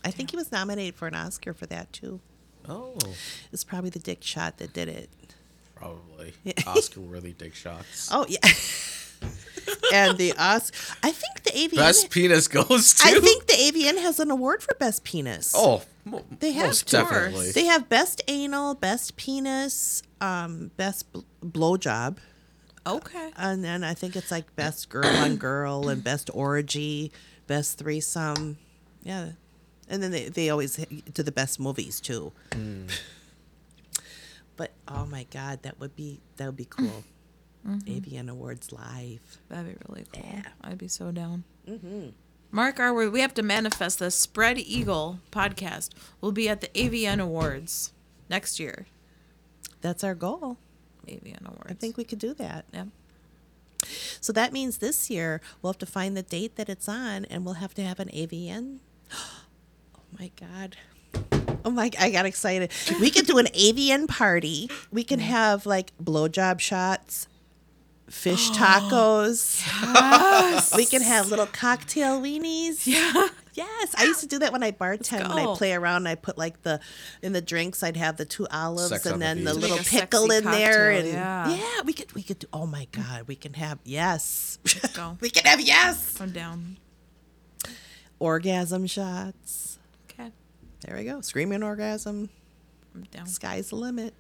I 0.04 0.12
think 0.12 0.30
he 0.32 0.38
was 0.38 0.52
nominated 0.52 0.96
for 0.96 1.08
an 1.08 1.16
oscar 1.16 1.54
for 1.54 1.66
that 1.68 1.92
too. 1.92 2.20
Oh, 2.68 2.96
it's 3.52 3.64
probably 3.64 3.90
the 3.90 4.00
dick 4.00 4.22
shot 4.22 4.58
that 4.60 4.74
did 4.74 4.90
it. 4.90 5.10
Probably. 5.76 6.34
Oscar 6.68 7.00
worthy 7.00 7.32
dick 7.34 7.56
shots. 7.56 8.10
oh 8.12 8.26
yeah 8.30 8.40
and 9.94 10.18
the 10.18 10.34
oscar 10.38 10.76
i 11.04 11.12
think 11.12 11.44
the 11.44 11.52
avn 11.52 11.76
Best 11.76 12.10
penis 12.10 12.48
goes 12.48 12.94
to. 12.96 13.08
i 13.08 13.20
think 13.20 13.46
the 13.48 13.54
avn 13.54 14.02
has 14.02 14.20
an 14.20 14.32
award 14.32 14.64
for 14.64 14.74
best 14.80 15.04
penis 15.04 15.54
Oh, 15.56 15.82
mo- 16.06 16.24
They 16.40 16.52
have 16.54 16.68
most 16.68 16.88
to. 16.88 16.98
definitely. 16.98 17.52
They 17.52 17.66
have 17.66 17.88
best 17.90 18.22
anal, 18.28 18.74
best 18.76 19.16
penis, 19.18 20.02
um, 20.22 20.72
best 20.78 21.12
bl- 21.14 21.20
blowjob, 21.46 22.18
Okay. 22.88 23.32
and 23.38 23.64
then 23.64 23.84
I 23.84 23.94
think 23.94 24.16
it's 24.16 24.32
like 24.32 24.56
best 24.56 24.90
girl 24.90 25.06
on 25.06 25.36
girl 25.36 25.88
and 25.90 26.04
best 26.04 26.30
orgy, 26.34 27.12
best 27.46 27.78
threesome. 27.78 28.58
Yeah, 29.04 29.32
and 29.88 30.02
then 30.02 30.10
they, 30.12 30.30
they 30.30 30.50
always 30.50 30.78
hit- 30.78 31.14
do 31.14 31.22
the 31.22 31.32
best 31.32 31.60
movies 31.60 32.00
too. 32.00 32.32
But 34.56 34.72
oh 34.88 35.06
my 35.06 35.26
god, 35.32 35.62
that 35.64 35.80
would 35.80 35.96
be 35.96 36.20
that 36.38 36.46
would 36.48 36.58
be 36.58 36.66
cool. 36.66 37.04
Mm-hmm. 37.68 37.90
AVN 37.90 38.30
Awards 38.30 38.72
live. 38.72 39.40
That'd 39.50 39.78
be 39.78 39.86
really 39.88 40.06
cool. 40.14 40.26
Yeah. 40.26 40.44
I'd 40.62 40.78
be 40.78 40.88
so 40.88 41.12
down. 41.12 41.44
Mm-hmm. 41.68 42.10
Mark 42.52 42.80
our 42.80 42.94
word. 42.94 43.12
We 43.12 43.22
have 43.22 43.34
to 43.36 43.44
manifest 43.44 44.00
this. 44.00 44.16
Spread 44.16 44.58
Eagle 44.58 45.20
podcast 45.32 45.90
We'll 46.20 46.32
be 46.32 46.50
at 46.50 46.62
the 46.62 46.68
AVN 46.70 47.20
Awards 47.20 47.94
next 48.30 48.60
year. 48.60 48.88
That's 49.82 50.04
our 50.04 50.16
goal. 50.16 50.58
AVN 51.08 51.46
Awards. 51.46 51.68
I 51.70 51.74
think 51.74 51.98
we 51.98 52.04
could 52.04 52.20
do 52.20 52.34
that. 52.36 52.66
Yeah. 52.74 52.86
So 54.20 54.34
that 54.34 54.52
means 54.52 54.80
this 54.80 55.10
year 55.10 55.42
we'll 55.62 55.74
have 55.74 55.80
to 55.80 55.86
find 55.86 56.18
the 56.18 56.24
date 56.24 56.56
that 56.58 56.70
it's 56.70 56.90
on, 56.90 57.26
and 57.26 57.46
we'll 57.46 57.56
have 57.56 57.74
to 57.76 57.84
have 57.84 58.00
an 58.00 58.10
AVN. 58.10 58.80
Oh 59.96 60.18
my 60.20 60.32
god. 60.40 60.76
Oh 61.64 61.70
my! 61.70 61.92
I 62.00 62.10
got 62.10 62.26
excited. 62.26 62.72
We 63.00 63.12
could 63.12 63.28
do 63.28 63.38
an 63.38 63.46
AVN 63.48 64.08
party. 64.08 64.70
We 64.92 65.04
can 65.04 65.20
have 65.20 65.68
like 65.68 65.92
blowjob 66.04 66.60
shots, 66.60 67.28
fish 68.10 68.50
tacos. 68.52 69.66
yes. 69.66 70.76
We 70.76 70.86
can 70.86 71.02
have 71.02 71.30
little 71.30 71.48
cocktail 71.48 72.22
weenies. 72.22 72.86
Yeah. 72.86 73.28
Yes, 73.54 73.94
I 73.98 74.06
used 74.06 74.22
to 74.22 74.28
do 74.28 74.40
that 74.40 74.54
when 74.54 74.64
I 74.64 74.72
bartend. 74.72 75.28
When 75.28 75.38
I 75.38 75.54
play 75.56 75.74
around, 75.74 76.08
I 76.08 76.16
put 76.16 76.38
like 76.38 76.62
the 76.62 76.80
in 77.22 77.34
the 77.34 77.42
drinks. 77.42 77.84
I'd 77.84 77.98
have 77.98 78.16
the 78.16 78.24
two 78.24 78.48
olives 78.50 78.90
Sex 78.90 79.06
and 79.06 79.22
then 79.22 79.44
the 79.44 79.52
beach. 79.52 79.62
little 79.62 79.78
Make 79.78 79.86
a 79.86 79.90
sexy 79.90 80.00
pickle 80.00 80.32
in 80.32 80.44
there, 80.46 80.92
and 80.92 81.08
yeah. 81.08 81.50
yeah. 81.50 81.82
we 81.84 81.92
could 81.92 82.14
we 82.14 82.24
could 82.24 82.40
do. 82.40 82.48
Oh 82.54 82.66
my 82.66 82.88
god, 82.92 83.28
we 83.28 83.36
can 83.36 83.56
have 83.56 83.80
yes. 83.84 84.60
go. 84.94 85.18
we 85.22 85.30
can 85.30 85.44
have 85.44 85.60
yes. 85.60 86.22
I'm 86.22 86.32
down. 86.32 86.78
Orgasm 88.20 88.88
shots. 88.88 89.80
Okay. 90.10 90.32
There 90.82 90.96
we 90.96 91.04
go. 91.04 91.20
Screaming 91.20 91.62
orgasm. 91.62 92.30
I'm 92.96 93.04
down. 93.04 93.28
Sky's 93.28 93.70
the 93.70 93.76
limit. 93.76 94.14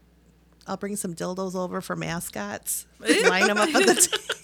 I'll 0.69 0.77
bring 0.77 0.95
some 0.95 1.15
dildos 1.15 1.55
over 1.55 1.81
for 1.81 1.95
mascots. 1.95 2.85
Line 2.99 3.47
them 3.47 3.57
up 3.57 3.73
on 3.73 3.81
the 3.81 3.95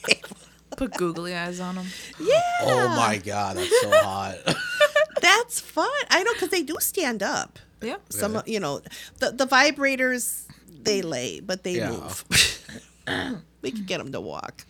table. 0.06 0.38
Put 0.76 0.94
googly 0.96 1.36
eyes 1.36 1.60
on 1.60 1.76
them. 1.76 1.86
Yeah. 2.20 2.42
Oh 2.64 2.90
my 2.98 3.18
god, 3.24 3.56
that's 3.58 3.82
so 3.82 3.92
hot. 3.92 4.36
That's 5.22 5.60
fun. 5.62 5.90
I 6.10 6.22
know 6.24 6.34
because 6.34 6.50
they 6.50 6.62
do 6.62 6.76
stand 6.80 7.24
up. 7.24 7.58
Yeah. 7.82 7.96
Some, 8.10 8.36
Okay. 8.36 8.52
you 8.52 8.60
know, 8.60 8.82
the 9.20 9.32
the 9.32 9.48
vibrators 9.48 10.44
they 10.84 11.02
lay, 11.02 11.40
but 11.40 11.64
they 11.64 11.78
Yeah. 11.78 11.90
move. 11.92 12.26
we 13.62 13.72
could 13.72 13.88
get 13.88 14.00
them 14.00 14.12
to 14.12 14.20
walk. 14.22 14.66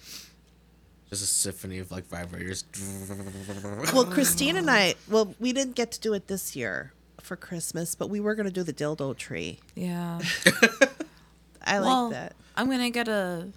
Just 1.09 1.23
a 1.23 1.25
symphony 1.25 1.79
of 1.79 1.91
like 1.91 2.07
vibrators. 2.09 2.63
Well, 3.93 4.05
Christine 4.05 4.55
and 4.57 4.69
I, 4.69 4.95
well, 5.09 5.33
we 5.39 5.51
didn't 5.51 5.75
get 5.75 5.91
to 5.93 5.99
do 5.99 6.13
it 6.13 6.27
this 6.27 6.55
year 6.55 6.93
for 7.21 7.35
Christmas, 7.35 7.95
but 7.95 8.09
we 8.09 8.19
were 8.19 8.35
going 8.35 8.45
to 8.47 8.51
do 8.53 8.63
the 8.63 8.73
dildo 8.73 9.17
tree. 9.17 9.59
Yeah. 9.75 10.19
I 11.65 11.79
well, 11.79 12.05
like 12.05 12.13
that. 12.13 12.35
I'm 12.55 12.69
gonna 12.69 12.89
get 12.89 13.07
a 13.07 13.49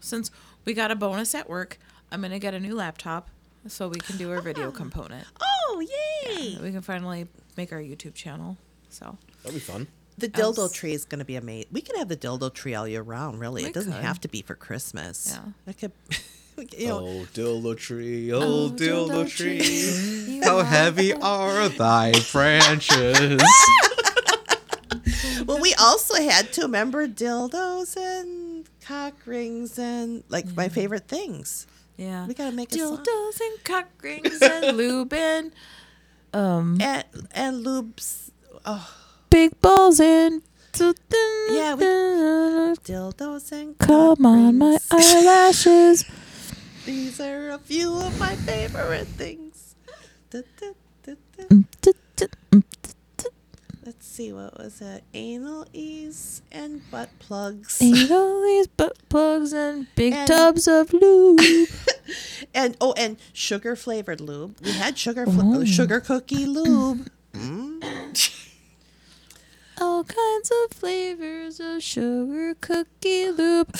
since 0.00 0.30
we 0.64 0.74
got 0.74 0.90
a 0.90 0.96
bonus 0.96 1.34
at 1.34 1.48
work. 1.48 1.78
I'm 2.12 2.20
gonna 2.22 2.38
get 2.38 2.54
a 2.54 2.60
new 2.60 2.74
laptop 2.74 3.28
so 3.66 3.88
we 3.88 3.98
can 3.98 4.16
do 4.16 4.30
our 4.30 4.40
video 4.40 4.68
ah. 4.68 4.72
component. 4.72 5.26
Oh, 5.40 5.80
yay! 5.80 6.58
We 6.60 6.70
can 6.70 6.82
finally 6.82 7.26
make 7.56 7.72
our 7.72 7.80
YouTube 7.80 8.14
channel. 8.14 8.56
So 8.90 9.16
That'd 9.42 9.54
be 9.54 9.60
fun. 9.60 9.86
The 10.18 10.30
else- 10.34 10.58
dildo 10.58 10.72
tree 10.72 10.92
is 10.92 11.04
going 11.04 11.18
to 11.18 11.24
be 11.24 11.36
amazing. 11.36 11.68
We 11.72 11.80
could 11.80 11.96
have 11.96 12.08
the 12.08 12.16
dildo 12.16 12.52
tree 12.52 12.74
all 12.74 12.86
year 12.86 13.02
round, 13.02 13.40
really. 13.40 13.62
We 13.62 13.68
it 13.70 13.74
doesn't 13.74 13.92
could. 13.92 14.02
have 14.02 14.20
to 14.20 14.28
be 14.28 14.42
for 14.42 14.54
Christmas. 14.54 15.36
Yeah. 15.36 15.70
It 15.72 15.78
could, 16.56 16.72
you 16.78 16.88
know, 16.88 17.00
oh, 17.00 17.26
dildo 17.34 17.76
tree, 17.76 18.32
oh, 18.32 18.40
Oh, 18.40 18.70
dildo, 18.70 19.08
dildo 19.08 19.28
tree. 19.28 19.58
tree, 19.58 20.40
How 20.44 20.62
heavy 20.62 21.12
are 21.12 21.68
thy 21.68 22.12
branches? 22.30 23.42
well, 25.46 25.60
we 25.60 25.74
also 25.74 26.14
had 26.14 26.52
to 26.54 26.62
remember 26.62 27.06
dildos 27.08 27.96
and 27.96 28.68
cock 28.84 29.14
rings 29.26 29.78
and 29.78 30.22
like 30.28 30.46
my 30.56 30.68
favorite 30.68 31.08
things. 31.08 31.66
yeah, 31.96 32.26
We 32.26 32.34
gotta 32.34 32.54
make 32.54 32.70
dildos 32.70 33.40
and 33.40 33.64
cock 33.64 33.88
rings 34.02 34.40
and 34.42 34.76
lube 34.80 35.12
and 35.12 35.52
um 36.32 36.78
And, 36.80 37.04
and 37.32 37.64
lubes. 37.64 38.30
Oh, 38.66 38.88
big 39.30 39.60
balls 39.60 40.00
and 40.00 40.42
Yeah, 40.78 41.74
we- 41.74 41.84
dildos 42.84 43.52
and 43.52 43.78
cock 43.78 44.18
come 44.18 44.26
on 44.26 44.58
my 44.58 44.78
eyelashes. 44.90 46.04
These 46.86 47.20
are 47.20 47.50
a 47.50 47.58
few 47.58 47.94
of 47.96 48.18
my 48.20 48.34
favorite 48.36 49.06
things. 49.16 49.74
Da, 50.30 50.40
da, 50.60 50.72
da, 51.04 51.14
da. 51.36 51.44
Let's 51.82 51.98
see, 54.14 54.32
what 54.32 54.56
was 54.56 54.80
it? 54.80 55.02
Anal 55.12 55.66
ease 55.72 56.40
and 56.52 56.82
butt 56.90 57.10
plugs. 57.18 57.82
Ain't 57.82 58.10
all 58.10 58.42
these 58.42 58.66
butt 58.68 58.96
plugs 59.08 59.52
and 59.52 59.86
big 59.96 60.12
And- 60.12 60.26
tubs 60.28 60.68
of 60.68 60.92
lube. 60.92 61.40
And 62.54 62.76
oh, 62.80 62.92
and 62.98 63.16
sugar 63.32 63.74
flavored 63.74 64.20
lube. 64.20 64.56
We 64.62 64.70
had 64.72 64.96
sugar 64.98 65.24
fl- 65.26 65.40
Oh. 65.56 65.64
sugar 65.64 66.00
cookie 66.00 66.44
lube. 66.46 67.08
Mm. 67.32 67.82
all 69.80 70.04
kinds 70.04 70.52
of 70.52 70.76
flavors 70.76 71.58
of 71.60 71.82
sugar 71.82 72.54
cookie 72.60 73.30
lube. 73.30 73.74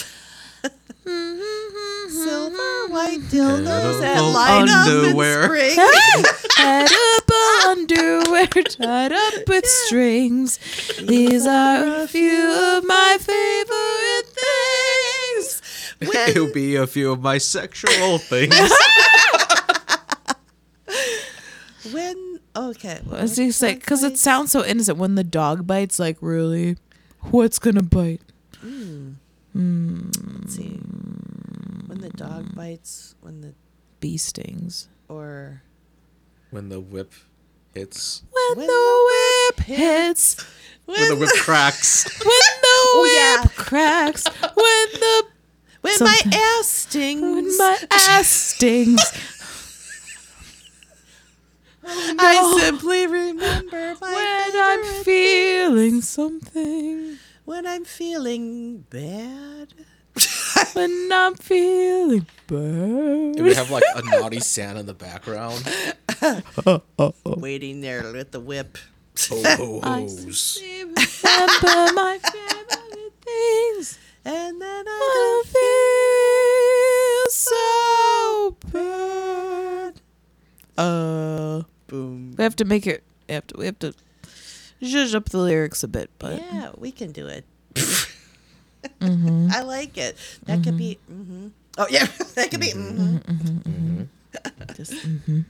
Silver 1.05 2.89
white 2.89 3.21
dildos 3.31 4.01
that 4.01 4.17
Edible 4.17 4.33
line 4.33 4.69
underwear. 4.69 5.45
up 5.45 5.51
in 5.51 5.71
spring. 5.71 6.25
Edible 6.59 7.69
underwear 7.69 8.47
tied 8.65 9.13
up 9.13 9.35
with 9.49 9.67
strings. 9.67 10.59
These 11.07 11.47
are 11.47 12.03
a 12.03 12.09
few 12.09 12.51
of 12.51 12.85
my 12.85 13.19
favorite 13.21 14.27
things. 15.41 15.63
It'll 16.29 16.53
be 16.53 16.77
a 16.77 16.87
few 16.87 17.13
of 17.13 17.21
my 17.21 17.39
sexual 17.39 18.19
things. 18.19 18.55
when 21.93 22.41
okay, 22.57 23.01
what 23.05 23.21
As 23.21 23.31
was 23.31 23.39
you 23.39 23.53
say, 23.53 23.75
because 23.75 24.03
it 24.03 24.17
sounds 24.19 24.51
so 24.53 24.65
innocent 24.65 24.99
when 24.99 25.15
the 25.17 25.25
dog 25.25 25.67
bites. 25.67 25.99
Like, 25.99 26.17
really, 26.21 26.77
what's 27.31 27.59
gonna 27.59 27.83
bite? 27.83 28.23
Mm. 28.65 29.17
Let's 29.55 30.55
see. 30.57 30.81
When 31.87 32.01
the 32.01 32.11
dog 32.11 32.55
bites, 32.55 33.15
when 33.21 33.41
the 33.41 33.55
Bee 34.01 34.17
stings. 34.19 34.89
or 35.09 35.63
when 36.51 36.69
the 36.69 36.81
whip 36.81 37.13
hits. 37.75 38.23
When, 38.31 38.59
When 38.59 38.67
the 38.67 39.09
whip 39.57 39.67
hits. 39.67 40.37
When 40.87 41.09
the 41.09 41.17
whip 41.17 41.31
cracks. 41.41 42.05
When 42.21 42.29
the 42.63 42.69
oh, 42.69 43.15
yeah. 43.17 43.43
whip 43.43 43.53
cracks. 43.57 44.27
When 44.27 44.87
the 45.01 45.25
when 45.81 45.95
Something- 45.99 46.31
my 46.31 46.37
ass 46.59 46.67
stings. 46.67 47.23
when 47.23 47.57
my 47.59 47.79
ass 47.91 48.27
stings. 48.29 49.01
I 51.87 52.39
oh, 52.41 52.59
simply 52.59 53.07
remember 53.07 53.95
my 54.01 54.13
when 54.13 54.63
I'm 54.63 54.83
favorite 54.83 55.05
feeling 55.05 56.01
something. 56.01 57.04
When 57.45 57.67
I'm 57.67 57.85
feeling 57.85 58.85
bad. 58.91 59.75
When 60.75 61.11
I'm 61.13 61.35
feeling 61.37 62.27
And 62.51 63.35
bad. 63.37 63.45
we 63.45 63.55
have 63.55 63.71
like 63.71 63.85
a 63.95 64.03
naughty 64.03 64.41
Santa 64.41 64.81
in 64.81 64.87
the 64.87 64.95
background. 64.95 65.63
Waiting 67.25 67.81
there 67.81 68.13
with 68.13 68.31
the 68.33 68.41
whip. 68.41 68.79
Ho 69.31 69.43
ho 69.45 69.81
I 69.83 70.01
ho's. 70.01 70.59
remember 70.61 71.93
my 71.95 72.19
favorite 72.19 73.13
things. 73.23 73.99
And 74.25 74.61
then 74.61 74.85
I 74.89 75.43
I 75.45 75.45
feel 77.25 77.31
so 77.31 78.57
bad. 78.73 80.01
uh 80.79 81.63
boom. 81.87 82.35
We 82.37 82.43
have 82.43 82.57
to 82.57 82.65
make 82.65 82.87
it. 82.87 83.05
We 83.29 83.35
have 83.35 83.47
to. 83.49 83.57
We 83.59 83.67
have 83.67 83.79
to 83.81 83.95
zhuzh 84.85 85.15
up 85.15 85.29
the 85.31 85.39
lyrics 85.39 85.83
a 85.83 85.89
bit, 85.89 86.11
but 86.19 86.41
Yeah, 86.41 86.71
we 86.77 86.91
can 86.93 87.13
do 87.13 87.27
it. 87.27 87.45
Mm-hmm. 87.75 89.49
I 89.53 89.63
like 89.63 89.97
it. 89.99 90.17
That 90.45 90.63
could 90.63 90.77
be. 90.77 90.99
hmm 91.09 91.49
Oh 91.77 91.87
yeah, 91.91 92.07
that 92.35 92.51
could 92.51 92.61
be. 92.61 92.71
hmm 92.71 93.17
just 94.75 94.93
mm-hmm. 94.93 95.41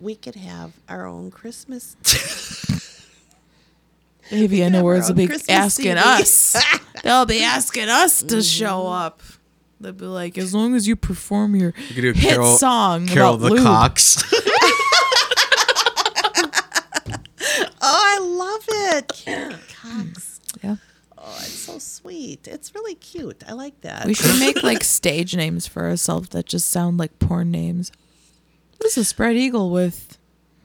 We 0.00 0.14
could 0.14 0.34
have 0.36 0.72
our 0.88 1.06
own 1.06 1.30
Christmas. 1.30 1.96
maybe 4.32 4.64
I 4.64 4.68
know 4.68 4.78
have 4.78 4.84
where 4.84 4.94
our 4.94 5.00
it's 5.00 5.10
own 5.10 5.16
be 5.16 5.26
Christmas 5.26 5.48
asking 5.56 5.84
CD. 5.96 5.98
us. 6.00 6.56
They'll 7.02 7.26
be 7.26 7.42
asking 7.42 7.88
us 7.88 8.22
to 8.22 8.42
show 8.42 8.86
up. 8.86 9.20
They'll 9.80 9.92
be 9.92 10.06
like, 10.06 10.38
as 10.38 10.54
long 10.54 10.74
as 10.76 10.86
you 10.86 10.94
perform 10.94 11.56
your 11.56 11.74
You 11.88 11.94
could 11.94 12.00
do 12.02 12.12
hit 12.12 12.30
Carol, 12.34 12.56
song 12.56 13.06
Carol 13.08 13.34
about 13.34 13.48
the 13.48 13.54
lube. 13.54 13.64
Cox. 13.64 14.22
Love 18.70 18.94
it. 18.96 19.08
Karen 19.08 19.58
Cox. 19.80 20.40
Yeah. 20.62 20.76
Oh, 21.18 21.36
it's 21.38 21.50
so 21.52 21.78
sweet. 21.78 22.48
It's 22.48 22.74
really 22.74 22.96
cute. 22.96 23.44
I 23.46 23.52
like 23.52 23.80
that. 23.82 24.06
We 24.06 24.14
should 24.14 24.40
make 24.40 24.62
like 24.62 24.82
stage 24.84 25.36
names 25.36 25.66
for 25.66 25.84
ourselves 25.84 26.30
that 26.30 26.46
just 26.46 26.68
sound 26.70 26.98
like 26.98 27.18
porn 27.20 27.50
names. 27.50 27.92
This 28.80 28.98
is 28.98 29.06
Spread 29.08 29.36
Eagle 29.36 29.70
with 29.70 30.18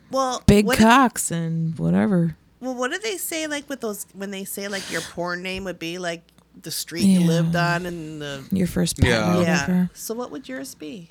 well, 0.09 0.41
big 0.47 0.65
what, 0.65 0.79
cocks 0.79 1.29
and 1.29 1.77
whatever. 1.77 2.35
well, 2.59 2.73
what 2.73 2.91
do 2.91 2.97
they 2.97 3.17
say 3.17 3.45
like 3.45 3.69
with 3.69 3.81
those 3.81 4.07
when 4.13 4.31
they 4.31 4.43
say 4.45 4.67
like 4.67 4.91
your 4.91 5.01
porn 5.01 5.43
name 5.43 5.63
would 5.65 5.77
be 5.77 5.99
like 5.99 6.23
the 6.59 6.71
street 6.71 7.03
you 7.05 7.19
lived 7.19 7.55
on 7.55 7.85
and 7.85 8.19
the 8.19 8.43
Your 8.51 8.65
first 8.65 8.97
pet 8.97 9.09
Yeah. 9.09 9.41
yeah. 9.41 9.87
So 9.93 10.15
what 10.15 10.31
would 10.31 10.49
yours 10.49 10.73
be? 10.73 11.09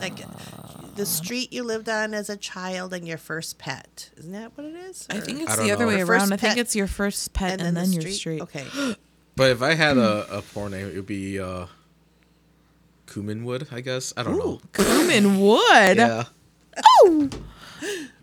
Like 0.00 0.14
the 0.96 1.06
street 1.06 1.52
you 1.52 1.62
lived 1.62 1.88
on 1.88 2.14
as 2.14 2.28
a 2.30 2.36
child 2.36 2.92
and 2.92 3.06
your 3.06 3.18
first 3.18 3.58
pet. 3.58 4.10
Isn't 4.16 4.32
that 4.32 4.56
what 4.56 4.66
it 4.66 4.74
is? 4.74 5.06
I 5.10 5.20
think 5.20 5.40
it's 5.40 5.56
don't 5.56 5.66
the 5.66 5.72
other 5.72 5.86
know. 5.86 5.92
way 5.92 6.02
around. 6.02 6.32
I 6.32 6.36
think 6.36 6.58
it's 6.58 6.76
your 6.76 6.86
first 6.86 7.32
pet 7.32 7.60
and, 7.60 7.76
then, 7.76 7.90
the 7.90 8.00
your 8.02 8.12
street. 8.12 8.42
Okay. 8.42 8.66
but 9.36 9.50
if 9.50 9.62
I 9.62 9.74
had 9.74 9.96
a, 9.98 10.38
a 10.38 10.42
porn 10.42 10.72
name, 10.72 10.88
it 10.88 10.94
would 10.94 11.06
be 11.06 11.40
uh, 11.40 11.66
cumin 13.06 13.44
wood. 13.44 13.68
I 13.72 13.80
guess 13.80 14.12
I 14.16 14.22
don't 14.22 14.38
know. 14.38 14.60
Cumin 14.72 15.40
wood. 15.40 15.96
Yeah, 15.96 16.24
Oh. 17.02 17.30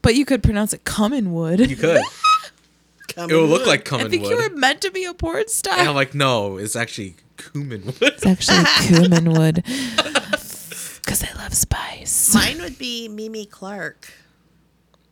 But 0.01 0.15
you 0.15 0.25
could 0.25 0.41
pronounce 0.43 0.73
it 0.73 0.83
cumin 0.83 1.33
wood. 1.33 1.69
you 1.69 1.75
could. 1.75 2.01
Come 3.09 3.29
It 3.29 3.35
would 3.35 3.49
look 3.49 3.67
like 3.67 3.91
like 3.91 4.05
I 4.05 4.09
think 4.09 4.23
you 4.27 4.37
were 4.37 4.49
meant 4.55 4.81
to 4.81 4.91
be 4.91 5.03
a 5.03 5.13
porn 5.13 5.47
star. 5.49 5.77
and 5.77 5.89
I'm 5.89 5.95
like, 5.95 6.15
no, 6.15 6.57
it's 6.57 6.75
actually 6.77 7.15
cumin 7.37 7.85
wood. 7.85 7.97
It's 8.01 8.25
actually 8.25 8.63
cumin 8.87 9.33
wood. 9.33 9.63
Because 11.11 11.29
I 11.29 11.43
love 11.43 11.53
spice. 11.53 12.33
Mine 12.33 12.61
would 12.61 12.77
be 12.77 13.09
Mimi 13.09 13.45
Clark. 13.45 14.13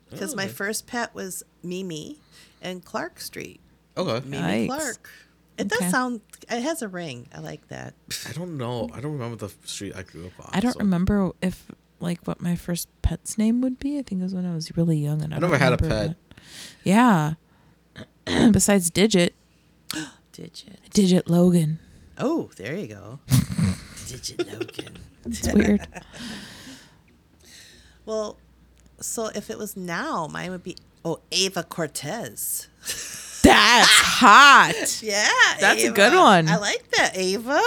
Because 0.10 0.34
my 0.34 0.48
first 0.48 0.88
pet 0.88 1.14
was 1.14 1.44
Mimi 1.62 2.20
and 2.62 2.86
Clark 2.86 3.20
Street. 3.20 3.60
Okay. 3.98 4.26
Mimi 4.26 4.42
Yikes. 4.42 4.68
Clark. 4.68 5.10
It 5.58 5.66
Okay. 5.74 5.78
does 5.84 5.92
sound, 5.92 6.22
it 6.50 6.62
has 6.62 6.82
a 6.82 6.88
ring. 6.88 7.28
I 7.36 7.40
like 7.40 7.68
that. 7.68 7.96
I 8.30 8.32
don't 8.32 8.58
know. 8.58 8.90
I 8.94 9.02
don't 9.02 9.12
remember 9.12 9.36
the 9.36 9.54
street 9.68 9.92
I 9.94 10.04
grew 10.04 10.28
up 10.28 10.32
on. 10.40 10.50
I 10.54 10.62
don't 10.62 10.72
so- 10.72 10.80
remember 10.80 11.32
if 11.42 11.66
like 12.00 12.26
what 12.26 12.40
my 12.40 12.56
first 12.56 12.88
pet's 13.02 13.38
name 13.38 13.60
would 13.60 13.78
be. 13.78 14.00
I 14.00 14.04
think 14.04 14.22
it 14.22 14.24
was 14.24 14.34
when 14.34 14.46
I 14.46 14.56
was 14.56 14.78
really 14.78 14.96
young 14.98 15.22
and 15.22 15.34
I, 15.34 15.38
I 15.38 15.40
don't 15.42 15.52
never 15.52 15.62
had 15.62 15.74
a 15.74 15.76
remember 15.76 16.08
pet. 16.08 16.08
what- 16.08 16.16
Yeah. 16.86 17.34
Besides 18.54 18.90
Digit, 18.90 19.36
Digit. 20.32 20.80
Digit 20.92 21.30
Logan. 21.30 21.80
Oh, 22.18 22.52
there 22.56 22.78
you 22.78 22.88
go. 22.88 23.20
Digit 24.08 24.48
Logan. 24.48 24.98
It's 25.26 25.52
weird. 25.54 25.88
Well, 28.06 28.38
so 29.00 29.28
if 29.28 29.50
it 29.52 29.58
was 29.60 29.78
now, 29.78 30.28
mine 30.28 30.50
would 30.52 30.64
be, 30.64 30.76
oh, 31.06 31.20
Ava 31.32 31.62
Cortez. 31.64 32.68
That's 33.44 33.88
hot. 33.88 35.02
Yeah. 35.04 35.28
That's 35.60 35.84
a 35.84 35.92
good 35.92 36.14
one. 36.14 36.48
I 36.50 36.58
like 36.58 36.90
that, 36.92 37.12
Ava. 37.16 37.62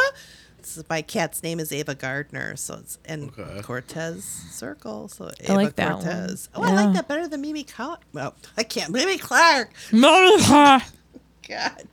This 0.61 0.77
is- 0.79 0.85
my 0.89 1.01
cat's 1.03 1.43
name 1.43 1.61
is 1.61 1.73
Ava 1.73 1.95
Gardner, 1.95 2.57
so 2.57 2.75
it's 2.75 2.99
and 3.05 3.31
Okay. 3.39 3.63
Cortez 3.63 4.25
Circle. 4.25 5.09
So 5.09 5.31
Ava 5.41 5.55
like 5.55 5.77
that 5.77 5.95
one. 5.99 6.03
Cortez. 6.05 6.49
Oh, 6.55 6.63
I 6.63 6.73
like 6.73 6.95
that 6.95 7.09
better 7.09 7.27
than 7.29 7.41
Mimi 7.41 7.63
Clark. 7.65 8.01
Well, 8.13 8.35
oh, 8.37 8.49
I 8.57 8.63
can't. 8.65 8.91
Mimi 8.91 9.19
Clark. 9.19 9.71
you 9.93 10.01
God, 11.49 11.89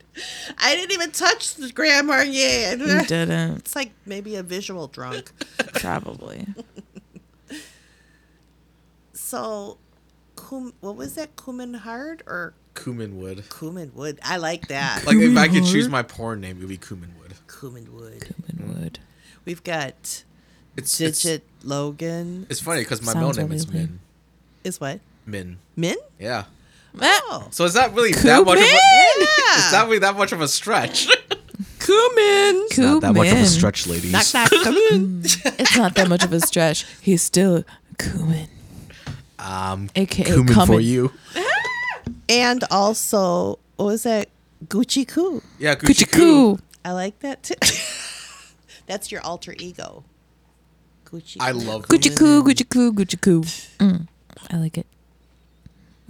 I 0.58 0.74
didn't 0.76 0.92
even 0.92 1.10
touch 1.10 1.54
the 1.54 1.70
Grand 1.72 2.06
Marnier. 2.06 2.76
didn't. 2.76 3.56
It's 3.58 3.74
like 3.76 3.90
maybe 4.06 4.36
a 4.36 4.42
visual 4.42 4.86
drunk. 4.86 5.32
Probably. 5.74 6.46
So, 9.12 9.78
cum, 10.36 10.72
what 10.80 10.96
was 10.96 11.14
that? 11.14 11.36
Cumin 11.36 11.74
hard 11.74 12.22
or 12.26 12.54
cumin 12.74 13.18
wood. 13.20 13.44
cumin 13.50 13.92
wood? 13.94 14.18
I 14.22 14.36
like 14.38 14.68
that. 14.68 15.04
Like 15.06 15.16
if 15.16 15.36
I 15.36 15.48
could 15.48 15.64
choose 15.64 15.88
my 15.88 16.02
porn 16.02 16.40
name, 16.40 16.56
it 16.58 16.60
would 16.60 16.68
be 16.68 16.76
cumin 16.76 17.14
wood. 17.20 17.34
cumin 17.46 17.92
wood. 17.94 18.20
Cumin 18.46 18.74
wood. 18.80 18.98
We've 19.44 19.62
got 19.64 20.24
It's 20.76 21.00
it's, 21.00 21.22
Digit 21.22 21.44
Logan. 21.62 22.46
it's 22.50 22.60
funny 22.60 22.80
because 22.82 23.02
my 23.02 23.14
middle 23.14 23.32
name 23.32 23.52
is 23.52 23.70
Min. 23.70 24.00
Is 24.64 24.80
what? 24.80 25.00
Min. 25.26 25.58
Min? 25.76 25.96
Yeah. 26.18 26.44
Oh. 27.00 27.48
So 27.50 27.64
is 27.64 27.74
that 27.74 27.94
really 27.94 28.12
that 28.12 28.44
much 28.44 28.58
of 28.58 28.64
a, 28.64 28.66
Cumin? 28.66 29.28
is 29.56 29.70
that 29.70 29.84
really 29.86 29.98
that 30.00 30.16
much 30.16 30.32
of 30.32 30.40
a 30.40 30.48
stretch? 30.48 31.06
Cumin. 31.78 32.68
Cumin. 32.70 33.14
ladies. 33.14 33.62
Knock, 33.62 34.24
knock, 34.34 34.50
come 34.50 34.76
in. 34.92 35.20
It's 35.24 35.76
not 35.76 35.94
that 35.94 36.08
much 36.08 36.24
of 36.24 36.32
a 36.32 36.40
stretch. 36.40 36.86
He's 37.00 37.22
still 37.22 37.64
cumin. 37.98 38.48
Um, 39.38 39.88
AKA 39.96 40.24
cumin 40.24 40.66
for 40.66 40.80
you. 40.80 41.12
and 42.28 42.64
also, 42.70 43.58
what 43.76 43.86
was 43.86 44.02
that? 44.04 44.28
Gucci 44.66 45.08
Coo. 45.08 45.42
Yeah, 45.58 45.74
Coochie 45.74 46.04
Gucci 46.04 46.12
Coo. 46.12 46.56
coo. 46.56 46.62
I 46.84 46.92
like 46.92 47.18
that 47.20 47.42
too. 47.42 47.54
That's 48.86 49.10
your 49.10 49.22
alter 49.22 49.54
ego. 49.58 50.04
Gucci. 51.06 51.38
I 51.40 51.52
Coo. 51.52 51.58
love 51.58 51.86
Gucci 51.88 52.16
coo, 52.16 52.42
Gucci 52.44 52.68
coo, 52.68 52.92
Gucci 52.92 53.20
coo. 53.20 53.42
Mm, 53.78 54.06
I 54.50 54.56
like 54.58 54.76
it. 54.78 54.86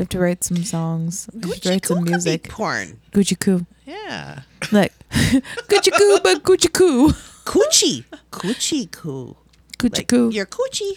We 0.01 0.05
have 0.05 0.09
to 0.17 0.19
write 0.19 0.43
some 0.43 0.65
songs. 0.65 1.29
We 1.35 1.51
have 1.51 1.61
to 1.61 1.69
write 1.69 1.85
some 1.85 1.99
could 1.99 2.05
be 2.07 2.11
music. 2.13 2.49
porn. 2.49 3.01
Gucci 3.13 3.39
coo. 3.39 3.67
Yeah. 3.85 4.41
Like 4.73 4.95
Gucci 5.11 5.93
coo, 5.93 6.19
but 6.25 6.43
Gucci 6.43 6.73
coo. 6.73 7.11
Coochie. 7.45 8.05
Coochie 8.33 8.91
Coo. 8.91 9.37
Gucci 9.79 9.99
Like 9.99 10.09
coo. 10.09 10.31
your 10.31 10.47
coochie. 10.47 10.93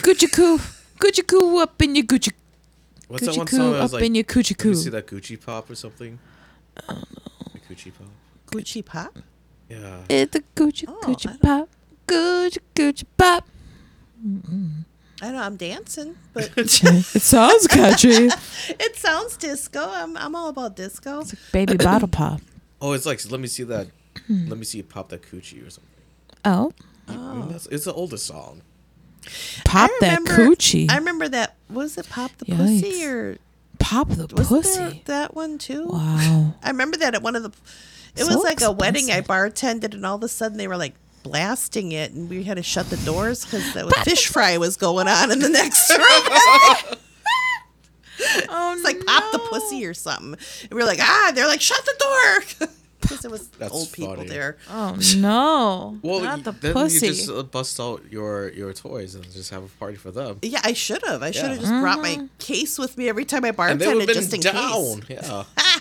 Gucci 0.00 0.32
coo. 0.32 0.56
Gucci 0.98 1.26
coo 1.26 1.58
up 1.58 1.82
in 1.82 1.96
your 1.96 2.06
Gucci. 2.06 2.32
What's 3.08 3.26
that 3.26 3.36
one 3.36 3.46
song 3.46 3.72
that 3.72 3.82
up 3.82 3.92
like? 3.92 4.04
in 4.04 4.14
your 4.14 4.24
Gucci 4.24 4.56
Did 4.56 4.64
you 4.64 4.74
see 4.74 4.88
that 4.88 5.06
Gucci 5.06 5.36
pop 5.44 5.68
or 5.68 5.74
something? 5.74 6.18
I 6.78 6.94
don't 6.94 6.98
know. 7.12 7.60
Gucci 7.68 7.92
pop. 7.92 8.08
Gucci 8.50 8.82
Pop. 8.82 9.18
Yeah. 9.68 9.98
It's 10.08 10.34
a 10.34 10.40
Gucci 10.40 10.84
Oh, 10.88 10.98
Gucci 11.04 11.38
pop. 11.42 11.68
Gucci 12.08 12.58
Gucci 12.74 13.04
pop. 13.18 13.46
I 15.22 15.32
know 15.32 15.38
I'm 15.38 15.56
dancing, 15.56 16.16
but 16.34 16.50
it 16.56 16.68
sounds 16.68 17.66
catchy. 17.66 18.08
it 18.68 18.96
sounds 18.96 19.36
disco. 19.36 19.80
I'm 19.80 20.16
I'm 20.16 20.34
all 20.34 20.48
about 20.48 20.76
disco. 20.76 21.24
Baby 21.52 21.76
bottle 21.78 22.08
pop. 22.08 22.40
Oh, 22.80 22.92
it's 22.92 23.06
like 23.06 23.28
let 23.30 23.40
me 23.40 23.46
see 23.46 23.62
that. 23.64 23.88
Let 24.28 24.56
me 24.58 24.64
see 24.64 24.78
you 24.78 24.84
pop 24.84 25.10
that 25.10 25.20
coochie 25.22 25.66
or 25.66 25.68
something. 25.68 25.92
Oh, 26.46 26.72
I 27.06 27.12
mean, 27.12 27.42
oh. 27.42 27.48
that's, 27.50 27.66
it's 27.66 27.84
the 27.84 27.92
oldest 27.92 28.26
song. 28.26 28.62
pop 29.64 29.90
I 29.90 29.98
that 30.00 30.22
coochie. 30.22 30.90
I 30.90 30.96
remember 30.96 31.28
that. 31.28 31.54
Was 31.68 31.98
it 31.98 32.08
Pop 32.08 32.30
the 32.38 32.46
Pussy 32.46 33.04
or 33.04 33.36
pop 33.78 34.08
the 34.08 34.26
was 34.34 34.48
pussy. 34.48 35.02
that 35.04 35.34
one 35.34 35.58
too? 35.58 35.86
Wow. 35.86 36.54
I 36.62 36.70
remember 36.70 36.96
that 36.96 37.14
at 37.14 37.22
one 37.22 37.36
of 37.36 37.42
the. 37.42 37.52
It 38.16 38.24
So 38.24 38.34
was 38.34 38.42
like 38.42 38.62
a 38.62 38.72
wedding 38.72 39.10
I 39.10 39.20
bartended, 39.20 39.92
and 39.92 40.06
all 40.06 40.16
of 40.16 40.22
a 40.22 40.28
sudden 40.28 40.56
they 40.56 40.66
were 40.66 40.78
like 40.78 40.94
blasting 41.28 41.92
it, 41.92 42.12
and 42.12 42.28
we 42.30 42.42
had 42.42 42.56
to 42.56 42.62
shut 42.62 42.88
the 42.90 42.96
doors 42.98 43.44
because 43.44 43.72
the 43.74 43.90
fish 44.04 44.28
fry 44.28 44.56
was 44.58 44.76
going 44.76 45.08
on 45.08 45.30
in 45.30 45.38
the 45.40 45.48
next 45.48 45.90
room. 45.96 46.98
Oh, 48.48 48.72
It's 48.74 48.82
like 48.84 49.04
pop 49.06 49.30
the 49.32 49.38
pussy 49.38 49.84
or 49.86 49.94
something. 49.94 50.34
And 50.62 50.70
we 50.70 50.76
were 50.76 50.84
like, 50.86 51.00
ah, 51.00 51.32
they're 51.34 51.46
like, 51.46 51.60
shut 51.60 51.84
the 51.84 51.94
door. 51.98 52.68
Because 52.98 53.20
there 53.20 53.30
was 53.30 53.46
That's 53.50 53.72
old 53.72 53.92
people 53.92 54.24
there. 54.24 54.56
Oh 54.68 54.98
no! 55.18 55.96
Well, 56.02 56.22
not 56.22 56.38
y- 56.38 56.42
the 56.42 56.50
then 56.52 56.72
pussy. 56.72 57.06
you 57.06 57.12
just 57.12 57.30
uh, 57.30 57.42
bust 57.44 57.78
out 57.78 58.02
your 58.10 58.48
your 58.50 58.72
toys 58.72 59.14
and 59.14 59.22
just 59.32 59.50
have 59.50 59.62
a 59.62 59.68
party 59.78 59.96
for 59.96 60.10
them. 60.10 60.38
Yeah, 60.42 60.60
I 60.64 60.72
should 60.72 61.04
have. 61.06 61.22
I 61.22 61.30
should 61.30 61.44
have 61.50 61.56
Yeah. 61.60 61.68
just 61.68 61.80
brought 61.82 62.00
my 62.00 62.16
Mm-hmm. 62.16 62.26
case 62.40 62.78
with 62.80 62.98
me 62.98 63.08
every 63.08 63.24
time 63.24 63.44
I 63.44 63.48
And 63.50 63.80
they 63.80 63.94
would 63.94 64.08
bartended 64.08 64.14
just 64.14 64.30
been 64.32 64.40
in 64.44 64.52
down. 64.54 65.00
case. 65.02 65.18
Yeah. 65.28 65.44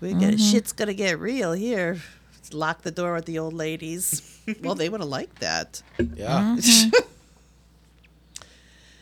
We 0.00 0.12
get 0.12 0.34
Mm-hmm. 0.34 0.36
shit's 0.50 0.72
gonna 0.72 0.94
get 0.94 1.18
real 1.18 1.52
here. 1.52 1.98
Let's 2.46 2.54
lock 2.54 2.82
the 2.82 2.92
door 2.92 3.14
with 3.14 3.24
the 3.24 3.40
old 3.40 3.54
ladies. 3.54 4.22
well, 4.62 4.76
they 4.76 4.88
would 4.88 5.00
have 5.00 5.08
liked 5.10 5.40
that. 5.40 5.82
Yeah. 5.98 6.54
Mm-hmm. 6.56 6.90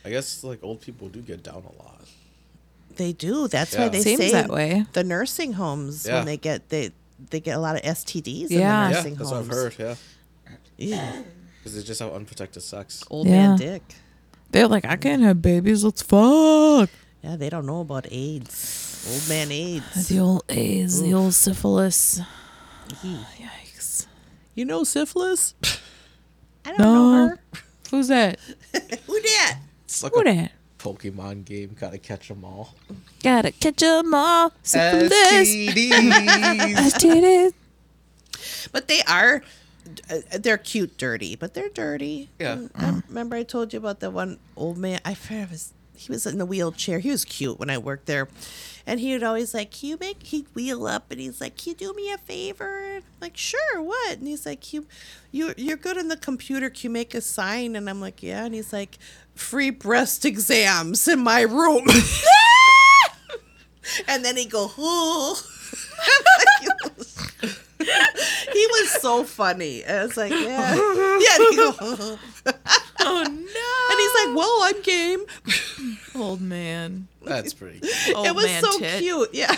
I 0.05 0.09
guess 0.09 0.43
like 0.43 0.63
old 0.63 0.81
people 0.81 1.09
do 1.09 1.21
get 1.21 1.43
down 1.43 1.63
a 1.63 1.83
lot. 1.83 2.01
They 2.95 3.13
do. 3.13 3.47
That's 3.47 3.73
Yeah. 3.73 3.81
why 3.83 3.89
they 3.89 4.01
Seems 4.01 4.19
say 4.19 4.31
that 4.31 4.49
way. 4.49 4.85
the 4.93 5.03
nursing 5.03 5.53
homes 5.53 6.07
Yeah. 6.07 6.15
when 6.17 6.25
they 6.25 6.37
get 6.37 6.69
they 6.69 6.91
they 7.29 7.39
get 7.39 7.55
a 7.55 7.59
lot 7.59 7.75
of 7.75 7.83
STDs 7.83 8.49
Yeah. 8.49 8.49
in 8.49 8.49
the 8.49 8.55
Yeah, 8.57 8.89
nursing 8.89 9.15
that's 9.15 9.29
homes. 9.29 9.47
what 9.47 9.57
I've 9.57 9.77
heard. 9.77 9.97
Yeah, 10.77 10.95
Yeah. 10.95 11.21
because 11.59 11.75
they 11.75 11.83
just 11.83 11.99
have 11.99 12.13
unprotected 12.13 12.63
sex. 12.63 13.03
Old 13.11 13.27
Yeah. 13.27 13.49
man 13.49 13.57
dick. 13.59 13.83
They're 14.49 14.67
like, 14.67 14.85
I 14.85 14.95
can't 14.95 15.21
have 15.21 15.39
babies. 15.41 15.83
Let's 15.83 16.01
fuck. 16.01 16.89
Yeah, 17.23 17.35
they 17.35 17.49
don't 17.49 17.65
know 17.67 17.81
about 17.81 18.07
AIDS. 18.11 19.05
Old 19.07 19.29
man 19.29 19.51
AIDS. 19.51 20.07
The 20.07 20.17
old 20.19 20.43
AIDS, 20.49 20.99
the 21.01 21.13
old 21.13 21.33
syphilis. 21.35 22.21
Yee. 23.03 23.25
Yikes! 23.39 24.07
You 24.53 24.65
know 24.65 24.83
syphilis? 24.83 25.53
I 26.65 26.69
don't 26.69 26.79
No. 26.79 26.93
know 26.93 27.27
her. 27.27 27.39
Who's 27.91 28.07
that? 28.09 28.39
Who 29.07 29.21
that? 29.21 29.59
It's 29.85 30.01
like 30.03 30.13
Who 30.13 30.21
a 30.21 30.23
that? 30.25 30.51
Pokemon 30.79 31.45
game. 31.45 31.75
Gotta 31.79 31.97
catch 31.97 32.27
them 32.27 32.43
all. 32.45 32.75
Gotta 33.23 33.51
catch 33.51 33.81
'em 33.83 34.13
all. 34.13 34.51
Syphilis. 34.63 35.11
STDs. 35.49 36.91
STDs. 36.91 37.53
But 38.71 38.87
they 38.89 39.01
are, 39.07 39.41
uh, 40.09 40.17
they're 40.39 40.57
cute, 40.57 40.97
dirty, 40.97 41.35
but 41.35 41.53
they're 41.53 41.69
dirty. 41.69 42.29
Yeah. 42.39 42.53
And 42.53 42.71
I 42.75 43.01
remember 43.07 43.35
I 43.37 43.43
told 43.43 43.71
you 43.73 43.79
about 43.79 43.99
the 44.01 44.09
one 44.11 44.39
old 44.57 44.77
man. 44.77 44.99
I 45.05 45.13
forget 45.13 45.49
his. 45.49 45.71
He 45.97 46.11
was 46.11 46.25
in 46.25 46.37
the 46.37 46.45
wheelchair. 46.45 46.99
He 46.99 47.11
was 47.11 47.25
cute 47.25 47.59
when 47.59 47.69
I 47.69 47.77
worked 47.77 48.05
there, 48.05 48.27
and 48.85 48.99
he 48.99 49.13
would 49.13 49.23
always 49.23 49.53
like, 49.53 49.71
"Can 49.71 49.89
you 49.89 49.97
make?" 49.99 50.23
He'd 50.23 50.47
wheel 50.53 50.87
up, 50.87 51.11
and 51.11 51.19
he's 51.19 51.41
like, 51.41 51.57
"Can 51.57 51.71
you 51.71 51.75
do 51.75 51.93
me 51.93 52.11
a 52.11 52.17
favor?" 52.17 52.97
I'm 52.97 53.03
like, 53.21 53.37
"Sure, 53.37 53.81
what?" 53.81 54.17
And 54.17 54.27
he's 54.27 54.45
like, 54.45 54.73
"You, 54.73 54.85
you, 55.31 55.53
you're 55.57 55.77
good 55.77 55.97
in 55.97 56.07
the 56.07 56.17
computer. 56.17 56.69
Can 56.69 56.83
you 56.83 56.89
make 56.91 57.13
a 57.13 57.21
sign?" 57.21 57.75
And 57.75 57.89
I'm 57.89 58.01
like, 58.01 58.23
"Yeah." 58.23 58.45
And 58.45 58.53
he's 58.53 58.73
like, 58.73 58.97
"Free 59.35 59.69
breast 59.69 60.25
exams 60.25 61.07
in 61.07 61.19
my 61.19 61.41
room." 61.41 61.87
and 64.07 64.23
then 64.23 64.37
he 64.37 64.45
go, 64.45 64.71
"Oh." 64.77 65.41
he 67.79 68.67
was 68.67 69.01
so 69.01 69.23
funny. 69.23 69.85
I 69.85 70.03
was 70.03 70.17
like, 70.17 70.31
yeah. 70.31 70.75
Yeah. 71.19 72.15
And, 73.05 73.37
he 73.39 73.45
go, 73.45 73.51
Oh 73.53 73.87
and 73.91 73.99
he's 73.99 74.25
like, 74.25 74.35
well, 74.35 74.59
I'm 74.63 74.81
game. 74.81 75.97
Old 76.15 76.41
man. 76.41 77.07
That's 77.23 77.53
pretty. 77.53 77.81
Old 78.15 78.27
it 78.27 78.35
was 78.35 78.49
so 78.59 78.79
tit. 78.79 78.99
cute. 79.01 79.29
Yeah. 79.33 79.55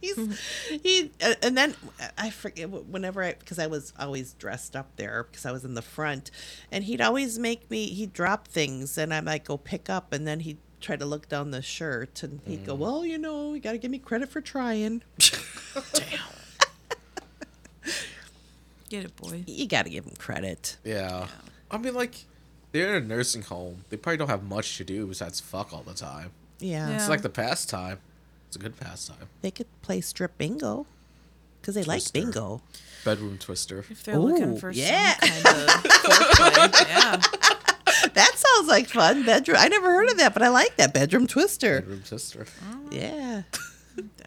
he's 0.00 0.16
He's, 0.16 0.80
he 0.82 1.10
uh, 1.22 1.34
and 1.42 1.56
then 1.56 1.74
I 2.18 2.30
forget 2.30 2.68
whenever 2.70 3.22
I 3.24 3.32
because 3.34 3.58
I 3.58 3.66
was 3.66 3.92
always 3.98 4.34
dressed 4.34 4.76
up 4.76 4.94
there 4.96 5.24
because 5.30 5.44
I 5.46 5.52
was 5.52 5.64
in 5.64 5.74
the 5.74 5.82
front, 5.82 6.30
and 6.70 6.84
he'd 6.84 7.00
always 7.00 7.38
make 7.38 7.70
me 7.70 7.86
he'd 7.88 8.12
drop 8.12 8.46
things 8.48 8.96
and 8.98 9.12
I 9.12 9.20
might 9.20 9.44
go 9.44 9.56
pick 9.56 9.88
up 9.90 10.12
and 10.12 10.26
then 10.26 10.40
he'd 10.40 10.58
try 10.80 10.94
to 10.96 11.06
look 11.06 11.28
down 11.28 11.50
the 11.50 11.62
shirt 11.62 12.22
and 12.22 12.40
he'd 12.46 12.62
Mm. 12.62 12.66
go, 12.66 12.74
well, 12.74 13.04
you 13.04 13.16
know, 13.18 13.54
you 13.54 13.60
got 13.60 13.72
to 13.72 13.78
give 13.78 13.90
me 13.90 13.98
credit 13.98 14.28
for 14.28 14.40
trying. 14.40 15.02
Damn. 15.92 16.20
Get 18.88 19.04
it, 19.04 19.16
boy. 19.16 19.42
you 19.46 19.66
got 19.66 19.84
to 19.84 19.90
give 19.90 20.04
him 20.04 20.14
credit. 20.16 20.76
Yeah. 20.84 21.26
I 21.70 21.78
mean, 21.78 21.94
like, 21.94 22.14
they're 22.76 22.96
in 22.96 23.04
a 23.04 23.06
nursing 23.06 23.42
home. 23.42 23.84
They 23.90 23.96
probably 23.96 24.18
don't 24.18 24.28
have 24.28 24.42
much 24.44 24.76
to 24.78 24.84
do 24.84 25.06
besides 25.06 25.40
fuck 25.40 25.72
all 25.72 25.82
the 25.82 25.94
time. 25.94 26.30
Yeah, 26.58 26.88
Yeah. 26.88 26.96
It's 26.96 27.08
like 27.08 27.22
the 27.22 27.28
pastime. 27.30 27.98
It's 28.48 28.56
a 28.56 28.58
good 28.58 28.78
pastime. 28.78 29.28
they 29.42 29.50
could 29.50 29.66
play 29.82 30.00
strip 30.00 30.36
bingo 30.38 30.86
because 31.60 31.74
they 31.74 31.82
like 31.84 32.12
bingo. 32.12 32.62
Bedroom 33.04 33.38
twister. 33.38 33.84
If 33.90 34.04
they're 34.04 34.18
looking 34.18 34.56
for 34.58 34.70
yeah. 34.70 35.14
some 35.20 35.42
kind 35.42 35.68
of 35.68 35.80
foreplay, 35.82 36.88
yeah. 36.88 37.22
That 38.14 38.32
sounds 38.36 38.68
like 38.68 38.88
fun. 38.88 39.24
Bedroom. 39.24 39.56
I 39.58 39.68
never 39.68 39.86
heard 39.86 40.10
of 40.10 40.18
that, 40.18 40.32
but 40.34 40.42
I 40.42 40.48
like 40.48 40.76
that 40.76 40.92
bedroom 40.92 41.26
twister. 41.26 41.80
Bedroom 41.80 42.02
twister. 42.06 42.44
Mm-hmm. 42.44 42.92
Yeah, 42.92 43.42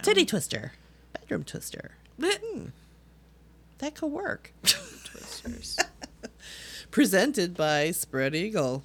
titty 0.01 0.25
twister, 0.25 0.73
bedroom 1.13 1.43
twister. 1.43 1.91
Hmm. 2.21 2.67
That 3.79 3.95
could 3.95 4.07
work. 4.11 4.53
Twisters. 4.63 5.77
Presented 6.91 7.55
by 7.55 7.91
Spread 7.91 8.35
Eagle. 8.35 8.83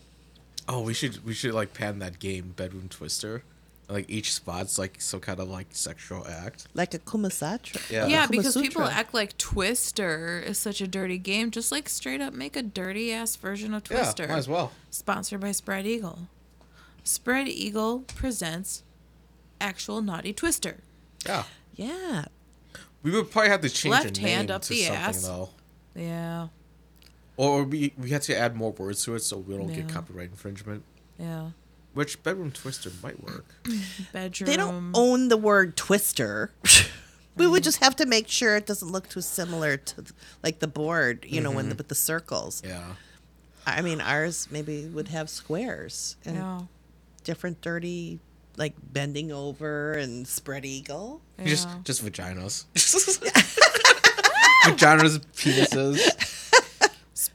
Oh, 0.68 0.80
we 0.80 0.94
should 0.94 1.24
we 1.24 1.34
should 1.34 1.52
like 1.54 1.74
pan 1.74 1.98
that 1.98 2.18
game, 2.18 2.54
bedroom 2.56 2.88
twister. 2.88 3.42
Like 3.88 4.08
each 4.08 4.32
spot's 4.32 4.78
like 4.78 5.00
some 5.00 5.20
kind 5.20 5.38
of 5.40 5.48
like 5.48 5.66
sexual 5.70 6.26
act. 6.26 6.68
Like 6.72 6.94
a 6.94 6.98
Kama 6.98 7.30
Sutra. 7.30 7.80
Yeah. 7.90 8.06
Yeah, 8.06 8.26
Kama 8.26 8.30
because 8.30 8.56
people 8.56 8.82
act 8.82 9.12
like 9.12 9.36
Twister 9.36 10.42
is 10.44 10.56
such 10.58 10.80
a 10.80 10.86
dirty 10.86 11.18
game. 11.18 11.50
Just 11.50 11.70
like 11.70 11.88
straight 11.88 12.22
up 12.22 12.32
make 12.32 12.56
a 12.56 12.62
dirty 12.62 13.12
ass 13.12 13.36
version 13.36 13.74
of 13.74 13.84
Twister. 13.84 14.22
Yeah, 14.22 14.30
might 14.30 14.38
as 14.38 14.48
well. 14.48 14.72
Sponsored 14.90 15.40
by 15.40 15.52
Spread 15.52 15.86
Eagle. 15.86 16.20
Spread 17.02 17.46
Eagle 17.48 18.00
presents 18.14 18.82
actual 19.60 20.00
naughty 20.00 20.32
Twister. 20.32 20.78
Yeah. 21.26 21.44
Yeah. 21.74 22.24
We 23.02 23.10
would 23.10 23.30
probably 23.30 23.50
have 23.50 23.60
to 23.60 23.68
change 23.68 23.92
Left 23.92 24.14
the 24.14 24.20
hand 24.22 24.50
up 24.50 24.62
to 24.62 24.70
the 24.70 24.82
something 24.84 24.96
ass. 25.02 25.26
though. 25.26 25.50
Yeah, 25.94 26.48
Or 27.36 27.64
we 27.64 27.92
we 27.98 28.10
had 28.10 28.22
to 28.22 28.36
add 28.36 28.54
more 28.54 28.70
words 28.72 29.04
to 29.04 29.14
it 29.16 29.20
so 29.20 29.38
we 29.38 29.56
don't 29.56 29.72
get 29.72 29.88
copyright 29.88 30.30
infringement. 30.30 30.84
yeah. 31.18 31.50
Which 31.94 32.20
bedroom 32.24 32.50
twister 32.50 32.90
might 33.04 33.22
work. 33.22 33.54
Bedroom. 34.12 34.46
They 34.50 34.56
don't 34.56 34.90
own 34.94 35.28
the 35.28 35.36
word 35.36 35.76
twister. 35.76 36.50
we 37.36 37.46
would 37.46 37.62
just 37.62 37.78
have 37.78 37.94
to 37.96 38.06
make 38.06 38.26
sure 38.26 38.56
it 38.56 38.66
doesn't 38.66 38.90
look 38.90 39.08
too 39.08 39.20
similar 39.20 39.76
to 39.76 40.04
like 40.42 40.58
the 40.58 40.66
board, 40.66 41.24
you 41.28 41.40
know, 41.40 41.50
when 41.52 41.66
the, 41.68 41.74
mm-hmm. 41.74 41.78
with 41.78 41.88
the 41.88 41.94
circles. 41.94 42.62
Yeah. 42.66 42.82
I 43.64 43.80
mean, 43.80 44.00
ours 44.00 44.48
maybe 44.50 44.86
would 44.86 45.06
have 45.08 45.30
squares 45.30 46.16
and 46.24 46.36
Yeah. 46.36 46.60
different 47.22 47.60
dirty, 47.60 48.18
like 48.56 48.74
bending 48.92 49.30
over 49.30 49.92
and 49.92 50.26
spread 50.26 50.64
eagle. 50.64 51.22
Just 51.44 51.68
yeah. 51.68 51.78
just 51.84 52.04
vaginas. 52.04 52.64
vaginas, 54.64 55.20
penises, 55.34 56.43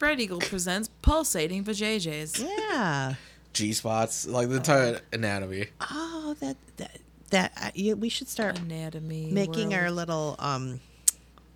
Spread 0.00 0.18
Eagle 0.18 0.38
presents 0.38 0.88
pulsating 1.02 1.62
vajayjays. 1.62 2.42
Yeah. 2.42 3.16
G 3.52 3.74
spots, 3.74 4.26
like 4.26 4.48
the 4.48 4.56
entire 4.56 5.00
anatomy. 5.12 5.66
Oh, 5.90 6.34
that 6.40 6.56
that 6.78 7.00
that 7.28 7.52
uh, 7.62 7.70
yeah, 7.74 7.92
we 7.92 8.08
should 8.08 8.26
start 8.26 8.58
Anatomy. 8.58 9.28
making 9.30 9.74
our 9.74 9.90
little 9.90 10.36
um. 10.38 10.80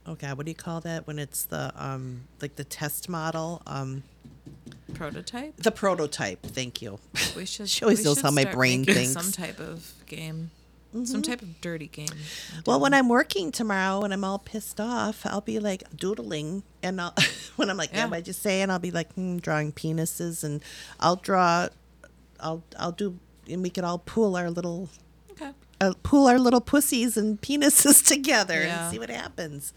Oh 0.06 0.14
God, 0.14 0.36
what 0.36 0.44
do 0.44 0.50
you 0.50 0.54
call 0.54 0.82
that 0.82 1.06
when 1.06 1.18
it's 1.18 1.44
the 1.46 1.72
um 1.74 2.24
like 2.42 2.56
the 2.56 2.64
test 2.64 3.08
model 3.08 3.62
um 3.66 4.02
prototype. 4.92 5.56
the 5.56 5.72
prototype? 5.72 6.42
Thank 6.42 6.82
you. 6.82 6.98
We 7.34 7.46
should. 7.46 7.66
She 7.70 7.82
always 7.82 8.00
we 8.00 8.04
knows 8.04 8.18
should 8.18 8.26
how 8.26 8.30
my 8.30 8.42
start 8.42 8.56
brain 8.56 8.80
making 8.80 8.94
thinks. 8.94 9.12
Some 9.14 9.32
type 9.32 9.58
of 9.58 9.90
game. 10.04 10.50
Some 11.02 11.22
type 11.22 11.42
of 11.42 11.60
dirty 11.60 11.88
game. 11.88 12.06
Well, 12.66 12.78
when 12.78 12.94
I'm 12.94 13.08
working 13.08 13.50
tomorrow 13.50 14.02
and 14.02 14.12
I'm 14.14 14.22
all 14.22 14.38
pissed 14.38 14.80
off, 14.80 15.26
I'll 15.26 15.40
be 15.40 15.58
like 15.58 15.82
doodling, 15.96 16.62
and 16.84 17.00
I'll, 17.00 17.14
when 17.56 17.68
I'm 17.68 17.76
like, 17.76 17.90
yeah. 17.92 17.98
Yeah. 18.04 18.06
what 18.06 18.16
I 18.18 18.20
just 18.20 18.40
say, 18.42 18.62
and 18.62 18.70
I'll 18.70 18.78
be 18.78 18.92
like 18.92 19.12
hmm, 19.14 19.38
drawing 19.38 19.72
penises, 19.72 20.44
and 20.44 20.62
I'll 21.00 21.16
draw, 21.16 21.68
I'll 22.38 22.62
I'll 22.78 22.92
do, 22.92 23.18
and 23.50 23.60
we 23.62 23.70
could 23.70 23.82
all 23.84 23.98
pool 23.98 24.36
our 24.36 24.50
little, 24.50 24.88
Okay. 25.32 25.50
uh, 25.80 25.94
pool 26.04 26.28
our 26.28 26.38
little 26.38 26.60
pussies 26.60 27.16
and 27.16 27.40
penises 27.42 28.06
together 28.06 28.62
Yeah. 28.62 28.84
and 28.84 28.92
see 28.92 28.98
what 29.00 29.10
happens. 29.10 29.72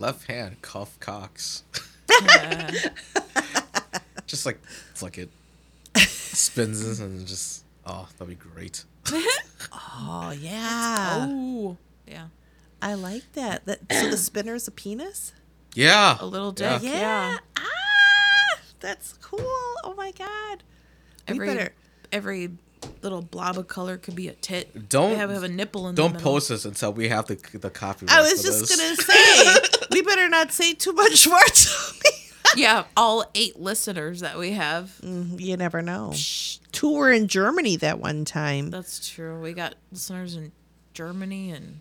Left 0.00 0.26
hand, 0.26 0.60
cuff 0.62 0.98
cocks. 0.98 1.62
Yeah. 2.22 2.70
Just 4.26 4.44
like 4.46 4.58
flick 4.94 5.18
it. 5.18 5.30
Spins 5.98 7.00
and 7.00 7.26
just 7.26 7.64
oh, 7.86 8.08
that'd 8.18 8.28
be 8.28 8.34
great. 8.50 8.84
Oh 9.72 10.32
yeah, 10.36 11.26
oh. 11.28 11.76
Yeah. 12.06 12.26
I 12.82 12.94
like 12.94 13.30
that. 13.34 13.66
That 13.66 13.80
so 13.92 14.10
the 14.10 14.16
spinner's 14.16 14.66
a 14.66 14.70
penis. 14.70 15.32
Yeah. 15.74 16.16
A 16.18 16.26
little 16.26 16.50
dick. 16.52 16.82
Yeah. 16.82 16.92
Yeah. 16.92 17.38
Ah, 17.58 18.60
that's 18.80 19.12
cool. 19.22 19.40
Oh 19.84 19.94
my 19.96 20.12
god. 20.12 20.62
We 21.28 21.34
Every 21.34 21.46
better- 21.46 21.72
every 22.10 22.50
little 23.02 23.20
blob 23.22 23.58
of 23.58 23.68
color 23.68 23.98
could 23.98 24.16
be 24.16 24.28
a 24.28 24.32
tit. 24.32 24.88
Don't- 24.88 25.10
We 25.10 25.16
have, 25.16 25.30
have 25.30 25.42
a 25.42 25.48
nipple 25.48 25.88
in 25.88 25.94
the 25.94 26.02
Don't 26.02 26.12
middle. 26.14 26.32
post 26.32 26.48
this 26.48 26.64
until 26.64 26.92
we 26.94 27.08
have 27.08 27.26
the 27.26 27.36
the 27.58 27.70
copyright. 27.70 28.16
I 28.16 28.22
was 28.22 28.40
for 28.40 28.46
just 28.48 28.60
this. 28.60 28.76
gonna 28.76 28.96
say 28.96 29.86
we 29.92 30.02
better 30.02 30.28
not 30.28 30.52
say 30.52 30.72
too 30.74 30.92
much 30.94 31.26
words. 31.26 32.00
Yeah, 32.56 32.84
all 32.96 33.24
eight 33.34 33.58
listeners 33.60 34.20
that 34.20 34.38
we 34.38 34.52
have. 34.52 34.98
Mm, 35.02 35.40
you 35.40 35.56
never 35.56 35.82
know. 35.82 36.12
Two 36.72 36.94
were 36.94 37.10
in 37.10 37.28
Germany 37.28 37.76
that 37.76 37.98
one 37.98 38.24
time. 38.24 38.70
That's 38.70 39.08
true. 39.08 39.40
We 39.40 39.52
got 39.52 39.74
listeners 39.92 40.36
in 40.36 40.52
Germany 40.94 41.50
and 41.52 41.80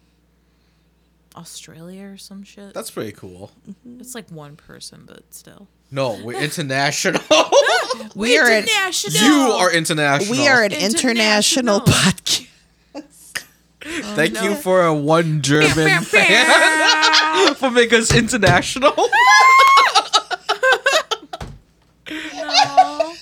Australia 1.35 2.05
or 2.05 2.17
some 2.17 2.43
shit. 2.43 2.73
That's 2.73 2.91
pretty 2.91 3.13
cool. 3.13 3.51
Mm-hmm. 3.69 3.99
it's 3.99 4.15
like 4.15 4.29
one 4.29 4.55
person, 4.55 5.03
but 5.07 5.33
still. 5.33 5.67
No, 5.91 6.19
we're 6.23 6.39
international. 6.41 7.21
We 8.15 8.37
are 8.37 8.47
an, 8.47 8.63
International. 8.63 9.23
you 9.23 9.51
are 9.53 9.73
international. 9.73 10.31
we 10.31 10.47
are 10.47 10.63
an 10.63 10.71
international, 10.71 11.77
International. 11.77 11.79
podcast. 11.81 12.47
Thank 14.15 14.41
oh, 14.41 14.43
you 14.43 14.55
for 14.55 14.85
a 14.85 14.93
one 14.93 15.41
German 15.41 16.01
fan 16.03 17.55
for 17.55 17.71
making 17.71 17.99
us 17.99 18.13
international. 18.13 18.93
Oh, 22.11 23.15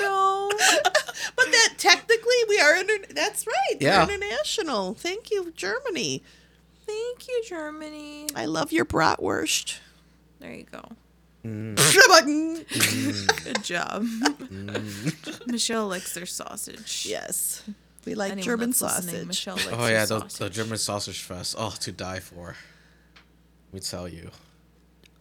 no. 0.00 0.50
But 1.36 1.46
that 1.50 1.74
technically 1.78 2.34
we 2.48 2.60
are 2.60 2.76
inter- 2.76 3.06
that's 3.14 3.46
right. 3.46 3.76
we're 3.80 3.86
Yeah. 3.86 4.04
international. 4.04 4.94
Thank 4.94 5.30
you, 5.30 5.52
Germany. 5.56 6.22
Thank 6.86 7.26
you, 7.28 7.42
Germany. 7.46 8.28
I 8.36 8.44
love 8.46 8.70
your 8.72 8.84
bratwurst. 8.84 9.78
There 10.40 10.52
you 10.52 10.64
go. 10.70 10.82
I'm 11.44 11.74
mm, 11.76 11.84
Good 13.44 13.64
job. 13.64 14.04
Michelle 15.46 15.88
likes 15.88 16.14
their 16.14 16.26
sausage. 16.26 17.06
yes, 17.08 17.62
we 18.06 18.14
like 18.14 18.32
Anyone 18.32 18.44
German 18.44 18.72
sausage. 18.72 19.26
Michelle 19.26 19.56
likes 19.56 19.68
Oh 19.72 19.86
yeah, 19.86 20.04
the, 20.04 20.20
sausage. 20.20 20.38
the 20.38 20.50
German 20.50 20.78
sausage 20.78 21.20
fest. 21.22 21.54
Oh, 21.58 21.74
to 21.80 21.92
die 21.92 22.20
for. 22.20 22.56
Let 23.72 23.74
me 23.74 23.80
tell 23.80 24.08
you, 24.08 24.30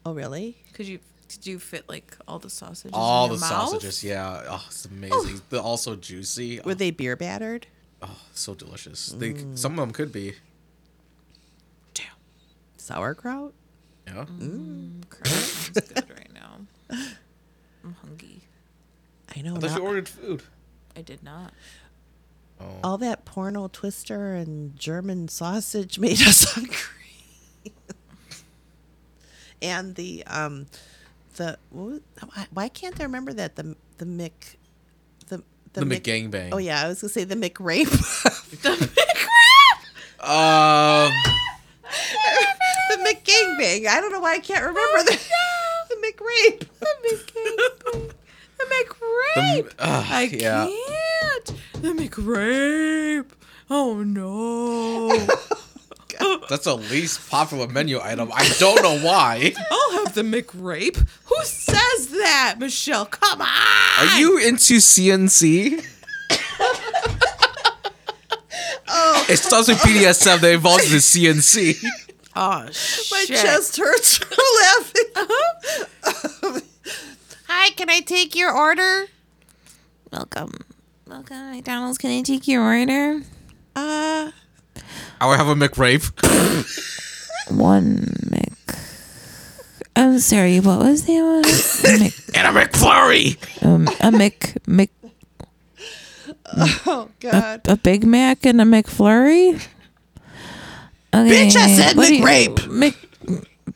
Oh, 0.06 0.14
really? 0.14 0.58
Could 0.74 0.88
you 0.88 1.00
did 1.34 1.46
you 1.48 1.60
fit 1.60 1.88
like 1.90 2.16
all 2.28 2.40
the 2.40 2.50
sausages? 2.50 2.92
all 2.94 3.26
in 3.26 3.34
the 3.34 3.38
mouth? 3.40 3.50
sausages. 3.70 4.04
Yeah, 4.04 4.44
oh, 4.50 4.64
it's 4.68 4.86
amazing. 4.86 5.42
They're 5.50 5.60
also 5.62 5.96
juicy. 5.96 6.60
Were 6.62 6.72
Oh, 6.72 6.76
they 6.76 6.92
beer 6.92 7.16
battered? 7.16 7.68
oh, 8.02 8.18
so 8.34 8.54
delicious. 8.56 9.08
They 9.18 9.34
Mm. 9.34 9.58
some 9.58 9.74
of 9.74 9.78
them 9.80 9.92
could 9.92 10.12
be. 10.12 10.36
Damn. 11.94 12.06
Sauerkraut? 12.78 13.54
Yeah. 14.08 14.26
Mm, 14.26 15.10
crap, 15.10 15.74
good 15.74 16.10
right 16.10 16.34
now. 16.34 16.60
I'm 16.90 17.94
hungry. 18.02 18.42
I 19.36 19.42
know. 19.42 19.56
I 19.56 19.60
thought 19.60 19.70
not- 19.72 19.78
you 19.80 19.86
ordered 19.86 20.10
food. 20.10 20.44
I 20.96 21.02
did 21.02 21.24
not. 21.24 21.54
Oh, 22.60 22.80
all 22.84 22.98
that 23.00 23.26
porno 23.26 23.68
twister 23.68 24.36
and 24.36 24.78
German 24.78 25.28
sausage 25.28 25.98
made 25.98 26.22
us 26.22 26.44
hungry. 26.54 26.78
and 29.62 29.96
the 29.96 30.24
um 30.28 30.68
the 31.34 31.58
what, 31.70 32.02
why- 32.34 32.48
why 32.52 32.68
can't 32.70 33.00
I 33.00 33.04
remember 33.04 33.34
that 33.34 33.56
the 33.56 33.76
the 33.98 34.06
Mick 34.06 34.56
the 35.28 35.44
the 35.74 35.82
Mick- 35.82 36.02
McGangbang. 36.02 36.50
Oh 36.52 36.58
yeah, 36.58 36.84
I 36.84 36.88
was 36.88 37.02
gonna 37.02 37.12
say 37.14 37.24
the 37.24 37.36
McRape. 37.36 37.90
The 38.64 38.70
McRape. 40.22 40.24
Um. 40.24 41.12
the 42.90 42.98
McGangbang. 43.10 43.88
I 43.88 44.00
don't 44.00 44.12
know 44.12 44.20
why 44.22 44.34
I 44.36 44.40
can't 44.40 44.62
remember 44.64 45.04
the 45.04 45.20
the 45.90 45.96
McRape. 45.96 46.68
The 48.58 48.66
McRape. 48.66 49.70
the- 49.70 49.84
uh, 49.84 50.06
I 50.10 50.30
yeah. 50.32 50.68
can't. 50.68 51.54
The 51.82 51.90
McRape. 51.90 53.26
Oh 53.70 54.04
no. 54.04 55.10
That's 56.50 56.66
the 56.66 56.76
least 56.78 57.30
popular 57.30 57.68
menu 57.68 58.00
item. 58.02 58.32
I 58.34 58.48
don't 58.60 58.82
know 58.84 59.00
why. 59.00 59.54
I'll 59.72 60.06
have 60.06 60.14
the 60.14 60.22
McRape. 60.22 60.98
Who 61.26 61.36
says 61.44 62.08
that, 62.10 62.56
Michelle? 62.60 63.06
Come 63.06 63.42
on. 63.42 63.48
Are 63.48 64.20
you 64.20 64.38
into 64.40 64.76
CNC? 64.76 65.86
Oh, 68.96 69.26
It 69.30 69.38
starts 69.38 69.70
with 69.70 69.80
BDSM 69.80 70.40
that 70.42 70.54
involves 70.54 70.92
the 70.92 70.98
CNC. 70.98 71.78
Oh 72.36 72.68
shit. 72.72 73.08
my 73.12 73.26
chest 73.36 73.78
hurts 73.78 74.18
from 74.18 74.38
laughing. 74.62 76.62
Hi, 77.48 77.70
can 77.72 77.90
I 77.90 78.02
take 78.02 78.36
your 78.36 78.52
order? 78.52 79.06
Welcome, 80.12 80.52
welcome, 81.08 81.52
McDonald's. 81.52 81.98
Can 81.98 82.12
I 82.12 82.22
take 82.22 82.48
your 82.48 82.62
order? 82.64 83.22
Uh, 83.76 84.32
I 85.24 85.28
would 85.28 85.38
have 85.38 85.48
a 85.48 85.56
McRape. 85.56 86.12
One 87.50 88.14
Mc. 88.30 88.52
I'm 89.96 90.20
sorry. 90.20 90.60
What 90.60 90.80
was 90.80 91.06
the 91.06 91.14
one? 91.22 91.46
A 91.46 92.00
Mc, 92.04 92.14
And 92.36 92.58
a 92.58 92.60
McFlurry. 92.66 93.38
um, 93.66 93.88
a 94.02 94.12
Mc, 94.12 94.58
Mc, 94.68 94.90
oh 96.86 97.10
God. 97.22 97.62
a 97.70 97.78
Big 97.78 98.06
Mac 98.06 98.46
and 98.46 98.60
a 98.60 98.66
McFlurry. 98.66 99.66
Okay, 101.16 101.48
Bitch, 101.48 101.56
I 101.56 101.68
said 101.74 101.96
what 101.96 102.08
do 102.10 102.16
you- 102.18 102.24
McRape. 102.26 102.68
Mc, 102.70 102.96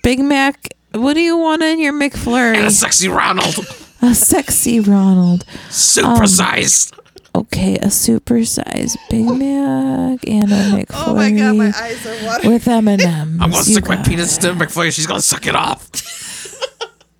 Big 0.03 0.19
Mac. 0.19 0.73
What 0.91 1.13
do 1.13 1.21
you 1.21 1.37
want 1.37 1.61
in 1.61 1.79
your 1.79 1.93
And 1.93 2.65
a 2.65 2.71
sexy 2.71 3.07
Ronald. 3.07 3.55
A 4.01 4.13
sexy 4.13 4.81
Ronald. 4.81 5.45
Super 5.69 6.09
Supersized. 6.25 6.91
Okay, 7.37 7.75
a 7.75 7.87
supersized 7.87 8.97
Big 9.09 9.25
Mac 9.25 10.27
and 10.27 10.51
a 10.51 10.55
McFlurry 10.85 11.07
Oh 11.07 11.13
my 11.15 11.31
God, 11.31 11.55
my 11.55 11.71
eyes 11.75 12.05
are 12.07 12.25
watering. 12.25 12.51
with 12.53 12.67
M 12.67 12.87
and 12.87 13.01
M's. 13.01 13.37
I'm 13.41 13.51
gonna 13.51 13.63
stick 13.63 13.87
my 13.87 13.97
penis 13.97 14.37
to 14.39 14.53
McFlurry. 14.53 14.91
She's 14.93 15.05
gonna 15.05 15.21
suck 15.21 15.45
it 15.45 15.55
off. 15.55 15.87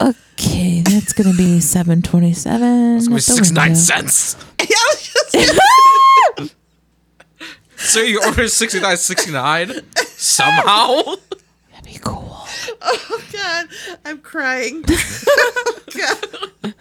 Okay, 0.01 0.81
that's 0.81 1.13
gonna 1.13 1.33
be 1.35 1.59
seven 1.59 2.01
twenty-seven. 2.01 2.97
It's 2.97 3.07
gonna 3.07 3.17
be 3.17 3.21
six 3.21 3.51
nine 3.51 3.75
cents. 3.75 4.35
Yeah, 5.33 5.45
I 5.45 6.29
was 6.39 6.53
So 7.75 7.99
you 8.01 8.21
order 8.25 8.47
sixty 8.47 8.79
nine 8.79 8.97
sixty 8.97 9.31
nine 9.31 9.71
somehow. 9.97 11.03
That'd 11.71 11.85
be 11.85 11.99
cool. 12.01 12.37
oh 12.81 13.23
God, 13.31 13.67
I'm 14.05 14.17
crying. 14.19 14.83
Oh, 14.87 15.79
God. 15.95 16.73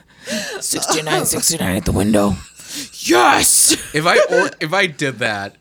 Sixty-nine, 0.61 1.27
sixty-nine 1.27 1.77
at 1.77 1.85
the 1.85 1.93
window. 1.93 2.35
Yes. 3.05 3.73
If 3.95 4.07
I 4.07 4.19
or 4.31 4.51
if 4.61 4.73
I 4.73 4.87
did 4.87 5.19
that, 5.21 5.57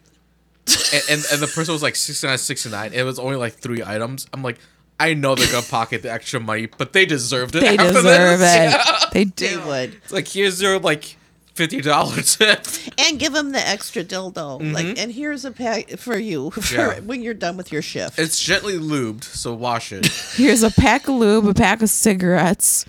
and, 0.93 1.03
and 1.09 1.25
and 1.31 1.41
the 1.41 1.47
person 1.47 1.73
was 1.73 1.83
like 1.83 1.95
sixty 1.95 2.27
nine 2.27 2.37
sixty 2.37 2.69
nine, 2.69 2.93
it 2.93 3.03
was 3.03 3.19
only 3.19 3.35
like 3.35 3.53
three 3.53 3.83
items. 3.83 4.27
I'm 4.33 4.41
like, 4.43 4.59
I 4.99 5.13
know 5.13 5.35
they're 5.35 5.51
gonna 5.51 5.65
pocket 5.65 6.01
the 6.01 6.11
extra 6.11 6.39
money, 6.39 6.67
but 6.67 6.93
they 6.93 7.05
deserved 7.05 7.55
it. 7.55 7.61
They 7.61 7.77
after 7.77 7.93
deserve 7.93 8.39
this. 8.39 8.73
it. 8.75 8.81
They 9.13 9.23
They 9.25 9.31
do. 9.55 9.61
would. 9.65 9.93
It's 10.03 10.11
like 10.11 10.27
here's 10.27 10.61
your 10.61 10.79
like 10.79 11.15
fifty 11.53 11.81
dollar 11.81 12.21
tip. 12.21 12.65
And 12.97 13.19
give 13.19 13.33
them 13.33 13.51
the 13.51 13.59
extra 13.65 14.03
dildo. 14.03 14.59
Mm-hmm. 14.61 14.71
Like, 14.73 14.97
and 14.99 15.11
here's 15.11 15.45
a 15.45 15.51
pack 15.51 15.89
for 15.91 16.17
you 16.17 16.49
for 16.51 16.73
Yeah. 16.75 16.99
when 17.01 17.21
you're 17.21 17.33
done 17.33 17.55
with 17.57 17.71
your 17.71 17.81
shift. 17.81 18.17
It's 18.19 18.39
gently 18.39 18.77
lubed, 18.79 19.23
so 19.25 19.53
wash 19.53 19.91
it. 19.93 20.05
Here's 20.35 20.63
a 20.63 20.71
pack 20.71 21.07
of 21.07 21.15
lube, 21.15 21.45
a 21.47 21.53
pack 21.53 21.81
of 21.81 21.89
cigarettes, 21.89 22.85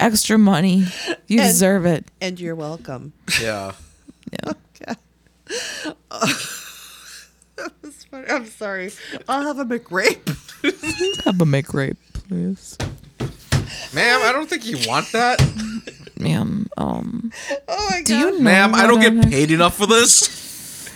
extra 0.00 0.38
money. 0.38 0.84
You 1.26 1.40
And- 1.40 1.48
deserve 1.48 1.86
it. 1.86 2.04
and 2.20 2.38
you're 2.40 2.54
welcome. 2.56 3.12
Yeah. 3.40 3.72
Yeah. 4.32 4.52
God. 4.86 4.96
That's 7.56 8.04
funny. 8.10 8.26
I'm 8.28 8.46
sorry. 8.46 8.90
I'll 9.28 9.42
have 9.42 9.58
a 9.58 9.64
McRape. 9.64 10.26
Have 11.24 11.40
a 11.40 11.44
McRape, 11.44 11.96
please. 12.14 12.76
Ma'am, 13.94 14.20
I 14.24 14.32
don't 14.32 14.48
think 14.48 14.66
you 14.66 14.78
want 14.88 15.12
that. 15.12 15.40
Ma'am, 16.18 16.68
um, 16.76 17.30
Oh 17.68 17.88
my 17.90 17.98
God. 17.98 18.04
do 18.06 18.18
you 18.18 18.32
know 18.32 18.40
Ma'am, 18.40 18.74
I 18.74 18.86
don't 18.86 19.00
get 19.00 19.12
I'm- 19.12 19.30
paid 19.30 19.50
enough 19.50 19.76
for 19.76 19.86
this. 19.86 20.88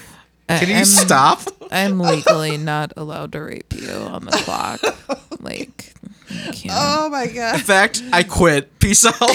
I- 0.49 0.59
Can 0.59 0.69
you 0.71 0.75
I'm- 0.77 0.85
stop? 0.87 1.41
I'm 1.71 2.01
legally 2.01 2.57
not 2.57 2.93
allowed 2.97 3.33
to 3.33 3.41
rape 3.43 3.73
you 3.77 3.91
on 3.93 4.25
the 4.25 4.31
clock. 4.33 4.81
Like, 5.41 5.95
I 6.07 6.08
can't. 6.08 6.08
Oh 6.71 7.09
my 7.11 7.27
God. 7.27 7.55
In 7.57 7.61
fact, 7.61 8.03
I 8.13 8.23
quit. 8.23 8.79
Peace 8.79 9.05
out. 9.07 9.15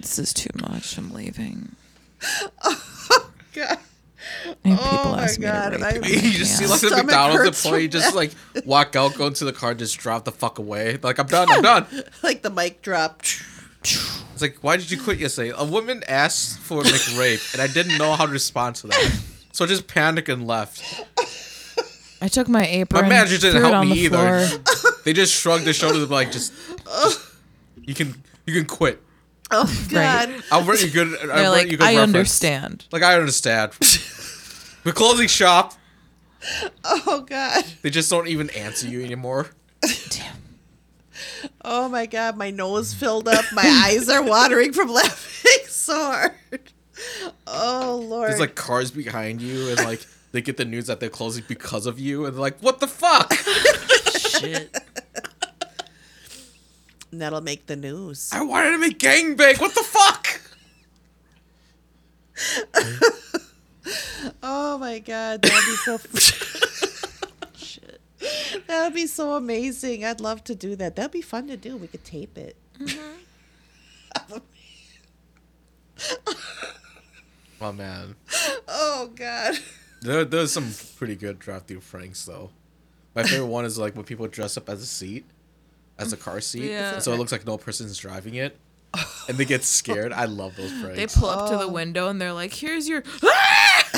This 0.00 0.18
is 0.20 0.32
too 0.32 0.48
much. 0.68 0.96
I'm 0.96 1.12
leaving. 1.12 1.74
God. 3.52 3.78
I 4.64 4.68
have 4.68 4.78
Oh 4.80 5.12
my 5.16 5.24
ask 5.24 5.38
me 5.38 5.46
God, 5.46 5.70
to 5.70 5.84
I- 5.84 5.92
rape 5.94 6.04
you 6.22 6.30
just 6.32 6.56
see 6.56 6.66
like 6.66 6.80
the 6.80 6.86
Stomach 6.88 7.06
McDonald's 7.06 7.42
hurts 7.44 7.64
employee 7.64 7.86
from 7.86 7.90
just 7.90 8.14
like 8.14 8.30
walk 8.64 8.94
out, 8.96 9.14
go 9.16 9.26
into 9.26 9.44
the 9.44 9.52
car, 9.52 9.74
just 9.74 9.98
drive 9.98 10.24
the 10.24 10.32
fuck 10.32 10.58
away. 10.60 10.98
Like 11.02 11.18
I'm 11.18 11.26
done. 11.26 11.48
I'm 11.50 11.62
done. 11.62 11.86
Like 12.22 12.42
the 12.42 12.50
mic 12.50 12.80
dropped. 12.80 13.42
It's 13.82 14.40
like, 14.40 14.58
why 14.60 14.76
did 14.76 14.90
you 14.90 15.00
quit 15.02 15.18
yesterday? 15.18 15.52
A 15.56 15.64
woman 15.64 16.02
asked 16.08 16.58
for 16.60 16.80
a 16.82 16.84
McRape, 16.84 17.52
and 17.54 17.60
I 17.62 17.66
didn't 17.66 17.98
know 17.98 18.12
how 18.14 18.24
to 18.26 18.32
respond 18.32 18.76
to 18.76 18.86
that. 18.88 19.20
So 19.52 19.64
I 19.64 19.68
just 19.68 19.88
panicked 19.88 20.28
and 20.28 20.46
left. 20.46 20.82
I 22.20 22.28
took 22.28 22.48
my 22.48 22.66
apron. 22.66 23.02
My 23.02 23.08
manager 23.08 23.38
didn't 23.38 23.62
help 23.62 23.74
on 23.74 23.88
me 23.88 23.94
the 23.94 24.00
either. 24.16 24.46
floor. 24.46 24.92
They 25.04 25.12
just 25.14 25.32
shrugged 25.32 25.64
their 25.64 25.72
shoulders 25.72 26.02
and 26.02 26.10
like, 26.10 26.30
just, 26.32 26.52
you 27.82 27.94
can, 27.94 28.22
you 28.46 28.52
can 28.52 28.66
quit. 28.66 29.00
Oh 29.50 29.86
God. 29.88 30.34
I'll 30.52 30.62
write 30.64 30.82
you 30.82 30.90
good. 30.90 31.08
I'll 31.18 31.26
They're 31.28 31.28
write 31.28 31.48
like, 31.48 31.70
you 31.70 31.78
good 31.78 31.84
I 31.86 31.92
reference." 31.94 32.14
understand. 32.14 32.84
Like 32.92 33.02
I 33.02 33.14
understand. 33.14 33.72
We're 34.84 34.92
closing 34.92 35.26
shop. 35.28 35.72
Oh 36.84 37.24
God. 37.26 37.64
They 37.80 37.88
just 37.88 38.10
don't 38.10 38.28
even 38.28 38.50
answer 38.50 38.86
you 38.86 39.02
anymore. 39.02 39.48
Damn. 40.10 40.36
Oh 41.64 41.88
my 41.88 42.04
God. 42.04 42.36
My 42.36 42.50
nose 42.50 42.92
filled 42.92 43.28
up. 43.28 43.44
My 43.54 43.62
eyes 43.86 44.10
are 44.10 44.22
watering 44.22 44.74
from 44.74 44.88
laughing 44.90 45.64
so 45.68 45.94
hard. 45.94 46.32
Oh 47.46 48.04
Lord. 48.06 48.28
There's 48.30 48.40
like 48.40 48.54
cars 48.56 48.90
behind 48.90 49.40
you, 49.40 49.70
and 49.70 49.78
like 49.78 50.04
they 50.32 50.42
get 50.42 50.56
the 50.56 50.64
news 50.64 50.86
that 50.86 51.00
they're 51.00 51.08
closing 51.08 51.44
because 51.48 51.86
of 51.86 51.98
you, 51.98 52.24
and 52.26 52.34
they're 52.34 52.40
like, 52.40 52.58
"What 52.60 52.80
the 52.80 52.86
fuck?" 52.88 53.32
Shit. 54.18 54.76
And 57.10 57.22
that'll 57.22 57.40
make 57.40 57.66
the 57.66 57.76
news. 57.76 58.30
I 58.32 58.42
wanted 58.42 58.72
to 58.72 58.78
make 58.78 58.98
gangbang. 58.98 59.58
What 59.60 59.74
the 59.74 59.82
fuck? 59.82 60.40
Oh 64.42 64.76
my 64.78 64.98
God. 64.98 65.42
That'd 65.42 65.64
be 65.64 65.76
so. 65.76 65.98
Shit. 67.56 68.00
That'd 68.66 68.94
be 68.94 69.06
so 69.06 69.34
amazing. 69.34 70.04
I'd 70.04 70.20
love 70.20 70.44
to 70.44 70.54
do 70.54 70.76
that. 70.76 70.96
That'd 70.96 71.12
be 71.12 71.22
fun 71.22 71.48
to 71.48 71.56
do. 71.56 71.76
We 71.76 71.86
could 71.86 72.04
tape 72.04 72.36
it. 72.36 72.56
Mm-hmm. 72.78 73.00
Oh 77.60 77.72
man, 77.72 78.14
Oh 78.68 79.10
God. 79.16 79.56
There, 80.00 80.24
there's 80.24 80.52
some 80.52 80.72
pretty 80.96 81.16
good 81.16 81.38
drive-through 81.38 81.80
pranks 81.80 82.24
though. 82.24 82.50
My 83.14 83.22
favorite 83.24 83.46
one 83.46 83.64
is 83.64 83.78
like 83.78 83.94
when 83.96 84.04
people 84.04 84.26
dress 84.28 84.56
up 84.56 84.68
as 84.68 84.82
a 84.82 84.86
seat, 84.86 85.24
as 85.98 86.12
a 86.12 86.16
car 86.16 86.40
seat, 86.50 86.70
Yeah. 86.70 86.98
so 86.98 87.12
it 87.12 87.16
looks 87.18 87.32
like 87.32 87.46
no 87.46 87.58
person's 87.58 87.96
driving 87.98 88.34
it, 88.34 88.56
and 89.28 89.36
they 89.38 89.44
get 89.44 89.64
scared. 89.64 90.12
I 90.12 90.26
love 90.26 90.56
those 90.56 90.72
pranks. 90.80 90.96
They 90.96 91.06
pull 91.06 91.28
up 91.28 91.50
to 91.50 91.56
the 91.56 91.64
Oh. 91.64 91.68
window 91.72 92.08
and 92.08 92.20
they're 92.20 92.32
like, 92.32 92.52
"Here's 92.54 92.88
your." 92.88 93.02
Ah! 93.24 93.90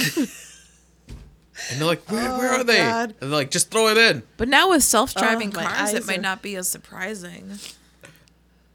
and 1.70 1.78
they're 1.78 1.86
like, 1.86 2.10
"Where, 2.10 2.30
where 2.38 2.52
Oh, 2.54 2.60
are 2.60 2.64
they?" 2.64 2.78
God. 2.78 3.10
And 3.20 3.30
they're 3.30 3.38
like, 3.38 3.50
"Just 3.50 3.70
throw 3.70 3.88
it 3.88 3.98
in." 3.98 4.22
But 4.36 4.48
now 4.48 4.70
with 4.70 4.82
self-driving 4.82 5.52
Oh, 5.54 5.60
my 5.60 5.64
cars, 5.64 5.92
it 5.92 6.06
might 6.06 6.18
are- 6.18 6.22
not 6.22 6.42
be 6.42 6.56
as 6.56 6.68
surprising. 6.68 7.58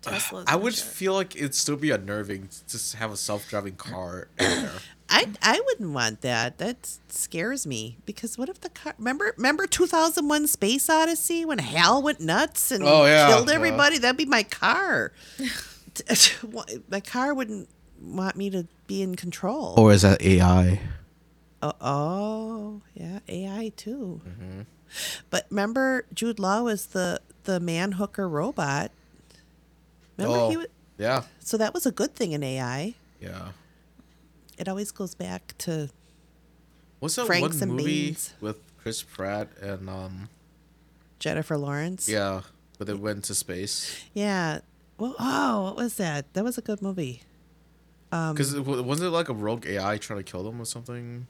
Tesla's 0.02 0.46
I 0.48 0.56
would 0.56 0.74
legit. 0.74 0.84
feel 0.86 1.14
like 1.16 1.36
it'd 1.36 1.56
still 1.56 1.78
be 1.78 1.90
unnerving 1.90 2.48
to 2.50 2.68
just 2.68 2.94
have 2.96 3.12
a 3.12 3.18
self-driving 3.18 3.76
car 3.78 4.28
in 4.40 4.46
there. 4.64 4.72
I 5.10 5.28
I 5.42 5.62
wouldn't 5.66 5.92
want 5.92 6.22
that. 6.22 6.58
That 6.58 6.98
scares 7.10 7.68
me 7.68 7.98
because 8.06 8.38
what 8.38 8.50
if 8.50 8.60
the 8.62 8.70
car? 8.70 8.96
Remember 8.98 9.34
remember 9.38 9.68
2001 9.68 10.48
Space 10.48 10.90
Odyssey 10.90 11.46
when 11.46 11.60
Hal 11.60 12.02
went 12.02 12.20
nuts 12.20 12.72
and 12.72 12.84
Oh, 12.84 13.06
yeah. 13.06 13.28
killed 13.28 13.48
Yeah. 13.50 13.56
everybody? 13.56 13.98
That'd 14.00 14.18
be 14.18 14.26
my 14.26 14.44
car. 14.44 15.12
my 16.90 17.00
car 17.00 17.34
wouldn't 17.34 17.70
want 18.02 18.36
me 18.36 18.50
to 18.50 18.68
be 18.88 19.02
in 19.02 19.16
control. 19.16 19.76
Or 19.78 19.92
is 19.92 20.02
that 20.02 20.22
AI? 20.22 20.80
Oh, 21.62 21.74
oh, 21.82 22.82
yeah, 22.94 23.20
AI 23.28 23.72
too. 23.76 24.22
Mm-hmm. 24.28 24.62
But 25.30 25.48
remember, 25.50 26.06
Jude 26.14 26.40
Law 26.40 26.64
was 26.64 26.88
the 26.88 27.22
the 27.44 27.60
man 27.60 27.94
hooker 27.94 28.28
robot. 28.30 28.92
Remember 30.18 30.38
oh, 30.40 30.50
he 30.50 30.58
was, 30.58 30.68
yeah, 30.98 31.24
so 31.40 31.58
that 31.58 31.74
was 31.74 31.86
a 31.86 31.92
good 31.92 32.16
thing 32.16 32.32
in 32.32 32.44
AI. 32.44 32.96
yeah. 33.20 33.50
It 34.58 34.68
always 34.68 34.92
goes 34.92 35.16
back 35.16 35.54
to 35.60 35.90
What's 37.00 37.16
that 37.16 37.26
Franks 37.28 37.56
one 37.56 37.64
and 37.64 37.72
movie 37.74 38.06
beans. 38.08 38.34
with 38.42 38.58
Chris 38.78 39.04
Pratt 39.04 39.50
and 39.62 39.90
um? 39.90 40.30
Jennifer 41.20 41.58
Lawrence. 41.58 42.08
Yeah, 42.10 42.42
but 42.78 42.88
they 42.88 42.94
went 42.94 43.24
to 43.26 43.36
space 43.36 43.96
Yeah. 44.14 44.60
Well, 44.98 45.16
oh, 45.20 45.64
what 45.64 45.76
was 45.76 45.96
that? 45.96 46.34
That 46.34 46.44
was 46.46 46.58
a 46.58 46.62
good 46.62 46.82
movie. 46.82 47.22
Um, 48.14 48.34
because 48.34 48.54
it, 48.54 48.62
wasn't 48.66 49.08
it 49.08 49.12
like 49.12 49.28
a 49.28 49.34
rogue 49.34 49.66
AI 49.66 49.98
trying 49.98 50.20
to 50.20 50.24
kill 50.24 50.44
them 50.44 50.62
or 50.62 50.66
something? 50.66 51.28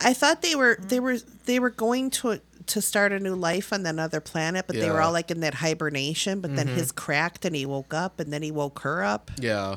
I 0.00 0.12
thought 0.12 0.42
they 0.42 0.54
were 0.56 0.76
they 0.80 0.98
were 1.00 1.18
they 1.44 1.58
were 1.60 1.70
going 1.70 2.10
to 2.10 2.40
to 2.66 2.80
start 2.82 3.12
a 3.12 3.18
new 3.20 3.34
life 3.34 3.72
on 3.72 3.84
another 3.86 4.20
planet, 4.20 4.66
but 4.66 4.76
they 4.76 4.90
were 4.90 5.00
all 5.00 5.12
like 5.12 5.30
in 5.30 5.40
that 5.40 5.54
hibernation. 5.54 6.40
But 6.40 6.54
then 6.56 6.66
Mm-hmm. 6.68 6.76
his 6.76 6.92
cracked 6.92 7.44
and 7.44 7.54
he 7.54 7.64
woke 7.66 7.94
up, 7.94 8.18
and 8.20 8.32
then 8.32 8.42
he 8.42 8.50
woke 8.50 8.80
her 8.80 9.02
up. 9.04 9.30
Yeah. 9.38 9.76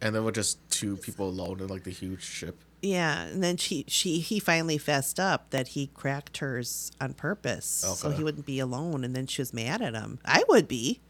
And 0.00 0.14
then 0.14 0.24
we're 0.24 0.30
just 0.30 0.58
two 0.70 0.96
people 0.96 1.28
alone 1.28 1.60
in 1.60 1.68
like 1.68 1.84
the 1.84 1.90
huge 1.90 2.22
ship. 2.22 2.58
Yeah, 2.82 3.22
and 3.22 3.42
then 3.42 3.56
she 3.56 3.84
she 3.88 4.18
he 4.18 4.38
finally 4.38 4.78
fessed 4.78 5.18
up 5.18 5.50
that 5.50 5.68
he 5.68 5.88
cracked 5.88 6.38
hers 6.38 6.92
on 7.00 7.14
purpose, 7.14 7.66
so 7.66 8.10
he 8.10 8.22
wouldn't 8.22 8.46
be 8.46 8.58
alone. 8.58 9.02
And 9.02 9.16
then 9.16 9.26
she 9.26 9.40
was 9.40 9.54
mad 9.54 9.80
at 9.80 9.94
him. 9.94 10.18
I 10.24 10.44
would 10.48 10.68
be. 10.68 11.00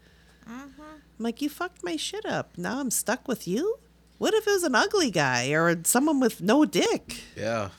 Mm-hmm. 0.49 0.81
I'm 0.81 1.23
like, 1.23 1.41
you 1.41 1.49
fucked 1.49 1.83
my 1.83 1.95
shit 1.97 2.25
up. 2.25 2.57
Now 2.57 2.79
I'm 2.79 2.91
stuck 2.91 3.27
with 3.27 3.47
you. 3.47 3.79
What 4.17 4.33
if 4.33 4.47
it 4.47 4.51
was 4.51 4.63
an 4.63 4.75
ugly 4.75 5.11
guy 5.11 5.49
or 5.49 5.83
someone 5.83 6.19
with 6.19 6.41
no 6.41 6.65
dick? 6.65 7.21
Yeah. 7.35 7.69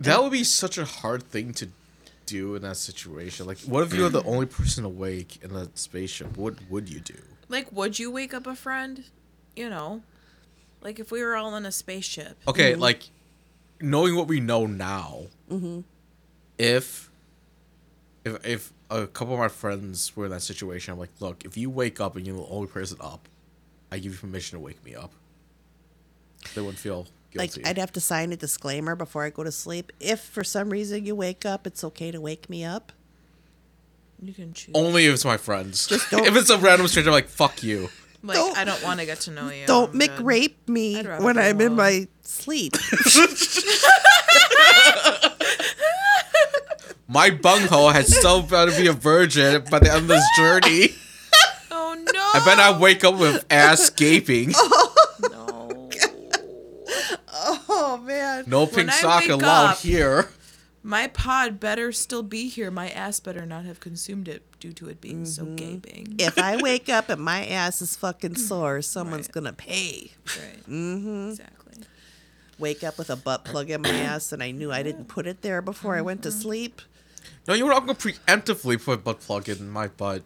That 0.00 0.22
would 0.22 0.32
be 0.32 0.44
such 0.44 0.78
a 0.78 0.84
hard 0.84 1.22
thing 1.22 1.52
to 1.54 1.68
do 2.26 2.54
in 2.54 2.62
that 2.62 2.76
situation. 2.76 3.46
Like, 3.46 3.58
what 3.60 3.84
if 3.84 3.94
you 3.94 4.02
were 4.02 4.08
the 4.08 4.24
only 4.24 4.46
person 4.46 4.84
awake 4.84 5.38
in 5.42 5.52
a 5.54 5.68
spaceship? 5.74 6.36
What 6.36 6.56
would 6.68 6.88
you 6.88 7.00
do? 7.00 7.14
Like, 7.48 7.70
would 7.70 7.98
you 7.98 8.10
wake 8.10 8.34
up 8.34 8.46
a 8.46 8.56
friend? 8.56 9.04
You 9.56 9.70
know, 9.70 10.02
like 10.82 10.98
if 10.98 11.10
we 11.10 11.22
were 11.22 11.36
all 11.36 11.54
in 11.56 11.66
a 11.66 11.72
spaceship. 11.72 12.36
Okay, 12.46 12.74
like 12.74 13.04
knowing 13.80 14.16
what 14.16 14.28
we 14.28 14.40
know 14.40 14.66
now, 14.66 15.22
mm-hmm. 15.50 15.80
if 16.58 17.10
if 18.24 18.46
if 18.46 18.72
a 18.90 19.06
couple 19.06 19.34
of 19.34 19.40
my 19.40 19.48
friends 19.48 20.14
were 20.16 20.26
in 20.26 20.30
that 20.30 20.42
situation, 20.42 20.92
I'm 20.92 20.98
like, 20.98 21.10
look, 21.20 21.44
if 21.44 21.56
you 21.56 21.70
wake 21.70 22.00
up 22.00 22.16
and 22.16 22.26
you're 22.26 22.36
the 22.36 22.46
only 22.46 22.68
person 22.68 22.98
up, 23.00 23.28
I 23.90 23.98
give 23.98 24.12
you 24.12 24.18
permission 24.18 24.58
to 24.58 24.64
wake 24.64 24.84
me 24.84 24.94
up. 24.94 25.12
They 26.54 26.60
wouldn't 26.60 26.78
feel 26.78 27.06
guilty. 27.30 27.62
Like 27.62 27.68
I'd 27.68 27.78
have 27.78 27.92
to 27.92 28.00
sign 28.00 28.32
a 28.32 28.36
disclaimer 28.36 28.94
before 28.94 29.24
I 29.24 29.30
go 29.30 29.44
to 29.44 29.52
sleep. 29.52 29.92
If 30.00 30.20
for 30.20 30.44
some 30.44 30.70
reason 30.70 31.06
you 31.06 31.14
wake 31.14 31.46
up, 31.46 31.66
it's 31.66 31.82
okay 31.84 32.10
to 32.10 32.20
wake 32.20 32.50
me 32.50 32.64
up. 32.64 32.92
You 34.22 34.32
can 34.32 34.52
choose. 34.52 34.74
Only 34.74 35.06
if 35.06 35.14
it's 35.14 35.24
my 35.24 35.36
friends. 35.36 35.86
don't- 36.10 36.26
if 36.26 36.36
it's 36.36 36.50
a 36.50 36.58
random 36.58 36.88
stranger, 36.88 37.10
I'm 37.10 37.14
like, 37.14 37.28
fuck 37.28 37.62
you. 37.62 37.88
Like, 38.26 38.36
don't- 38.36 38.56
I 38.56 38.64
don't 38.64 38.82
want 38.82 39.00
to 39.00 39.06
get 39.06 39.20
to 39.22 39.30
know 39.30 39.48
you. 39.50 39.66
Don't 39.66 39.92
I'm 39.92 39.98
make 39.98 40.10
rape 40.20 40.68
me 40.68 41.02
when 41.02 41.38
I'm 41.38 41.60
in 41.60 41.74
my 41.76 42.08
sleep. 42.22 42.74
My 47.06 47.30
bunghole 47.30 47.90
has 47.90 48.18
so 48.20 48.40
about 48.40 48.70
to 48.70 48.76
be 48.76 48.86
a 48.88 48.92
virgin 48.92 49.62
by 49.70 49.78
the 49.78 49.88
end 49.92 50.02
of 50.02 50.08
this 50.08 50.24
journey. 50.36 50.88
Oh 51.70 51.94
no! 52.12 52.30
I 52.34 52.42
bet 52.44 52.58
I 52.58 52.76
wake 52.78 53.04
up 53.04 53.18
with 53.18 53.44
ass 53.50 53.90
gaping. 53.90 54.52
Oh, 55.26 55.30
no. 55.30 55.90
oh 57.68 57.96
man. 58.04 58.44
No 58.46 58.66
pink 58.66 58.88
I 58.90 58.92
sock 58.92 59.20
wake 59.22 59.30
allowed 59.30 59.70
up- 59.72 59.78
here. 59.78 60.28
My 60.86 61.06
pod 61.06 61.58
better 61.60 61.92
still 61.92 62.22
be 62.22 62.46
here. 62.48 62.70
My 62.70 62.90
ass 62.90 63.18
better 63.18 63.46
not 63.46 63.64
have 63.64 63.80
consumed 63.80 64.28
it 64.28 64.42
due 64.60 64.72
to 64.74 64.88
it 64.90 65.00
being 65.00 65.24
so 65.24 65.42
Mm-hmm. 65.44 65.56
gaping. 65.56 66.16
If 66.18 66.38
I 66.38 66.56
wake 66.62 66.90
up 66.90 67.08
and 67.08 67.22
my 67.22 67.46
ass 67.46 67.80
is 67.80 67.96
fucking 67.96 68.36
sore, 68.36 68.82
someone's 68.82 69.28
Right. 69.28 69.32
gonna 69.32 69.52
pay. 69.54 70.12
Right. 70.38 70.62
Mm-hmm. 70.68 71.28
Exactly. 71.30 71.82
Wake 72.58 72.84
up 72.84 72.98
with 72.98 73.08
a 73.08 73.16
butt 73.16 73.44
plug 73.46 73.70
in 73.70 73.80
my 73.80 73.88
ass 73.88 74.30
and 74.30 74.42
I 74.42 74.50
knew 74.50 74.70
I 74.70 74.82
didn't 74.82 75.06
put 75.06 75.26
it 75.26 75.40
there 75.40 75.62
before 75.62 75.96
I 75.96 76.02
went 76.02 76.22
to 76.24 76.30
sleep. 76.30 76.82
No, 77.48 77.54
you 77.54 77.60
know 77.60 77.66
what? 77.68 77.76
I'm 77.78 77.86
gonna 77.86 77.98
preemptively 77.98 78.82
put 78.82 78.92
a 78.92 78.96
butt 78.98 79.20
plug 79.20 79.48
in 79.48 79.70
my 79.70 79.88
butt, 79.88 80.22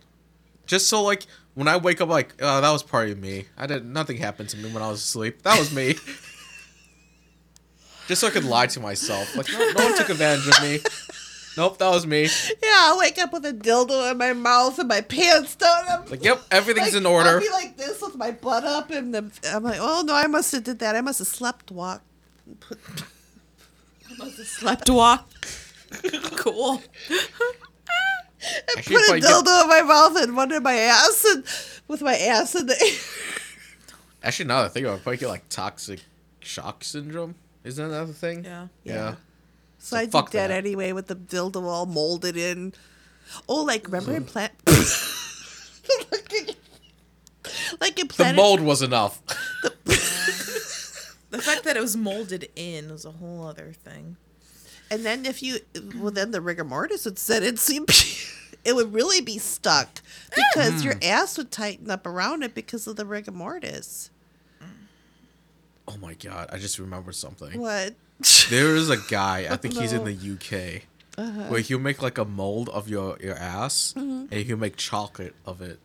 just 0.67 0.89
so 0.89 1.03
like 1.05 1.25
when 1.55 1.69
I 1.69 1.77
wake 1.77 2.01
up, 2.01 2.09
like 2.09 2.35
oh, 2.41 2.61
that 2.61 2.71
was 2.71 2.83
part 2.83 3.09
of 3.11 3.19
me. 3.19 3.47
I 3.57 3.67
didn't. 3.69 3.93
Nothing 3.93 4.17
happened 4.17 4.49
to 4.51 4.57
me 4.57 4.73
when 4.73 4.83
I 4.83 4.89
was 4.89 4.99
asleep. 5.01 5.43
That 5.43 5.57
was 5.59 5.73
me. 5.73 5.95
just 8.09 8.21
so 8.23 8.27
I 8.27 8.31
could 8.31 8.45
lie 8.45 8.67
to 8.67 8.81
myself. 8.81 9.37
Like 9.37 9.49
no, 9.53 9.59
no 9.59 9.85
one 9.85 9.97
took 9.97 10.09
advantage 10.09 10.49
of 10.49 10.63
me. 10.63 10.81
Nope, 11.57 11.79
that 11.79 11.91
was 11.91 12.07
me. 12.07 12.23
Yeah, 12.63 12.71
I'll 12.77 12.99
wake 12.99 13.19
up 13.19 13.33
with 13.33 13.45
a 13.45 13.53
dildo 13.53 14.11
in 14.13 14.19
my 14.19 14.33
mouth 14.33 14.79
and 14.79 14.89
my 14.89 15.01
pants 15.01 15.57
down. 15.57 15.85
I'm 15.89 16.07
Like 16.09 16.23
yep, 16.23 16.41
everything's 16.53 16.93
like, 16.93 17.01
in 17.01 17.07
order. 17.07 17.31
I'll 17.31 17.41
be 17.41 17.51
like 17.51 17.77
this 17.77 18.01
with 18.01 18.15
my 18.17 18.31
butt 18.31 18.65
up, 18.65 18.91
and 18.91 19.13
the, 19.15 19.31
I'm 19.53 19.65
like, 19.65 19.79
oh 19.81 20.03
no, 20.07 20.15
I 20.15 20.27
must 20.29 20.53
have 20.53 20.63
did 20.65 20.79
that. 20.79 20.95
I 20.95 21.01
must 21.01 21.19
have 21.19 21.29
slept 21.29 21.71
walk. 21.73 22.03
Put, 22.61 22.79
I 24.09 24.15
must 24.19 24.39
have 24.39 24.47
Slept 24.47 24.89
walk. 24.89 25.29
cool. 26.37 26.81
Actually, 28.77 28.95
put 28.95 29.03
a 29.03 29.07
probably 29.07 29.21
get- 29.21 29.31
dildo 29.31 29.63
in 29.63 29.69
my 29.69 29.83
mouth 29.83 30.17
and 30.17 30.37
one 30.37 30.53
in 30.53 30.63
my 30.63 30.75
ass, 30.75 31.25
and 31.29 31.45
with 31.89 32.03
my 32.03 32.17
ass 32.17 32.55
in 32.55 32.67
the 32.67 32.81
air. 32.81 32.99
Actually, 34.23 34.47
now 34.47 34.61
that 34.63 34.67
I 34.67 34.69
think 34.69 34.87
about 34.87 34.95
it, 34.95 35.01
I 35.01 35.03
probably 35.03 35.17
get 35.19 35.29
like 35.29 35.49
toxic 35.49 36.01
shock 36.41 36.85
syndrome. 36.85 37.35
Isn't 37.65 37.91
that 37.91 38.07
the 38.07 38.13
thing? 38.13 38.45
Yeah. 38.45 38.69
Yeah. 38.85 39.15
So 39.79 39.97
I 39.97 40.05
did 40.05 40.13
fuck 40.13 40.31
that, 40.33 40.49
that. 40.49 40.57
anyway 40.57 40.93
with 40.93 41.07
the 41.07 41.17
dildo 41.17 41.63
all 41.63 41.87
molded 41.87 42.37
in. 42.37 42.75
Oh, 43.49 43.63
like 43.63 43.87
remember 43.87 44.15
in 44.17 44.25
plant. 44.25 44.53
like 47.81 47.99
in 47.99 48.09
The 48.09 48.33
mold 48.35 48.61
was 48.61 48.83
enough. 48.83 49.23
The 51.31 51.43
fact 51.43 51.65
that 51.65 51.77
it 51.77 51.81
was 51.81 51.97
molded 51.97 52.49
in 52.57 52.91
was 52.91 53.05
a 53.05 53.11
whole 53.11 53.47
other 53.47 53.73
thing. 53.73 54.17
And 54.91 55.05
then 55.05 55.27
if 55.27 55.43
you, 55.43 55.59
well, 55.97 56.11
then 56.11 56.31
the 56.31 56.41
rigor 56.41 56.65
mortis 56.65 57.05
would 57.05 57.19
set 57.19 57.43
in, 57.43 57.59
so 57.59 57.85
it 58.65 58.75
would 58.75 58.95
really 58.95 59.21
be 59.21 59.37
stuck 59.37 60.01
because 60.35 60.81
mm. 60.81 60.85
your 60.85 60.95
ass 61.03 61.37
would 61.37 61.51
tighten 61.51 61.91
up 61.91 62.07
around 62.07 62.43
it 62.43 62.55
because 62.55 62.87
of 62.87 62.97
the 62.97 63.05
rigor 63.05 63.33
mortis. 63.33 64.11
Oh 65.89 65.97
my 66.01 66.15
god! 66.15 66.49
I 66.53 66.59
just 66.59 66.79
remembered 66.79 67.15
something. 67.15 67.59
What? 67.61 67.95
There 68.51 68.75
is 68.77 68.91
a 68.91 68.97
guy, 68.97 69.47
I 69.51 69.57
think 69.57 69.75
he's 69.77 69.93
in 69.93 70.05
the 70.11 70.13
UK, 70.35 70.83
Uh-huh. 71.17 71.43
where 71.49 71.61
he'll 71.61 71.79
make 71.79 72.03
like 72.03 72.19
a 72.19 72.25
mold 72.25 72.69
of 72.69 72.89
your 72.89 73.17
your 73.21 73.35
ass, 73.37 73.95
Mm-hmm. 73.97 74.27
and 74.33 74.45
he'll 74.47 74.57
make 74.57 74.77
chocolate 74.77 75.35
of 75.47 75.63
it. 75.63 75.79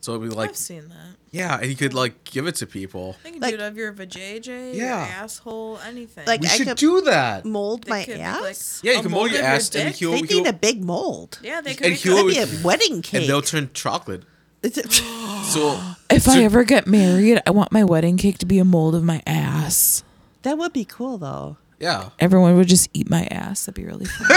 So 0.00 0.16
it'd 0.16 0.28
be 0.30 0.34
like, 0.34 0.50
I've 0.50 0.56
seen 0.56 0.88
that. 0.88 1.14
yeah, 1.30 1.54
and 1.58 1.66
he 1.66 1.76
could 1.76 1.94
like 1.94 2.24
give 2.24 2.48
it 2.48 2.56
to 2.56 2.66
people. 2.66 3.14
I 3.24 3.30
can 3.30 3.40
Like- 3.40 3.54
do 3.56 3.60
it 3.62 3.66
of 3.68 3.76
your 3.76 3.92
vajayjay, 3.92 4.74
Yeah. 4.74 5.06
your 5.06 5.14
asshole, 5.22 5.78
anything. 5.86 6.26
Like- 6.26 6.40
We 6.40 6.48
I 6.48 6.50
should 6.56 6.66
could- 6.66 6.76
do 6.78 7.02
that. 7.02 7.44
Mold 7.44 7.84
They 7.84 7.90
my 7.90 8.04
could 8.04 8.18
make, 8.18 8.26
like, 8.40 8.50
ass? 8.50 8.80
Yeah, 8.82 8.92
you 8.94 8.98
a 8.98 9.02
can 9.02 9.10
mold 9.12 9.20
mold 9.20 9.30
your 9.30 9.40
of 9.40 9.46
your 9.46 9.54
ass, 9.54 9.74
and 9.76 9.94
he'll, 9.94 10.10
they 10.10 10.16
he'll 10.26 10.38
need 10.42 10.46
a 10.48 10.52
big 10.52 10.82
mold. 10.82 11.38
yeah, 11.40 11.60
they 11.60 11.74
could 11.74 11.86
and 11.86 11.92
make 11.92 12.00
he'll- 12.00 12.26
be 12.26 12.38
a 12.38 12.48
wedding 12.64 13.00
cake. 13.02 13.20
and 13.20 13.28
they'll 13.30 13.42
turn 13.42 13.70
chocolate. 13.74 14.24
Is 14.62 14.78
it- 14.78 14.92
So 14.92 15.80
If 16.10 16.28
I 16.28 16.42
ever 16.44 16.64
get 16.64 16.86
married, 16.86 17.40
I 17.46 17.50
want 17.50 17.72
my 17.72 17.84
wedding 17.84 18.16
cake 18.16 18.38
to 18.38 18.46
be 18.46 18.58
a 18.58 18.64
mold 18.64 18.94
of 18.94 19.02
my 19.02 19.22
ass. 19.26 20.04
that 20.42 20.58
would 20.58 20.72
be 20.72 20.84
cool, 20.84 21.18
though. 21.18 21.56
yeah. 21.80 22.10
Everyone 22.20 22.56
would 22.56 22.68
just 22.68 22.88
eat 22.92 23.08
my 23.10 23.24
ass. 23.30 23.64
That'd 23.66 23.74
be 23.74 23.84
really 23.84 24.04
fun. 24.04 24.28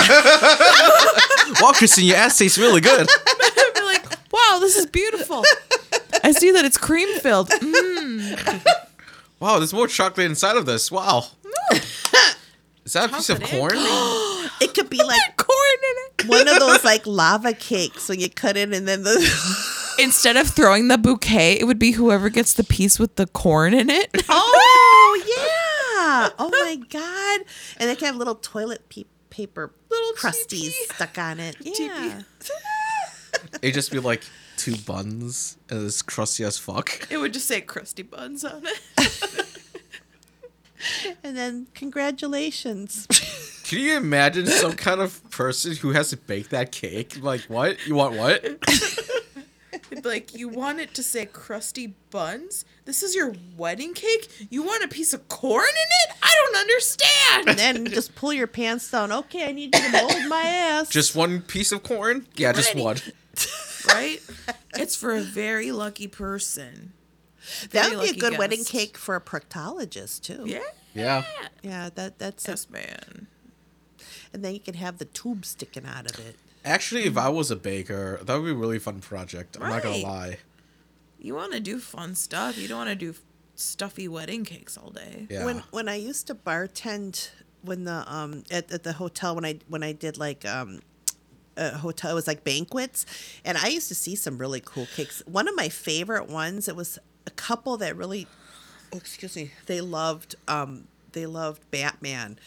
Wow, 1.61 1.72
Kristen, 1.73 2.03
your 2.06 2.18
ass 2.18 2.38
tastes 2.38 2.57
really 2.57 2.81
good. 2.81 3.07
I'd 3.27 3.72
be 3.76 3.81
like, 3.81 4.06
wow, 4.31 4.57
this 4.60 4.76
is 4.77 4.85
beautiful. 4.88 5.43
I 6.23 6.31
see 6.31 6.52
that 6.52 6.65
it's 6.65 6.77
cream 6.77 7.19
filled. 7.19 7.49
Mm. 7.49 8.65
Wow, 9.41 9.57
there's 9.60 9.73
more 9.73 9.88
chocolate 9.88 10.27
inside 10.27 10.56
of 10.56 10.65
this. 10.65 10.89
Wow. 10.89 11.26
Is 12.85 12.93
that 12.93 13.11
a 13.11 13.14
piece 13.15 13.30
of 13.30 13.43
corn? 13.43 13.73
It 13.76 14.73
could 14.73 14.89
be 14.89 14.97
like 15.03 15.35
Corn 15.35 15.80
in 15.84 16.26
it. 16.26 16.30
one 16.30 16.47
of 16.47 16.57
those 16.60 16.84
like 16.85 17.06
lava 17.06 17.52
cakes 17.53 18.07
when 18.07 18.22
you 18.22 18.30
cut 18.30 18.56
it 18.56 18.73
and 18.73 18.88
then 18.88 19.03
the. 19.03 19.15
Instead 20.00 20.36
of 20.38 20.48
throwing 20.50 20.88
the 20.88 20.98
bouquet, 20.98 21.54
it 21.60 21.66
would 21.66 21.80
be 21.80 21.92
whoever 21.92 22.30
gets 22.30 22.54
the 22.54 22.64
piece 22.64 23.00
with 23.00 23.16
the 23.16 23.28
corn 23.28 23.74
in 23.74 23.90
it. 23.90 24.10
Oh 24.30 25.22
yeah! 25.28 26.30
Oh 26.38 26.50
my 26.52 26.76
god! 26.90 27.42
And 27.78 27.90
they 27.90 27.96
can 27.96 28.08
have 28.08 28.16
little 28.16 28.36
toilet 28.36 28.88
pe- 28.90 29.06
paper 29.30 29.72
Little 29.90 30.14
crusties 30.14 30.70
TP. 30.72 30.94
stuck 30.94 31.18
on 31.18 31.40
it. 31.40 31.56
Yeah. 31.62 32.22
It'd 33.62 33.74
just 33.76 33.92
be 33.92 34.00
like 34.00 34.24
two 34.58 34.76
buns 34.78 35.58
and 35.70 35.86
it's 35.86 36.02
crusty 36.02 36.44
as 36.44 36.58
fuck. 36.58 37.08
It 37.10 37.18
would 37.18 37.34
just 37.34 37.48
say 37.48 37.62
crusty 37.62 38.04
buns 38.04 38.44
on 38.44 38.64
it. 38.66 39.46
And 41.24 41.36
then 41.36 41.68
congratulations. 41.74 43.08
Can 43.64 43.80
you 43.80 43.98
imagine 43.98 44.46
some 44.48 44.74
kind 44.74 45.02
of 45.02 45.28
person 45.32 45.76
who 45.76 45.92
has 45.92 46.10
to 46.12 46.18
bake 46.18 46.50
that 46.50 46.72
cake? 46.72 47.18
Like, 47.22 47.42
what? 47.44 47.86
You 47.88 47.96
want 47.96 48.16
what? 48.16 48.44
It'd 49.96 50.04
be 50.04 50.10
like, 50.10 50.36
you 50.36 50.48
want 50.50 50.80
it 50.80 50.94
to 50.96 51.04
say 51.04 51.26
crusty 51.26 51.96
buns? 52.12 52.66
This 52.86 53.02
is 53.04 53.16
your 53.16 53.34
wedding 53.58 53.94
cake? 53.94 54.48
You 54.50 54.64
want 54.64 54.84
a 54.84 54.88
piece 54.88 55.14
of 55.14 55.28
corn 55.28 55.64
in 55.68 56.12
it? 56.12 56.18
I 56.22 56.36
don't 56.46 56.56
understand. 56.58 57.50
and 57.50 57.60
then 57.60 57.86
just 57.94 58.16
pull 58.16 58.34
your 58.34 58.48
pants 58.48 58.90
down. 58.92 59.12
Okay, 59.12 59.48
I 59.48 59.52
need 59.52 59.76
you 59.76 59.82
to 59.82 59.92
mold 59.92 60.28
my 60.28 60.42
ass. 60.42 60.90
Just 60.90 61.16
one 61.16 61.42
piece 61.42 61.72
of 61.72 61.84
corn? 61.84 62.28
Yeah, 62.36 62.52
just 62.54 62.76
one. 62.76 62.98
right? 63.88 64.20
It's 64.78 64.96
for 64.96 65.16
a 65.16 65.22
very 65.22 65.72
lucky 65.72 66.08
person. 66.08 66.94
that 67.72 67.90
would 67.90 67.92
be 67.92 67.96
a 67.96 68.00
lucky 68.08 68.20
good 68.20 68.38
wedding 68.38 68.64
cake 68.64 68.98
for 68.98 69.16
a 69.16 69.22
proctologist 69.22 70.22
too. 70.22 70.44
Yeah. 70.46 70.60
Yeah. 70.94 71.24
Yeah, 71.62 71.90
that 71.96 72.20
that's 72.20 72.48
Yes, 72.48 72.66
it. 72.66 72.72
man. 72.72 73.28
And 74.34 74.44
then 74.44 74.54
you 74.54 74.60
can 74.60 74.74
have 74.76 74.98
the 74.98 75.06
tube 75.06 75.46
sticking 75.46 75.86
out 75.86 76.10
of 76.12 76.20
it. 76.26 76.36
Actually, 76.66 77.04
if 77.04 77.16
I 77.16 77.30
was 77.30 77.52
a 77.52 77.56
baker, 77.56 78.20
that 78.24 78.36
would 78.36 78.46
be 78.46 78.52
a 78.52 78.56
really 78.56 78.80
fun 78.80 79.00
project. 79.00 79.58
I'm 79.62 79.70
not 79.70 79.84
gonna 79.84 79.98
lie. 79.98 80.40
You 81.20 81.36
want 81.36 81.54
to 81.54 81.60
do 81.60 81.80
fun 81.80 82.16
stuff. 82.16 82.58
You 82.58 82.68
don't 82.68 82.80
want 82.80 82.90
to 82.90 82.96
do 82.96 83.14
stuffy 83.54 84.08
wedding 84.08 84.44
cakes 84.44 84.78
all 84.78 84.90
day. 84.90 85.28
Yeah. 85.30 85.46
When 85.46 85.60
when 85.72 85.88
I 85.88 85.96
used 85.96 86.28
to 86.28 86.36
bartend 86.36 87.30
when 87.62 87.84
the 87.84 88.04
um 88.12 88.44
at, 88.52 88.72
at 88.72 88.84
the 88.84 88.94
hotel 88.94 89.36
when 89.36 89.46
I 89.46 89.60
when 89.68 89.84
I 89.84 89.92
did 89.92 90.18
like 90.18 90.46
um 90.46 90.82
a 91.58 91.78
hotel 91.78 92.12
it 92.12 92.16
was 92.16 92.28
like 92.28 92.44
banquets 92.44 93.06
and 93.46 93.58
I 93.58 93.68
used 93.68 93.88
to 93.88 93.96
see 93.96 94.16
some 94.16 94.38
really 94.38 94.62
cool 94.64 94.88
cakes. 94.96 95.24
One 95.26 95.48
of 95.48 95.56
my 95.56 95.70
favorite 95.70 96.28
ones 96.28 96.68
it 96.68 96.76
was 96.76 97.00
a 97.26 97.32
couple 97.32 97.78
that 97.78 97.96
really 97.96 98.28
oh, 98.94 98.98
excuse 98.98 99.36
me 99.36 99.52
they 99.68 99.82
loved 99.82 100.36
um 100.48 100.88
they 101.16 101.26
loved 101.26 101.70
Batman. 101.72 102.38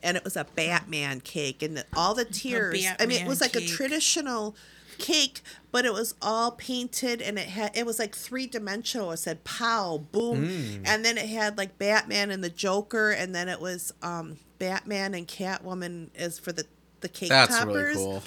And 0.00 0.16
it 0.16 0.22
was 0.22 0.36
a 0.36 0.44
Batman 0.44 1.20
cake 1.20 1.60
and 1.60 1.76
the, 1.76 1.84
all 1.96 2.14
the 2.14 2.24
tiers 2.24 2.86
I 3.00 3.06
mean 3.06 3.22
it 3.22 3.26
was 3.26 3.40
like 3.40 3.54
Batman 3.54 3.68
a 3.68 3.72
traditional 3.72 4.54
cake 4.98 5.40
but 5.70 5.84
it 5.84 5.92
was 5.92 6.14
all 6.20 6.50
painted 6.52 7.22
and 7.22 7.38
it 7.38 7.46
had 7.48 7.76
it 7.76 7.86
was 7.86 7.98
like 8.00 8.14
three 8.16 8.46
dimensional 8.48 9.12
it 9.12 9.16
said 9.18 9.44
pow 9.44 9.98
boom. 10.10 10.48
Mm. 10.48 10.82
and 10.84 11.04
then 11.04 11.16
it 11.16 11.28
had 11.28 11.56
like 11.56 11.78
batman 11.78 12.32
and 12.32 12.42
the 12.42 12.50
joker 12.50 13.12
and 13.12 13.32
then 13.32 13.48
it 13.48 13.60
was 13.60 13.92
um 14.02 14.38
batman 14.58 15.14
and 15.14 15.28
catwoman 15.28 16.08
as 16.16 16.40
for 16.40 16.50
the 16.50 16.64
the 17.00 17.08
cake 17.08 17.28
That's 17.28 17.56
toppers. 17.56 17.74
really 17.74 17.94
cool. 17.94 18.22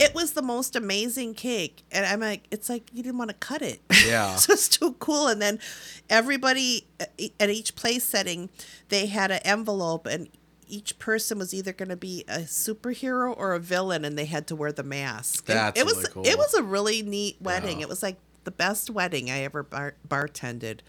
It 0.00 0.14
was 0.14 0.32
the 0.32 0.42
most 0.42 0.74
amazing 0.76 1.34
cake 1.34 1.82
and 1.92 2.04
i'm 2.06 2.20
like 2.20 2.46
it's 2.50 2.68
like 2.68 2.90
you 2.92 3.02
didn't 3.02 3.18
want 3.18 3.30
to 3.30 3.36
cut 3.36 3.62
it 3.62 3.80
Yeah. 4.06 4.36
so 4.36 4.52
it's 4.52 4.68
too 4.68 4.92
cool 4.98 5.28
and 5.28 5.40
then 5.40 5.58
everybody 6.10 6.86
at 7.40 7.50
each 7.50 7.74
place 7.76 8.04
setting 8.04 8.50
they 8.88 9.06
had 9.06 9.30
an 9.30 9.40
envelope 9.44 10.06
and 10.06 10.28
each 10.66 10.98
person 10.98 11.38
was 11.38 11.52
either 11.54 11.72
going 11.72 11.90
to 11.90 11.96
be 11.96 12.24
a 12.26 12.38
superhero 12.40 13.34
or 13.36 13.52
a 13.52 13.60
villain 13.60 14.04
and 14.04 14.18
they 14.18 14.24
had 14.24 14.46
to 14.48 14.56
wear 14.56 14.72
the 14.72 14.82
mask 14.82 15.48
And 15.48 15.58
That's 15.58 15.78
it 15.80 15.84
was 15.86 15.96
really 15.96 16.08
cool. 16.10 16.26
it 16.26 16.38
was 16.38 16.54
a 16.54 16.62
really 16.62 17.02
neat 17.02 17.36
wedding 17.40 17.78
Yeah. 17.78 17.84
it 17.84 17.88
was 17.88 18.02
like 18.02 18.16
the 18.44 18.50
best 18.50 18.90
wedding 18.90 19.30
i 19.30 19.40
ever 19.40 19.62
bar- 19.62 19.94
bartended 20.08 20.80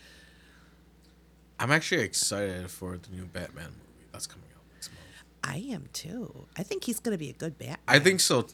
I'm 1.59 1.71
actually 1.71 2.01
excited 2.01 2.69
for 2.69 2.97
the 2.97 3.09
new 3.15 3.25
Batman 3.25 3.65
movie 3.67 4.07
that's 4.11 4.27
coming 4.27 4.49
out 4.55 4.63
next 4.73 4.89
month. 4.91 5.25
i 5.43 5.57
am 5.73 5.85
too 5.93 6.47
i 6.57 6.63
think 6.63 6.83
he's 6.85 6.99
going 6.99 7.13
to 7.13 7.19
be 7.19 7.29
a 7.29 7.33
good 7.33 7.57
batman 7.57 7.77
I 7.87 7.99
think 7.99 8.19
so. 8.19 8.47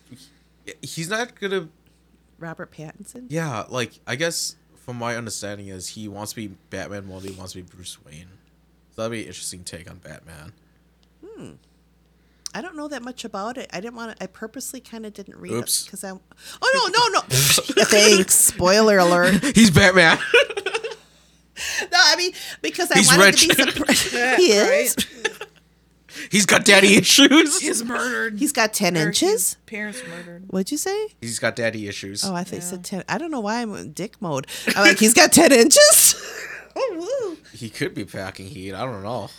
He's 0.81 1.09
not 1.09 1.39
gonna. 1.39 1.69
robert 2.39 2.71
pattinson 2.71 3.25
Yeah, 3.29 3.65
like 3.69 3.99
I 4.07 4.15
guess 4.15 4.55
from 4.75 4.97
my 4.97 5.15
understanding 5.15 5.67
is 5.67 5.89
he 5.89 6.07
wants 6.07 6.31
to 6.31 6.35
be 6.35 6.47
Batman 6.69 7.05
more 7.05 7.19
than 7.21 7.31
he 7.33 7.37
wants 7.37 7.53
to 7.53 7.61
be 7.61 7.75
Bruce 7.75 8.03
Wayne. 8.03 8.27
So 8.95 9.01
that'd 9.03 9.11
be 9.11 9.21
an 9.21 9.27
interesting 9.27 9.63
take 9.63 9.89
on 9.89 9.97
Batman. 9.97 10.53
Hmm. 11.25 11.51
I 12.53 12.61
don't 12.61 12.75
know 12.75 12.89
that 12.89 13.01
much 13.01 13.23
about 13.23 13.57
it. 13.57 13.69
I 13.71 13.79
didn't 13.79 13.95
want 13.95 14.17
to. 14.17 14.23
I 14.23 14.27
purposely 14.27 14.81
kind 14.81 15.05
of 15.05 15.13
didn't 15.13 15.37
read 15.37 15.53
Oops. 15.53 15.83
it 15.83 15.85
because 15.85 16.03
I'm. 16.03 16.19
Oh 16.61 16.89
no, 16.91 16.99
no, 16.99 17.19
no! 17.19 17.21
Thanks. 17.85 18.35
Spoiler 18.35 18.97
alert. 18.97 19.41
He's 19.55 19.71
Batman. 19.71 20.17
No, 21.91 21.97
I 21.97 22.15
mean 22.17 22.31
because 22.61 22.91
I 22.91 22.97
He's 22.97 23.07
wanted 23.07 23.25
rich. 23.25 23.47
to 23.47 23.55
be 23.55 23.71
surprised. 23.71 24.07
he 24.37 24.51
is. 24.51 24.95
He's 26.29 26.45
got 26.45 26.65
daddy 26.65 26.95
issues. 26.97 27.59
He's 27.59 27.83
murdered. 27.83 28.39
He's 28.39 28.51
got 28.51 28.73
ten 28.73 28.97
Or 28.97 29.07
inches. 29.07 29.29
his 29.31 29.55
Parents 29.65 30.01
murdered. 30.07 30.43
What'd 30.47 30.71
you 30.71 30.77
say? 30.77 31.07
He's 31.21 31.39
got 31.39 31.55
daddy 31.55 31.87
issues. 31.87 32.23
Oh, 32.25 32.33
I 32.35 32.43
thought 32.43 32.55
you 32.55 32.61
said 32.61 32.83
ten. 32.83 33.03
I 33.09 33.17
don't 33.17 33.31
know 33.31 33.39
why 33.39 33.61
I'm 33.61 33.73
in 33.75 33.93
dick 33.93 34.21
mode. 34.21 34.47
I'm 34.75 34.85
like, 34.87 34.99
he's 34.99 35.13
got 35.13 35.31
ten 35.31 35.51
inches. 35.51 36.15
oh, 36.75 37.27
woo. 37.29 37.37
He 37.53 37.69
could 37.69 37.93
be 37.93 38.05
packing 38.05 38.47
heat. 38.47 38.73
I 38.73 38.83
don't 38.83 39.03
know. 39.03 39.29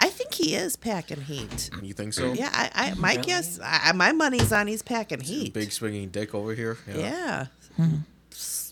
I 0.00 0.08
think 0.10 0.32
he 0.34 0.54
is 0.54 0.76
packing 0.76 1.22
heat. 1.22 1.70
You 1.82 1.92
think 1.92 2.12
so? 2.12 2.32
Yeah, 2.32 2.50
I, 2.52 2.70
I 2.72 2.94
my 2.94 3.16
guess, 3.16 3.58
I, 3.62 3.90
my 3.92 4.12
money's 4.12 4.52
on 4.52 4.68
he's 4.68 4.80
packing 4.82 5.18
heat. 5.20 5.52
Big 5.52 5.72
swinging 5.72 6.10
dick 6.10 6.34
over 6.36 6.54
here. 6.54 6.78
Yeah. 6.86 7.46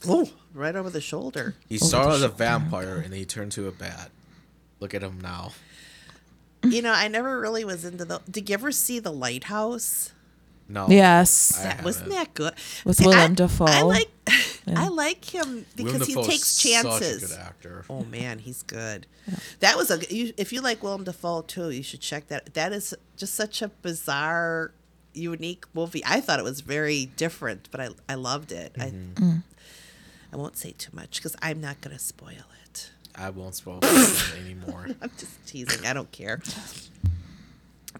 Oh, 0.07 0.31
right 0.55 0.77
over 0.77 0.89
the 0.89 1.01
shoulder. 1.01 1.57
He 1.69 1.79
started 1.79 2.13
as 2.13 2.23
a 2.23 2.29
vampire 2.29 2.97
and 3.05 3.13
he 3.13 3.25
turned 3.25 3.51
to 3.53 3.67
a 3.67 3.73
bat. 3.73 4.11
Look 4.79 4.95
at 4.95 5.03
him 5.03 5.21
now. 5.21 5.53
You 6.73 6.83
know, 6.83 6.93
I 6.93 7.09
never 7.09 7.41
really 7.41 7.65
was 7.65 7.85
into 7.85 8.05
the. 8.05 8.21
Did 8.31 8.49
you 8.49 8.55
ever 8.55 8.73
see 8.73 8.99
the 8.99 9.13
lighthouse? 9.13 10.13
No. 10.69 10.87
Yes. 10.89 11.63
That 11.63 11.85
wasn't 11.85 12.11
that 12.11 12.35
good? 12.35 12.55
With 12.85 12.97
See, 12.97 13.07
Willem 13.07 13.33
I, 13.33 13.35
Dafoe. 13.35 13.67
I 13.67 13.83
like, 13.83 14.11
I 14.67 14.89
like 14.89 15.25
him 15.25 15.45
Willem 15.47 15.67
because 15.77 16.07
he 16.07 16.15
Dafoe's 16.15 16.27
takes 16.27 16.59
chances. 16.59 17.23
Such 17.23 17.31
a 17.31 17.35
good 17.35 17.47
actor. 17.47 17.85
Oh 17.89 18.05
man, 18.05 18.41
he's 18.41 18.63
good. 18.63 19.07
That 19.61 19.77
was 19.77 19.91
a. 19.91 20.01
You, 20.13 20.33
if 20.37 20.53
you 20.53 20.61
like 20.61 20.83
Willem 20.83 21.05
Dafoe 21.05 21.43
too, 21.43 21.71
you 21.71 21.83
should 21.83 22.01
check 22.01 22.29
that. 22.29 22.55
That 22.55 22.73
is 22.73 22.95
just 23.17 23.35
such 23.35 23.63
a 23.63 23.69
bizarre, 23.69 24.73
unique 25.15 25.67
movie. 25.73 26.03
I 26.05 26.21
thought 26.21 26.41
it 26.41 26.45
was 26.45 26.61
very 26.63 27.07
different, 27.17 27.69
but 27.71 27.81
I 27.81 27.89
I 28.09 28.15
loved 28.15 28.51
it. 28.51 28.73
I 28.79 28.87
mm-hmm. 28.87 29.25
mm. 29.25 29.43
I 30.33 30.37
won't 30.37 30.57
say 30.57 30.73
too 30.73 30.91
much 30.93 31.19
because 31.19 31.37
I'm 31.41 31.61
not 31.61 31.81
gonna 31.81 31.99
spoil 31.99 32.31
it. 32.31 32.66
I 33.17 33.31
won't 33.31 33.55
spoil 33.55 33.79
it 33.83 34.35
anymore. 34.41 34.89
I'm 35.01 35.11
just 35.19 35.47
teasing. 35.47 35.87
I 35.87 35.93
don't 35.93 36.11
care. 36.13 36.41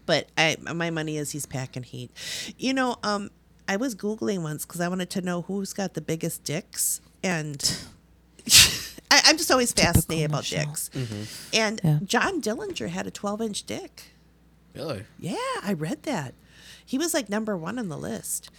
But 0.05 0.27
I 0.37 0.57
my 0.61 0.89
money 0.89 1.17
is 1.17 1.31
he's 1.31 1.45
packing 1.45 1.83
heat. 1.83 2.11
You 2.57 2.73
know, 2.73 2.97
um, 3.03 3.29
I 3.67 3.77
was 3.77 3.95
googling 3.95 4.41
once 4.43 4.65
because 4.65 4.79
I 4.79 4.87
wanted 4.87 5.09
to 5.11 5.21
know 5.21 5.41
who's 5.43 5.73
got 5.73 5.93
the 5.95 6.01
biggest 6.01 6.43
dicks, 6.43 7.01
and 7.23 7.59
I, 9.11 9.21
I'm 9.25 9.37
just 9.37 9.51
always 9.51 9.73
fascinated 9.73 10.25
about 10.29 10.39
Michelle. 10.43 10.65
dicks. 10.65 10.89
And 11.53 11.81
Yeah. 11.83 11.99
John 12.05 12.41
Dillinger 12.41 12.89
had 12.89 13.07
a 13.07 13.11
12 13.11 13.41
inch 13.41 13.63
dick. 13.63 14.11
Really? 14.75 15.03
Yeah, 15.19 15.35
I 15.63 15.73
read 15.73 16.03
that. 16.03 16.33
He 16.87 16.97
was 16.97 17.13
like 17.13 17.27
number 17.29 17.57
one 17.57 17.77
on 17.77 17.89
the 17.89 17.97
list. 17.97 18.49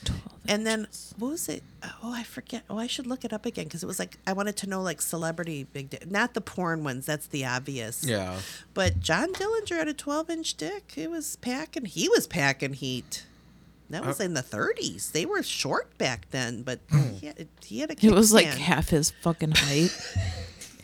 And 0.46 0.66
then 0.66 0.86
what 1.18 1.30
was 1.30 1.48
it? 1.48 1.62
Oh, 2.02 2.12
I 2.12 2.22
forget. 2.22 2.62
Oh, 2.68 2.78
I 2.78 2.86
should 2.86 3.06
look 3.06 3.24
it 3.24 3.32
up 3.32 3.46
again 3.46 3.64
because 3.64 3.82
it 3.82 3.86
was 3.86 3.98
like 3.98 4.18
I 4.26 4.34
wanted 4.34 4.55
to 4.59 4.68
know 4.68 4.82
like 4.82 5.00
celebrity 5.00 5.64
big 5.72 5.88
dick, 5.90 6.10
not 6.10 6.34
the 6.34 6.42
porn 6.42 6.84
ones. 6.84 7.06
That's 7.06 7.26
the 7.26 7.46
obvious. 7.46 8.05
Yeah. 8.05 8.38
But 8.74 9.00
John 9.00 9.32
Dillinger 9.32 9.78
had 9.78 9.88
a 9.88 9.94
12 9.94 10.28
inch 10.28 10.55
dick. 10.55 10.92
It 10.96 11.10
was 11.10 11.36
packing. 11.36 11.86
He 11.86 12.09
was 12.10 12.26
packing 12.26 12.74
heat. 12.74 13.24
That 13.90 14.05
was 14.05 14.20
Uh, 14.20 14.24
in 14.24 14.34
the 14.34 14.42
30s. 14.42 15.12
They 15.12 15.24
were 15.24 15.42
short 15.42 15.96
back 15.96 16.26
then, 16.30 16.60
but 16.62 16.80
he 17.18 17.26
had, 17.28 17.48
he 17.64 17.78
had 17.80 17.90
a. 17.90 18.06
It 18.06 18.12
was 18.12 18.30
like 18.34 18.44
half 18.44 18.90
his 18.90 19.10
fucking 19.22 19.52
height. 19.56 19.90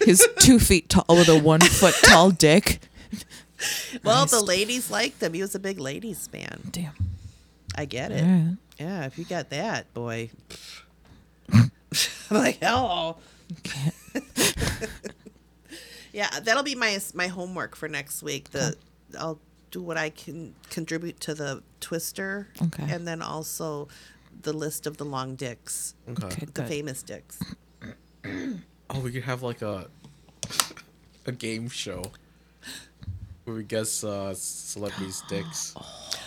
His 0.00 0.26
two 0.38 0.58
feet 0.58 0.88
tall 0.88 1.04
with 1.10 1.28
a 1.28 1.38
one 1.38 1.60
foot 1.60 1.94
tall 2.04 2.30
dick. 2.30 2.80
Well, 4.02 4.24
the 4.26 4.40
ladies 4.42 4.90
liked 4.90 5.22
him. 5.22 5.34
He 5.34 5.40
was 5.42 5.54
a 5.54 5.58
big 5.58 5.78
ladies 5.78 6.28
man. 6.32 6.68
Damn. 6.70 6.92
I 7.74 7.84
get 7.84 8.12
it. 8.12 8.22
Alright. 8.22 8.56
Yeah, 8.78 9.04
if 9.06 9.18
you 9.18 9.24
got 9.24 9.50
that, 9.50 9.92
boy. 9.94 10.30
I'm 11.52 11.70
like, 12.30 12.58
hello. 12.60 13.18
yeah, 16.12 16.30
that'll 16.40 16.62
be 16.62 16.74
my 16.74 16.98
my 17.14 17.26
homework 17.28 17.76
for 17.76 17.88
next 17.88 18.22
week. 18.22 18.50
The 18.50 18.76
I'll 19.18 19.40
do 19.70 19.80
what 19.82 19.96
I 19.96 20.10
can 20.10 20.54
contribute 20.70 21.20
to 21.20 21.34
the 21.34 21.62
twister, 21.80 22.48
Okay. 22.62 22.84
and 22.88 23.06
then 23.06 23.22
also 23.22 23.88
the 24.42 24.52
list 24.52 24.86
of 24.86 24.96
the 24.96 25.04
long 25.04 25.34
dicks, 25.36 25.94
Okay. 26.08 26.26
Okay, 26.26 26.46
the 26.46 26.52
good. 26.52 26.68
famous 26.68 27.02
dicks. 27.02 27.38
Oh, 28.90 29.00
we 29.00 29.12
could 29.12 29.24
have 29.24 29.42
like 29.42 29.62
a 29.62 29.88
a 31.26 31.32
game 31.32 31.68
show 31.70 32.02
where 33.44 33.56
we 33.56 33.62
guess 33.64 34.04
uh, 34.04 34.34
celebrities' 34.34 35.22
dicks. 35.28 35.74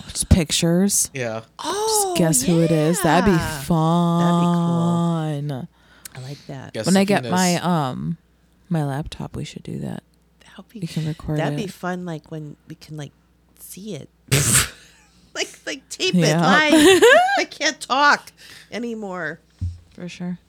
Just 0.09 0.29
pictures. 0.29 1.09
Yeah. 1.13 1.41
Oh, 1.59 2.15
Guess 2.17 2.41
who 2.43 2.61
it 2.61 2.71
is. 2.71 3.01
That'd 3.03 3.25
be 3.31 3.37
fun. 3.65 4.19
That'd 4.19 5.43
be 5.43 5.49
fun. 5.49 5.67
I 6.15 6.19
like 6.27 6.45
that. 6.47 6.73
Guess 6.73 6.85
When 6.87 6.97
I 6.97 7.03
get 7.03 7.23
penis. 7.23 7.31
my 7.31 7.55
um 7.55 8.17
my 8.69 8.83
laptop, 8.83 9.35
we 9.35 9.43
should 9.45 9.63
do 9.63 9.79
that. 9.79 10.03
That'll 10.45 10.65
be 10.69 10.79
We 10.79 10.87
can 10.87 11.05
record 11.05 11.37
That'd 11.39 11.59
it. 11.59 11.63
be 11.63 11.67
fun. 11.67 12.05
Like 12.05 12.31
when 12.31 12.57
we 12.67 12.75
can 12.75 12.97
like 12.97 13.11
see 13.59 13.95
it, 13.95 14.09
like 15.35 15.49
like 15.65 15.87
tape 15.89 16.13
Yeah. 16.15 16.37
it 16.39 16.71
live. 16.73 17.03
I 17.39 17.45
can't 17.45 17.79
talk 17.79 18.31
anymore. 18.71 19.39
For 19.93 20.09
sure. 20.09 20.39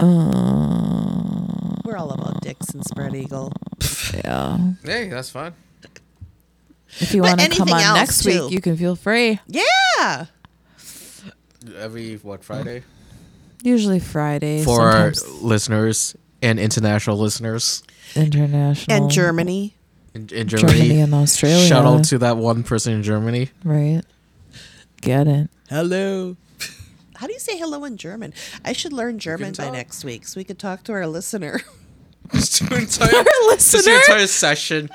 Uh, 0.00 1.74
We're 1.84 1.96
all 1.96 2.10
about 2.10 2.40
dicks 2.42 2.70
and 2.70 2.84
spread 2.84 3.14
eagle. 3.14 3.52
yeah. 4.14 4.58
Hey, 4.84 5.08
that's 5.08 5.30
fine. 5.30 5.54
If 7.00 7.14
you 7.14 7.22
want 7.22 7.40
to 7.40 7.48
come 7.50 7.68
on 7.70 7.94
next 7.94 8.22
too. 8.24 8.44
week, 8.44 8.52
you 8.52 8.60
can 8.60 8.76
feel 8.76 8.96
free. 8.96 9.38
Yeah. 9.46 10.26
Every 11.76 12.14
what 12.16 12.44
Friday 12.44 12.82
Usually 13.62 13.98
Friday. 13.98 14.62
for 14.64 14.82
our 14.82 15.12
listeners 15.42 16.16
and 16.40 16.58
international 16.58 17.18
listeners 17.18 17.82
international 18.14 18.96
And 19.02 19.10
Germany. 19.10 19.74
in, 20.14 20.28
in 20.32 20.48
Germany, 20.48 20.72
Germany. 20.78 21.00
and 21.00 21.14
Australia. 21.14 21.66
Shout 21.66 21.84
out 21.84 22.04
to 22.04 22.18
that 22.18 22.36
one 22.36 22.62
person 22.62 22.94
in 22.94 23.02
Germany. 23.02 23.50
right. 23.64 24.02
Get 25.00 25.26
it. 25.28 25.50
Hello. 25.68 26.36
How 27.16 27.26
do 27.26 27.32
you 27.32 27.38
say 27.40 27.58
hello 27.58 27.84
in 27.84 27.96
German? 27.96 28.32
I 28.64 28.72
should 28.72 28.92
learn 28.92 29.18
German 29.18 29.52
by 29.52 29.70
next 29.70 30.04
week 30.04 30.26
so 30.26 30.38
we 30.40 30.44
could 30.44 30.58
talk 30.58 30.84
to 30.84 30.92
our 30.92 31.06
listener. 31.06 31.60
Just 32.32 32.60
an 32.62 32.72
entire, 32.72 33.16
Our 33.16 33.24
just 33.56 33.86
an 33.86 33.94
entire 33.94 34.26
session 34.26 34.88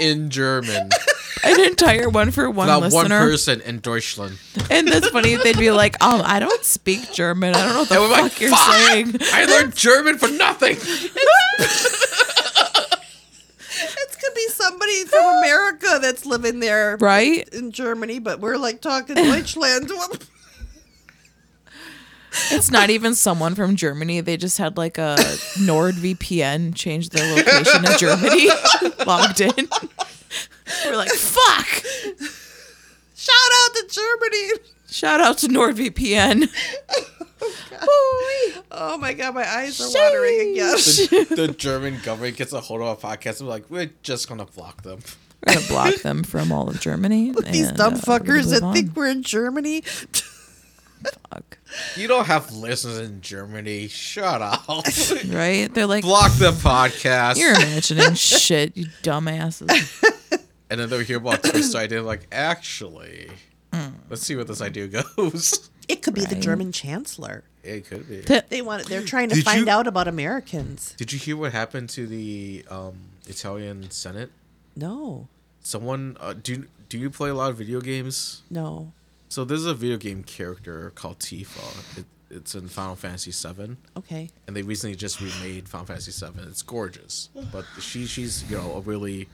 in 0.00 0.30
German. 0.30 0.90
An 1.42 1.60
entire 1.60 2.08
one 2.08 2.30
for 2.30 2.48
one 2.48 2.68
Not 2.68 2.82
listener. 2.82 3.00
one 3.00 3.08
person 3.10 3.60
in 3.62 3.80
Deutschland. 3.80 4.38
And 4.70 4.86
that's 4.88 5.08
funny. 5.08 5.36
They'd 5.36 5.58
be 5.58 5.70
like, 5.72 6.02
"Um, 6.02 6.22
I 6.24 6.38
don't 6.38 6.64
speak 6.64 7.12
German. 7.12 7.54
I 7.54 7.62
don't 7.64 7.72
know 7.72 7.80
what 7.80 7.88
the 7.88 7.94
fuck 7.96 8.22
like, 8.22 8.40
you're 8.40 8.50
"Fuck! 8.50 8.74
saying." 8.74 9.16
I 9.32 9.44
learned 9.46 9.74
German 9.74 10.18
for 10.18 10.28
nothing. 10.28 10.76
It's 13.76 14.16
gonna 14.16 14.34
be 14.34 14.48
somebody 14.48 15.04
from 15.04 15.24
America 15.38 15.98
that's 16.00 16.24
living 16.24 16.60
there 16.60 16.96
Right? 17.00 17.48
in 17.52 17.72
Germany, 17.72 18.18
but 18.20 18.40
we're 18.40 18.56
like 18.56 18.80
talking 18.80 19.16
Deutschland. 19.16 19.90
It's 22.50 22.68
not 22.70 22.90
even 22.90 23.14
someone 23.14 23.54
from 23.54 23.76
Germany. 23.76 24.20
They 24.20 24.36
just 24.36 24.58
had 24.58 24.76
like 24.76 24.98
a 24.98 25.14
NordVPN 25.56 26.74
change 26.74 27.10
their 27.10 27.32
location 27.36 27.84
to 27.84 27.96
Germany, 27.96 28.48
logged 29.06 29.40
in. 29.40 29.68
We're 30.84 30.96
like, 30.96 31.10
fuck! 31.10 31.66
Shout 33.16 33.34
out 33.36 33.74
to 33.74 33.86
Germany. 33.90 34.50
Shout 34.90 35.20
out 35.20 35.38
to 35.38 35.48
NordVPN. 35.48 36.48
Oh 38.76 38.98
my 38.98 39.12
god, 39.12 39.34
my 39.34 39.48
eyes 39.48 39.80
are 39.80 39.88
watering 39.88 40.52
again. 40.52 40.76
The, 40.76 41.34
the 41.36 41.48
German 41.48 42.00
government 42.02 42.36
gets 42.36 42.52
a 42.52 42.60
hold 42.60 42.80
of 42.80 42.86
our 42.86 42.96
podcast 42.96 43.40
and 43.40 43.48
we're 43.48 43.54
like, 43.54 43.70
we're 43.70 43.90
just 44.02 44.28
gonna 44.28 44.46
block 44.46 44.82
them. 44.82 45.00
We're 45.46 45.54
gonna 45.54 45.66
block 45.66 45.94
them 45.96 46.24
from 46.24 46.50
all 46.50 46.68
of 46.68 46.80
Germany. 46.80 47.32
These 47.50 47.68
and, 47.68 47.76
dumb 47.76 47.94
uh, 47.94 47.98
fuckers 47.98 48.50
that 48.50 48.62
on. 48.62 48.74
think 48.74 48.96
we're 48.96 49.08
in 49.08 49.22
Germany. 49.22 49.82
Fuck. 49.82 51.58
You 51.96 52.08
don't 52.08 52.26
have 52.26 52.52
listeners 52.52 52.98
in 52.98 53.20
Germany. 53.20 53.88
Shut 53.88 54.42
up. 54.42 54.66
Right? 55.28 55.68
They're 55.72 55.86
like, 55.86 56.02
block 56.02 56.32
the 56.32 56.52
podcast. 56.52 57.36
you're 57.36 57.54
imagining 57.54 58.14
shit, 58.14 58.76
you 58.76 58.86
dumbasses. 59.02 60.10
And 60.74 60.80
then 60.82 60.90
they'll 60.90 61.06
hear 61.06 61.18
about 61.18 61.42
Twist 61.44 61.74
idea 61.76 62.02
like, 62.02 62.26
actually, 62.32 63.30
let's 64.10 64.22
see 64.22 64.34
where 64.34 64.44
this 64.44 64.60
idea 64.60 64.88
goes. 64.88 65.70
It 65.86 66.02
could 66.02 66.14
be 66.14 66.24
the 66.24 66.34
German 66.36 66.72
chancellor. 66.72 67.44
It 67.62 67.86
could 67.86 68.08
be. 68.08 68.20
They 68.48 68.60
want. 68.62 68.86
They're 68.86 69.02
trying 69.04 69.28
to 69.28 69.34
Did 69.36 69.44
find 69.44 69.66
you- 69.66 69.70
out 69.72 69.86
about 69.86 70.08
Americans. 70.08 70.94
Did 70.96 71.12
you 71.12 71.18
hear 71.18 71.36
what 71.36 71.52
happened 71.52 71.90
to 71.90 72.06
the 72.06 72.64
um, 72.70 72.94
Italian 73.26 73.90
Senate? 73.90 74.30
No, 74.76 75.28
Someone, 75.60 76.16
uh, 76.20 76.34
do 76.34 76.66
do 76.88 76.98
you 76.98 77.08
play 77.10 77.30
a 77.30 77.34
lot 77.34 77.50
of 77.50 77.56
video 77.56 77.80
games? 77.80 78.42
no. 78.50 78.92
So 79.28 79.44
there's 79.44 79.64
a 79.66 79.74
video 79.74 79.96
game 79.96 80.22
character 80.24 80.92
called 80.94 81.18
Tifa. 81.18 81.98
It, 81.98 82.04
it's 82.30 82.54
in 82.54 82.68
Final 82.68 82.94
Fantasy 82.96 83.30
VII, 83.32 83.76
Okay. 83.96 84.28
and 84.46 84.54
they 84.56 84.62
recently 84.62 84.94
just 84.96 85.20
remade 85.20 85.68
Final 85.68 85.86
Fantasy 85.86 86.12
VII. 86.12 86.42
It's 86.48 86.62
gorgeous, 86.62 87.28
but 87.52 87.64
she 87.80 88.06
she's 88.06 88.48
you 88.50 88.56
know 88.58 88.72
a 88.74 88.80
really 88.80 89.28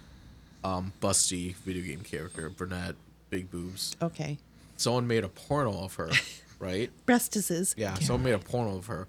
um, 0.64 0.92
busty 1.00 1.54
video 1.56 1.82
game 1.82 2.00
character, 2.00 2.48
brunette, 2.50 2.94
big 3.30 3.50
boobs. 3.50 3.96
Okay. 4.02 4.38
Someone 4.76 5.06
made 5.06 5.24
a 5.24 5.28
porno 5.28 5.84
of 5.84 5.94
her, 5.94 6.10
right? 6.58 6.90
Breast 7.06 7.32
disease. 7.32 7.74
Yeah, 7.76 7.94
someone 7.94 8.24
made 8.24 8.34
a 8.34 8.38
porno 8.38 8.76
of 8.76 8.86
her, 8.86 9.06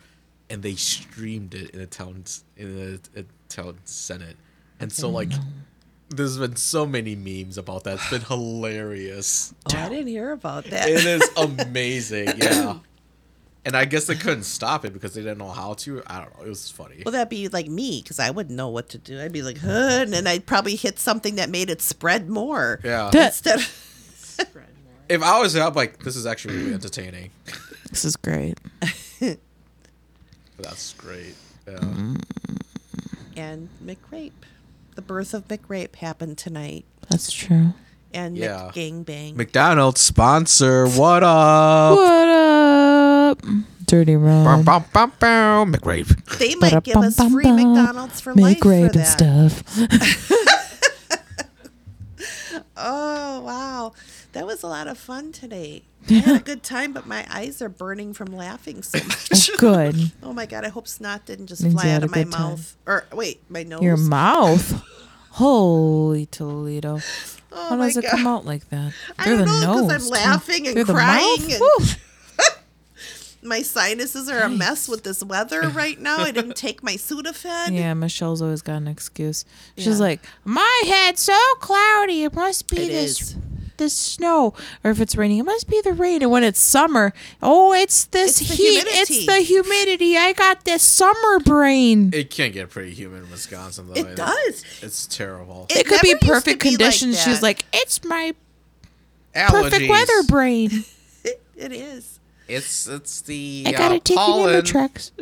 and 0.49 0.61
they 0.63 0.75
streamed 0.75 1.53
it 1.53 1.71
in 1.71 1.79
a 1.81 1.85
town 1.85 2.23
in 2.57 2.99
a, 3.15 3.19
a 3.19 3.25
town 3.49 3.77
senate, 3.85 4.37
and 4.79 4.91
so 4.91 5.09
like. 5.09 5.31
There's 6.13 6.37
been 6.37 6.57
so 6.57 6.85
many 6.85 7.15
memes 7.15 7.57
about 7.57 7.85
that. 7.85 7.93
It's 7.93 8.09
been 8.09 8.19
hilarious. 8.27 9.53
Oh, 9.73 9.77
I 9.77 9.87
didn't 9.87 10.07
hear 10.07 10.33
about 10.33 10.65
that. 10.65 10.89
It 10.89 11.05
is 11.05 11.21
amazing, 11.37 12.33
yeah. 12.35 12.79
And 13.63 13.77
I 13.77 13.85
guess 13.85 14.07
they 14.07 14.15
couldn't 14.15 14.43
stop 14.43 14.85
it 14.85 14.93
because 14.93 15.13
they 15.13 15.21
didn't 15.21 15.37
know 15.37 15.49
how 15.49 15.73
to. 15.75 16.01
I 16.07 16.19
don't 16.19 16.35
know. 16.39 16.45
It 16.45 16.49
was 16.49 16.71
funny. 16.71 17.03
Well, 17.05 17.11
that'd 17.13 17.29
be 17.29 17.47
like 17.47 17.67
me 17.67 18.01
because 18.01 18.17
I 18.19 18.31
wouldn't 18.31 18.55
know 18.55 18.69
what 18.69 18.89
to 18.89 18.97
do. 18.97 19.21
I'd 19.21 19.31
be 19.31 19.43
like, 19.43 19.59
huh, 19.59 19.99
and 20.01 20.11
then 20.11 20.25
I'd 20.25 20.47
probably 20.47 20.75
hit 20.75 20.97
something 20.97 21.35
that 21.35 21.49
made 21.49 21.69
it 21.69 21.79
spread 21.81 22.27
more. 22.27 22.79
Yeah. 22.83 23.09
That- 23.13 23.27
Instead 23.27 23.59
of, 23.59 24.47
If 25.09 25.21
I 25.21 25.39
was 25.39 25.53
there, 25.53 25.63
I'm 25.63 25.73
like, 25.75 26.01
this 26.03 26.15
is 26.15 26.25
actually 26.25 26.57
really 26.57 26.73
entertaining. 26.73 27.29
This 27.91 28.05
is 28.05 28.15
great. 28.15 28.57
That's 30.57 30.93
great. 30.93 31.35
Yeah. 31.67 32.13
and 33.35 33.69
McRape. 33.83 34.31
The 34.95 35.01
birth 35.01 35.33
of 35.33 35.47
McRape 35.49 35.95
happened 35.97 36.37
tonight. 36.37 36.85
That's 37.09 37.31
true. 37.33 37.73
And 38.13 38.37
Yeah. 38.37 38.71
McGangbang. 38.73 39.35
McDonald's 39.35 40.01
sponsor. 40.01 40.87
What 40.87 41.23
up? 41.23 41.95
What 41.95 42.27
up? 42.27 43.41
Dirty 43.85 44.15
Bum, 44.15 44.23
Ron. 44.23 44.63
bum, 44.63 44.85
bum, 44.93 45.11
bum. 45.19 45.73
McRape. 45.73 46.37
they 46.39 46.55
might 46.55 46.83
give 46.83 46.95
us 46.97 47.15
free. 47.29 47.51
McDonald's 47.51 48.21
for 48.21 48.33
life 48.33 48.43
Make 48.43 48.63
for 48.63 48.69
rape 48.69 48.93
and 48.93 49.05
stuff. 49.05 49.63
Oh 52.83 53.41
wow, 53.41 53.93
that 54.33 54.45
was 54.47 54.63
a 54.63 54.67
lot 54.67 54.87
of 54.87 54.97
fun 54.97 55.31
today. 55.31 55.83
I 56.09 56.13
had 56.13 56.41
a 56.41 56.43
good 56.43 56.63
time, 56.63 56.93
but 56.93 57.05
my 57.05 57.25
eyes 57.29 57.61
are 57.61 57.69
burning 57.69 58.13
from 58.13 58.27
laughing 58.35 58.81
so 58.81 58.99
oh, 59.01 59.07
much. 59.07 59.51
Good. 59.57 60.11
oh 60.23 60.33
my 60.33 60.47
god, 60.47 60.65
I 60.65 60.69
hope 60.69 60.87
snot 60.87 61.25
didn't 61.27 61.45
just 61.47 61.61
Means 61.61 61.75
fly 61.79 61.91
out 61.91 62.03
of 62.03 62.09
my 62.09 62.23
good 62.23 62.31
time. 62.31 62.49
mouth. 62.49 62.77
Or 62.87 63.05
wait, 63.13 63.41
my 63.49 63.61
nose. 63.63 63.83
Your 63.83 63.97
mouth. 63.97 64.83
Holy 65.31 66.25
Toledo. 66.25 66.99
Oh 67.51 67.69
How 67.69 67.77
does 67.77 67.97
it 67.97 68.03
God. 68.03 68.11
come 68.11 68.27
out 68.27 68.45
like 68.45 68.69
that? 68.69 68.93
I 69.19 69.23
Through 69.25 69.37
don't 69.37 69.47
the 69.47 69.61
know, 69.61 69.73
'cause 69.73 69.87
nose. 69.87 70.03
I'm 70.03 70.09
laughing 70.09 70.67
and 70.67 70.75
Through 70.75 70.83
the 70.85 70.93
crying 70.93 71.41
mouth? 71.47 71.49
and- 71.51 71.97
My 73.43 73.63
sinuses 73.63 74.29
are 74.29 74.41
a 74.41 74.49
mess 74.49 74.87
with 74.87 75.03
this 75.03 75.23
weather 75.23 75.61
right 75.69 75.99
now. 75.99 76.19
I 76.19 76.29
didn't 76.31 76.55
take 76.55 76.83
my 76.83 76.93
Sudafed. 76.93 77.75
Yeah, 77.75 77.95
Michelle's 77.95 78.39
always 78.41 78.61
got 78.61 78.75
an 78.77 78.87
excuse. 78.87 79.45
She's 79.75 79.87
Yeah. 79.87 79.95
like, 80.05 80.21
my 80.45 80.81
head's 80.85 81.21
so 81.23 81.37
cloudy. 81.59 82.23
It 82.23 82.35
must 82.35 82.67
be 82.69 82.77
It 82.83 82.87
this 82.89 83.21
is. 83.21 83.35
This 83.81 83.93
snow. 83.97 84.53
Or 84.83 84.91
if 84.91 85.01
it's 85.01 85.15
raining, 85.15 85.39
it 85.39 85.43
must 85.45 85.67
be 85.69 85.81
the 85.81 85.91
rain. 85.93 86.21
And 86.21 86.31
when 86.31 86.43
it's 86.43 86.59
summer, 86.59 87.13
oh, 87.41 87.73
it's 87.73 88.05
this 88.05 88.39
It's 88.39 88.49
the 88.49 88.55
heat. 88.55 88.79
humidity. 88.83 89.13
It's 89.15 89.25
the 89.25 89.39
humidity. 89.39 90.17
I 90.17 90.33
got 90.33 90.63
this 90.65 90.83
summer 90.83 91.39
brain. 91.39 92.11
It 92.13 92.29
can't 92.29 92.53
get 92.53 92.69
pretty 92.69 92.93
humid 92.93 93.23
in 93.23 93.31
Wisconsin, 93.31 93.87
though. 93.87 93.93
It 93.99 94.15
does. 94.15 94.63
It's 94.81 95.05
terrible. 95.07 95.65
It 95.69 95.79
It, 95.79 95.87
could 95.87 96.01
be 96.01 96.13
never 96.13 96.17
used 96.17 96.21
to 96.21 96.27
perfect 96.27 96.63
be 96.63 96.69
like 96.69 96.77
conditions. 96.77 97.21
She's 97.21 97.39
that. 97.41 97.43
like, 97.43 97.65
it's 97.73 98.03
my 98.03 98.33
Allergies. 99.35 99.49
perfect 99.63 99.89
weather 99.89 100.23
brain. 100.27 100.69
It, 101.23 101.41
it 101.57 101.71
is. 101.73 102.19
It's 102.47 102.85
it's 102.87 103.21
the 103.21 103.63
I 103.65 103.71
gotta 103.71 103.95
uh, 103.95 103.99
take 104.03 104.17
pollen. 104.17 104.49
it 104.49 104.57
in 104.57 104.63
the 104.65 104.69
trucks. 104.69 105.11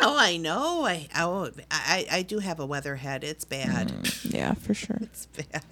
Oh, 0.00 0.16
I 0.16 0.36
know. 0.36 0.84
I 0.86 1.08
oh, 1.16 1.50
I 1.72 2.06
I 2.10 2.22
do 2.22 2.38
have 2.38 2.60
a 2.60 2.64
weather 2.64 2.94
head. 2.96 3.24
It's 3.24 3.44
bad. 3.44 3.92
Yeah, 4.22 4.54
for 4.54 4.72
sure. 4.72 4.96
It's 5.02 5.26
bad. 5.26 5.64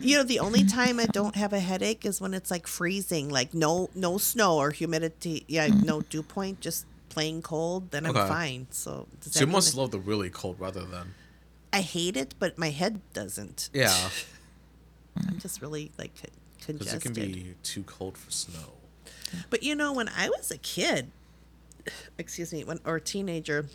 You 0.00 0.18
know, 0.18 0.22
the 0.22 0.40
only 0.40 0.64
time 0.64 1.00
I 1.00 1.06
don't 1.06 1.34
have 1.34 1.52
a 1.52 1.60
headache 1.60 2.04
is 2.04 2.20
when 2.20 2.34
it's 2.34 2.50
like 2.50 2.66
freezing, 2.66 3.30
like 3.30 3.54
no 3.54 3.88
no 3.94 4.18
snow 4.18 4.58
or 4.58 4.70
humidity. 4.70 5.44
Yeah, 5.48 5.68
mm-hmm. 5.68 5.86
no 5.86 6.02
dew 6.02 6.22
point, 6.22 6.60
just 6.60 6.86
plain 7.08 7.40
cold. 7.40 7.90
Then 7.90 8.06
I'm 8.06 8.14
fine. 8.14 8.66
So, 8.70 9.06
does 9.20 9.32
So 9.32 9.40
that 9.40 9.46
you 9.46 9.50
must 9.50 9.74
love 9.74 9.90
the 9.90 9.98
really 9.98 10.30
cold 10.30 10.58
weather 10.58 10.84
then. 10.84 11.14
I 11.72 11.80
hate 11.80 12.16
it, 12.16 12.34
but 12.38 12.58
my 12.58 12.70
head 12.70 13.00
doesn't. 13.12 13.70
Yeah, 13.72 13.96
I'm 15.28 15.38
just 15.38 15.62
really 15.62 15.90
like 15.98 16.14
con- 16.20 16.74
because 16.74 16.92
it 16.92 17.02
congested. 17.02 17.34
can 17.34 17.42
be 17.44 17.54
too 17.62 17.82
cold 17.84 18.18
for 18.18 18.30
snow. 18.30 18.74
But 19.48 19.62
you 19.62 19.74
know, 19.74 19.92
when 19.92 20.08
I 20.08 20.28
was 20.28 20.50
a 20.50 20.58
kid, 20.58 21.10
excuse 22.18 22.52
me, 22.52 22.62
when 22.62 22.80
or 22.84 22.96
a 22.96 23.00
teenager, 23.00 23.66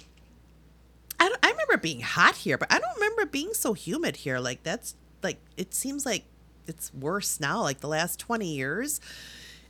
I, 1.20 1.28
don't- 1.28 1.44
I 1.44 1.50
remember 1.50 1.78
being 1.78 2.02
hot 2.02 2.36
here, 2.36 2.58
but 2.58 2.72
I 2.72 2.80
don't 2.80 2.96
remember 2.96 3.26
being 3.26 3.54
so 3.54 3.74
humid 3.74 4.18
here. 4.18 4.40
Like 4.40 4.62
that's 4.64 4.96
like 5.24 5.38
it 5.58 5.74
seems 5.74 6.06
like 6.06 6.24
it's 6.68 6.94
worse 6.94 7.40
now. 7.40 7.62
Like 7.62 7.80
the 7.80 7.88
last 7.88 8.20
twenty 8.20 8.54
years, 8.54 9.00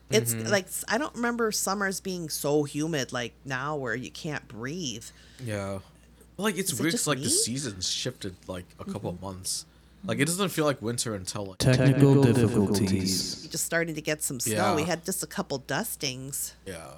it's 0.09 0.33
Mm-hmm. 0.33 0.49
like 0.51 0.67
I 0.87 0.97
don't 0.97 1.15
remember 1.15 1.51
summers 1.51 1.99
being 1.99 2.29
so 2.29 2.63
humid 2.63 3.11
like 3.13 3.33
now 3.45 3.75
where 3.75 3.95
you 3.95 4.11
can't 4.11 4.47
breathe. 4.47 5.05
Yeah, 5.43 5.79
well, 6.37 6.45
like 6.45 6.57
it's 6.57 6.71
Is 6.73 6.79
it 6.79 6.83
weird. 6.83 6.93
'cause, 6.93 7.07
like 7.07 7.17
the 7.19 7.25
me? 7.25 7.29
Mm-hmm. 7.29 7.35
seasons 7.37 7.89
shifted 7.89 8.35
like 8.47 8.65
a 8.79 8.85
couple 8.85 9.09
of 9.09 9.21
months. 9.21 9.65
Like 10.05 10.19
it 10.19 10.25
doesn't 10.25 10.49
feel 10.49 10.65
like 10.65 10.81
winter 10.81 11.15
until 11.15 11.45
like 11.45 11.59
Technical 11.59 12.21
difficulties. 12.23 13.43
You're 13.43 13.51
just 13.51 13.63
starting 13.65 13.95
to 13.95 14.01
get 14.01 14.21
some 14.21 14.39
snow. 14.39 14.53
Yeah. 14.53 14.75
We 14.75 14.83
had 14.83 15.05
just 15.05 15.23
a 15.23 15.27
couple 15.27 15.59
dustings. 15.59 16.53
yeah, 16.65 16.91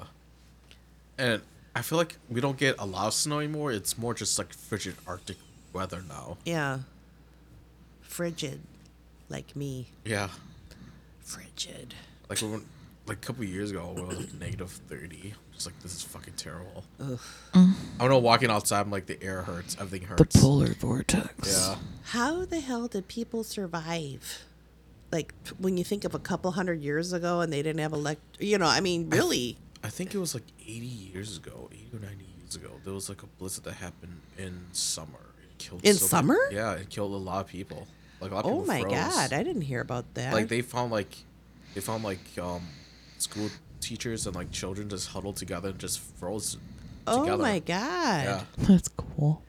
and 1.17 1.41
I 1.75 1.81
feel 1.81 1.97
like 1.97 2.17
we 2.29 2.41
don't 2.41 2.57
get 2.57 2.75
a 2.79 2.85
lot 2.85 3.07
of 3.07 3.13
snow 3.13 3.39
anymore. 3.39 3.71
It's 3.71 3.97
more 3.97 4.13
just 4.13 4.37
like 4.39 4.53
frigid 4.53 4.95
Arctic 5.05 5.37
weather 5.73 6.03
now. 6.07 6.37
Yeah, 6.45 6.79
frigid, 8.15 8.61
like 9.29 9.55
me. 9.55 9.87
Yeah, 10.05 10.29
Frigid. 11.21 11.93
like 12.29 12.39
when, 12.39 12.65
like 13.07 13.17
a 13.17 13.21
couple 13.21 13.43
years 13.43 13.71
ago, 13.71 13.93
it 13.97 14.05
was 14.07 14.17
like 14.17 14.33
negative 14.35 14.71
thirty. 14.71 15.33
Just 15.53 15.65
like 15.67 15.79
this 15.81 15.93
is 15.95 16.01
fucking 16.03 16.33
terrible. 16.37 16.83
Ugh. 17.01 17.19
I 17.53 17.73
don't 17.99 18.09
know. 18.09 18.19
Walking 18.19 18.49
outside, 18.49 18.81
I'm 18.81 18.91
like 18.91 19.05
the 19.05 19.21
air 19.23 19.41
hurts. 19.41 19.75
Everything 19.79 20.07
hurts. 20.07 20.33
The 20.35 20.39
polar 20.39 20.73
vortex. 20.73 21.67
yeah. 21.67 21.75
How 22.03 22.45
the 22.45 22.59
hell 22.59 22.87
did 22.87 23.07
people 23.07 23.43
survive? 23.43 24.45
Like 25.11 25.33
when 25.57 25.77
you 25.77 25.83
think 25.83 26.03
of 26.03 26.13
a 26.13 26.19
couple 26.19 26.51
hundred 26.51 26.81
years 26.81 27.13
ago 27.13 27.39
and 27.41 27.51
they 27.53 27.61
didn't 27.61 27.79
have 27.79 27.93
elect, 27.93 28.21
you 28.39 28.57
know, 28.57 28.65
I 28.67 28.81
mean, 28.81 29.09
really, 29.09 29.57
I 29.83 29.89
think 29.89 30.13
it 30.13 30.17
was 30.17 30.33
like 30.33 30.43
80 30.61 30.71
years 30.85 31.37
ago, 31.37 31.69
80 31.71 31.89
or 31.93 31.99
90 31.99 32.25
years 32.41 32.55
ago. 32.55 32.71
There 32.83 32.93
was 32.93 33.07
like 33.07 33.23
a 33.23 33.27
blizzard 33.27 33.63
that 33.65 33.75
happened 33.75 34.19
in 34.37 34.65
summer. 34.73 35.19
It 35.41 35.57
killed 35.57 35.85
In 35.85 35.93
so 35.93 36.03
many- 36.03 36.09
summer? 36.09 36.37
yeah, 36.51 36.73
it 36.73 36.89
killed 36.89 37.13
a 37.13 37.17
lot 37.17 37.45
of 37.45 37.47
people. 37.47 37.87
Like 38.21 38.31
a 38.31 38.35
lot 38.35 38.45
of 38.45 38.51
oh 38.51 38.59
people 38.61 38.65
my 38.67 38.81
froze. 38.81 38.93
god, 38.93 39.33
I 39.33 39.43
didn't 39.43 39.63
hear 39.63 39.81
about 39.81 40.13
that. 40.15 40.33
Like 40.33 40.47
they 40.47 40.61
found 40.61 40.91
like 40.91 41.15
they 41.73 41.81
found 41.81 42.03
like 42.03 42.19
um 42.41 42.63
school 43.17 43.49
teachers 43.81 44.25
and 44.25 44.35
like 44.35 44.51
children 44.51 44.89
just 44.89 45.09
huddled 45.09 45.35
together 45.35 45.69
and 45.69 45.79
just 45.79 45.99
froze 45.99 46.57
oh 47.07 47.21
together. 47.23 47.43
my 47.43 47.59
god, 47.59 48.25
Yeah. 48.25 48.41
That's 48.57 48.87
cool. 48.87 49.43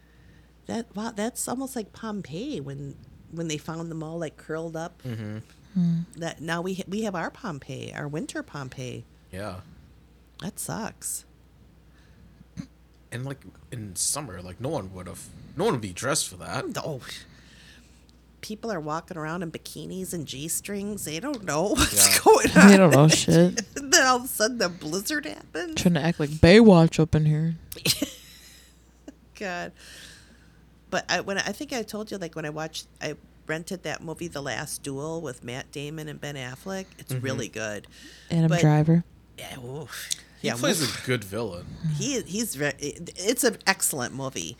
that 0.66 0.86
wow, 0.94 1.12
that's 1.14 1.46
almost 1.48 1.76
like 1.76 1.92
Pompeii 1.92 2.60
when 2.60 2.96
when 3.30 3.48
they 3.48 3.56
found 3.58 3.90
them 3.90 4.02
all 4.02 4.18
like 4.18 4.36
curled 4.36 4.76
up. 4.76 5.00
Mm-hmm. 5.06 5.38
That 6.16 6.40
now 6.40 6.62
we 6.62 6.74
ha- 6.74 6.84
we 6.88 7.02
have 7.02 7.14
our 7.14 7.30
Pompeii, 7.30 7.92
our 7.94 8.08
winter 8.08 8.42
Pompeii. 8.42 9.04
Yeah. 9.30 9.56
That 10.42 10.58
sucks. 10.58 11.24
And 13.12 13.24
like 13.24 13.40
in 13.70 13.94
summer, 13.94 14.42
like 14.42 14.60
no 14.60 14.68
one 14.68 14.92
would 14.94 15.06
have, 15.06 15.26
no 15.56 15.64
one 15.64 15.74
would 15.74 15.80
be 15.82 15.92
dressed 15.92 16.28
for 16.28 16.36
that. 16.36 16.64
Oh, 16.84 17.00
people 18.46 18.70
are 18.70 18.78
walking 18.78 19.16
around 19.16 19.42
in 19.42 19.50
bikinis 19.50 20.12
and 20.14 20.24
g 20.24 20.46
strings. 20.46 21.04
They 21.04 21.18
don't 21.18 21.42
know 21.42 21.62
what's 21.70 22.14
Yeah. 22.16 22.22
going 22.22 22.50
on. 22.56 22.68
They 22.68 22.76
don't 22.76 22.90
know 22.92 23.08
shit. 23.08 23.60
And 23.76 23.92
then 23.92 24.06
all 24.06 24.16
of 24.18 24.24
a 24.24 24.28
sudden, 24.28 24.58
the 24.58 24.68
blizzard 24.68 25.26
happens. 25.26 25.80
Trying 25.82 25.94
to 25.94 26.00
act 26.00 26.20
like 26.20 26.30
Baywatch 26.30 27.00
up 27.00 27.14
in 27.14 27.24
here. 27.26 27.54
God. 29.38 29.72
But 30.90 31.04
I 31.10 31.20
when 31.20 31.38
I 31.38 31.52
think 31.52 31.72
I 31.72 31.82
told 31.82 32.10
you 32.10 32.18
like 32.18 32.34
when 32.36 32.44
I 32.44 32.50
watched 32.50 32.86
I 33.02 33.16
rented 33.46 33.82
that 33.84 34.02
movie 34.02 34.28
The 34.28 34.40
Last 34.42 34.82
Duel 34.82 35.20
with 35.20 35.42
Matt 35.44 35.70
Damon 35.72 36.08
and 36.08 36.20
Ben 36.20 36.36
Affleck. 36.36 36.86
It's 36.98 37.12
really 37.12 37.48
good. 37.48 37.86
Adam 38.30 38.48
But- 38.48 38.60
Driver. 38.60 39.04
Yeah, 39.38 39.58
oof. 39.58 40.08
He 40.40 40.48
yeah, 40.48 40.54
plays 40.54 40.82
oof. 40.82 41.02
a 41.02 41.06
good 41.06 41.24
villain. 41.24 41.66
he 41.98 42.20
he's 42.22 42.54
very 42.54 42.74
it's 42.78 43.42
an 43.44 43.56
excellent 43.66 44.14
movie 44.14 44.56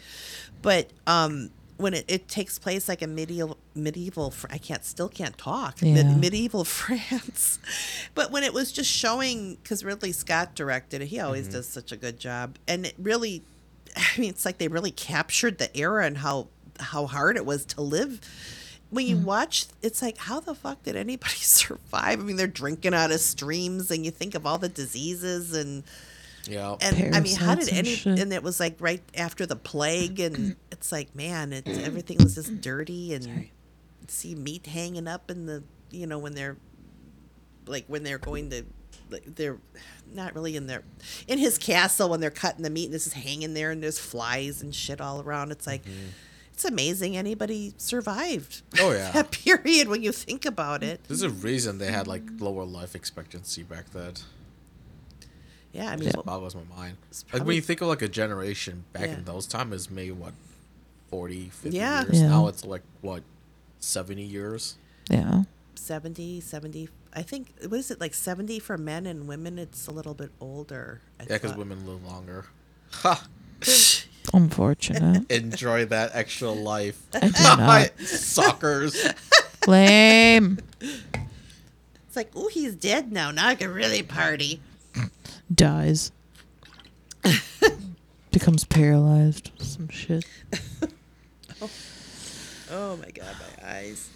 but 0.62 0.90
um 1.06 1.50
when 1.76 1.94
it, 1.94 2.04
it 2.08 2.28
takes 2.28 2.58
place 2.58 2.88
like 2.88 3.02
a 3.02 3.06
medieval 3.06 3.56
medieval 3.74 4.32
i 4.50 4.58
can't 4.58 4.84
still 4.84 5.08
can't 5.08 5.36
talk 5.36 5.78
Yeah. 5.80 5.94
Mid, 5.94 6.18
medieval 6.18 6.64
france 6.80 7.58
but 8.14 8.30
when 8.30 8.42
it 8.42 8.54
was 8.54 8.72
just 8.72 8.90
showing 8.90 9.56
because 9.56 9.84
ridley 9.84 10.12
scott 10.12 10.54
directed 10.54 11.02
it 11.02 11.06
he 11.06 11.20
always 11.20 11.44
mm-hmm. 11.44 11.56
does 11.56 11.68
such 11.68 11.92
a 11.92 11.96
good 11.96 12.18
job 12.18 12.56
and 12.66 12.86
it 12.86 12.94
really 12.98 13.42
i 13.96 14.20
mean 14.20 14.30
it's 14.30 14.44
like 14.44 14.58
they 14.58 14.68
really 14.68 14.90
captured 14.90 15.58
the 15.58 15.74
era 15.76 16.04
and 16.06 16.18
how 16.18 16.48
how 16.78 17.06
hard 17.06 17.36
it 17.36 17.46
was 17.46 17.64
to 17.64 17.80
live 17.80 18.20
when 18.90 19.06
you 19.06 19.16
mm-hmm. 19.16 19.26
watch 19.26 19.66
it's 19.82 20.00
like 20.00 20.16
how 20.16 20.40
the 20.40 20.54
fuck 20.54 20.82
did 20.82 20.96
anybody 20.96 21.34
survive 21.36 22.20
i 22.20 22.22
mean 22.22 22.36
they're 22.36 22.46
drinking 22.46 22.94
out 22.94 23.10
of 23.10 23.20
streams 23.20 23.90
and 23.90 24.04
you 24.04 24.10
think 24.10 24.34
of 24.34 24.46
all 24.46 24.58
the 24.58 24.68
diseases 24.68 25.54
and 25.54 25.82
Yeah. 26.48 26.76
and 26.80 27.14
I 27.14 27.20
mean, 27.20 27.34
how 27.36 27.56
did 27.56 27.68
Parasites 27.68 28.04
and 28.06 28.12
any? 28.12 28.22
And 28.22 28.32
it 28.32 28.42
was 28.42 28.60
like 28.60 28.76
right 28.78 29.02
after 29.16 29.46
the 29.46 29.56
plague, 29.56 30.20
and 30.20 30.54
it's 30.76 30.92
like, 30.92 31.14
man, 31.14 31.52
it's 31.52 31.78
everything 31.84 32.18
was 32.18 32.34
just 32.34 32.60
dirty, 32.60 33.14
and 33.14 33.48
see 34.08 34.34
meat 34.34 34.66
hanging 34.66 35.08
up 35.08 35.30
in 35.30 35.46
the, 35.46 35.64
you 35.90 36.06
know, 36.06 36.18
when 36.18 36.34
they're, 36.34 36.56
like 37.66 37.84
when 37.88 38.02
they're 38.02 38.18
going 38.18 38.50
to, 38.50 38.64
like 39.10 39.24
they're 39.34 39.58
not 40.12 40.34
really 40.34 40.56
in 40.56 40.66
their, 40.66 40.82
in 41.26 41.38
his 41.38 41.58
castle 41.58 42.08
when 42.10 42.20
they're 42.20 42.30
cutting 42.30 42.62
the 42.62 42.70
meat, 42.70 42.86
and 42.86 42.94
this 42.94 43.06
is 43.06 43.14
hanging 43.14 43.54
there, 43.54 43.70
and 43.70 43.82
there's 43.82 43.98
flies 43.98 44.62
and 44.62 44.74
shit 44.74 45.00
all 45.00 45.20
around. 45.20 45.50
It's 45.50 45.66
like, 45.66 45.82
mm-hmm. 45.82 46.08
it's 46.52 46.64
amazing 46.64 47.16
anybody 47.16 47.74
survived. 47.78 48.62
Oh, 48.78 48.92
yeah. 48.92 49.10
that 49.14 49.30
period 49.30 49.88
when 49.88 50.02
you 50.02 50.12
think 50.12 50.44
about 50.44 50.82
it. 50.82 51.04
There's 51.08 51.22
a 51.22 51.30
reason 51.30 51.78
they 51.78 51.90
had 51.90 52.06
like 52.06 52.22
lower 52.38 52.64
life 52.64 52.94
expectancy 52.94 53.62
back 53.62 53.90
then. 53.90 54.12
Yeah, 55.72 55.90
I 55.90 55.96
mean, 55.96 56.08
It 56.08 56.24
boggles 56.24 56.54
my 56.54 56.62
mind. 56.74 56.96
It's 57.10 57.24
Like 57.32 57.44
when 57.44 57.54
you 57.54 57.60
think 57.60 57.82
of 57.82 57.88
like 57.88 58.00
a 58.00 58.08
generation 58.08 58.84
back 58.94 59.08
Yeah. 59.08 59.14
in 59.14 59.24
those 59.24 59.46
times 59.46 59.74
is 59.74 59.90
maybe 59.90 60.12
what 60.12 60.32
40, 61.08 61.48
50 61.50 61.76
Yeah. 61.76 62.02
years. 62.02 62.20
Yeah. 62.20 62.28
Now 62.28 62.48
it's 62.48 62.64
like 62.64 62.82
what 63.00 63.22
70 63.80 64.22
years. 64.22 64.76
Yeah. 65.10 65.42
70 65.74 66.40
70 66.40 66.88
i 67.12 67.22
think 67.22 67.52
what 67.68 67.78
is 67.78 67.92
it 67.92 68.00
like 68.00 68.12
70 68.12 68.58
for 68.58 68.76
men 68.76 69.06
and 69.06 69.28
women 69.28 69.56
it's 69.56 69.86
a 69.86 69.92
little 69.92 70.14
bit 70.14 70.30
older 70.40 71.00
I 71.20 71.22
Yeah, 71.24 71.28
because 71.34 71.50
thought. 71.52 71.58
women 71.60 71.86
live 71.86 72.04
longer. 72.04 72.46
Ha! 72.90 73.28
Unfortunate. 74.34 75.30
Enjoy 75.30 75.84
that 75.84 76.10
extra 76.14 76.50
life. 76.50 77.00
I 77.14 77.20
do 77.28 77.42
not. 77.42 78.00
Suckers. 78.00 78.96
Lame. 79.68 80.58
it's 80.80 82.16
like 82.16 82.30
oh 82.34 82.48
he's 82.48 82.74
dead 82.74 83.12
now 83.12 83.30
now 83.30 83.46
i 83.46 83.54
can 83.54 83.70
really 83.70 84.02
party 84.02 84.60
Dies. 85.54 86.10
Becomes 88.32 88.64
paralyzed. 88.64 89.52
Some 89.58 89.88
shit. 89.88 90.24
Oh. 91.62 91.70
oh 92.70 92.96
my 92.96 93.10
god 93.10 93.34
my 93.40 93.68
eyes 93.68 94.10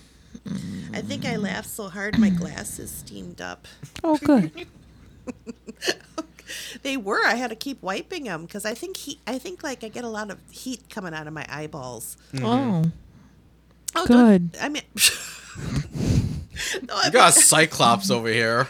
i 0.92 1.00
think 1.00 1.24
i 1.24 1.36
laughed 1.36 1.68
so 1.68 1.88
hard 1.88 2.18
my 2.18 2.30
glasses 2.30 2.90
steamed 2.90 3.40
up 3.40 3.66
Oh, 4.04 4.16
good. 4.18 4.66
they 6.82 6.96
were 6.96 7.24
i 7.24 7.34
had 7.34 7.50
to 7.50 7.56
keep 7.56 7.80
wiping 7.82 8.24
them 8.24 8.44
because 8.44 8.64
i 8.64 8.74
think 8.74 8.96
he 8.96 9.18
i 9.26 9.38
think 9.38 9.62
like 9.62 9.84
i 9.84 9.88
get 9.88 10.04
a 10.04 10.08
lot 10.08 10.30
of 10.30 10.38
heat 10.50 10.82
coming 10.90 11.14
out 11.14 11.26
of 11.26 11.32
my 11.32 11.46
eyeballs 11.48 12.16
mm-hmm. 12.32 12.44
Oh. 12.44 12.82
oh 13.96 14.06
Good. 14.06 14.56
i 14.60 14.68
mean 14.68 14.82
no, 16.82 16.94
I 16.94 17.06
You 17.06 17.12
got 17.12 17.36
a 17.36 17.40
cyclops 17.40 18.10
over 18.10 18.28
here. 18.28 18.68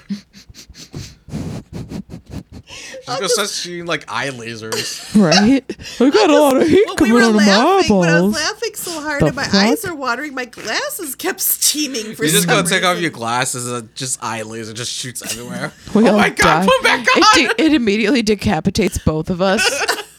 She's 2.94 3.05
gonna 3.06 3.28
start 3.28 3.48
shooting 3.48 3.86
like 3.86 4.05
eye 4.09 4.28
lasers. 4.30 5.01
Right? 5.20 5.64
I 6.01 6.10
got 6.10 6.30
a 6.30 6.38
lot 6.40 6.56
of 6.56 6.68
heat 6.68 6.84
Well, 6.86 6.94
we 7.01 7.09
coming 7.09 7.14
were 7.14 7.20
out 7.22 7.30
of 7.30 7.34
my 7.36 7.47
laughing, 7.47 7.88
but 8.01 8.09
I 8.09 8.20
was 8.20 8.34
laughing 8.34 8.74
so 8.74 9.01
hard 9.01 9.22
The 9.22 9.26
and 9.26 9.36
my 9.36 9.48
eyes 9.52 9.84
are 9.84 9.94
watering. 9.94 10.34
My 10.34 10.44
glasses 10.44 11.14
kept 11.14 11.40
steaming 11.40 12.14
for 12.14 12.22
You're 12.24 12.32
just 12.32 12.47
some 12.47 12.55
gonna 12.56 12.68
take 12.68 12.84
off 12.84 12.98
your 13.01 13.10
glasses 13.10 13.70
and 13.70 13.94
just 13.94 14.22
eye 14.22 14.42
laser 14.42 14.72
just 14.72 14.92
shoots 14.92 15.22
everywhere. 15.22 15.72
We 15.94 16.09
oh 16.09 16.12
all 16.12 16.18
my 16.18 16.30
god, 16.30 16.60
die. 16.60 16.66
put 16.66 16.76
'em 16.76 16.82
back 17.05 17.16
on! 17.16 17.22
It, 17.40 17.56
de- 17.56 17.64
it 17.64 17.74
immediately 17.74 18.22
decapitates 18.22 18.98
both 18.98 19.30
of 19.30 19.42
us. 19.42 19.68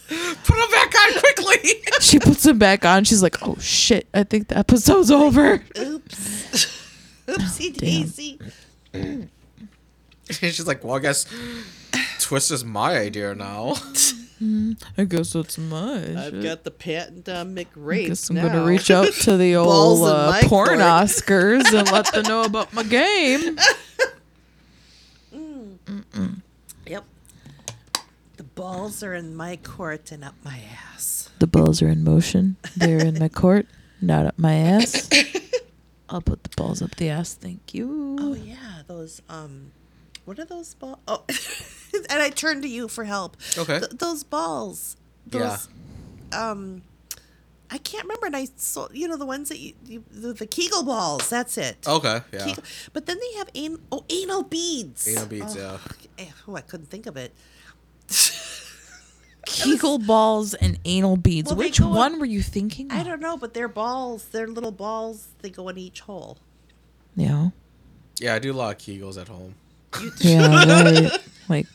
Put 0.10 0.56
them 0.58 0.72
back 0.72 0.94
on 1.00 1.20
quickly! 1.20 1.82
she 2.02 2.20
puts 2.20 2.44
them 2.44 2.58
back 2.58 2.84
on. 2.86 3.06
She's 3.06 3.24
like, 3.24 3.38
"Oh 3.48 3.56
shit! 3.60 4.08
I 4.14 4.24
think 4.24 4.50
the 4.50 4.58
episode's 4.58 5.10
over." 5.10 5.64
Oops. 5.80 6.78
Oopsie 7.28 7.74
daisy. 7.78 8.40
She's 10.30 10.68
like, 10.68 10.84
well, 10.84 10.96
I 10.96 11.00
guess 11.00 11.26
Twist 12.32 12.50
is 12.52 12.64
my 12.64 12.98
idea 12.98 13.36
now. 13.36 13.76
I 14.98 15.04
guess 15.04 15.34
that's 15.34 15.58
my. 15.58 15.96
I've 15.96 16.32
shit. 16.32 16.44
got 16.44 16.64
the 16.64 16.72
patent 16.72 17.28
on 17.28 17.60
I 17.60 17.64
guess 17.66 18.30
I'm 18.30 18.38
now. 18.38 18.48
gonna 18.48 18.64
reach 18.64 18.90
out 18.90 19.12
to 19.24 19.36
the 19.36 19.56
old 19.58 20.08
uh, 20.08 20.40
porn 20.44 20.48
court. 20.48 20.80
Oscars 20.80 21.78
and 21.78 21.92
let 21.92 22.10
them 22.14 22.24
know 22.24 22.44
about 22.44 22.72
my 22.72 22.84
game. 22.84 23.58
Yep. 26.86 27.04
The 28.38 28.44
balls 28.56 29.04
are 29.04 29.14
in 29.14 29.36
my 29.36 29.58
court 29.58 30.14
and 30.14 30.24
up 30.24 30.36
my 30.46 30.62
ass. 30.94 31.30
The 31.40 31.48
balls 31.48 31.82
are 31.82 31.90
in 31.90 32.06
motion. 32.06 32.56
They're 32.78 33.06
in 33.06 33.20
my 33.20 33.28
court, 33.28 33.66
not 34.02 34.26
up 34.26 34.40
my 34.40 34.54
ass. 34.54 35.10
I'll 36.10 36.22
put 36.22 36.44
the 36.44 36.50
balls 36.56 36.82
up 36.82 36.96
the 36.96 37.10
ass. 37.10 37.34
Thank 37.34 37.74
you. 37.74 38.16
Oh 38.22 38.36
yeah, 38.36 38.84
those 38.88 39.22
um, 39.28 39.74
what 40.24 40.40
are 40.40 40.46
those 40.46 40.76
balls? 40.76 41.00
Oh, 41.10 41.26
and 42.10 42.22
I 42.22 42.30
turned 42.30 42.62
to 42.64 42.68
you 42.70 42.88
for 42.88 43.04
help. 43.06 43.38
Okay. 43.58 43.80
Th- 43.80 43.92
those 43.92 44.24
balls. 44.24 44.96
Yeah. 45.32 45.40
Those, 45.40 45.68
Um, 46.40 46.82
I 47.70 47.78
can't 47.78 48.04
remember. 48.04 48.26
And 48.28 48.36
I 48.36 48.48
saw 48.58 48.88
you 48.92 49.08
know 49.08 49.18
the 49.18 49.26
ones 49.26 49.50
that 49.50 49.60
you, 49.60 49.74
you 49.86 50.04
the, 50.12 50.34
the 50.34 50.46
Kegel 50.48 50.84
balls. 50.84 51.30
That's 51.30 51.58
it. 51.58 51.78
Okay, 51.88 52.22
yeah. 52.34 52.46
Kegel- 52.46 52.64
but 52.94 53.06
then 53.06 53.18
they 53.20 53.38
have 53.38 53.50
an, 53.56 53.80
oh 53.92 54.04
anal 54.10 54.44
beads. 54.44 55.08
Anal 55.08 55.26
beads, 55.28 55.56
oh, 55.58 55.60
yeah. 55.60 55.78
eh, 56.26 56.30
Oh, 56.48 56.56
I 56.56 56.62
couldn't 56.62 56.88
think 56.90 57.06
of 57.06 57.16
it. 57.18 57.34
Kegel 59.46 59.98
balls 60.00 60.54
and 60.54 60.80
anal 60.86 61.18
beads. 61.18 61.50
Well, 61.50 61.58
Which 61.58 61.80
go 61.80 61.88
up- 61.90 61.96
one 61.96 62.20
were 62.20 62.26
you 62.26 62.42
thinking? 62.42 62.92
Of? 62.92 62.98
I 62.98 63.04
don't 63.04 63.20
know, 63.20 63.38
but 63.38 63.54
they're 63.54 63.68
balls. 63.68 64.26
They're 64.32 64.48
little 64.48 64.72
balls. 64.72 65.30
They 65.42 65.50
go 65.50 65.68
in 65.70 65.78
each 65.78 66.02
hole. 66.02 66.38
Yeah. 67.16 67.50
Yeah, 68.20 68.36
I 68.36 68.40
do 68.40 68.52
a 68.52 68.54
lot 68.54 68.76
of 68.76 68.78
Kegels 68.82 69.20
at 69.20 69.28
home. 69.28 69.56
Yeah. 70.20 70.64
Right. 70.82 71.12
Like 71.52 71.68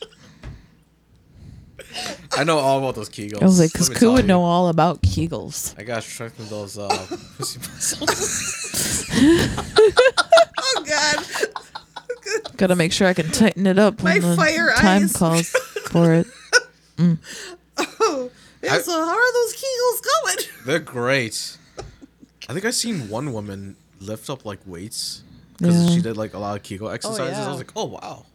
I 2.37 2.43
know 2.43 2.59
all 2.59 2.77
about 2.79 2.95
those 2.95 3.09
Kegels. 3.09 3.41
I 3.41 3.45
was 3.45 3.59
like, 3.59 3.71
because 3.71 3.89
let 3.89 3.97
Koo 3.97 4.11
would 4.13 4.21
you. 4.23 4.27
know 4.27 4.43
all 4.43 4.67
about 4.69 5.01
Kegels. 5.01 5.73
I 5.79 5.83
gotta 5.83 6.01
strengthen 6.01 6.47
those 6.49 6.77
uh, 6.77 6.87
pussy 7.37 7.59
muscles. 7.59 9.05
Oh 10.59 10.83
God! 10.85 11.25
Got 12.57 12.67
to 12.67 12.75
make 12.75 12.91
sure 12.91 13.07
I 13.07 13.13
can 13.13 13.31
tighten 13.31 13.65
it 13.65 13.79
up 13.79 14.01
when 14.03 14.21
My 14.21 14.27
the 14.27 14.35
fire 14.35 14.71
time 14.75 15.03
eyes. 15.03 15.13
calls 15.13 15.47
for 15.91 16.13
it. 16.13 16.27
Oh, 16.99 18.29
yeah, 18.61 18.73
I- 18.75 18.81
so 18.81 18.91
how 18.91 19.15
are 19.17 19.33
those 19.33 19.55
Kegels 19.55 20.01
going? 20.03 20.37
They're 20.65 20.79
great. 20.79 21.57
I 22.49 22.53
think 22.53 22.65
I 22.65 22.71
seen 22.71 23.09
one 23.09 23.33
woman 23.33 23.75
lift 23.99 24.29
up 24.29 24.45
like 24.45 24.59
weights 24.65 25.23
because 25.57 25.89
Yeah. 25.89 25.95
she 25.95 26.01
did 26.01 26.17
like 26.17 26.33
a 26.33 26.39
lot 26.39 26.57
of 26.57 26.63
Kegel 26.63 26.89
exercises. 26.89 27.37
I 27.37 27.41
yeah. 27.41 27.47
was 27.49 27.57
like, 27.57 27.71
oh 27.75 27.85
wow. 27.85 28.25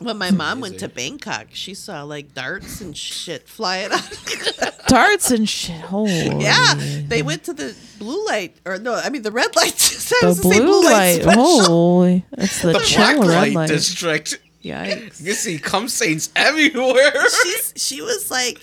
When 0.00 0.18
my 0.18 0.30
mom 0.32 0.60
went 0.60 0.80
to. 0.80 0.88
Bangkok, 0.88 1.46
she 1.52 1.72
saw 1.74 2.02
like 2.02 2.34
darts 2.34 2.80
and 2.80 2.96
shit 2.96 3.48
flying 3.48 3.92
out. 3.92 4.02
Darts 4.88 5.30
and 5.30 5.48
shit. 5.48 5.82
Oh, 5.90 6.06
yeah, 6.06 6.74
they 7.08 7.22
went 7.22 7.44
to 7.44 7.54
the 7.54 7.74
blue 7.98 8.26
light, 8.26 8.56
or 8.66 8.76
no, 8.78 8.94
I 8.94 9.08
mean 9.08 9.22
the 9.22 9.30
red 9.32 9.54
light. 9.56 9.72
I 10.12 10.18
The 10.20 10.26
was 10.26 10.40
blue 10.40 10.84
light. 10.84 11.22
special. 11.22 11.64
Holy. 11.64 12.24
It's 12.32 12.60
the, 12.60 12.72
The 12.74 12.80
chill 12.80 12.98
black 13.02 13.18
red 13.20 13.26
light, 13.28 13.52
light. 13.54 13.68
district. 13.68 14.38
Yikes. 14.62 15.22
You 15.22 15.32
see 15.32 15.58
cum 15.58 15.88
stains 15.88 16.30
everywhere. 16.36 17.12
She's, 17.44 17.72
she 17.76 18.02
was 18.02 18.30
like, 18.30 18.60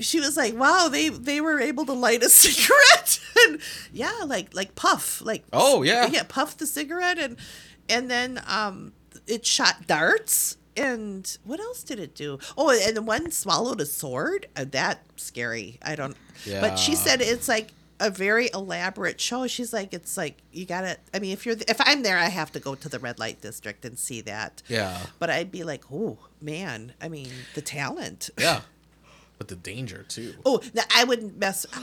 she 0.00 0.20
was 0.20 0.36
like, 0.36 0.54
"Wow, 0.56 0.88
they 0.90 1.08
they 1.08 1.40
were 1.40 1.60
able 1.60 1.86
to 1.86 1.92
light 1.92 2.22
a 2.22 2.28
cigarette." 2.28 3.20
and 3.48 3.58
yeah, 3.92 4.12
like 4.26 4.54
like 4.54 4.74
puff, 4.74 5.22
like 5.24 5.44
Oh, 5.52 5.82
yeah. 5.82 6.06
yeah, 6.06 6.22
puff 6.28 6.56
the 6.56 6.66
cigarette, 6.66 7.18
and 7.18 7.36
and 7.88 8.10
then 8.10 8.40
um, 8.46 8.92
it 9.26 9.44
shot 9.46 9.86
darts. 9.86 10.56
And 10.76 11.36
what 11.44 11.60
else 11.60 11.82
did 11.82 11.98
it 12.00 12.14
do? 12.14 12.38
Oh, 12.56 12.70
and 12.70 12.96
the 12.96 13.02
one 13.02 13.30
swallowed 13.30 13.80
a 13.80 13.86
sword. 13.86 14.48
Uh, 14.56 14.64
that 14.70 15.02
scary. 15.16 15.78
I 15.82 15.94
don't. 15.94 16.16
Yeah. 16.44 16.60
But 16.60 16.76
she 16.76 16.94
said 16.94 17.20
it's 17.20 17.48
like 17.48 17.70
a 18.00 18.10
very 18.10 18.50
elaborate 18.52 19.20
show. 19.20 19.46
She's 19.46 19.72
like, 19.72 19.94
it's 19.94 20.16
like 20.16 20.38
you 20.52 20.66
gotta. 20.66 20.98
I 21.12 21.18
mean, 21.18 21.32
if 21.32 21.46
you're 21.46 21.56
if 21.68 21.80
I'm 21.80 22.02
there, 22.02 22.18
I 22.18 22.26
have 22.26 22.52
to 22.52 22.60
go 22.60 22.74
to 22.74 22.88
the 22.88 22.98
red 22.98 23.18
light 23.18 23.40
district 23.40 23.84
and 23.84 23.98
see 23.98 24.20
that. 24.22 24.62
Yeah. 24.68 24.98
But 25.18 25.30
I'd 25.30 25.52
be 25.52 25.64
like, 25.64 25.84
oh 25.92 26.18
man, 26.40 26.92
I 27.00 27.08
mean, 27.08 27.30
the 27.54 27.62
talent. 27.62 28.30
Yeah. 28.38 28.62
But 29.36 29.48
the 29.48 29.56
danger 29.56 30.04
too. 30.08 30.34
Oh, 30.46 30.62
I 30.94 31.02
wouldn't 31.04 31.38
mess. 31.38 31.66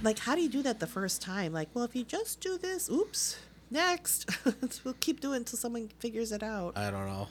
Like, 0.00 0.20
how 0.20 0.36
do 0.36 0.42
you 0.42 0.48
do 0.48 0.62
that 0.62 0.78
the 0.78 0.86
first 0.86 1.20
time? 1.20 1.52
Like, 1.52 1.70
well, 1.74 1.84
if 1.84 1.96
you 1.96 2.04
just 2.04 2.40
do 2.40 2.56
this, 2.56 2.88
oops, 2.88 3.36
next. 3.68 4.30
we'll 4.84 4.94
keep 5.00 5.18
doing 5.20 5.38
until 5.38 5.58
someone 5.58 5.90
figures 5.98 6.30
it 6.30 6.42
out. 6.44 6.78
I 6.78 6.92
don't 6.92 7.06
know. 7.06 7.26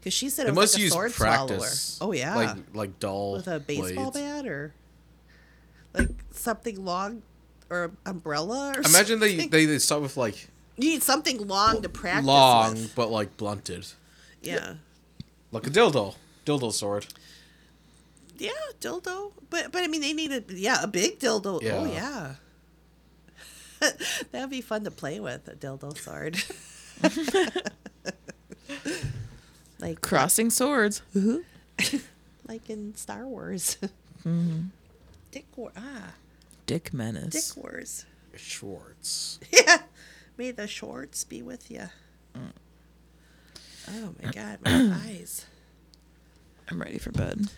Because 0.00 0.14
she 0.14 0.30
said 0.30 0.46
it 0.48 0.54
must 0.54 0.74
was 0.74 0.74
like 0.74 0.80
a 0.80 0.82
use 0.84 0.92
sword 0.92 1.12
practice. 1.12 1.80
swallower. 1.98 2.10
Oh 2.10 2.12
yeah, 2.16 2.34
Like 2.34 2.56
like 2.74 2.98
dull 2.98 3.32
with 3.34 3.46
a 3.48 3.60
baseball 3.60 4.10
blades. 4.10 4.26
bat 4.26 4.46
or 4.46 4.72
like 5.94 6.08
something 6.32 6.82
long 6.84 7.22
or 7.68 7.90
umbrella 8.06 8.72
or 8.76 8.80
Imagine 8.82 9.20
they, 9.20 9.30
something. 9.32 9.50
they 9.50 9.66
they 9.66 9.78
start 9.78 10.00
with 10.02 10.16
like 10.16 10.48
you 10.78 10.88
need 10.90 11.02
something 11.02 11.46
long 11.46 11.82
to 11.82 11.88
practice 11.90 12.24
long 12.26 12.72
with. 12.74 12.94
but 12.94 13.10
like 13.10 13.36
blunted, 13.36 13.86
Yeah. 14.42 14.74
like 15.52 15.66
a 15.66 15.70
dildo, 15.70 16.14
dildo 16.46 16.72
sword. 16.72 17.06
Yeah, 18.38 18.52
dildo. 18.80 19.32
But 19.50 19.70
but 19.72 19.82
I 19.82 19.86
mean 19.88 20.00
they 20.00 20.14
need 20.14 20.32
a 20.32 20.42
yeah, 20.48 20.82
a 20.82 20.86
big 20.86 21.18
dildo. 21.18 21.60
Oh 21.62 21.84
Yeah. 21.84 22.34
yeah. 23.82 23.90
That'd 24.32 24.48
be 24.50 24.62
fun 24.62 24.84
to 24.84 24.90
play 24.90 25.20
with, 25.20 25.46
a 25.48 25.54
dildo 25.56 25.96
sword. 25.98 26.42
like 29.80 30.00
Crossing 30.00 30.50
swords. 30.50 31.02
Uh-huh. 31.16 31.38
like 32.48 32.68
in 32.70 32.94
Star 32.94 33.26
Wars. 33.26 33.78
Mm-hmm. 34.20 34.66
Dick 35.30 35.46
War 35.56 35.72
ah, 35.78 36.12
Dick 36.66 36.92
Menace. 36.92 37.54
Dick 37.54 37.64
Wars. 37.64 38.04
Schwartz. 38.36 39.40
Yeah. 39.50 39.78
May 40.36 40.50
the 40.50 40.66
shorts 40.66 41.24
be 41.24 41.40
with 41.40 41.70
you. 41.70 41.88
Mm. 42.36 42.52
Oh 43.88 44.14
my 44.22 44.30
god, 44.30 44.58
my 44.62 44.94
eyes. 45.06 45.46
I'm 46.70 46.82
ready 46.82 46.98
for 46.98 47.12
bed. 47.12 47.48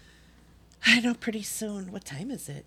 I 0.87 1.01
know 1.01 1.15
pretty 1.15 1.43
soon. 1.43 1.91
What 1.91 2.05
time 2.05 2.31
is 2.31 2.49
it? 2.49 2.65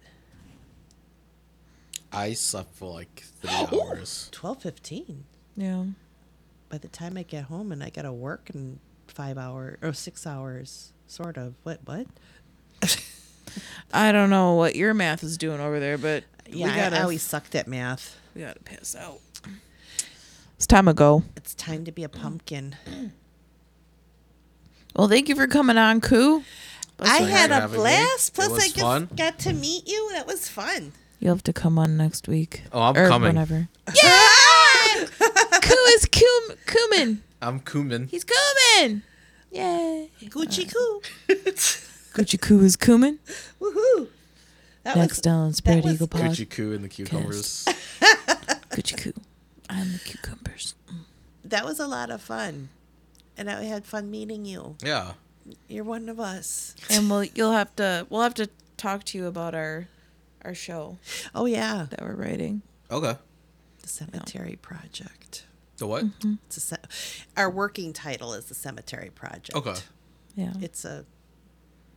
I 2.12 2.34
slept 2.34 2.76
for 2.76 2.92
like 2.94 3.24
three 3.42 3.50
hours. 3.80 4.28
Twelve 4.34 4.62
fifteen. 4.62 5.24
Yeah. 5.56 5.86
By 6.68 6.80
the 6.80 6.88
time 6.90 7.16
I 7.18 7.24
get 7.24 7.46
home 7.46 7.72
and 7.72 7.82
I 7.82 7.90
gotta 7.90 8.12
work 8.12 8.50
in 8.54 8.80
five 9.16 9.38
hours 9.38 9.78
or 9.82 9.94
six 9.94 10.28
hours, 10.28 10.94
sort 11.08 11.38
of. 11.38 11.56
What 11.64 11.80
what? 11.86 12.06
I 13.94 14.12
don't 14.12 14.30
know 14.30 14.54
what 14.54 14.76
your 14.76 14.94
math 14.94 15.24
is 15.24 15.38
doing 15.38 15.60
over 15.60 15.80
there, 15.80 15.98
but 15.98 16.24
Yeah, 16.48 16.68
we 16.68 16.76
gotta 16.76 16.98
I 17.00 17.02
always 17.02 17.22
sucked 17.24 17.56
at 17.56 17.68
math. 17.68 18.18
we 18.36 18.42
gotta 18.42 18.60
pass 18.60 18.96
out. 18.96 19.20
It's 20.58 20.68
time 20.68 20.86
to 20.86 20.94
go. 20.94 21.24
It's 21.36 21.54
time 21.56 21.84
to 21.86 21.92
be 21.92 22.04
a 22.04 22.10
pumpkin. 22.10 22.76
Well, 24.96 25.08
thank 25.10 25.28
you 25.30 25.36
for 25.36 25.48
coming 25.48 25.78
on, 25.78 26.00
Koo. 26.02 26.44
I 27.00 27.18
had 27.18 27.52
a 27.52 27.56
having 27.56 27.72
me. 27.72 27.78
blast. 27.78 28.34
Plus, 28.34 28.52
I 28.54 28.68
just 28.68 28.80
fun. 28.80 29.10
got 29.16 29.38
to 29.40 29.52
meet 29.54 29.86
you. 29.88 30.12
That 30.14 30.26
was 30.28 30.48
fun. 30.48 30.94
You'll 31.20 31.34
have 31.36 31.44
to 31.44 31.54
come 31.54 31.78
on 31.78 31.98
next 31.98 32.28
week. 32.30 32.64
Oh, 32.72 32.82
I'm 32.82 32.96
or 32.96 33.08
coming. 33.10 33.30
Whenever. 33.30 33.68
Yeah, 34.02 35.06
Koo 35.62 35.76
is 35.90 36.06
cum- 36.06 36.58
cumin. 36.66 37.24
I'm 37.46 37.60
Kuman. 37.60 38.10
He's 38.10 38.24
cumin. 38.26 39.04
Yay. 39.52 40.10
Gucci 40.24 40.72
Koo. 40.74 41.02
Gucci 42.14 42.42
Koo 42.42 42.60
is 42.62 42.76
cumin. 42.76 43.20
Woohoo. 43.62 44.08
That 44.84 44.98
Next 44.98 45.26
was, 45.26 45.28
on 45.28 45.54
Spread 45.54 45.84
was 45.84 45.94
Eagle 45.94 46.08
Pod. 46.08 46.22
Gucci 46.22 46.50
Koo 46.50 46.74
and 46.74 46.84
the 46.84 46.90
cucumbers. 46.90 47.66
Gucci 48.72 48.98
Koo. 48.98 49.14
I'm 49.70 49.94
the 49.94 50.00
cucumbers. 50.00 50.74
that 51.44 51.66
was 51.66 51.80
a 51.80 51.88
lot 51.88 52.10
of 52.10 52.22
fun. 52.22 52.70
And 53.38 53.50
I 53.50 53.64
had 53.64 53.86
fun 53.86 54.10
meeting 54.10 54.46
you. 54.46 54.76
yeah. 54.84 55.14
You're 55.68 55.84
one 55.84 56.10
of 56.10 56.20
us. 56.20 56.74
And 56.90 57.08
we'll 57.08 57.26
you'll 57.26 57.52
have 57.52 57.76
to 57.76 58.08
we'll 58.10 58.24
have 58.24 58.34
to 58.36 58.50
talk 58.78 59.04
to 59.06 59.18
you 59.20 59.28
about 59.28 59.54
our 59.54 59.88
our 60.44 60.56
show 60.56 60.98
Oh, 61.36 61.46
yeah. 61.46 61.86
that 61.92 62.02
we're 62.02 62.16
writing. 62.16 62.64
Okay. 62.90 63.16
The 63.84 63.88
Cemetery 63.88 64.58
Project. 64.60 65.46
The 65.78 65.88
what? 65.88 66.06
It's 66.48 66.72
a 66.72 66.78
our 67.36 67.50
working 67.50 67.92
title 67.94 68.34
is 68.34 68.46
the 68.46 68.54
Cemetery 68.56 69.10
Project. 69.14 69.54
Okay. 69.56 69.76
Yeah. 70.36 70.54
It's 70.62 70.86
a 70.86 71.06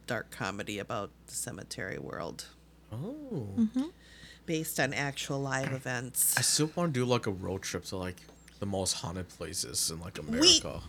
dark 0.07 0.31
comedy 0.31 0.79
about 0.79 1.11
the 1.27 1.35
cemetery 1.35 1.99
world 1.99 2.47
Oh. 2.93 3.91
based 4.47 4.81
on 4.81 4.93
actual 4.95 5.41
live 5.41 5.73
events. 5.73 6.37
I 6.39 6.41
still 6.41 6.71
want 6.75 6.95
to 6.95 7.01
do 7.01 7.05
like 7.05 7.27
a 7.27 7.31
road 7.31 7.63
trip 7.63 7.85
to 7.87 7.97
like 7.97 8.17
the 8.59 8.67
most 8.67 8.95
haunted 8.95 9.29
places 9.29 9.91
in 9.91 10.01
like 10.01 10.19
America. 10.19 10.81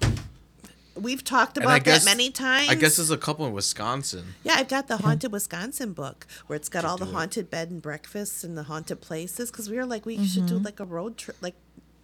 We've 0.95 1.23
talked 1.23 1.57
about 1.57 1.83
guess 1.85 2.03
that 2.03 2.11
many 2.11 2.29
times. 2.29 2.69
I 2.69 2.75
guess 2.75 2.97
there's 2.97 3.11
a 3.11 3.17
couple 3.17 3.45
in 3.45 3.53
Wisconsin. 3.53 4.33
Yeah, 4.43 4.55
I've 4.57 4.67
got 4.67 4.87
the 4.89 4.97
Haunted 4.97 5.31
Wisconsin 5.31 5.93
book 5.93 6.27
where 6.47 6.57
it's 6.57 6.67
got 6.67 6.81
Should 6.81 6.87
all 6.89 6.97
the 6.97 7.05
do 7.05 7.11
it. 7.11 7.13
haunted 7.13 7.49
bed 7.49 7.69
and 7.71 7.81
breakfasts 7.81 8.43
and 8.43 8.57
the 8.57 8.63
haunted 8.63 8.99
places. 8.99 9.49
Because 9.49 9.69
we 9.69 9.77
were 9.77 9.85
like, 9.85 10.05
we 10.05 10.17
should 10.27 10.43
Mm-hmm. 10.43 10.57
do 10.57 10.63
like 10.63 10.79
a 10.81 10.85
road 10.85 11.15
trip, 11.15 11.37
like, 11.41 11.55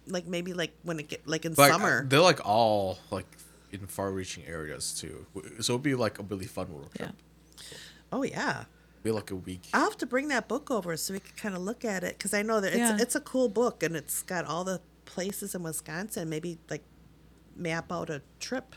like 0.06 0.26
maybe 0.26 0.52
like 0.52 0.72
when 0.82 0.98
it 1.00 1.08
get 1.08 1.26
like 1.26 1.44
in 1.44 1.52
But 1.54 1.62
like, 1.62 1.72
summer. 1.72 2.04
they're 2.06 2.20
like 2.20 2.44
all 2.46 2.98
like 3.10 3.26
in 3.72 3.86
far-reaching 3.86 4.44
areas 4.46 4.92
too. 4.98 5.26
So 5.60 5.74
it'd 5.74 5.82
be 5.82 5.94
like 5.94 6.18
a 6.18 6.22
really 6.22 6.46
fun 6.46 6.68
road 6.70 6.88
Yeah. 6.98 7.06
trip. 7.06 7.16
oh 8.12 8.22
yeah, 8.22 8.64
Be 9.02 9.10
like 9.10 9.30
a 9.30 9.36
week. 9.36 9.68
I'll 9.74 9.84
have 9.84 9.98
to 9.98 10.06
bring 10.06 10.28
that 10.28 10.48
book 10.48 10.70
over 10.70 10.96
so 10.96 11.14
we 11.14 11.20
can 11.20 11.34
kind 11.36 11.54
of 11.54 11.62
look 11.62 11.84
at 11.84 12.02
it 12.04 12.16
because 12.18 12.32
I 12.34 12.42
know 12.42 12.60
that 12.60 12.68
it's 12.68 12.78
Yeah. 12.78 12.96
it's 13.00 13.14
a 13.14 13.20
cool 13.20 13.48
book 13.48 13.82
and 13.82 13.96
it's 13.96 14.22
got 14.22 14.44
all 14.44 14.64
the 14.64 14.80
places 15.04 15.54
in 15.54 15.62
Wisconsin. 15.62 16.28
Maybe 16.28 16.58
like 16.70 16.82
map 17.56 17.90
out 17.92 18.08
a 18.10 18.22
trip. 18.40 18.74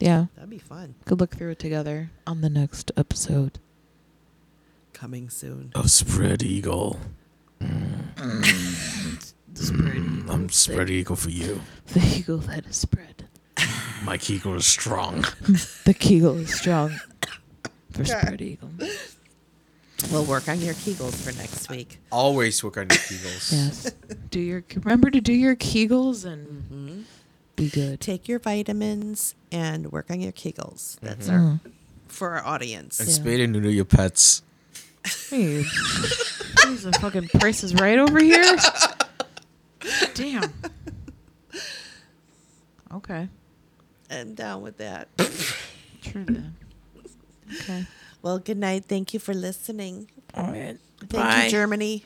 Yeah. 0.00 0.26
That'd 0.34 0.48
be 0.50 0.58
fun. 0.58 0.94
Could 1.04 1.20
look 1.20 1.36
through 1.36 1.50
it 1.50 1.58
together 1.58 2.10
on 2.26 2.40
the 2.40 2.48
next 2.48 2.90
episode. 2.96 3.58
Coming 4.94 5.28
soon. 5.30 5.72
Of 5.74 5.90
Spread 5.90 6.42
Eagle. 6.42 6.98
Mm. 7.60 9.32
I'm 9.68 10.48
Spread 10.48 10.88
Eagle 10.90 11.16
for 11.16 11.30
you. 11.30 11.60
The 11.92 12.00
eagle 12.16 12.38
that 12.38 12.66
is 12.66 12.76
spread. 12.76 13.26
My 14.04 14.18
Eagle 14.28 14.54
is 14.54 14.64
strong. 14.66 15.24
The 15.84 15.92
kegel 15.92 16.38
is 16.38 16.54
strong. 16.54 16.94
For 17.92 18.04
spread 18.04 18.40
eagle. 18.40 18.70
We'll 20.12 20.24
work 20.24 20.48
on 20.48 20.60
your 20.60 20.72
Kegels 20.74 21.14
for 21.16 21.36
next 21.36 21.68
week. 21.68 21.98
Always 22.10 22.62
work 22.64 22.76
on 22.78 22.84
your 22.84 22.98
Kegels. 22.98 23.52
Yes. 23.52 23.92
do 24.30 24.40
your 24.40 24.64
remember 24.76 25.10
to 25.10 25.20
do 25.20 25.32
your 25.34 25.56
kegels 25.56 26.24
and 26.24 27.04
be 27.56 27.68
good. 27.68 28.00
Take 28.00 28.28
your 28.28 28.38
vitamins 28.38 29.34
and 29.52 29.90
work 29.92 30.10
on 30.10 30.20
your 30.20 30.32
Kegels. 30.32 30.96
That's 31.00 31.28
Mm. 31.28 31.32
our 31.32 31.60
for 32.08 32.30
our 32.30 32.46
audience. 32.46 32.98
And 33.00 33.08
Yeah. 33.08 33.14
spade 33.16 33.40
and 33.40 33.52
neuter 33.52 33.70
your 33.70 33.84
pets. 33.84 34.42
Hey, 35.28 35.64
these 36.64 36.86
are 36.86 36.92
fucking 37.00 37.28
prices 37.40 37.74
right 37.74 37.98
over 37.98 38.22
here. 38.22 38.56
Damn. 40.14 40.52
Okay. 42.92 43.28
I'm 44.10 44.34
down 44.34 44.62
with 44.62 44.78
that. 44.78 45.06
True 46.02 46.24
then. 46.24 46.56
Okay. 47.60 47.86
Well, 48.20 48.40
good 48.40 48.58
night. 48.58 48.86
Thank 48.86 49.14
you 49.14 49.20
for 49.20 49.32
listening. 49.32 50.10
All 50.34 50.50
right. 50.50 50.76
Thank 50.98 51.12
Bye. 51.12 51.44
you, 51.44 51.50
Germany. 51.50 52.04